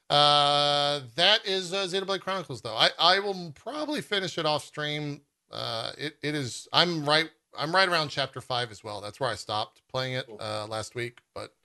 [0.09, 5.19] uh that is uh xenoblade chronicles though i i will probably finish it off stream
[5.51, 7.27] uh it, it is i'm right
[7.57, 10.93] i'm right around chapter five as well that's where i stopped playing it uh last
[10.93, 11.55] week but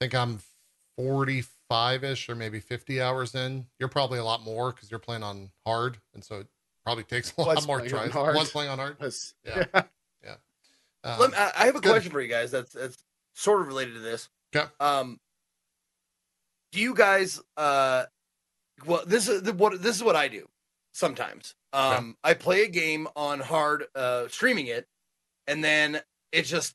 [0.00, 0.40] think i'm
[0.98, 5.50] 45ish or maybe 50 hours in you're probably a lot more because you're playing on
[5.66, 6.46] hard and so it
[6.84, 8.34] probably takes a lot Was more tries hard.
[8.34, 9.34] was playing on hard Yes.
[9.44, 9.64] Yeah.
[11.04, 11.90] Um, Let me- I I have a good.
[11.90, 12.50] question for you guys.
[12.50, 12.96] That's that's
[13.34, 14.28] sort of related to this.
[14.54, 14.66] Okay.
[14.80, 15.20] Um,
[16.72, 17.40] do you guys?
[17.56, 18.04] Uh,
[18.84, 20.48] well, this is the, what this is what I do
[20.92, 21.54] sometimes.
[21.72, 24.88] Um, I play a game on hard, uh, streaming it,
[25.46, 26.00] and then
[26.32, 26.74] it just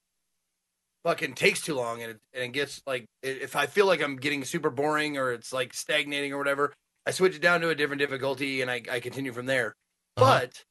[1.04, 4.16] fucking takes too long, and it and it gets like if I feel like I'm
[4.18, 6.74] getting super boring or it's like stagnating or whatever,
[7.06, 9.76] I switch it down to a different difficulty and I I continue from there.
[10.18, 10.40] Uh-huh.
[10.42, 10.64] But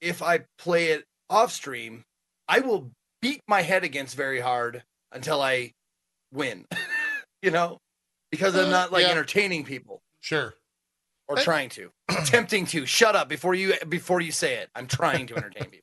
[0.00, 2.04] if I play it off stream,
[2.48, 2.90] I will
[3.20, 4.82] beat my head against very hard
[5.12, 5.72] until I
[6.32, 6.66] win.
[7.42, 7.78] you know,
[8.30, 9.10] because I'm Uh, not like yeah.
[9.12, 10.54] entertaining people sure
[11.28, 11.42] or Eh.
[11.44, 12.84] trying to, attempting to.
[12.84, 14.70] Shut up before you before you say it.
[14.74, 15.78] I'm trying to entertain people.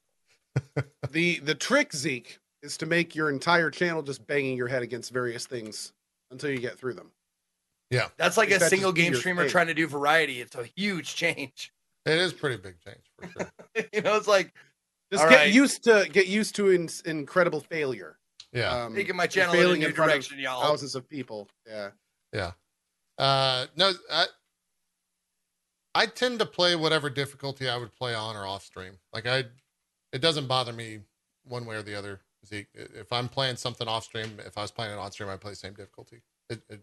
[1.11, 5.11] The the trick, Zeke, is to make your entire channel just banging your head against
[5.11, 5.93] various things
[6.31, 7.11] until you get through them.
[7.89, 8.07] Yeah.
[8.17, 9.51] That's like a that single game streamer thing.
[9.51, 10.41] trying to do variety.
[10.41, 11.71] It's a huge change.
[12.05, 13.51] it is pretty big change for sure
[13.93, 14.53] you know, it's like
[15.11, 15.53] Just get right.
[15.53, 18.17] used to get used to in, incredible failure.
[18.53, 20.61] yeah Um, taking my you're channel in a failing new front of direction, y'all.
[20.61, 21.49] Thousands of people.
[21.67, 21.89] Yeah.
[22.33, 22.51] Yeah.
[23.17, 24.25] Uh, no, I,
[25.95, 28.93] I tend to play whatever difficulty I would play on or off stream.
[29.11, 29.45] Like I,
[30.13, 30.99] it doesn't bother me
[31.43, 32.21] one way or the other.
[32.45, 35.41] Zeke, if I'm playing something off stream, if I was playing it on stream, I'd
[35.41, 36.21] play the same difficulty.
[36.49, 36.81] It, it,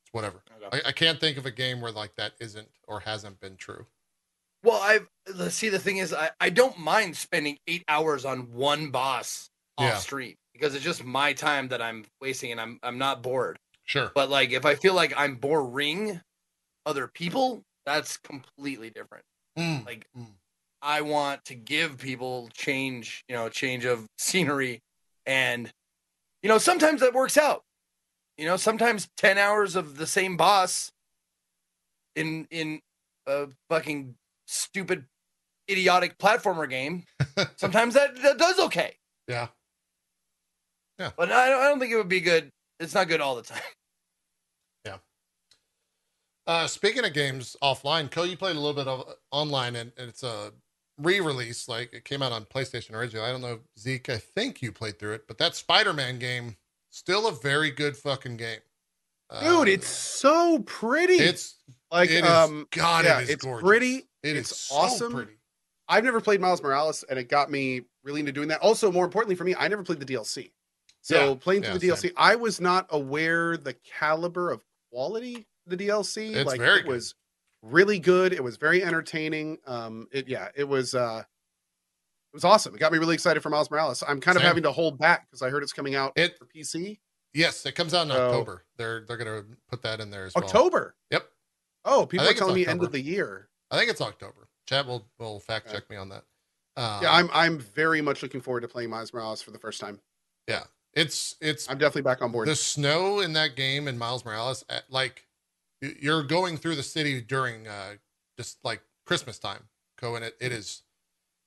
[0.00, 0.42] it's whatever.
[0.62, 0.80] Okay.
[0.84, 3.86] I, I can't think of a game where like that isn't or hasn't been true.
[4.62, 5.00] Well, I
[5.34, 5.68] let's see.
[5.68, 9.48] The thing is, I, I don't mind spending eight hours on one boss
[9.78, 9.96] off Yeah.
[9.98, 13.58] stream because it's just my time that I'm wasting, and I'm I'm not bored.
[13.84, 14.10] Sure.
[14.14, 16.20] But like, if I feel like I'm boring
[16.84, 19.24] other people, that's completely different.
[19.58, 20.26] Mm, Like, mm.
[20.82, 24.80] I want to give people change, you know, change of scenery,
[25.24, 25.70] and
[26.42, 27.62] you know, sometimes that works out.
[28.36, 30.90] You know, sometimes ten hours of the same boss
[32.14, 32.80] in in
[33.26, 34.14] a fucking
[34.46, 35.04] stupid,
[35.70, 37.04] idiotic platformer game.
[37.56, 38.96] sometimes that, that does okay,
[39.28, 39.48] yeah.
[40.98, 41.10] Yeah.
[41.16, 42.50] But I don't, I don't think it would be good.
[42.80, 43.60] It's not good all the time.
[44.86, 44.98] Yeah.
[46.46, 50.08] Uh, speaking of games offline, Co, you played a little bit of online, and, and
[50.08, 50.52] it's a
[50.98, 53.26] re-release, like it came out on PlayStation originally.
[53.26, 54.08] I don't know, Zeke.
[54.08, 56.56] I think you played through it, but that Spider-Man game
[56.90, 58.60] still a very good fucking game.
[59.40, 61.14] Dude, Um, it's so pretty.
[61.14, 61.56] it's
[61.90, 63.66] like it is- um God, yeah, it is it's gorgeous.
[63.66, 63.96] pretty.
[64.22, 65.12] It it's is so awesome.
[65.12, 65.32] pretty.
[65.88, 68.60] I've never played Miles Morales, and it got me really into doing that.
[68.60, 70.50] Also, more importantly for me, I never played the DLC.
[71.02, 75.46] So Yeah, playing through yeah, the DLC, I was not aware the caliber of quality
[75.66, 76.34] the DLC.
[76.34, 76.92] It's like very it good.
[76.92, 77.14] was
[77.62, 78.32] really good.
[78.32, 79.58] It was very entertaining.
[79.66, 81.22] Um, it yeah, it was uh,
[82.32, 82.74] it was awesome.
[82.74, 84.02] It got me really excited for Miles Morales.
[84.06, 86.44] I'm kind of having to hold back because I heard it's coming out It for
[86.46, 86.98] PC.
[87.34, 88.64] yes, it comes out in So- October.
[88.76, 90.44] They're they're gonna put that in there as well.
[90.44, 90.94] October.
[91.10, 91.28] Yep.
[91.84, 93.48] Oh, people are telling me end of the year.
[93.70, 94.48] I think it's October.
[94.68, 95.76] Chad will will fact Okay.
[95.76, 96.24] check me on that.
[96.76, 99.80] Um, yeah, I'm I'm very much looking forward to playing Miles Morales for the first
[99.80, 100.00] time.
[100.46, 102.48] Yeah, it's it's I'm definitely back on board.
[102.48, 105.25] the snow in that game in Miles Morales, like y-
[105.80, 107.94] you're going through the city during uh,
[108.38, 109.64] just like Christmas time,
[109.98, 110.22] Cohen.
[110.22, 110.82] it, it is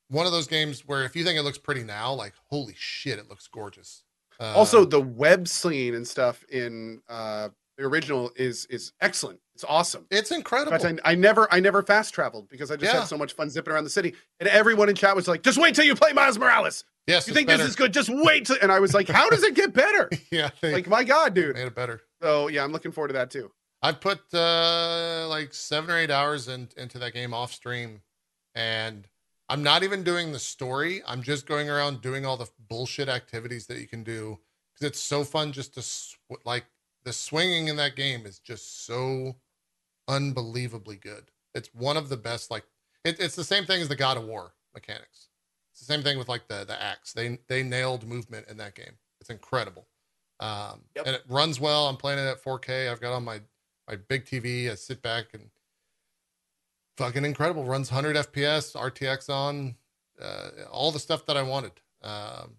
[0.10, 3.20] one of those games where if you think it looks pretty now, like holy shit,
[3.20, 4.04] it looks gorgeous.
[4.40, 9.40] Uh, also, the web scene and stuff in uh, the original is is excellent.
[9.56, 10.06] It's awesome.
[10.10, 10.78] it's In incredible.
[10.80, 13.02] fact, I, I never I never fast traveled because I just Yeah.
[13.02, 14.14] had so much fun zipping around the city.
[14.40, 16.86] And everyone in chat was like, "Just wait till you play Miles Morales.
[17.08, 17.58] yes, You think better.
[17.64, 17.92] this is good?
[17.94, 18.56] Just wait." Till...
[18.62, 21.56] And I was like, "How does it get better?" yeah, they like, my God, dude.
[21.56, 22.00] made it better.
[22.22, 23.52] So yeah, I'm looking forward to that too.
[23.82, 28.02] I put uh, like seven or eight hours in, into that game off stream,
[28.54, 29.08] and
[29.48, 31.02] I'm not even doing the story.
[31.08, 34.40] I'm just going around doing all the bullshit activities that you can do
[34.74, 36.66] because it's so fun just to sw- like
[37.06, 39.38] the swinging in that game is just so
[40.08, 41.32] unbelievably good.
[41.56, 42.52] It's one of the best.
[42.52, 42.66] Like
[43.06, 45.30] it, it's the same thing as the God of War mechanics.
[45.72, 47.14] It's the same thing with like the the axe.
[47.14, 48.98] They they nailed movement in that game.
[49.22, 49.88] It's incredible.
[50.40, 51.08] Um, Yep.
[51.08, 51.88] and it runs well.
[51.88, 52.90] I'm playing it at 4K.
[52.90, 53.42] I've got on my
[53.90, 54.72] my big TV.
[54.72, 55.50] I sit back and
[56.98, 57.64] fucking incredible.
[57.64, 59.76] Runs 100 FPS, RTX on,
[60.22, 61.72] uh, all the stuff that I wanted.
[62.02, 62.56] Um,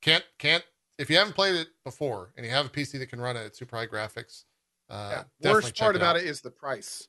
[0.00, 0.64] can't can't
[0.98, 3.44] if you haven't played it before and you have a PC that can run it
[3.44, 4.44] at super high graphics.
[4.88, 5.52] Uh, yeah.
[5.52, 7.06] Worst part about it, it is the price.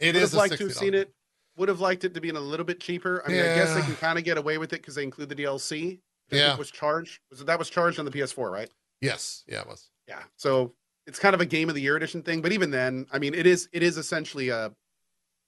[0.00, 1.12] it Would is have liked to have seen it.
[1.58, 3.22] Would have liked it to be in a little bit cheaper.
[3.26, 5.28] I mean, I guess they can kind of get away with it because they include
[5.28, 6.00] the DLC.
[6.30, 6.56] Yeah.
[6.56, 7.20] was charged.
[7.30, 8.70] Was it that was charged on the PS4, right?
[9.02, 9.90] Yes, yeah, it was.
[10.08, 10.22] Yeah.
[10.36, 10.72] So
[11.06, 13.34] it's kind of a game of the year edition thing, but even then, I mean,
[13.34, 14.72] it is it is essentially a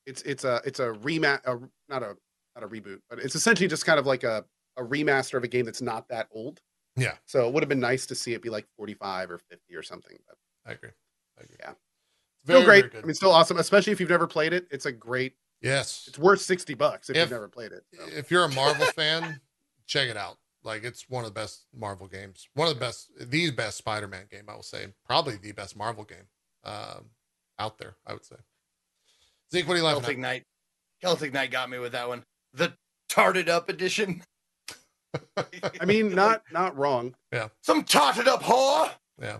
[0.06, 1.58] it's it's a it's a remat a,
[1.88, 2.16] not a
[2.54, 4.44] not a reboot, but it's essentially just kind of like a
[4.76, 6.60] a remaster of a game that's not that old.
[6.96, 7.14] Yeah.
[7.26, 9.82] So it would have been nice to see it be like 45 or 50 or
[9.82, 10.16] something.
[10.28, 10.36] But
[10.66, 10.90] I agree.
[11.38, 11.56] I agree.
[11.60, 11.70] Yeah.
[11.70, 11.78] It's
[12.44, 13.02] still very, very great.
[13.02, 14.66] I mean, still awesome, especially if you've never played it.
[14.70, 15.34] It's a great.
[15.62, 16.04] yes.
[16.08, 17.84] It's worth 60 bucks if, If- you've never played it.
[17.94, 18.04] so.
[18.16, 19.40] if you're a Marvel fan,
[19.86, 20.38] check it out.
[20.64, 24.24] Like it's one of the best Marvel games, one of the best, the best Spider-Man
[24.30, 26.26] game, I will say, probably the best Marvel game
[26.64, 27.10] um,
[27.58, 27.96] out there.
[28.06, 28.36] I would say.
[29.52, 30.22] Zeke, what are you laughing Celtic at?
[30.22, 30.42] Knight.
[31.02, 32.24] Celtic Knight got me with that one.
[32.54, 32.72] The
[33.08, 34.22] tarted up edition.
[35.36, 37.14] I mean, not not wrong.
[37.32, 37.48] Yeah.
[37.60, 38.90] Some tarted up whore.
[39.20, 39.38] Yeah,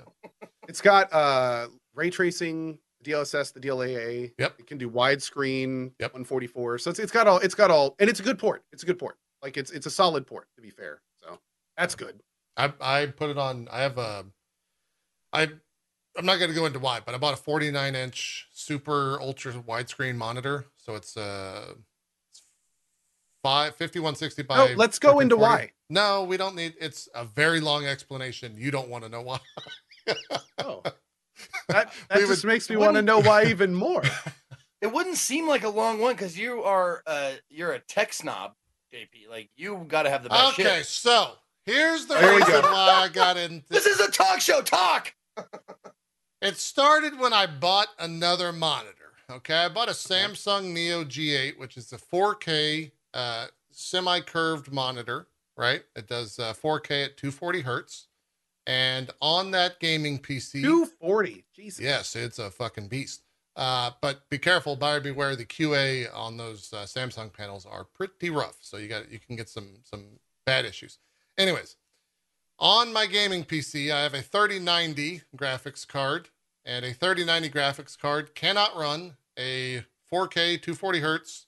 [0.68, 4.32] It's got uh ray tracing, DLSS, the DLAA.
[4.38, 4.54] Yep.
[4.58, 6.12] It can do widescreen, Yep.
[6.12, 6.78] 144.
[6.78, 8.64] So it's it's got all it's got all and it's a good port.
[8.72, 9.16] It's a good port.
[9.46, 11.02] Like it's it's a solid port to be fair.
[11.22, 11.38] So
[11.76, 12.20] that's good.
[12.56, 13.68] I I put it on.
[13.70, 14.24] I have a.
[15.32, 15.42] I
[16.18, 19.52] I'm not going to go into why, but I bought a 49 inch super ultra
[19.52, 21.74] widescreen monitor, so it's uh,
[22.32, 22.42] it's
[23.44, 24.56] five 5160 by.
[24.56, 25.70] No, let's go into why.
[25.88, 26.74] No, we don't need.
[26.80, 28.56] It's a very long explanation.
[28.56, 29.38] You don't want to know why.
[30.58, 30.82] Oh.
[31.68, 34.02] That that just would- makes me want to know why even more.
[34.80, 38.54] It wouldn't seem like a long one because you are uh you're a tech snob,
[38.96, 39.30] JP.
[39.30, 40.86] Like you got to have the best okay, shit.
[40.86, 41.32] so
[41.64, 43.64] here's the There reason why I got into.
[43.68, 44.62] This is a talk show.
[44.62, 45.14] Talk.
[46.42, 49.12] It started when I bought another monitor.
[49.30, 55.26] Okay, I bought a Samsung Neo G8, which is a 4K uh, semi-curved monitor.
[55.56, 58.08] Right, it does uh, 4K at 240 hertz,
[58.66, 61.44] and on that gaming PC, 240.
[61.54, 61.80] Jesus.
[61.80, 63.22] yes, it's a fucking beast.
[63.56, 65.34] Uh, but be careful, buyer beware.
[65.34, 69.34] The QA on those uh, Samsung panels are pretty rough, so you got you can
[69.34, 70.04] get some some
[70.44, 70.98] bad issues.
[71.38, 71.76] Anyways,
[72.58, 76.28] on my gaming PC, I have a 3090 graphics card,
[76.66, 81.46] and a 3090 graphics card cannot run a 4K 240 hertz,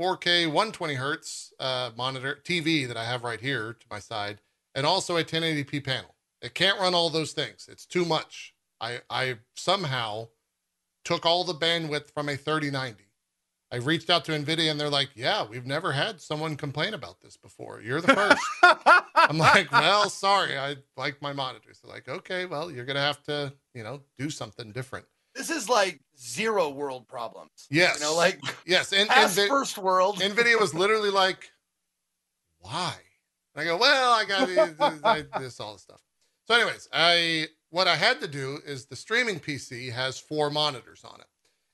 [0.00, 4.40] 4K 120 hertz uh, monitor TV that I have right here to my side,
[4.74, 6.14] and also a 1080p panel.
[6.42, 7.68] It can't run all those things.
[7.70, 8.54] It's too much.
[8.80, 10.28] I I somehow
[11.04, 13.04] took all the bandwidth from a 3090.
[13.72, 17.20] I reached out to Nvidia and they're like, "Yeah, we've never had someone complain about
[17.20, 17.80] this before.
[17.80, 18.42] You're the first.
[19.14, 21.78] I'm like, well, sorry, I like my monitors.
[21.80, 25.06] They're like, okay, well, you're gonna have to, you know, do something different.
[25.36, 27.68] this is like zero world problems.
[27.70, 28.00] Yes.
[28.00, 30.18] You know, like yes, and, and past Vi- first world.
[30.18, 31.52] Nvidia was literally like,
[32.58, 32.94] "Why?"
[33.54, 36.02] And I go, "Well, I got this, this all this stuff."
[36.48, 41.02] So, anyways, I what I had to do is the streaming PC has four monitors
[41.04, 41.26] on it.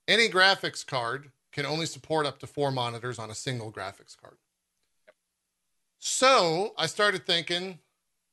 [0.07, 4.37] Any graphics card can only support up to four monitors on a single graphics card.
[5.99, 7.79] So I started thinking,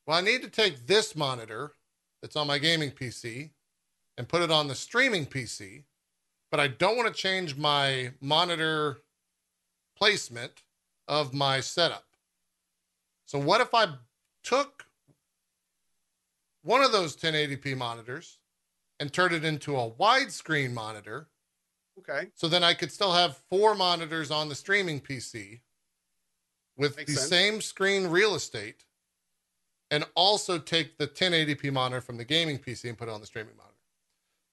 [0.06, 1.72] well, I need to take this monitor
[2.22, 3.52] that's on my gaming PC
[4.18, 5.84] and put it on the streaming PC,
[6.52, 8.98] but I don't want to change my monitor
[9.98, 10.64] placement
[11.08, 12.06] of my setup.
[13.26, 13.88] So what if I
[14.44, 14.86] took
[16.64, 18.40] one of those 1080p monitors
[19.00, 21.28] and turned it into a widescreen monitor
[22.00, 22.30] Okay.
[22.34, 25.62] so then I could still have four monitors on the streaming PC
[26.76, 27.30] with Makes the sense.
[27.30, 28.86] same screen real estate
[29.92, 33.28] and also take the 1080p monitor from the gaming PC and put it on the
[33.28, 33.78] streaming monitor.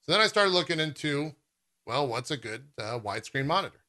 [0.02, 1.34] So then I started looking into,
[1.86, 3.80] well, what's a good uh, widescreen monitor?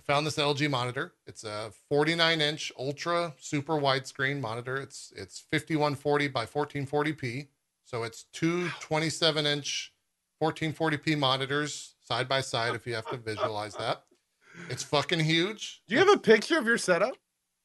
[0.00, 1.12] I found this LG monitor.
[1.26, 4.76] It's a 49 inch ultra super widescreen monitor.
[4.78, 7.46] It's it's 5140 by 1440p.
[7.88, 9.94] So it's two 27 inch
[10.42, 14.02] 1440p monitors side by side if you have to visualize that.
[14.68, 15.80] It's fucking huge.
[15.88, 17.16] Do you have a picture of your setup?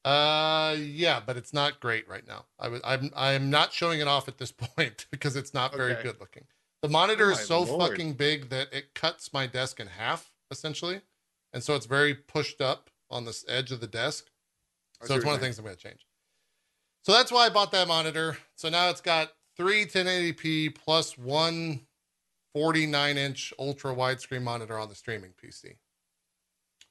[0.02, 2.46] Uh, yeah, but it's not great right now.
[2.58, 5.92] I was, I'm, I'm not showing it off at this point because it's not very
[5.92, 6.04] Okay.
[6.04, 6.44] good looking.
[6.80, 7.90] The monitor Oh is so lord.
[7.90, 11.02] fucking big that it cuts my desk in half, essentially,
[11.52, 14.30] and so it's very pushed up on this edge of the desk.
[15.02, 16.06] So it's one of the things I'm going to change.
[17.02, 18.38] So that's why I bought that monitor.
[18.56, 21.80] So now it's got three 1080p plus one
[22.54, 25.76] 49 inch ultra widescreen monitor on the streaming PC.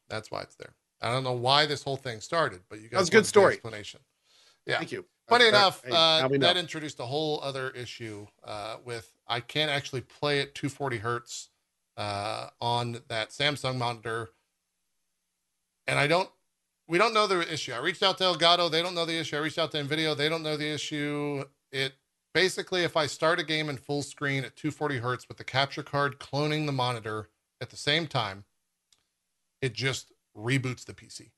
[0.10, 0.74] That's why it's there.
[1.02, 3.54] I don't know why this whole thing started, but you guys was a good story.
[3.54, 4.00] explanation.
[4.66, 4.78] Yeah.
[4.78, 5.06] Thank you.
[5.28, 9.40] Funny That- that- enough, hey, uh, that introduced a whole other issue uh, with I
[9.40, 11.50] can't actually play at 240 hertz
[11.96, 14.32] uh, on that Samsung monitor,
[15.88, 16.30] and I don't.
[16.88, 17.72] We don't know the issue.
[17.72, 19.38] I reached out to Elgato; they don't know the issue.
[19.38, 21.46] I reached out to Nvidia; they don't know the issue.
[21.72, 21.94] It
[22.34, 25.84] basically, if I start a game in full screen at 240 hertz with the capture
[25.84, 27.30] card cloning the monitor
[27.62, 28.46] at the same time,
[29.62, 31.30] it just reboots the PC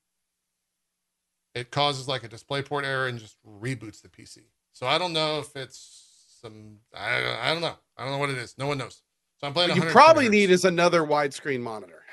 [1.56, 4.40] it causes like a DisplayPort error and just reboots the PC.
[4.74, 7.76] So I don't know if it's some I, I don't know.
[7.98, 8.56] I don't know what it is.
[8.58, 9.02] No one knows.
[9.40, 9.70] So I'm playing.
[9.70, 10.34] What you probably hertz.
[10.34, 12.04] need is another widescreen monitor.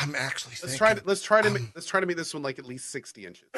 [0.00, 2.16] I'm actually Let's thinking, try to let's try to um, make, let's try to make
[2.16, 3.48] this one like at least sixty inches.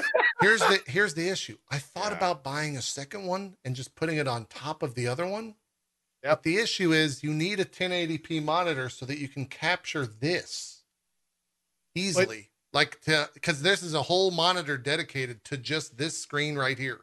[0.40, 1.56] here's the here's the issue.
[1.70, 2.16] I thought Yeah.
[2.18, 5.54] about buying a second one and just putting it on top of the other one.
[6.24, 6.38] Yep.
[6.38, 10.82] But the issue is you need a 1080p monitor so that you can capture this
[11.94, 12.50] easily.
[12.72, 17.00] like to because this is a whole monitor dedicated to just this screen right here.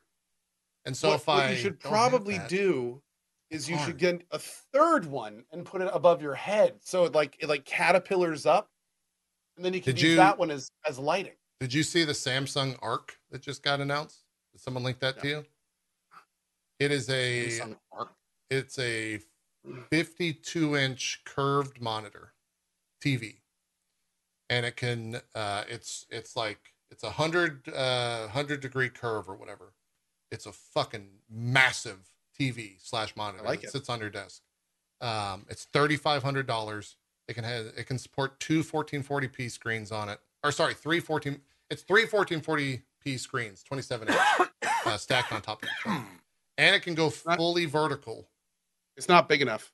[0.86, 3.02] And so what, if what I you should probably that- do
[3.52, 3.88] is you hard.
[3.88, 7.50] should get a third one and put it above your head so it like it
[7.50, 8.70] like caterpillars up,
[9.60, 11.34] and then you can Did use you- that one as as lighting.
[11.60, 14.24] Did you see the Samsung Ark that just got announced?
[14.54, 15.46] Did someone link that to you?
[16.80, 18.14] It is a Samsung Ark.
[18.50, 19.20] it's a
[19.90, 22.32] 52 inch curved monitor
[23.04, 23.42] TV,
[24.50, 29.36] and it can uh, it's it's like it's a hundred uh, hundred degree curve or
[29.36, 29.74] whatever.
[30.32, 33.44] It's a fucking massive TV slash monitor.
[33.44, 33.72] I like that it.
[33.72, 34.42] sits on your desk.
[35.02, 36.96] Um, it's thirty five hundred dollars.
[37.30, 40.20] It can have it can support two 1440p screens on it.
[40.44, 41.40] Or sorry, three 14.
[41.70, 44.18] It's three 1440p screens, 27 inch,
[44.86, 46.04] uh, stacked on top of each other.
[46.58, 48.28] And it can go Not- fully vertical.
[48.98, 49.72] It's not big enough.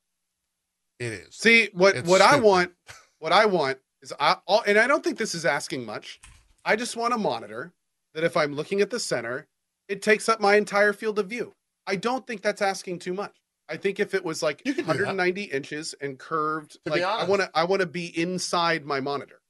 [1.00, 1.36] It is.
[1.36, 2.72] See what It's what I want.
[3.20, 6.20] What I want is I all, and I don't think this is asking much.
[6.66, 7.72] I just want a monitor
[8.14, 9.48] that if I'm looking at the center,
[9.88, 11.56] it takes up my entire field of view.
[11.88, 13.34] I don't think that's asking too much.
[13.68, 15.00] I think if it was like You could do that.
[15.08, 19.00] 190 inches and curved, To like I want to I want to be inside my
[19.00, 19.42] monitor.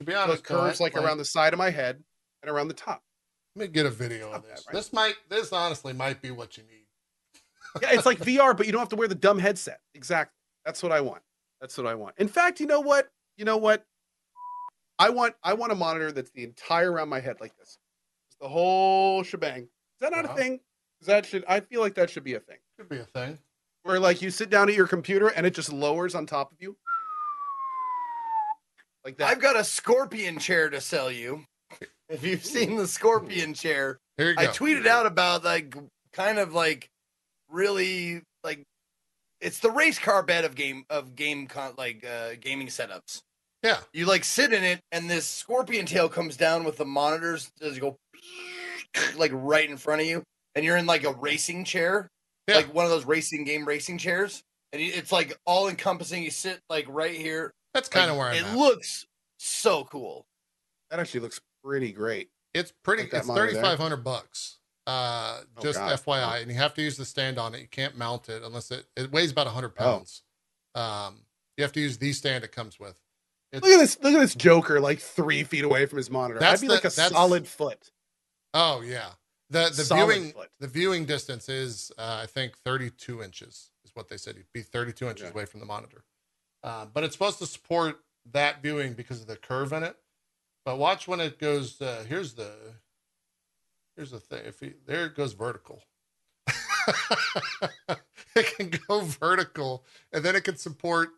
[0.00, 2.02] To be So honest, it curves like around the side of my head
[2.42, 3.02] and around the top.
[3.56, 4.64] Let me get a video of this.
[4.66, 4.74] right?
[4.74, 5.14] This might.
[5.28, 6.86] This honestly might be what you need.
[7.82, 9.80] Yeah, it's like VR, but you don't have to wear the dumb headset.
[9.94, 10.32] Exactly.
[10.64, 11.22] That's what I want.
[11.60, 12.14] That's what I want.
[12.18, 13.10] In fact, you know what?
[13.36, 13.84] You know what?
[14.98, 17.78] I want I want a monitor that's the entire around my head like this.
[18.28, 19.62] Just the whole shebang.
[19.64, 19.68] Is
[20.00, 20.58] that not a thing?
[21.00, 22.58] 'Cause That should I feel like that should be a thing.
[22.78, 23.38] Should be a thing.
[23.82, 26.58] Where like you sit down at your computer and it just lowers on top of
[26.60, 26.76] you.
[29.04, 29.28] Like that.
[29.28, 31.44] I've got a scorpion chair to sell you.
[32.08, 34.42] If you've seen the scorpion chair, Here you go.
[34.42, 35.74] I tweeted out about like
[36.12, 36.88] kind of like
[37.48, 38.64] really like
[39.40, 43.20] it's the race car bed of game of game con- like uh gaming setups.
[43.62, 43.78] Yeah.
[43.92, 47.78] You like sit in it and this scorpion tail comes down with the monitors does
[47.78, 47.96] go
[49.16, 50.22] like right in front of you
[50.54, 52.08] and you're in like a racing chair.
[52.50, 52.56] Yeah.
[52.56, 54.42] Like one of those racing game racing chairs.
[54.72, 56.22] and it's like all encompassing.
[56.22, 57.52] You sit like right here.
[57.74, 58.56] That's kind Like, of where I'm it at.
[58.56, 59.06] looks
[59.38, 60.26] so cool.
[60.90, 62.30] That actually looks pretty great.
[62.54, 63.04] It's pretty.
[63.04, 63.62] Like it's monitor thirty there.
[63.62, 64.58] five hundred bucks.
[64.86, 66.00] Uh, Oh, just God.
[66.00, 67.60] FYI, and you have to use the stand on it.
[67.60, 70.22] You can't mount it unless it it weighs about hundred pounds.
[70.74, 71.20] Um,
[71.56, 72.98] you have to use the stand it comes with.
[73.52, 73.98] It's, Look at this!
[74.02, 76.40] Look at this Joker, like three feet away from his monitor.
[76.40, 77.90] That'd be the- like a solid foot.
[78.54, 79.10] oh yeah,
[79.50, 80.48] the the Solid viewing foot.
[80.60, 84.36] the viewing distance is uh, I think thirty two inches is what they said.
[84.36, 85.32] You'd be thirty two inches Okay.
[85.34, 86.04] away from the monitor,
[86.62, 88.00] uh, but it's supposed to support
[88.32, 89.96] that viewing because of the curve in it.
[90.64, 91.80] But watch when it goes.
[91.80, 92.52] Uh, here's the
[93.96, 94.42] here's the thing.
[94.46, 95.82] If you, there it goes vertical.
[98.36, 101.10] it can go vertical, and then it can support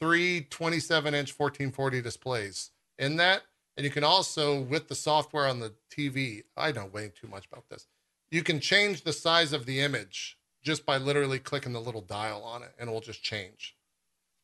[0.00, 3.42] three 27 inch 1440 displays in that.
[3.80, 7.46] And you can also, with the software on the TV, I know way too much
[7.50, 7.86] about this.
[8.30, 12.42] You can change the size of the image just by literally clicking the little dial
[12.44, 13.78] on it, and it will just change.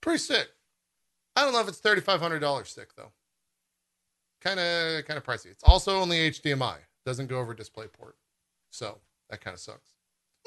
[0.00, 0.48] Pretty sick.
[1.36, 3.12] I don't know if it's thirty five hundred dollars sick though.
[4.40, 5.50] Kind of, kind of pricey.
[5.50, 6.76] It's also only HDMI.
[7.04, 8.14] Doesn't go over DisplayPort,
[8.70, 9.90] so that kind of sucks.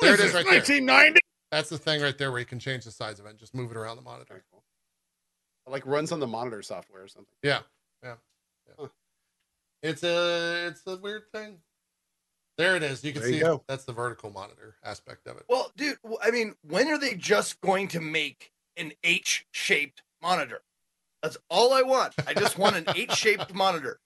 [0.02, 0.56] There it is, right there.
[0.56, 1.20] 1990.
[1.52, 3.54] That's the thing right there where you can change the size of it and just
[3.54, 4.44] move it around the monitor.
[4.52, 4.64] Cool.
[5.68, 7.36] It, like runs on the monitor software or something.
[7.44, 7.60] Yeah,
[8.02, 8.16] yeah,
[8.70, 8.76] yeah.
[8.86, 8.88] Huh.
[9.82, 11.60] It's a it's a weird thing.
[12.58, 13.02] There it is.
[13.04, 13.64] You can There you see go.
[13.68, 15.44] that's the vertical monitor aspect of it.
[15.48, 20.60] Well, dude, I mean, when are they just going to make an H-shaped monitor?
[21.24, 22.14] That's all I want.
[22.28, 24.02] I just want an H-shaped monitor,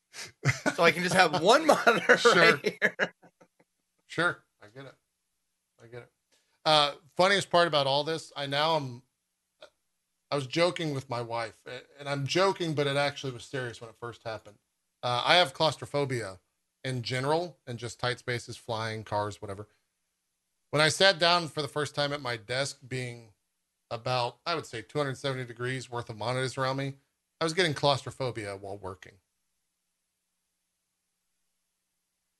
[0.75, 2.35] so I can just have one monitor Sure.
[2.35, 3.13] right here.
[4.05, 4.93] Sure, I get it.
[5.83, 6.09] I get it.
[6.65, 9.01] Uh, funniest part about all this, I now am.
[10.33, 11.53] I was joking with my wife,
[11.99, 14.55] and I'm joking, but it actually was serious when it first happened.
[15.03, 16.39] Uh, I have claustrophobia
[16.83, 19.67] in general, and just tight spaces, flying, cars, whatever.
[20.71, 23.27] When I sat down for the first time at my desk, being
[23.91, 26.95] about, I would say, 270 degrees worth of monitors around me,
[27.39, 29.13] I was getting claustrophobia while working.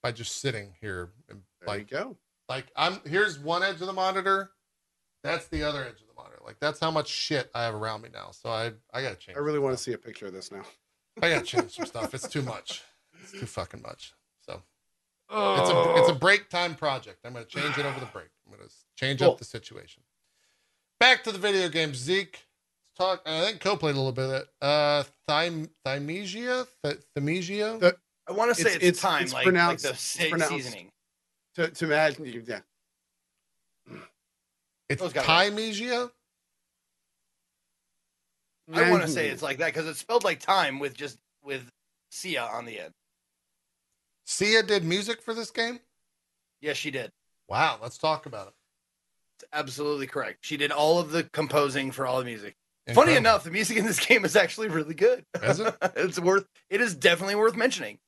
[0.02, 2.16] By just sitting here, and There like you go.
[2.48, 4.50] like I'm here's one edge of the monitor,
[5.22, 6.40] that's the other edge the monitor.
[6.44, 8.30] Like that's how much shit I have around me now.
[8.32, 9.36] So I I gotta change.
[9.36, 10.62] I really want to see a picture of this now.
[11.22, 12.14] I gotta change some stuff.
[12.14, 12.82] It's too much.
[13.22, 14.12] It's too fucking much.
[14.40, 14.62] So
[15.30, 17.20] it's a it's a break time project.
[17.24, 18.28] I'm gonna change it over the break.
[18.46, 19.30] I'm gonna change Cool.
[19.32, 20.02] up the situation.
[21.00, 21.94] Back to the video game.
[21.94, 23.22] Zeke, let's talk.
[23.26, 24.48] I think Co played a little bit of it.
[24.60, 27.80] Uh, Thym Thymesia, Th- Thymesia.
[27.80, 30.02] The- I want to say It's- it's, it's- time, it's like, pronounced- like the it's
[30.02, 30.90] se- pronounced- seasoning.
[31.56, 32.60] To, to imagine, you- yeah.
[34.88, 35.26] It's got it.
[38.72, 41.70] I want to say it's like that because it's spelled like time with just with
[42.10, 42.92] Sia on the end.
[44.26, 45.80] Sia did music for this game.
[46.60, 47.12] Yes, she did.
[47.48, 48.54] Wow, let's talk about it.
[49.38, 50.38] It's absolutely correct.
[50.42, 52.54] She did all of the composing for all the music.
[52.92, 55.24] Funny enough, the music in this game is actually really good.
[55.42, 55.74] Is it?
[55.96, 56.46] it's worth.
[56.68, 57.98] It is definitely worth mentioning.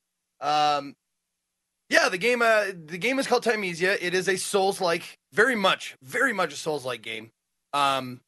[0.41, 0.95] Um,
[1.89, 2.43] yeah, the game.
[2.43, 3.97] Uh, the game is called Thymesia.
[4.01, 7.31] It is a Souls-like, very much, very much a Souls-like game.
[7.75, 8.23] Um,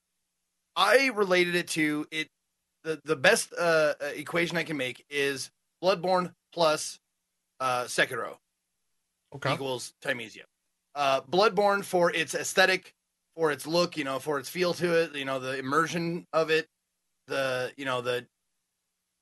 [0.77, 2.29] I related it to it.
[2.85, 5.51] The the best uh, uh, equation I can make is
[5.83, 7.01] Bloodborne plus
[7.59, 8.37] uh, Sekiro
[9.35, 9.53] Okay.
[9.53, 10.45] equals Thymesia.
[10.95, 12.93] Uh, Bloodborne for its aesthetic,
[13.35, 16.51] for its look, you know, for its feel to it, you know, the immersion of
[16.51, 16.67] it,
[17.27, 18.27] the you know the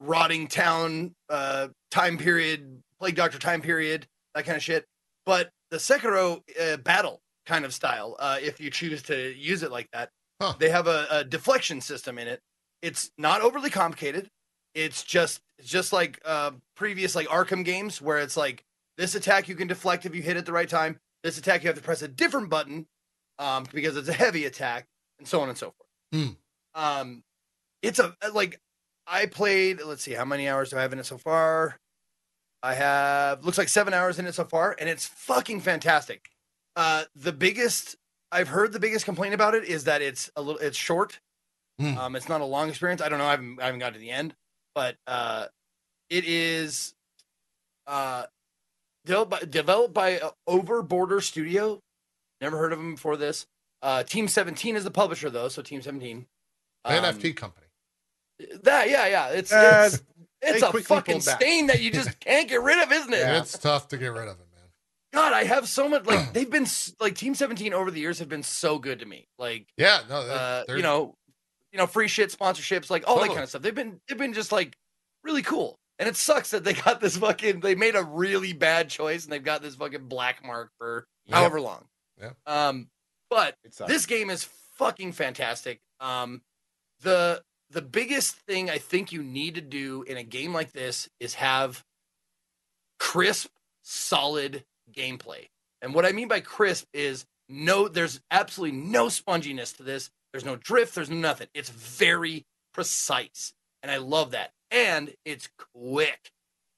[0.01, 4.85] rotting town uh, time period, plague doctor time period, that kind of shit.
[5.25, 9.71] But the Sekiro uh, battle kind of style, uh, if you choose to use it
[9.71, 10.11] like that,
[10.41, 10.55] Huh.
[10.59, 12.43] they have a, a deflection system in it.
[12.83, 14.29] It's not overly complicated.
[14.75, 18.63] It's just it's just like uh, previous like Arkham games where it's like
[18.99, 20.99] this attack you can deflect if you hit it the right time.
[21.23, 22.87] This attack you have to press a different button
[23.39, 24.87] um, because it's a heavy attack,
[25.19, 25.89] and so on and so forth.
[26.13, 26.33] Hmm.
[26.75, 27.23] Um,
[27.81, 28.61] it's a like
[29.07, 29.81] I played.
[29.83, 31.79] Let's see, how many hours do I have in it so far?
[32.63, 36.29] I have looks like seven hours in it so far, and it's fucking fantastic.
[36.77, 37.97] Uh, the biggest
[38.31, 41.19] I've heard the biggest complaint about it is that it's a little it's short.
[41.81, 41.97] Hmm.
[41.99, 43.01] Um, it's not a long experience.
[43.01, 43.27] I don't know.
[43.27, 44.35] I haven't I haven't got to the end,
[44.75, 45.47] but uh,
[46.11, 46.95] it is
[47.87, 48.25] uh
[49.05, 51.81] developed by, developed by uh, Over Border Studio.
[52.41, 53.47] Never heard of them before this.
[53.81, 56.27] Uh, Team 17 is the publisher though, so Team 17.
[56.85, 57.67] Um, NFT company.
[58.65, 59.89] That yeah yeah it's Uh,
[60.43, 63.21] it's, it's a fucking stain that you just can't get rid of, isn't it?
[63.21, 63.39] Yeah.
[63.39, 64.46] It's tough to get rid of it, man.
[65.17, 66.67] God, I have so much like they've been
[67.01, 69.27] like Team 17 over the years have been so good to me.
[69.39, 71.15] Like Yeah, no, uh, you know,
[71.73, 73.63] you know, free shit, sponsorships, like all that kind of stuff.
[73.63, 74.77] They've been they've been just like
[75.25, 75.79] really cool.
[75.99, 79.33] And it sucks that they got this fucking they made a really bad choice and
[79.33, 81.37] they've got this fucking black mark for Yeah.
[81.37, 81.87] however long.
[82.21, 82.33] Yeah.
[82.47, 82.89] Um
[83.31, 83.57] but
[83.89, 84.45] this game is
[84.77, 85.81] fucking fantastic.
[85.99, 86.43] Um,
[87.01, 91.09] the the biggest thing I think you need to do in a game like this
[91.19, 91.83] is have
[92.99, 93.49] crisp,
[93.83, 95.49] solid gameplay.
[95.83, 100.11] And what I mean by crisp is no, there's absolutely no sponginess to this.
[100.33, 100.95] There's no drift.
[100.95, 101.49] There's nothing.
[101.55, 104.51] It's very precise, and I love that.
[104.71, 106.31] And it's quick.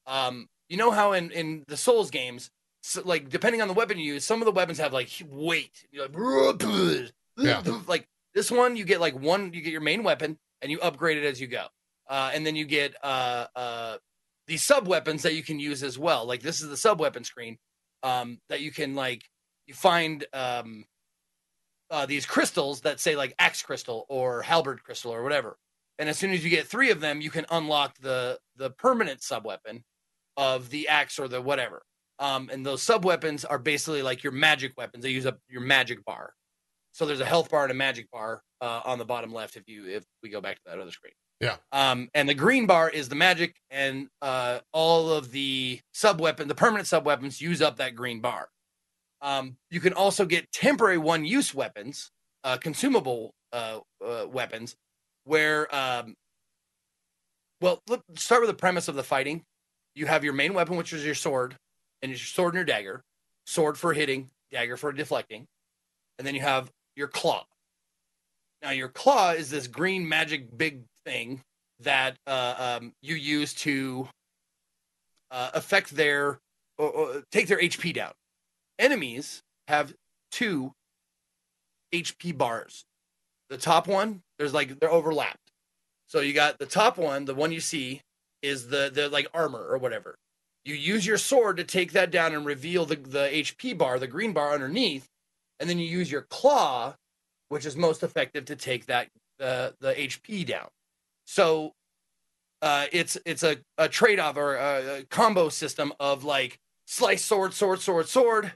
[0.06, 2.50] Um, you know how in in the Souls games,
[2.82, 5.86] so, like depending on the weapon you use, some of the weapons have like weight.
[5.90, 7.62] You're like, Yeah.
[7.86, 11.16] like this one, you get like one, you get your main weapon, and you upgrade
[11.16, 11.66] it as you go,
[12.08, 13.96] uh, and then you get uh, uh,
[14.46, 16.26] these sub weapons that you can use as well.
[16.26, 17.58] Like this is the sub weapon screen
[18.02, 19.22] um, that you can like
[19.66, 20.84] you find um,
[21.90, 25.58] uh, these crystals that say like axe crystal or halberd crystal or whatever.
[25.98, 29.22] And as soon as you get three of them, you can unlock the the permanent
[29.22, 29.84] sub weapon
[30.36, 31.82] of the axe or the whatever.
[32.20, 35.04] Um, and those sub weapons are basically like your magic weapons.
[35.04, 36.32] They use up your magic bar.
[36.92, 39.68] So there's a health bar and a magic bar uh, on the bottom left if
[39.68, 41.12] you if we go back to that other screen.
[41.40, 41.56] Yeah.
[41.70, 46.48] Um, and the green bar is the magic, and uh, all of the sub weapon,
[46.48, 48.48] the permanent sub weapons, use up that green bar.
[49.20, 52.10] Um, you can also get temporary one use weapons,
[52.44, 54.76] uh, consumable uh, uh, weapons,
[55.24, 56.14] where, um,
[57.60, 59.44] well, let's start with the premise of the fighting.
[59.94, 61.56] You have your main weapon, which is your sword,
[62.02, 63.02] and it's your sword and your dagger.
[63.46, 65.46] Sword for hitting, dagger for deflecting,
[66.18, 67.44] and then you have your claw.
[68.62, 71.40] Now, your claw is this green magic big thing
[71.80, 74.08] that uh, um, you use to
[75.30, 76.38] uh, affect their
[76.76, 78.12] or, or take their HP down.
[78.78, 79.94] Enemies have
[80.30, 80.72] two
[81.92, 82.84] HP bars.
[83.48, 85.52] The top one, there's like they're overlapped.
[86.06, 88.02] So you got the top one, the one you see
[88.42, 90.16] is the the like armor or whatever.
[90.64, 94.06] You use your sword to take that down and reveal the the HP bar, the
[94.06, 95.06] green bar underneath,
[95.58, 96.94] and then you use your claw,
[97.48, 99.08] which is most effective to take that
[99.40, 100.68] uh, the HP down.
[101.28, 101.74] So
[102.62, 107.22] uh, it's it's a, a trade off or a, a combo system of like slice
[107.22, 108.52] sword, sword, sword, sword,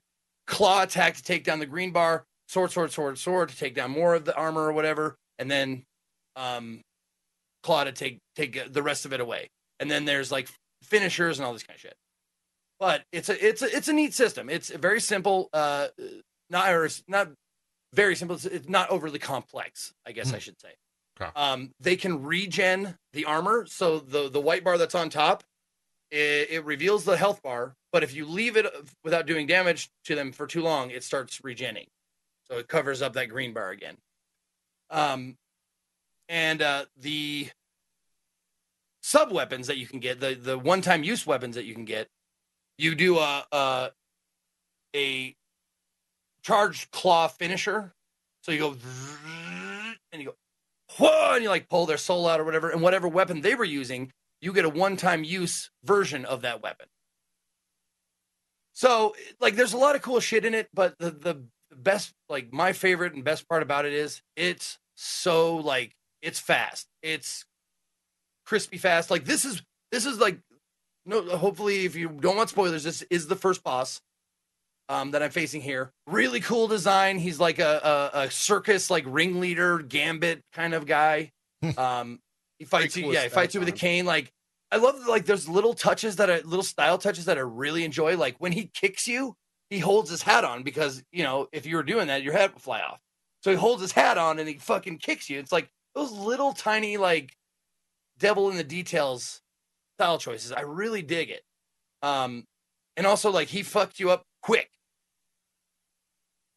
[0.47, 3.91] claw attack to take down the green bar, sword, sword, sword, sword to take down
[3.91, 5.83] more of the armor or whatever, and then
[6.34, 6.81] um,
[7.62, 9.51] claw to take take the rest of it away.
[9.78, 10.49] And then there's like
[10.83, 11.94] finishers and all this kind of shit.
[12.81, 14.49] But it's a it's a it's a neat system.
[14.49, 15.51] It's very simple.
[15.52, 15.89] Uh,
[16.49, 17.28] not or not
[17.92, 18.36] very simple.
[18.36, 19.92] It's, it's not overly complex.
[20.07, 20.70] I guess I should say.
[21.21, 21.31] Okay.
[21.37, 23.67] Um, they can regen the armor.
[23.67, 25.45] So the the white bar that's on top,
[26.11, 27.75] it, it reveals the health bar.
[27.93, 28.67] But if you leave it
[29.05, 31.89] without doing damage to them for too long, it starts regenning.
[32.51, 33.99] So it covers up that green bar again.
[34.91, 35.37] Um,
[36.29, 37.51] and uh, the
[39.03, 41.85] sub weapons that you can get, the the one time use weapons that you can
[41.85, 42.09] get,
[42.79, 43.91] you do a a,
[44.97, 45.37] a
[46.43, 47.93] charged claw finisher.
[48.43, 48.77] So you go
[50.13, 50.35] and you go
[50.99, 54.11] and you like pull their soul out or whatever, and whatever weapon they were using,
[54.41, 56.87] you get a one time use version of that weapon.
[58.73, 62.53] So like there's a lot of cool shit in it, but the the best like
[62.53, 66.87] my favorite and best part about it is it's so like it's fast.
[67.03, 67.45] It's
[68.45, 69.11] crispy fast.
[69.11, 70.39] Like this is this is like
[71.05, 74.01] no hopefully if you don't want spoilers, this is the first boss
[74.89, 75.93] um that I'm facing here.
[76.07, 77.19] Really cool design.
[77.19, 81.33] He's like a a, a circus like ringleader gambit kind of guy.
[81.77, 82.20] um
[82.59, 84.05] he fights you, yeah, he fights you with a cane.
[84.05, 84.33] Like
[84.70, 88.17] I love like there's little touches that are little style touches that I really enjoy.
[88.17, 89.35] Like when he kicks you,
[89.69, 92.52] he holds his hat on because you know if you were doing that, your head
[92.52, 93.01] would fly off.
[93.43, 95.39] So he holds his hat on and he fucking kicks you.
[95.39, 97.36] It's like those little tiny like
[98.19, 99.41] devil in the details
[99.99, 100.52] style choices.
[100.52, 101.43] I really dig it.
[102.02, 102.44] Um,
[102.97, 104.71] and also like he fucked you up quick.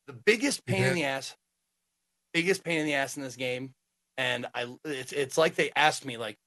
[0.07, 1.35] The biggest pain in the ass,
[2.33, 3.73] biggest pain in the ass in this game,
[4.17, 6.37] and I it's it's like they asked me like,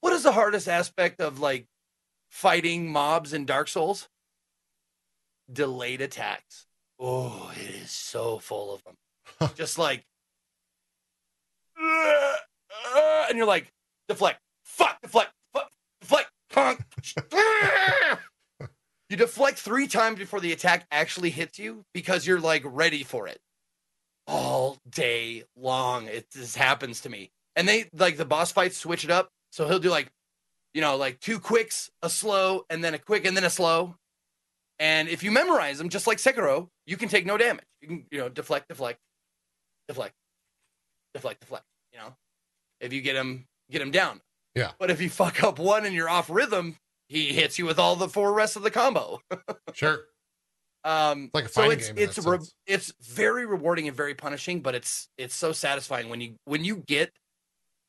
[0.00, 1.66] what is the hardest aspect of like
[2.30, 4.08] fighting mobs in Dark Souls?
[5.52, 6.66] Delayed attacks.
[6.98, 8.96] Oh, it is so full of them.
[9.54, 10.04] Just like,
[11.78, 13.72] and you're like,
[14.08, 16.80] deflect, fuck, deflect, fuck, deflect, punk.
[19.08, 23.28] you deflect three times before the attack actually hits you because you're like ready for
[23.28, 23.38] it
[24.26, 26.06] all day long.
[26.06, 27.30] It this happens to me.
[27.54, 29.30] And they like the boss fights switch it up.
[29.50, 30.10] So he'll do like,
[30.74, 33.96] you know, like two quicks, a slow, and then a quick, and then a slow.
[34.78, 37.64] And if you memorize them, just like Sekiro, you can take no damage.
[37.80, 38.98] You can, you know, deflect, deflect,
[39.88, 40.14] deflect,
[41.14, 41.64] deflect, deflect.
[41.92, 42.14] You know,
[42.80, 44.20] if you get him, get him down.
[44.54, 44.72] Yeah.
[44.78, 46.76] But if you fuck up one and you're off rhythm,
[47.08, 49.20] he hits you with all the four rest of the combo.
[49.74, 50.00] Sure.
[50.84, 54.74] Um, It's like a so it's it's re- it's very rewarding and very punishing, but
[54.74, 57.12] it's it's so satisfying when you when you get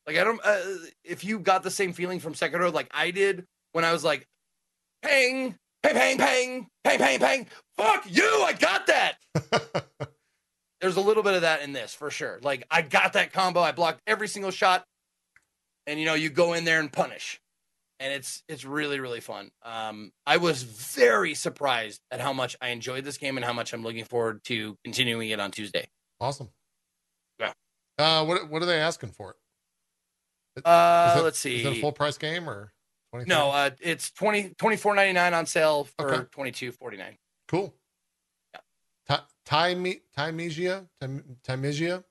[0.06, 0.58] like I don't uh,
[1.04, 4.26] if you got the same feeling from Sekiro like I did when I was like
[5.02, 9.16] pang pang pang pang pang pang pang fuck you I got that.
[10.80, 12.38] There's a little bit of that in this for sure.
[12.42, 14.84] Like I got that combo, I blocked every single shot,
[15.86, 17.40] and you know you go in there and punish,
[18.00, 19.50] and it's it's really really fun.
[19.62, 23.72] Um, I was very surprised at how much I enjoyed this game and how much
[23.72, 25.88] I'm looking forward to continuing it on Tuesday.
[26.20, 26.50] awesome.
[27.38, 27.52] Yeah.
[27.98, 29.30] Uh, what what are they asking for
[30.56, 30.64] it?
[30.64, 31.60] Uh, it- let's see.
[31.60, 32.72] Is it a full price game or
[33.12, 33.28] 23?
[33.28, 36.24] no, uh, it's 20 24.99 on sale for Okay.
[36.70, 37.16] 22.49.
[37.48, 37.74] Cool.
[39.08, 39.14] Ti-
[39.46, 39.84] Time
[40.16, 42.04] Thymesia Time Thymesia.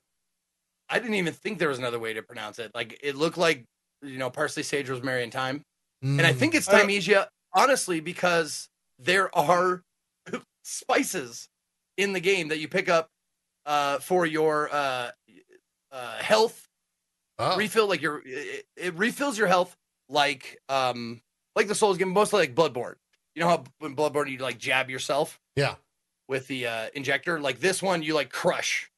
[0.89, 2.71] I didn't even think there was another way to pronounce it.
[2.73, 3.65] Like it looked like
[4.01, 5.61] you know parsley, sage, rosemary, and thyme.
[6.01, 8.69] And I think it's Thymesia, honestly, because
[8.99, 9.83] there are
[10.63, 11.49] spices
[11.97, 13.09] in the game that you pick up
[13.65, 15.11] uh, for your uh,
[15.91, 16.67] uh, health
[17.39, 17.87] oh, refill.
[17.87, 19.75] Like your it, it refills your health
[20.09, 21.21] like um
[21.55, 22.95] like the Souls game, mostly like Bloodborne.
[23.35, 25.75] You know how in Bloodborne you like jab yourself yeah.
[26.27, 27.39] with the uh, injector.
[27.39, 28.89] Like this one, you like crush,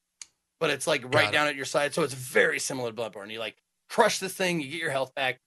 [0.59, 1.31] but it's like right it.
[1.31, 3.31] down at your side, so it's very similar to Bloodborne.
[3.31, 3.57] You like
[3.89, 5.39] crush this thing, you get your health back,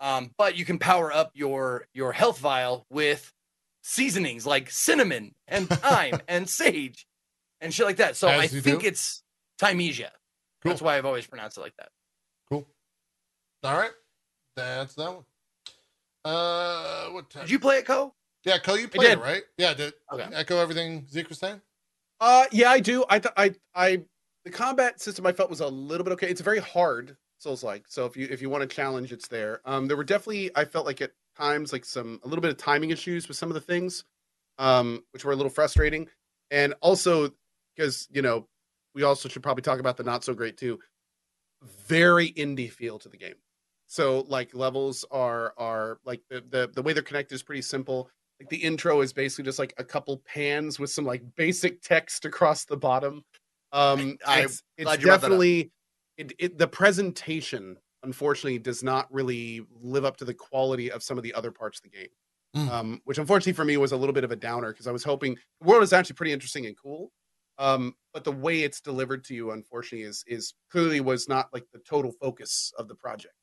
[0.00, 3.32] um, but you can power up your your health vial with
[3.82, 7.06] seasonings like cinnamon and thyme and sage
[7.60, 8.16] and shit like that.
[8.16, 8.86] So As I think do.
[8.88, 9.22] it's
[9.60, 10.08] Thymesia.
[10.62, 10.70] Cool.
[10.72, 11.88] That's why I've always pronounced it like that.
[12.50, 12.66] Cool.
[13.64, 13.90] All right.
[14.56, 15.24] That's that one.
[16.24, 17.42] Uh, what time?
[17.42, 18.14] Did you play it, Co?
[18.44, 19.42] yeah, Co, you played it, right?
[19.56, 20.28] Yeah, did Okay.
[20.34, 21.60] echo everything Zeke was saying?
[22.20, 23.04] Uh, yeah, I do.
[23.08, 24.02] I th- I I
[24.44, 26.28] the combat system I felt was a little bit okay.
[26.28, 27.84] It's very hard, Souls like.
[27.88, 29.60] So if you if you want a challenge, it's there.
[29.64, 32.58] Um, there were definitely I felt like at times like some a little bit of
[32.58, 34.04] timing issues with some of the things,
[34.58, 36.08] um, which were a little frustrating,
[36.50, 37.30] and also
[37.74, 38.46] because you know
[38.94, 40.78] we also should probably talk about the not so great too.
[41.86, 43.36] Very indie feel to the game.
[43.86, 48.10] So like levels are are like the the the way they're connected is pretty simple
[48.40, 52.24] like the intro is basically just like a couple pans with some like basic text
[52.24, 53.22] across the bottom
[53.72, 55.70] um I- it's, it's glad that definitely
[56.20, 61.18] it, it the presentation unfortunately does not really live up to the quality of some
[61.18, 62.08] of the other parts of the game
[62.56, 62.68] Mm.
[62.68, 65.04] um which unfortunately for me was a little bit of a downer because i was
[65.04, 67.12] hoping the world is actually pretty interesting and cool
[67.58, 71.64] um but the way it's delivered to you unfortunately is is clearly was not like
[71.72, 73.34] the total focus of the project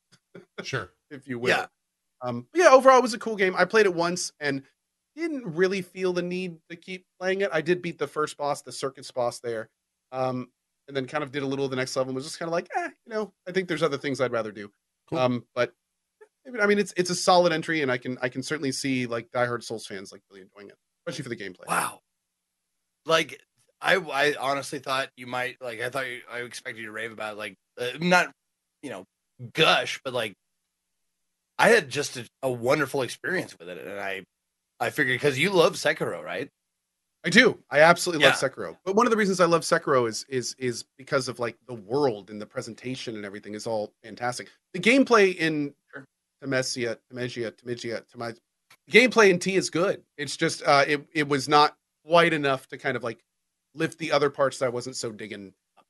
[0.62, 0.90] Sure.
[1.10, 1.48] if you will.
[1.48, 1.66] Yeah.
[2.20, 3.54] Um, but yeah, overall, it was a cool game.
[3.56, 4.62] I played it once and
[5.16, 7.50] didn't really feel the need to keep playing it.
[7.50, 9.70] I did beat the first boss, the circus boss there,
[10.12, 10.48] um,
[10.88, 12.10] and then kind of did a little of the next level.
[12.10, 14.32] and Was just kind of like, eh, you know, I think there's other things I'd
[14.32, 14.70] rather do.
[15.08, 15.18] Cool.
[15.18, 15.72] Um, but
[16.60, 19.30] I mean, it's it's a solid entry, and I can I can certainly see like
[19.30, 20.76] diehard Souls fans like really enjoying it,
[21.06, 21.68] especially for the gameplay.
[21.68, 22.00] Wow.
[23.04, 23.40] Like
[23.80, 27.12] I I honestly thought you might like I thought you, I expected you to rave
[27.12, 28.32] about it, like uh, not
[28.82, 29.04] you know
[29.54, 30.34] gush but like
[31.58, 34.24] I had just a, a wonderful experience with it and I
[34.80, 36.48] I figured cuz you love Sekiro, right?
[37.24, 37.58] I do.
[37.70, 38.48] I absolutely love Yeah.
[38.48, 38.76] Sekiro.
[38.84, 41.74] But one of the reasons I love Sekiro is is is because of like the
[41.74, 44.48] world and the presentation and everything is all fantastic.
[44.72, 45.74] The gameplay in
[46.42, 48.38] Temesia, Temesia, Temesia, Temesia,
[48.90, 50.02] gameplay in T is good.
[50.16, 53.18] It's just uh it it was not quite enough to kind of like
[53.74, 55.52] lift the other parts that I wasn't so digging.
[55.76, 55.84] Up.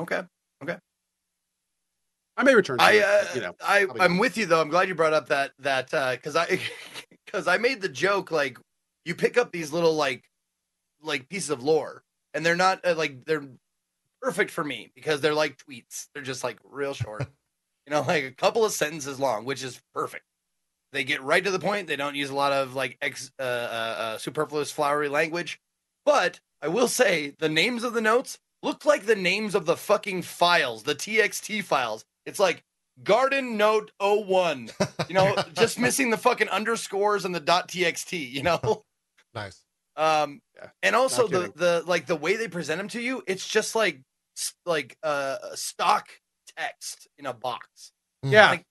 [0.00, 0.22] Okay.
[0.62, 0.76] Okay.
[2.36, 3.54] I may return to I uh, but, you know.
[3.60, 4.60] I I'm with you though.
[4.60, 6.60] I'm glad you brought up that that uh cuz I
[7.26, 8.56] cuz I made the joke like
[9.04, 10.24] you pick up these little like
[11.02, 13.44] like pieces of lore and they're not uh, like they're
[14.20, 16.08] perfect for me because they're like tweets.
[16.14, 17.26] They're just like real short.
[17.86, 20.24] you know, like a couple of sentences long, which is perfect.
[20.92, 21.88] They get right to the point.
[21.88, 25.60] They don't use a lot of like ex uh, uh, uh superfluous flowery language.
[26.04, 29.76] But I will say the names of the notes look like the names of the
[29.76, 32.04] fucking files, the TXT files.
[32.26, 32.62] It's like
[33.02, 34.70] Garden Note 01.
[35.08, 38.84] You know, just missing the fucking underscores and the dot .txt, you know?
[39.34, 39.62] Nice.
[39.96, 43.46] Um Yeah, and also the the like the way they present them to you, it's
[43.46, 44.00] just like
[44.36, 46.08] s- like uh stock
[46.56, 47.92] text in a box.
[48.22, 48.50] Yeah.
[48.50, 48.64] Like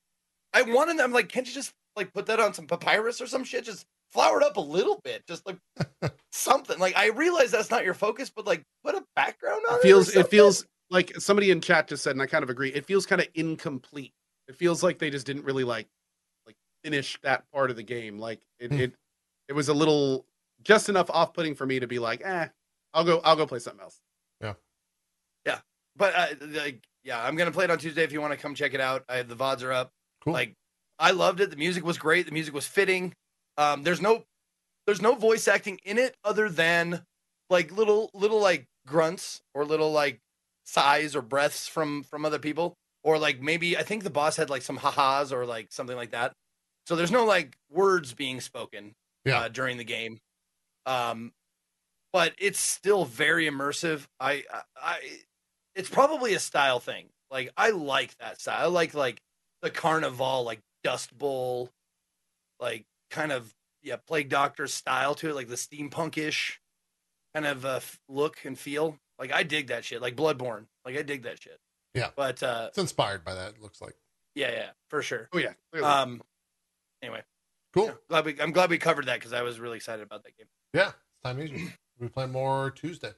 [0.54, 3.44] I wanted them like can't you just like put that on some papyrus or some
[3.44, 5.58] shit just flower it up a little bit just like
[6.32, 9.80] something like I realize that's not your focus but like put a background on it
[9.80, 10.30] it feels it something.
[10.32, 12.68] feels like somebody in chat just said, and I kind of agree.
[12.74, 14.12] It feels kind of incomplete.
[14.50, 15.88] It feels like they just didn't really like
[16.46, 18.20] like finish that part of the game.
[18.20, 18.80] Like it Hmm.
[18.80, 18.94] it
[19.48, 20.26] it was a little
[20.64, 22.48] just enough off putting for me to be like, eh,
[22.94, 24.00] I'll go I'll go play something else.
[24.42, 24.54] Yeah.
[25.46, 25.60] Yeah.
[25.96, 28.54] But uh, like yeah I'm gonna play it on Tuesday if you want to come
[28.56, 29.92] check it out I, the vods are up
[30.24, 30.34] Cool.
[30.34, 30.54] Like
[31.00, 31.50] I loved it.
[31.50, 32.28] The music was great.
[32.28, 33.14] The music was fitting.
[33.58, 34.24] Um, there's no
[34.86, 37.04] there's no voice acting in it other than
[37.50, 40.20] like little little like grunts or little like
[40.64, 44.50] sighs or breaths from from other people or like maybe I think the boss had
[44.52, 46.34] like some ha-has or like something like that.
[46.88, 48.94] So there's no like words being spoken
[49.26, 49.40] Yeah.
[49.42, 50.20] uh, during the game.
[50.85, 51.32] Um,
[52.14, 54.08] but it's still very immersive.
[54.19, 55.00] I, I, I,
[55.76, 57.08] it's probably a style thing.
[57.30, 58.64] Like I like that style.
[58.64, 59.22] I like like
[59.61, 61.69] the carnival, like Dust Bowl,
[62.60, 66.58] like kind of yeah, Plague Doctor style to it, like the steampunkish
[67.34, 67.80] kind of uh,
[68.10, 68.98] look and feel.
[69.18, 70.01] Like I dig that shit.
[70.01, 70.66] Like Bloodborne.
[70.84, 71.60] Like I dig that shit.
[71.93, 72.10] Yeah.
[72.16, 73.51] But uh, It's inspired by that.
[73.51, 73.95] It looks like
[74.35, 75.30] yeah, yeah, for sure.
[75.34, 75.53] Oh yeah.
[75.72, 75.88] clearly.
[75.88, 76.22] Um,
[77.01, 77.22] anyway,
[77.74, 77.88] cool.
[77.88, 80.38] yeah, glad we, I'm glad we covered that because I was really excited about that
[80.38, 80.48] game.
[80.74, 81.59] Yeah, it's time usual.
[82.00, 83.11] we play more Tuesday.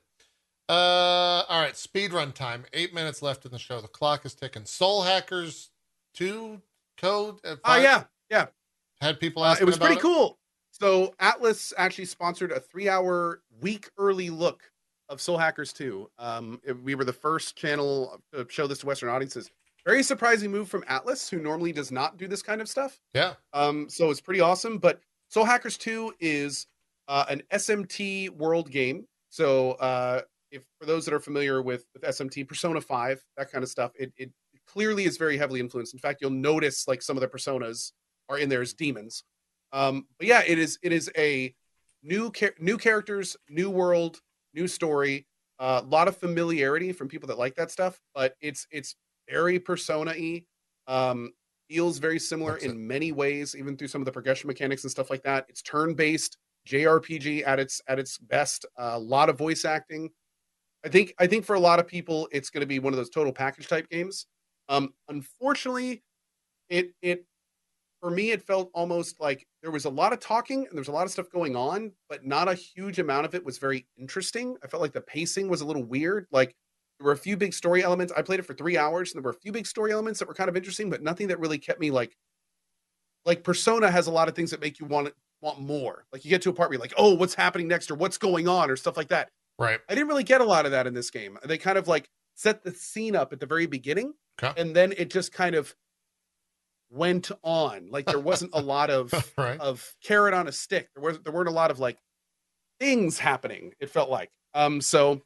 [0.70, 2.66] Uh, all right, speed run time.
[2.74, 3.82] Eight minutes left in the show.
[3.82, 4.66] The clock is ticking.
[4.66, 5.70] Soul Hackers
[6.14, 6.62] two
[6.98, 7.40] code.
[7.44, 8.48] At Oh yeah, yeah.
[9.02, 10.40] had people Uh, it was pretty cool.
[10.72, 14.64] So Atlus actually sponsored a three-hour week early look
[15.10, 16.10] of Soul Hackers 2.
[16.18, 19.52] Um, it- we were the first channel to show this to Western audiences.
[19.86, 23.00] Very surprising move from Atlus, who normally does not do this kind of stuff.
[23.14, 24.80] Yeah, Um, so it's pretty awesome.
[24.80, 26.66] But Soul Hackers 2 is
[27.14, 29.06] uh, an SMT world game.
[29.30, 33.64] So uh, if for those that are familiar with, with SMT, Persona 5, that kind
[33.64, 34.32] of stuff, it, it
[34.66, 35.94] clearly is very heavily influenced.
[35.94, 37.92] In fact, you'll notice like some of the personas
[38.30, 39.24] are in there as demons.
[39.72, 41.54] Um, but yeah, it is it is a
[42.02, 44.20] new char- new characters, new world,
[44.56, 45.28] new story.
[45.60, 48.96] A lot of familiarity from people that like that stuff, but it's it's
[49.30, 50.46] very persona-y.
[50.88, 51.32] Um,
[51.70, 52.78] feels very similar Looks in it.
[52.78, 55.46] many ways, even through some of the progression mechanics and stuff like that.
[55.48, 58.66] It's turn-based JRPG at its at its best.
[58.78, 60.10] A lot of voice acting.
[60.86, 62.98] I think I think for a lot of people, it's going to be one of
[62.98, 64.28] those total package type games.
[64.70, 66.04] Um, unfortunately,
[66.70, 67.26] it it
[68.02, 70.94] for me it felt almost like there was a lot of talking and there's a
[70.94, 74.58] lot of stuff going on, but not a huge amount of it was very interesting.
[74.64, 76.28] I felt like the pacing was a little weird.
[76.32, 76.56] Like
[77.00, 78.14] there were a few big story elements.
[78.16, 80.28] I played it for three hours, and there were a few big story elements that
[80.28, 82.16] were kind of interesting, but nothing that really kept me like
[83.26, 85.14] like Persona has a lot of things that make you want
[85.44, 86.06] want more.
[86.12, 88.18] Like you get to a part where you're like, oh, what's happening next or what's
[88.18, 89.30] going on or stuff like that.
[89.60, 89.80] right.
[89.88, 91.38] I didn't really get a lot of that in this game.
[91.46, 94.60] They kind of like set the scene up at the very beginning, Okay.
[94.60, 95.76] and then it just kind of
[96.90, 97.90] went on.
[97.92, 99.60] Like there wasn't a lot of right.
[99.60, 100.90] of carrot on a stick.
[100.96, 101.98] There was there weren't a lot of like
[102.80, 103.74] things happening.
[103.80, 104.32] It felt like.
[104.54, 104.82] Um.
[104.82, 105.22] So,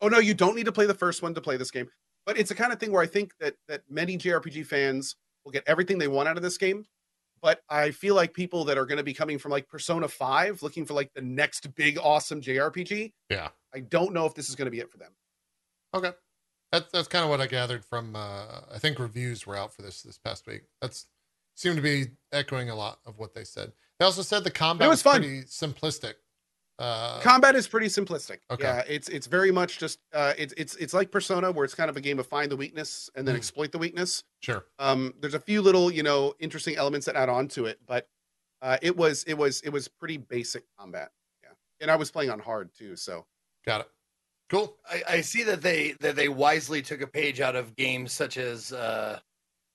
[0.00, 1.88] oh no, you don't need to play the first one to play this game.
[2.26, 5.52] But it's a kind of thing where I think that that many JRPG fans will
[5.52, 6.84] get everything they want out of this game.
[7.42, 10.62] But I feel like people that are going to be coming from like Persona Five,
[10.62, 13.12] looking for like the next big awesome JRPG.
[13.28, 13.48] Yeah.
[13.74, 15.10] I don't know if this is going to be it for them.
[15.92, 16.12] Okay.
[16.70, 18.14] That's that's kind of what I gathered from.
[18.16, 20.62] Uh, I think reviews were out for this this past week.
[20.80, 21.06] That's
[21.54, 23.72] seemed to be echoing a lot of what they said.
[23.98, 25.20] They also said the combat It was, was fun.
[25.20, 26.14] pretty simplistic.
[26.78, 28.38] Uh, Combat is pretty simplistic.
[28.50, 28.64] Okay.
[28.64, 31.88] Yeah, it's it's very much just uh, it's it's it's like Persona, where it's kind
[31.90, 33.38] of a game of find the weakness and then Mm.
[33.38, 34.24] exploit the weakness.
[34.40, 34.64] sure.
[34.78, 38.08] Um, there's a few little you know interesting elements that add on to it, but
[38.62, 41.10] uh, it was it was it was pretty basic combat.
[41.44, 43.26] Yeah, and I was playing on hard too, so
[43.64, 43.88] Got it.
[44.50, 44.76] Cool.
[44.90, 48.36] I, I see that they that they wisely took a page out of games such
[48.38, 49.20] as uh,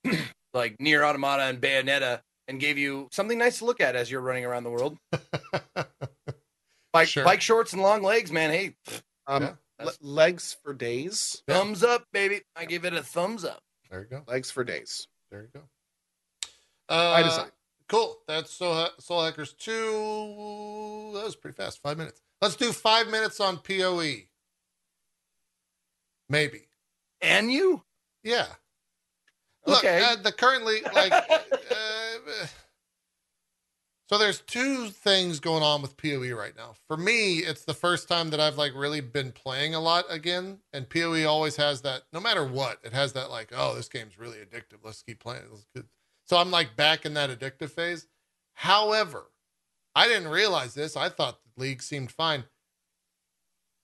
[0.53, 4.21] like Nier Automata and Bayonetta and gave you something nice to look at as you're
[4.21, 4.97] running around the world.
[6.97, 7.23] Bike Sure.
[7.23, 8.49] bike shorts and long legs, man.
[8.49, 8.75] Hey,
[9.27, 12.41] um, Yeah, le- that's- legs for days, thumbs up, baby.
[12.55, 13.61] I give it a thumbs up.
[13.89, 14.23] there you go.
[14.27, 15.07] legs for days.
[15.31, 15.61] There you go.
[16.89, 17.51] By Uh, design.
[17.87, 18.21] Cool.
[18.27, 21.11] That's Soul, Soul Hackers 2.
[21.13, 21.81] That was pretty fast.
[21.81, 22.21] Five minutes.
[22.41, 24.27] Let's do five minutes on PoE.
[26.29, 26.67] Maybe.
[27.21, 27.83] And you?
[28.23, 28.47] Yeah.
[29.65, 30.03] Look, Okay.
[30.03, 32.47] uh, the currently, like, uh,
[34.09, 36.75] so there's two things going on with PoE right now.
[36.87, 40.59] For me, it's the first time that I've like really been playing a lot again.
[40.73, 44.17] And PoE always has that, no matter what, it has that like, oh, this game's
[44.17, 44.77] really addictive.
[44.83, 45.43] Let's keep playing.
[45.51, 45.87] Let's.
[46.25, 48.07] So I'm like back in that addictive phase.
[48.53, 49.25] However,
[49.95, 50.95] I didn't realize this.
[50.95, 52.45] I thought the league seemed fine.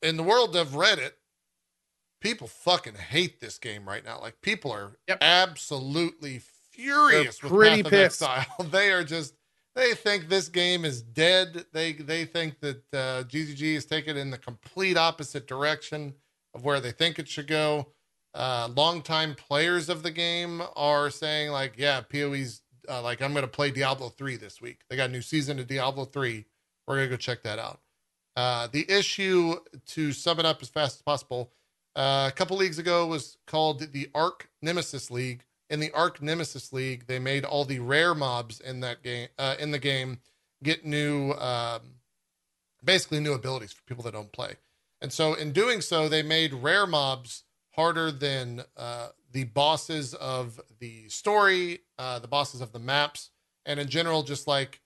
[0.02, 1.14] In the world of Reddit,
[2.22, 4.20] people fucking hate this game right now.
[4.22, 5.18] Like people are Yep.
[5.22, 8.22] absolutely furious They're with pretty Path of pissed.
[8.24, 8.68] Exile.
[8.72, 9.34] They are just
[9.76, 11.66] they think this game is dead.
[11.74, 16.14] They they think that uh, GGG is taking it in the complete opposite direction
[16.54, 17.88] of where they think it should go.
[18.36, 23.48] Uh, longtime players of the game are saying like, yeah, PoE's uh, like I'm gonna
[23.48, 24.82] play Diablo three this week.
[24.90, 26.46] They got a new season of Diablo three.
[26.88, 27.80] We're gonna go check that out.
[28.36, 29.56] Uh, the issue,
[29.88, 31.52] to sum it up as fast as possible,
[31.96, 35.44] uh, a couple leagues ago was called the Arc Nemesis League.
[35.74, 39.72] In the Archnemesis League, they made all the rare mobs in that game, uh, in
[39.72, 40.20] the game,
[40.62, 41.82] get new um,
[42.84, 44.54] basically new abilities for people that don't play.
[45.02, 50.62] And so in doing so, they made rare mobs harder than uh, the bosses of
[50.78, 53.32] the story, uh, the bosses of the maps,
[53.66, 54.80] and in general, just like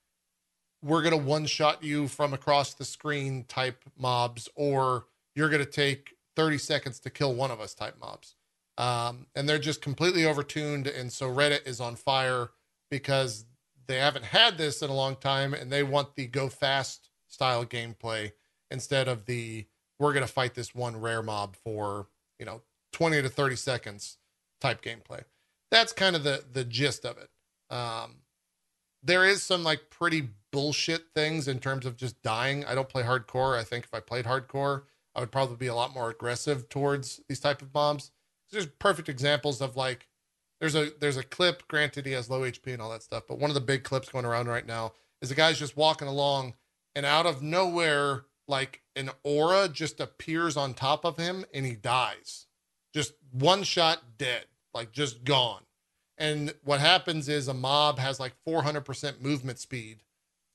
[0.81, 6.15] we're gonna one shot you from across the screen type mobs, or you're gonna take
[6.37, 8.36] 30 seconds to kill one of us type mobs.
[8.77, 12.51] Um, and they're just completely overtuned, and so Reddit is on fire
[12.91, 13.45] because
[13.87, 17.65] they haven't had this in a long time, and they want the go fast style
[17.65, 18.31] gameplay
[18.69, 19.65] instead of the
[19.99, 22.07] we're gonna fight this one rare mob for
[22.39, 22.61] you know
[22.93, 24.17] 20 to 30 seconds
[24.61, 25.23] type gameplay.
[25.71, 27.29] That's kind of the the gist of it.
[27.73, 28.17] Um,
[29.03, 32.65] there is some like pretty bullshit things in terms of just dying.
[32.65, 33.57] I don't play hardcore.
[33.57, 34.83] I think if I played hardcore,
[35.15, 38.11] I would probably be a lot more aggressive towards these type of bombs.
[38.51, 40.07] There's perfect examples of like
[40.59, 41.67] there's a there's a clip.
[41.67, 44.09] Granted, he has low HP and all that stuff, but one of the big clips
[44.09, 46.53] going around right now is the guy's just walking along,
[46.95, 51.75] and out of nowhere, like an aura just appears on top of him, and he
[51.75, 52.47] dies.
[52.93, 55.63] Just one shot, dead, like just gone.
[56.17, 60.01] And what happens is a mob has like 400% movement speed,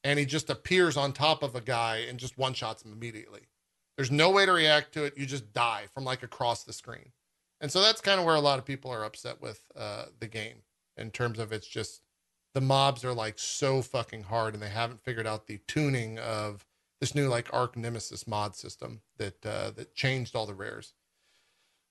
[0.02, 3.42] and he just appears on top of a guy and just one shots him immediately.
[3.96, 5.16] There's no way to react to it.
[5.16, 7.12] You just die from like across the screen.
[7.62, 10.26] And so that's kind of where a lot of people are upset with uh, the
[10.26, 10.56] game
[10.98, 12.02] in terms of it's just
[12.54, 16.66] the mobs are like so fucking hard and they haven't figured out the tuning of
[17.00, 20.92] this new like Archnemesis mod system that uh, that changed all the rares.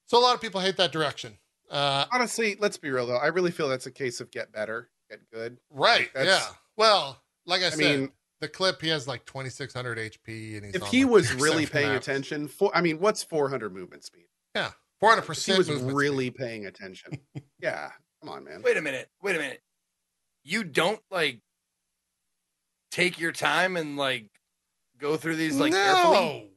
[0.06, 1.38] So a lot of people hate that direction.
[1.70, 3.16] Uh, Honestly, let's be real though.
[3.16, 5.56] I really feel that's a case of get better, get good.
[5.70, 6.10] right?
[6.14, 6.54] That's- Yeah.
[6.76, 10.74] Well, like I, I said, mean, the clip he has like 2600 HP and he's
[10.74, 12.06] if he like, was really paying maps.
[12.08, 14.26] attention, for I mean, what's 400 movement speed?
[14.54, 14.70] Yeah,
[15.02, 15.58] 400 If he percent.
[15.58, 17.18] was really paying attention.
[17.60, 17.90] yeah,
[18.20, 18.62] come on, man.
[18.62, 19.08] Wait a minute.
[19.20, 19.60] Wait a minute.
[20.44, 21.40] You don't like
[22.92, 24.28] take your time and like
[24.98, 26.50] go through these like carefully.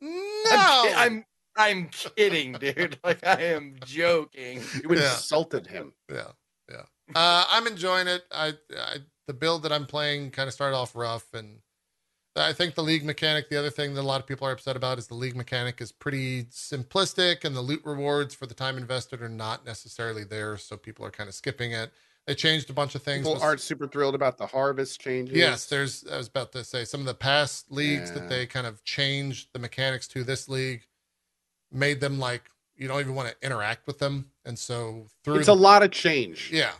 [0.00, 0.12] no,
[0.50, 1.24] I'm, I'm
[1.56, 2.98] I'm kidding, dude.
[3.02, 4.60] Like I am joking.
[4.74, 5.12] You Yeah.
[5.14, 5.94] insulted him.
[6.08, 6.28] Yeah,
[6.70, 6.82] yeah.
[7.16, 8.22] Uh, I'm enjoying it.
[8.30, 11.58] I, I the build that I'm playing kind of started off rough, and
[12.34, 13.50] I think the league mechanic.
[13.50, 15.80] The other thing that a lot of people are upset about is the league mechanic
[15.80, 20.56] is pretty simplistic, and the loot rewards for the time invested are not necessarily there,
[20.56, 21.90] so people are kind of skipping it.
[22.26, 23.26] They changed a bunch of things.
[23.26, 25.36] People aren't super thrilled about the harvest changes.
[25.36, 26.06] Yes, there's.
[26.06, 28.20] I was about to say some of the past leagues Yeah.
[28.20, 30.86] that they kind of changed the mechanics to this league,
[31.70, 32.44] made them like
[32.76, 35.90] you don't even want to interact with them, and so through it's a lot of
[35.90, 36.50] change.
[36.52, 36.72] yeah.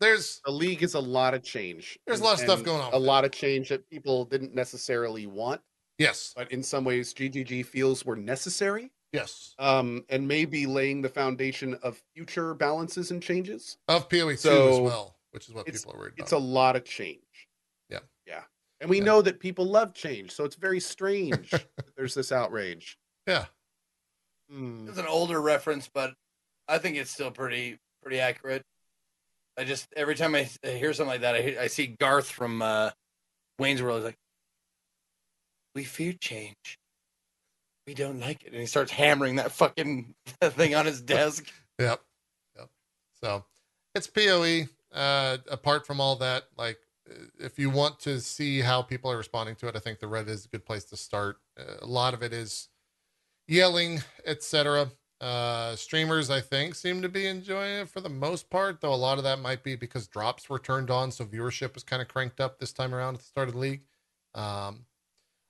[0.00, 1.98] There's The league is a lot of change.
[2.06, 4.54] There's a lot of stuff going on A with lot of change that people didn't
[4.54, 5.60] necessarily want,
[5.98, 8.90] yes, but in some ways, GGG feels were necessary.
[9.12, 13.78] yes Um, and maybe laying the foundation of future balances and changes.
[13.88, 16.22] of Poe two as well, which is what people are worried about.
[16.22, 17.48] It's a lot of change.
[17.88, 18.00] Yeah.
[18.26, 18.44] Yeah.
[18.80, 19.04] And we Yeah.
[19.04, 22.98] know that people love change, so it's very strange that there's this outrage.
[23.26, 23.46] yeah,
[24.50, 24.88] Hmm.
[24.88, 26.14] It's an older reference, but
[26.68, 28.62] I think it's still pretty pretty accurate.
[29.58, 32.90] I just every time I hear something like that, I I see Garth from uh,
[33.58, 33.98] Wayne's World.
[33.98, 34.18] He's like,
[35.74, 36.78] "We fear change.
[37.86, 41.52] We don't like it," and he starts hammering that fucking thing on his desk.
[41.78, 42.00] yep,
[42.56, 42.68] yep.
[43.20, 43.44] So
[43.94, 44.64] it's Poe.
[44.94, 46.78] Uh, apart from all that, like
[47.38, 50.28] if you want to see how people are responding to it, I think the Reddit
[50.28, 51.38] is a good place to start.
[51.58, 52.68] Uh, a lot of it is
[53.46, 54.90] yelling, etc.
[55.20, 58.94] Uh, streamers, I think, seem to be enjoying it for the most part, though a
[58.94, 62.06] lot of that might be because drops were turned on, so viewership was kind of
[62.06, 63.82] cranked up this time around at the start of the league.
[64.34, 64.86] Um,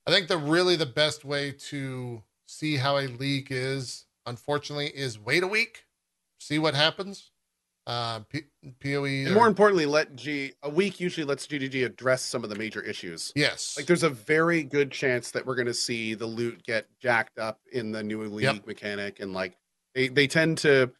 [0.06, 5.18] I think the really the best way to see how a league is, unfortunately, is
[5.18, 5.84] wait a week,
[6.38, 7.30] see what happens.
[7.88, 8.42] Uh, P-
[8.84, 12.56] Poe, And more importantly, let G a week usually lets GGG address some of the
[12.56, 13.32] major issues.
[13.34, 16.86] yes, Like there's a very good chance that we're going to see the loot get
[17.00, 18.66] jacked up in the new league Yep.
[18.66, 19.56] mechanic, and like
[19.94, 20.92] they they tend to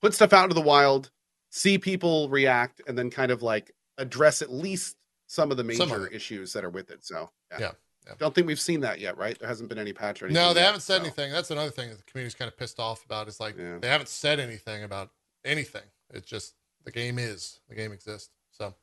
[0.00, 1.10] put stuff out into the wild,
[1.50, 5.66] see people react, and then kind of like address at least some of the of
[5.66, 7.04] major issues that are with it.
[7.04, 7.72] So Yeah,
[8.06, 8.12] yeah.
[8.18, 9.36] don't think we've seen that yet, right?
[9.36, 10.40] There hasn't been any patch or anything.
[10.40, 11.02] No, they yet, haven't said so.
[11.02, 11.32] anything.
[11.32, 13.26] That's another thing that the community's kind of pissed off about.
[13.26, 13.78] Is like Yeah.
[13.80, 15.10] they haven't said anything about
[15.44, 15.82] anything.
[16.12, 16.54] It's just
[16.84, 18.30] the game is the game exists.
[18.52, 18.74] So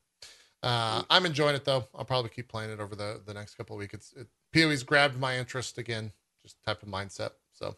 [0.62, 1.88] uh, I'm enjoying it though.
[1.96, 3.94] I'll probably keep playing it over the the next couple of weeks.
[3.94, 6.12] It's it, PoE's grabbed my interest again.
[6.44, 7.32] Just type of mindset.
[7.54, 7.76] So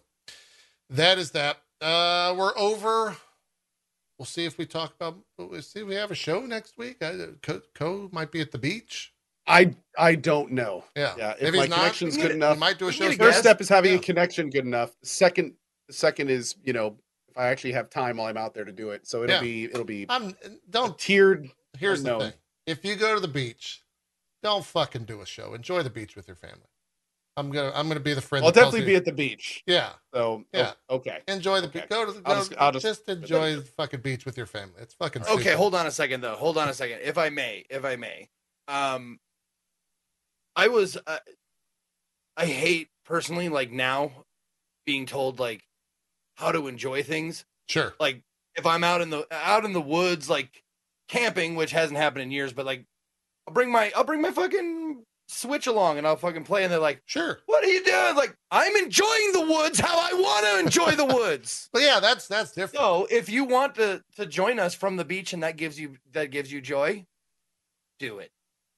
[0.90, 1.58] that is that.
[1.82, 3.16] Uh, we're over.
[4.18, 5.18] We'll see if we talk about.
[5.38, 6.98] We'll see if we have a show next week.
[7.04, 9.14] I, Co, Co might be at the beach.
[9.48, 10.84] I I don't know.
[10.96, 11.14] Yeah.
[11.18, 12.58] Yeah, if, he's my not, connection's good get- enough.
[12.58, 13.06] might do a show.
[13.08, 13.40] First guess.
[13.40, 14.00] step is having Yeah.
[14.00, 14.96] a connection good enough.
[15.04, 15.54] Second
[15.88, 16.98] the second is you know
[17.36, 19.06] if I actually have time while I'm out there to do it.
[19.08, 19.42] So it'll Yeah.
[19.42, 20.36] be it'll be I'm
[20.70, 21.50] don't tiered.
[21.78, 22.34] Here's the thing:
[22.66, 23.82] if you go to the beach,
[24.44, 25.54] don't fucking do a show.
[25.54, 26.68] Enjoy the beach with your family.
[27.38, 28.46] I'm gonna I'm gonna be the friend.
[28.46, 29.62] I'll definitely be you- at the beach.
[29.68, 30.74] Yeah, So Yeah.
[30.88, 31.20] oh, okay.
[31.28, 31.82] enjoy the Okay.
[31.82, 31.90] beach.
[31.90, 34.76] Go to the I'll just- I'll just- just enjoy the fucking beach with your family.
[34.82, 35.58] It's fucking Okay, stupid.
[35.58, 36.36] hold on a second though.
[36.38, 38.30] Hold on a second, if I may, if I may.
[38.70, 39.20] Um,
[40.56, 41.20] I was, uh,
[42.38, 44.26] I hate personally, like now,
[44.86, 45.65] being told like
[46.36, 47.46] how to enjoy things.
[47.68, 47.96] Sure.
[48.00, 48.22] Like
[48.56, 50.64] if I'm out in the out in the woods, like
[51.08, 52.86] camping, which hasn't happened in years, but like
[53.48, 56.80] I'll bring my I'll bring my fucking switch along and I'll fucking play, and they're
[56.80, 57.40] like, Sure.
[57.46, 61.06] "What are you doing?" Like I'm enjoying the woods how I want to enjoy the
[61.06, 61.70] woods.
[61.74, 62.76] But yeah, that's that's different.
[62.78, 65.98] So if you want to to join us from the beach and that gives you
[66.14, 67.06] that gives you joy,
[68.00, 68.32] do it.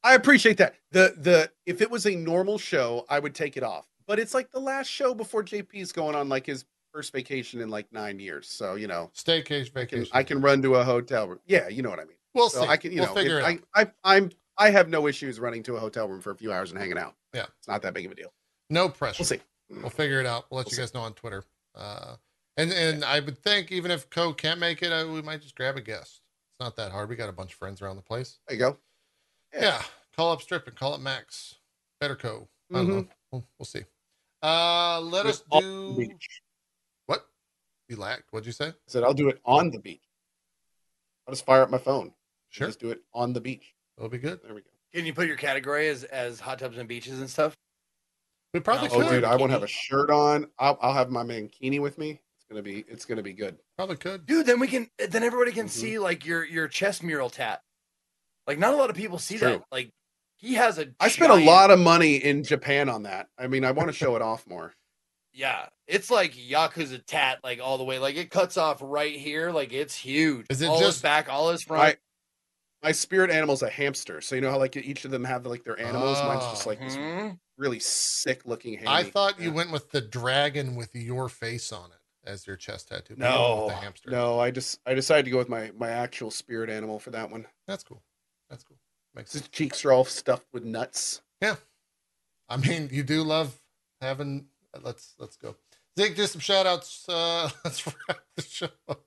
[0.04, 0.76] I appreciate that.
[0.92, 3.88] The the if it was a normal show, I would take it off.
[4.08, 6.64] But it's like the last show before JP's going on like his
[6.98, 8.50] first vacation in like nine years.
[8.50, 10.08] So you know, Staycation I vacation.
[10.14, 11.40] I can run to a hotel room.
[11.46, 12.18] Yeah, you know what I mean.
[12.34, 12.68] We'll So see.
[12.68, 13.60] I can you we'll know figure it out.
[13.76, 16.52] I, I I'm I have no issues running to a hotel room for a few
[16.52, 17.14] hours and hanging out.
[17.36, 17.46] Yeah.
[17.60, 18.34] it's not that big of a deal.
[18.72, 19.22] No pressure.
[19.22, 19.42] We'll see.
[19.70, 20.46] We'll figure it out.
[20.50, 20.82] We'll let We'll you see.
[20.82, 21.44] guys know on Twitter.
[21.76, 22.16] Uh,
[22.58, 25.56] and and I would think even if Co can't make it, uh, we might just
[25.56, 26.22] grab a guest.
[26.50, 27.10] It's not that hard.
[27.10, 28.40] We got a bunch of friends around the place.
[28.48, 28.78] There you go.
[29.54, 29.62] Yeah.
[29.62, 29.82] Yeah.
[30.16, 31.56] Call up Strip and call up Max.
[32.02, 32.48] Better Co.
[32.74, 33.08] I don't know.
[33.32, 33.84] We'll, we'll see.
[34.42, 36.42] Uh, let us do beach.
[37.88, 37.96] What?
[37.96, 38.24] You lacked.
[38.32, 38.68] What'd you say?
[38.70, 40.02] I said I'll do it on the beach.
[41.28, 42.04] I'll just fire up my phone.
[42.04, 42.12] and
[42.50, 42.68] Sure.
[42.68, 43.74] Just do it on the beach.
[43.98, 44.40] That'll be good.
[44.44, 44.68] There we go.
[44.94, 47.56] Can you put your category as as hot tubs and beaches and stuff?
[48.54, 49.10] We probably No, Oh, could.
[49.10, 50.48] dude, I won't have a shirt on.
[50.58, 52.12] I'll, I'll have my mankini with me.
[52.38, 53.58] It's gonna be it's gonna be good.
[53.76, 54.26] Probably could.
[54.26, 55.70] Dude, then we can then everybody can Mhm.
[55.72, 57.62] see like your your chest mural tat.
[58.48, 59.64] Like not a lot of people see that.
[59.72, 59.92] Like
[60.38, 63.28] he has a I spent a lot of money in Japan on that.
[63.38, 64.74] I mean, I want to show it off more.
[65.38, 68.00] Yeah, it's like Yakuza tat, like all the way.
[68.00, 69.52] Like it cuts off right here.
[69.52, 70.48] Like it's huge.
[70.50, 71.84] Is it all his just- back, all his front?
[71.84, 71.96] I,
[72.88, 75.64] my spirit animal's a hamster, so you know how like each of them have like
[75.64, 76.18] their animals.
[76.24, 76.70] Mine's just Oh.
[76.72, 77.30] like this oh, hmm.
[77.58, 78.74] really sick looking.
[78.74, 78.88] Handy.
[78.88, 82.88] I thought you went with the dragon with your face on it as your chest
[82.90, 83.16] tattoo.
[83.16, 84.10] but you No, the hamster.
[84.10, 84.40] no.
[84.40, 87.46] I just I decided to go with my my actual spirit animal for that one.
[87.68, 88.02] That's cool.
[88.50, 88.78] That's cool.
[89.14, 89.52] Makes His sense.
[89.52, 91.22] cheeks are all stuffed with nuts.
[91.42, 91.56] Yeah,
[92.50, 93.60] I mean, you do love
[94.02, 94.48] having.
[94.84, 95.56] Let's let's go.
[96.00, 97.08] Zeke, do some shout outs.
[97.10, 99.02] Uh, let's wrap the show up.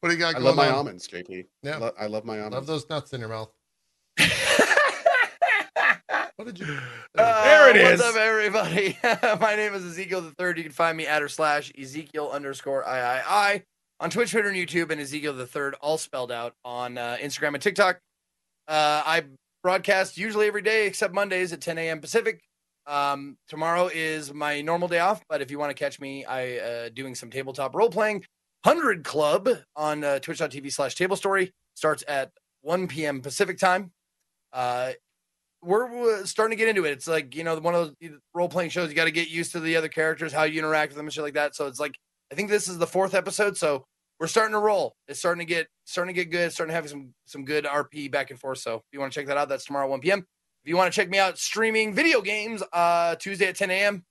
[0.00, 0.74] What do you got I going love my on?
[0.74, 1.46] almonds, JP.
[1.62, 1.76] Yeah.
[1.76, 2.54] I, lo- I love my almonds.
[2.54, 3.50] Love those nuts in your mouth.
[6.36, 6.78] What did you?
[7.16, 8.98] Uh, There it what's up, everybody?
[9.40, 10.58] My name is Ezekiel the Third.
[10.58, 13.62] You can find me at or slash Ezekiel underscore I I I
[14.00, 17.54] on Twitch, Twitter, and YouTube, and Ezekiel the Third, all spelled out on uh, Instagram
[17.54, 18.00] and TikTok.
[18.68, 19.24] Uh, I
[19.62, 22.00] broadcast usually every day except Mondays at 10 a.m.
[22.00, 22.42] Pacific.
[22.86, 26.58] Um, tomorrow is my normal day off, but if you want to catch me, I
[26.58, 28.24] uh, doing some tabletop role playing.
[28.64, 32.30] Hundred Club on uh, Twitch.tv slash Table Story starts at
[32.62, 33.20] 1 p.m.
[33.20, 33.92] Pacific time.
[34.52, 34.92] Uh,
[35.62, 36.92] we're, we're starting to get into it.
[36.92, 38.88] It's like you know one of those role playing shows.
[38.88, 41.12] You got to get used to the other characters, how you interact with them, and
[41.12, 41.54] shit like that.
[41.54, 41.96] So it's like
[42.32, 43.84] I think this is the fourth episode, so
[44.18, 44.94] we're starting to roll.
[45.08, 46.52] It's starting to get starting to get good.
[46.52, 48.58] Starting to have some some good RP back and forth.
[48.58, 50.24] So if you want to check that out, that's tomorrow 1 p.m.
[50.66, 54.04] If you want to check me out streaming video games, uh, Tuesday at 10 a.m.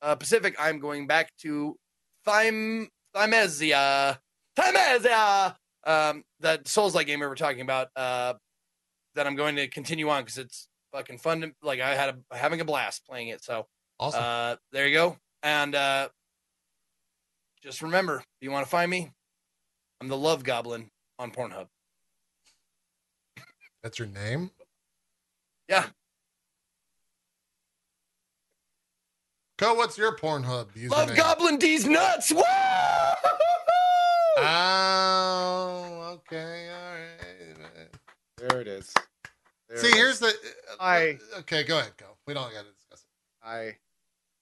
[0.00, 1.76] Uh, Pacific, I'm going back to
[2.26, 4.16] Thym Thymesia,
[4.56, 7.88] Thymesia, um, that Souls like game we were talking about.
[7.94, 8.32] Uh,
[9.14, 11.42] that I'm going to continue on because it's fucking fun.
[11.42, 13.44] To, like I had a having a blast playing it.
[13.44, 13.66] So
[13.98, 14.22] Awesome.
[14.24, 15.18] uh, there you go.
[15.42, 16.08] And uh,
[17.62, 19.10] just remember, if you want to find me,
[20.00, 21.66] I'm the Love Goblin on Pornhub.
[23.82, 24.50] That's your name.
[25.70, 25.86] Yeah.
[29.56, 30.90] Co, what's your Pornhub username?
[30.90, 32.32] Love Goblin D's nuts.
[32.32, 32.42] Woo!
[34.38, 37.88] Oh, okay, all right.
[38.38, 38.92] There it is.
[39.68, 39.94] There See, it is.
[39.96, 40.32] here's the.
[40.80, 42.06] I- Okay, go ahead, go.
[42.26, 43.06] We don't got to discuss it.
[43.42, 43.76] Hi.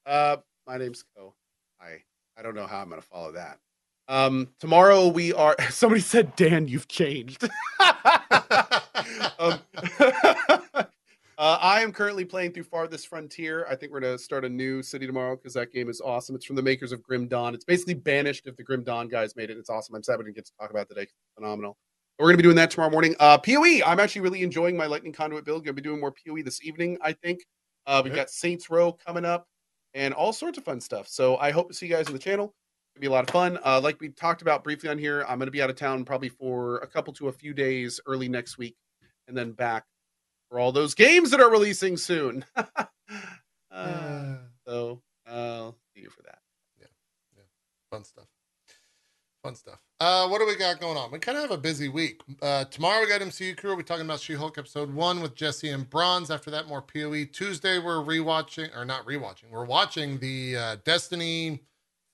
[0.07, 1.35] Uh, my name's Co.
[1.81, 2.03] Hi.
[2.39, 3.59] I don't know how I'm gonna follow that.
[4.07, 5.57] Um, tomorrow we are.
[5.71, 7.43] Somebody said, Dan, you've changed.
[9.39, 9.59] um,
[11.39, 13.65] uh, I am currently playing through Farthest Frontier.
[13.70, 16.34] I think we're gonna start a new city tomorrow because that game is awesome.
[16.34, 17.55] It's from the makers of Grim Dawn.
[17.55, 19.57] It's basically banished if the Grim Dawn guys made it.
[19.57, 19.94] It's awesome.
[19.94, 21.07] I'm sad we didn't get to talk about it today.
[21.36, 21.76] phenomenal.
[22.18, 23.15] We're gonna be doing that tomorrow morning.
[23.20, 23.81] Uh, Poe.
[23.86, 25.65] I'm actually really enjoying my Lightning Conduit build.
[25.65, 26.99] Gonna be doing more Poe this evening.
[27.02, 27.41] I think.
[27.86, 29.47] Uh, we've got Saints Row coming up
[29.94, 31.08] and all sorts of fun stuff.
[31.08, 32.55] So I hope to see you guys on the channel.
[32.94, 33.58] It'll be a lot of fun.
[33.65, 36.05] Uh, like we talked about briefly on here, I'm going to be out of town
[36.05, 38.76] probably for a couple to a few days early next week,
[39.26, 39.84] and then back
[40.49, 42.44] for all those games that are releasing soon.
[42.57, 42.85] uh,
[44.67, 46.39] so I'll see you for that.
[46.81, 46.86] Yeah,
[47.36, 47.43] yeah,
[47.91, 48.27] fun stuff.
[49.43, 49.81] Fun stuff.
[50.01, 51.12] Uh, what do we got going on?
[51.12, 52.23] We kind of have a busy week.
[52.43, 53.77] Uh, tomorrow we got MCU Crew.
[53.77, 56.31] We're talking about She-Hulk episode one with Jesse and Bronze.
[56.31, 57.25] After that, more POE.
[57.33, 59.51] Tuesday we're rewatching, or not rewatching.
[59.51, 61.62] We're watching the uh, Destiny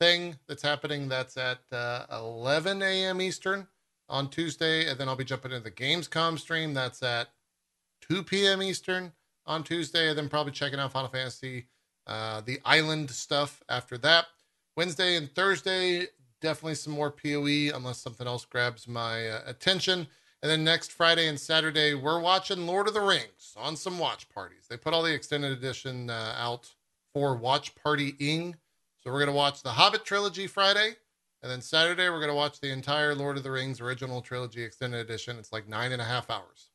[0.00, 1.08] thing that's happening.
[1.08, 3.20] That's at uh, 11 a.m.
[3.22, 3.68] Eastern
[4.08, 6.74] on Tuesday, and then I'll be jumping into the Gamescom stream.
[6.74, 7.28] That's at
[8.08, 8.62] 2 p.m.
[8.62, 9.12] Eastern
[9.47, 11.66] on Tuesday, and then probably checking out Final Fantasy,
[12.07, 14.26] uh, the Island stuff after that.
[14.76, 16.07] Wednesday and Thursday,
[16.41, 20.07] definitely some more PoE unless something else grabs my uh, attention.
[20.42, 24.28] And then next Friday and Saturday, we're watching Lord of the Rings on some watch
[24.28, 24.66] parties.
[24.68, 26.70] They put all the extended edition uh, out
[27.15, 28.55] for watch partying.
[29.02, 30.97] So we're going to watch the Hobbit trilogy Friday.
[31.42, 34.62] And then Saturday, we're going to watch the entire Lord of the Rings original trilogy
[34.62, 35.39] extended edition.
[35.39, 36.70] It's like nine and a half hours.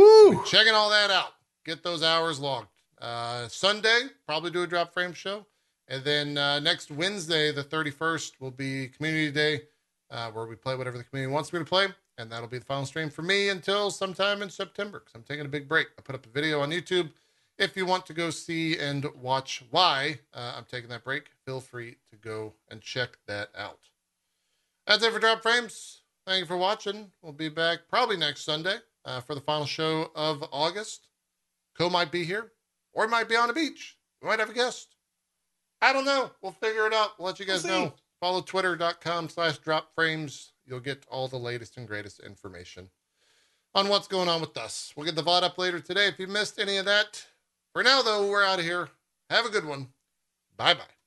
[0.00, 0.42] Woo!
[0.46, 1.34] checking all that out.
[1.64, 2.68] Get those hours logged.
[3.00, 5.44] Uh, Sunday, probably do a drop frame show.
[5.88, 9.62] And then uh, next Wednesday, the 31st, will be Community Day,
[10.10, 11.88] uh, where we play whatever the community wants me to play.
[12.16, 15.44] And that'll be the final stream for me until sometime in September because I'm taking
[15.44, 15.88] a big break.
[15.98, 17.10] I put up a video on YouTube.
[17.58, 21.60] If you want to go see and watch why uh, I'm taking that break, feel
[21.60, 23.80] free to go and check that out.
[24.86, 26.00] That's it for Drop Frames.
[26.26, 27.10] Thank you for watching.
[27.20, 31.08] We'll be back probably next Sunday uh, for the final show of August.
[31.76, 32.52] Co might be here,
[32.92, 33.96] or he might be on the beach.
[34.20, 34.94] We might have a guest.
[35.80, 36.30] I don't know.
[36.42, 37.18] We'll figure it out.
[37.18, 37.94] We'll let you guys We'll know.
[38.20, 40.52] Follow twitter.com slash drop frames.
[40.66, 42.90] You'll get all the latest and greatest information
[43.74, 44.92] on what's going on with us.
[44.94, 47.26] We'll get the VOD up later today if you missed any of that.
[47.72, 48.90] For now, though, we're out of here.
[49.30, 49.88] Have a good one.
[50.56, 50.99] Bye bye.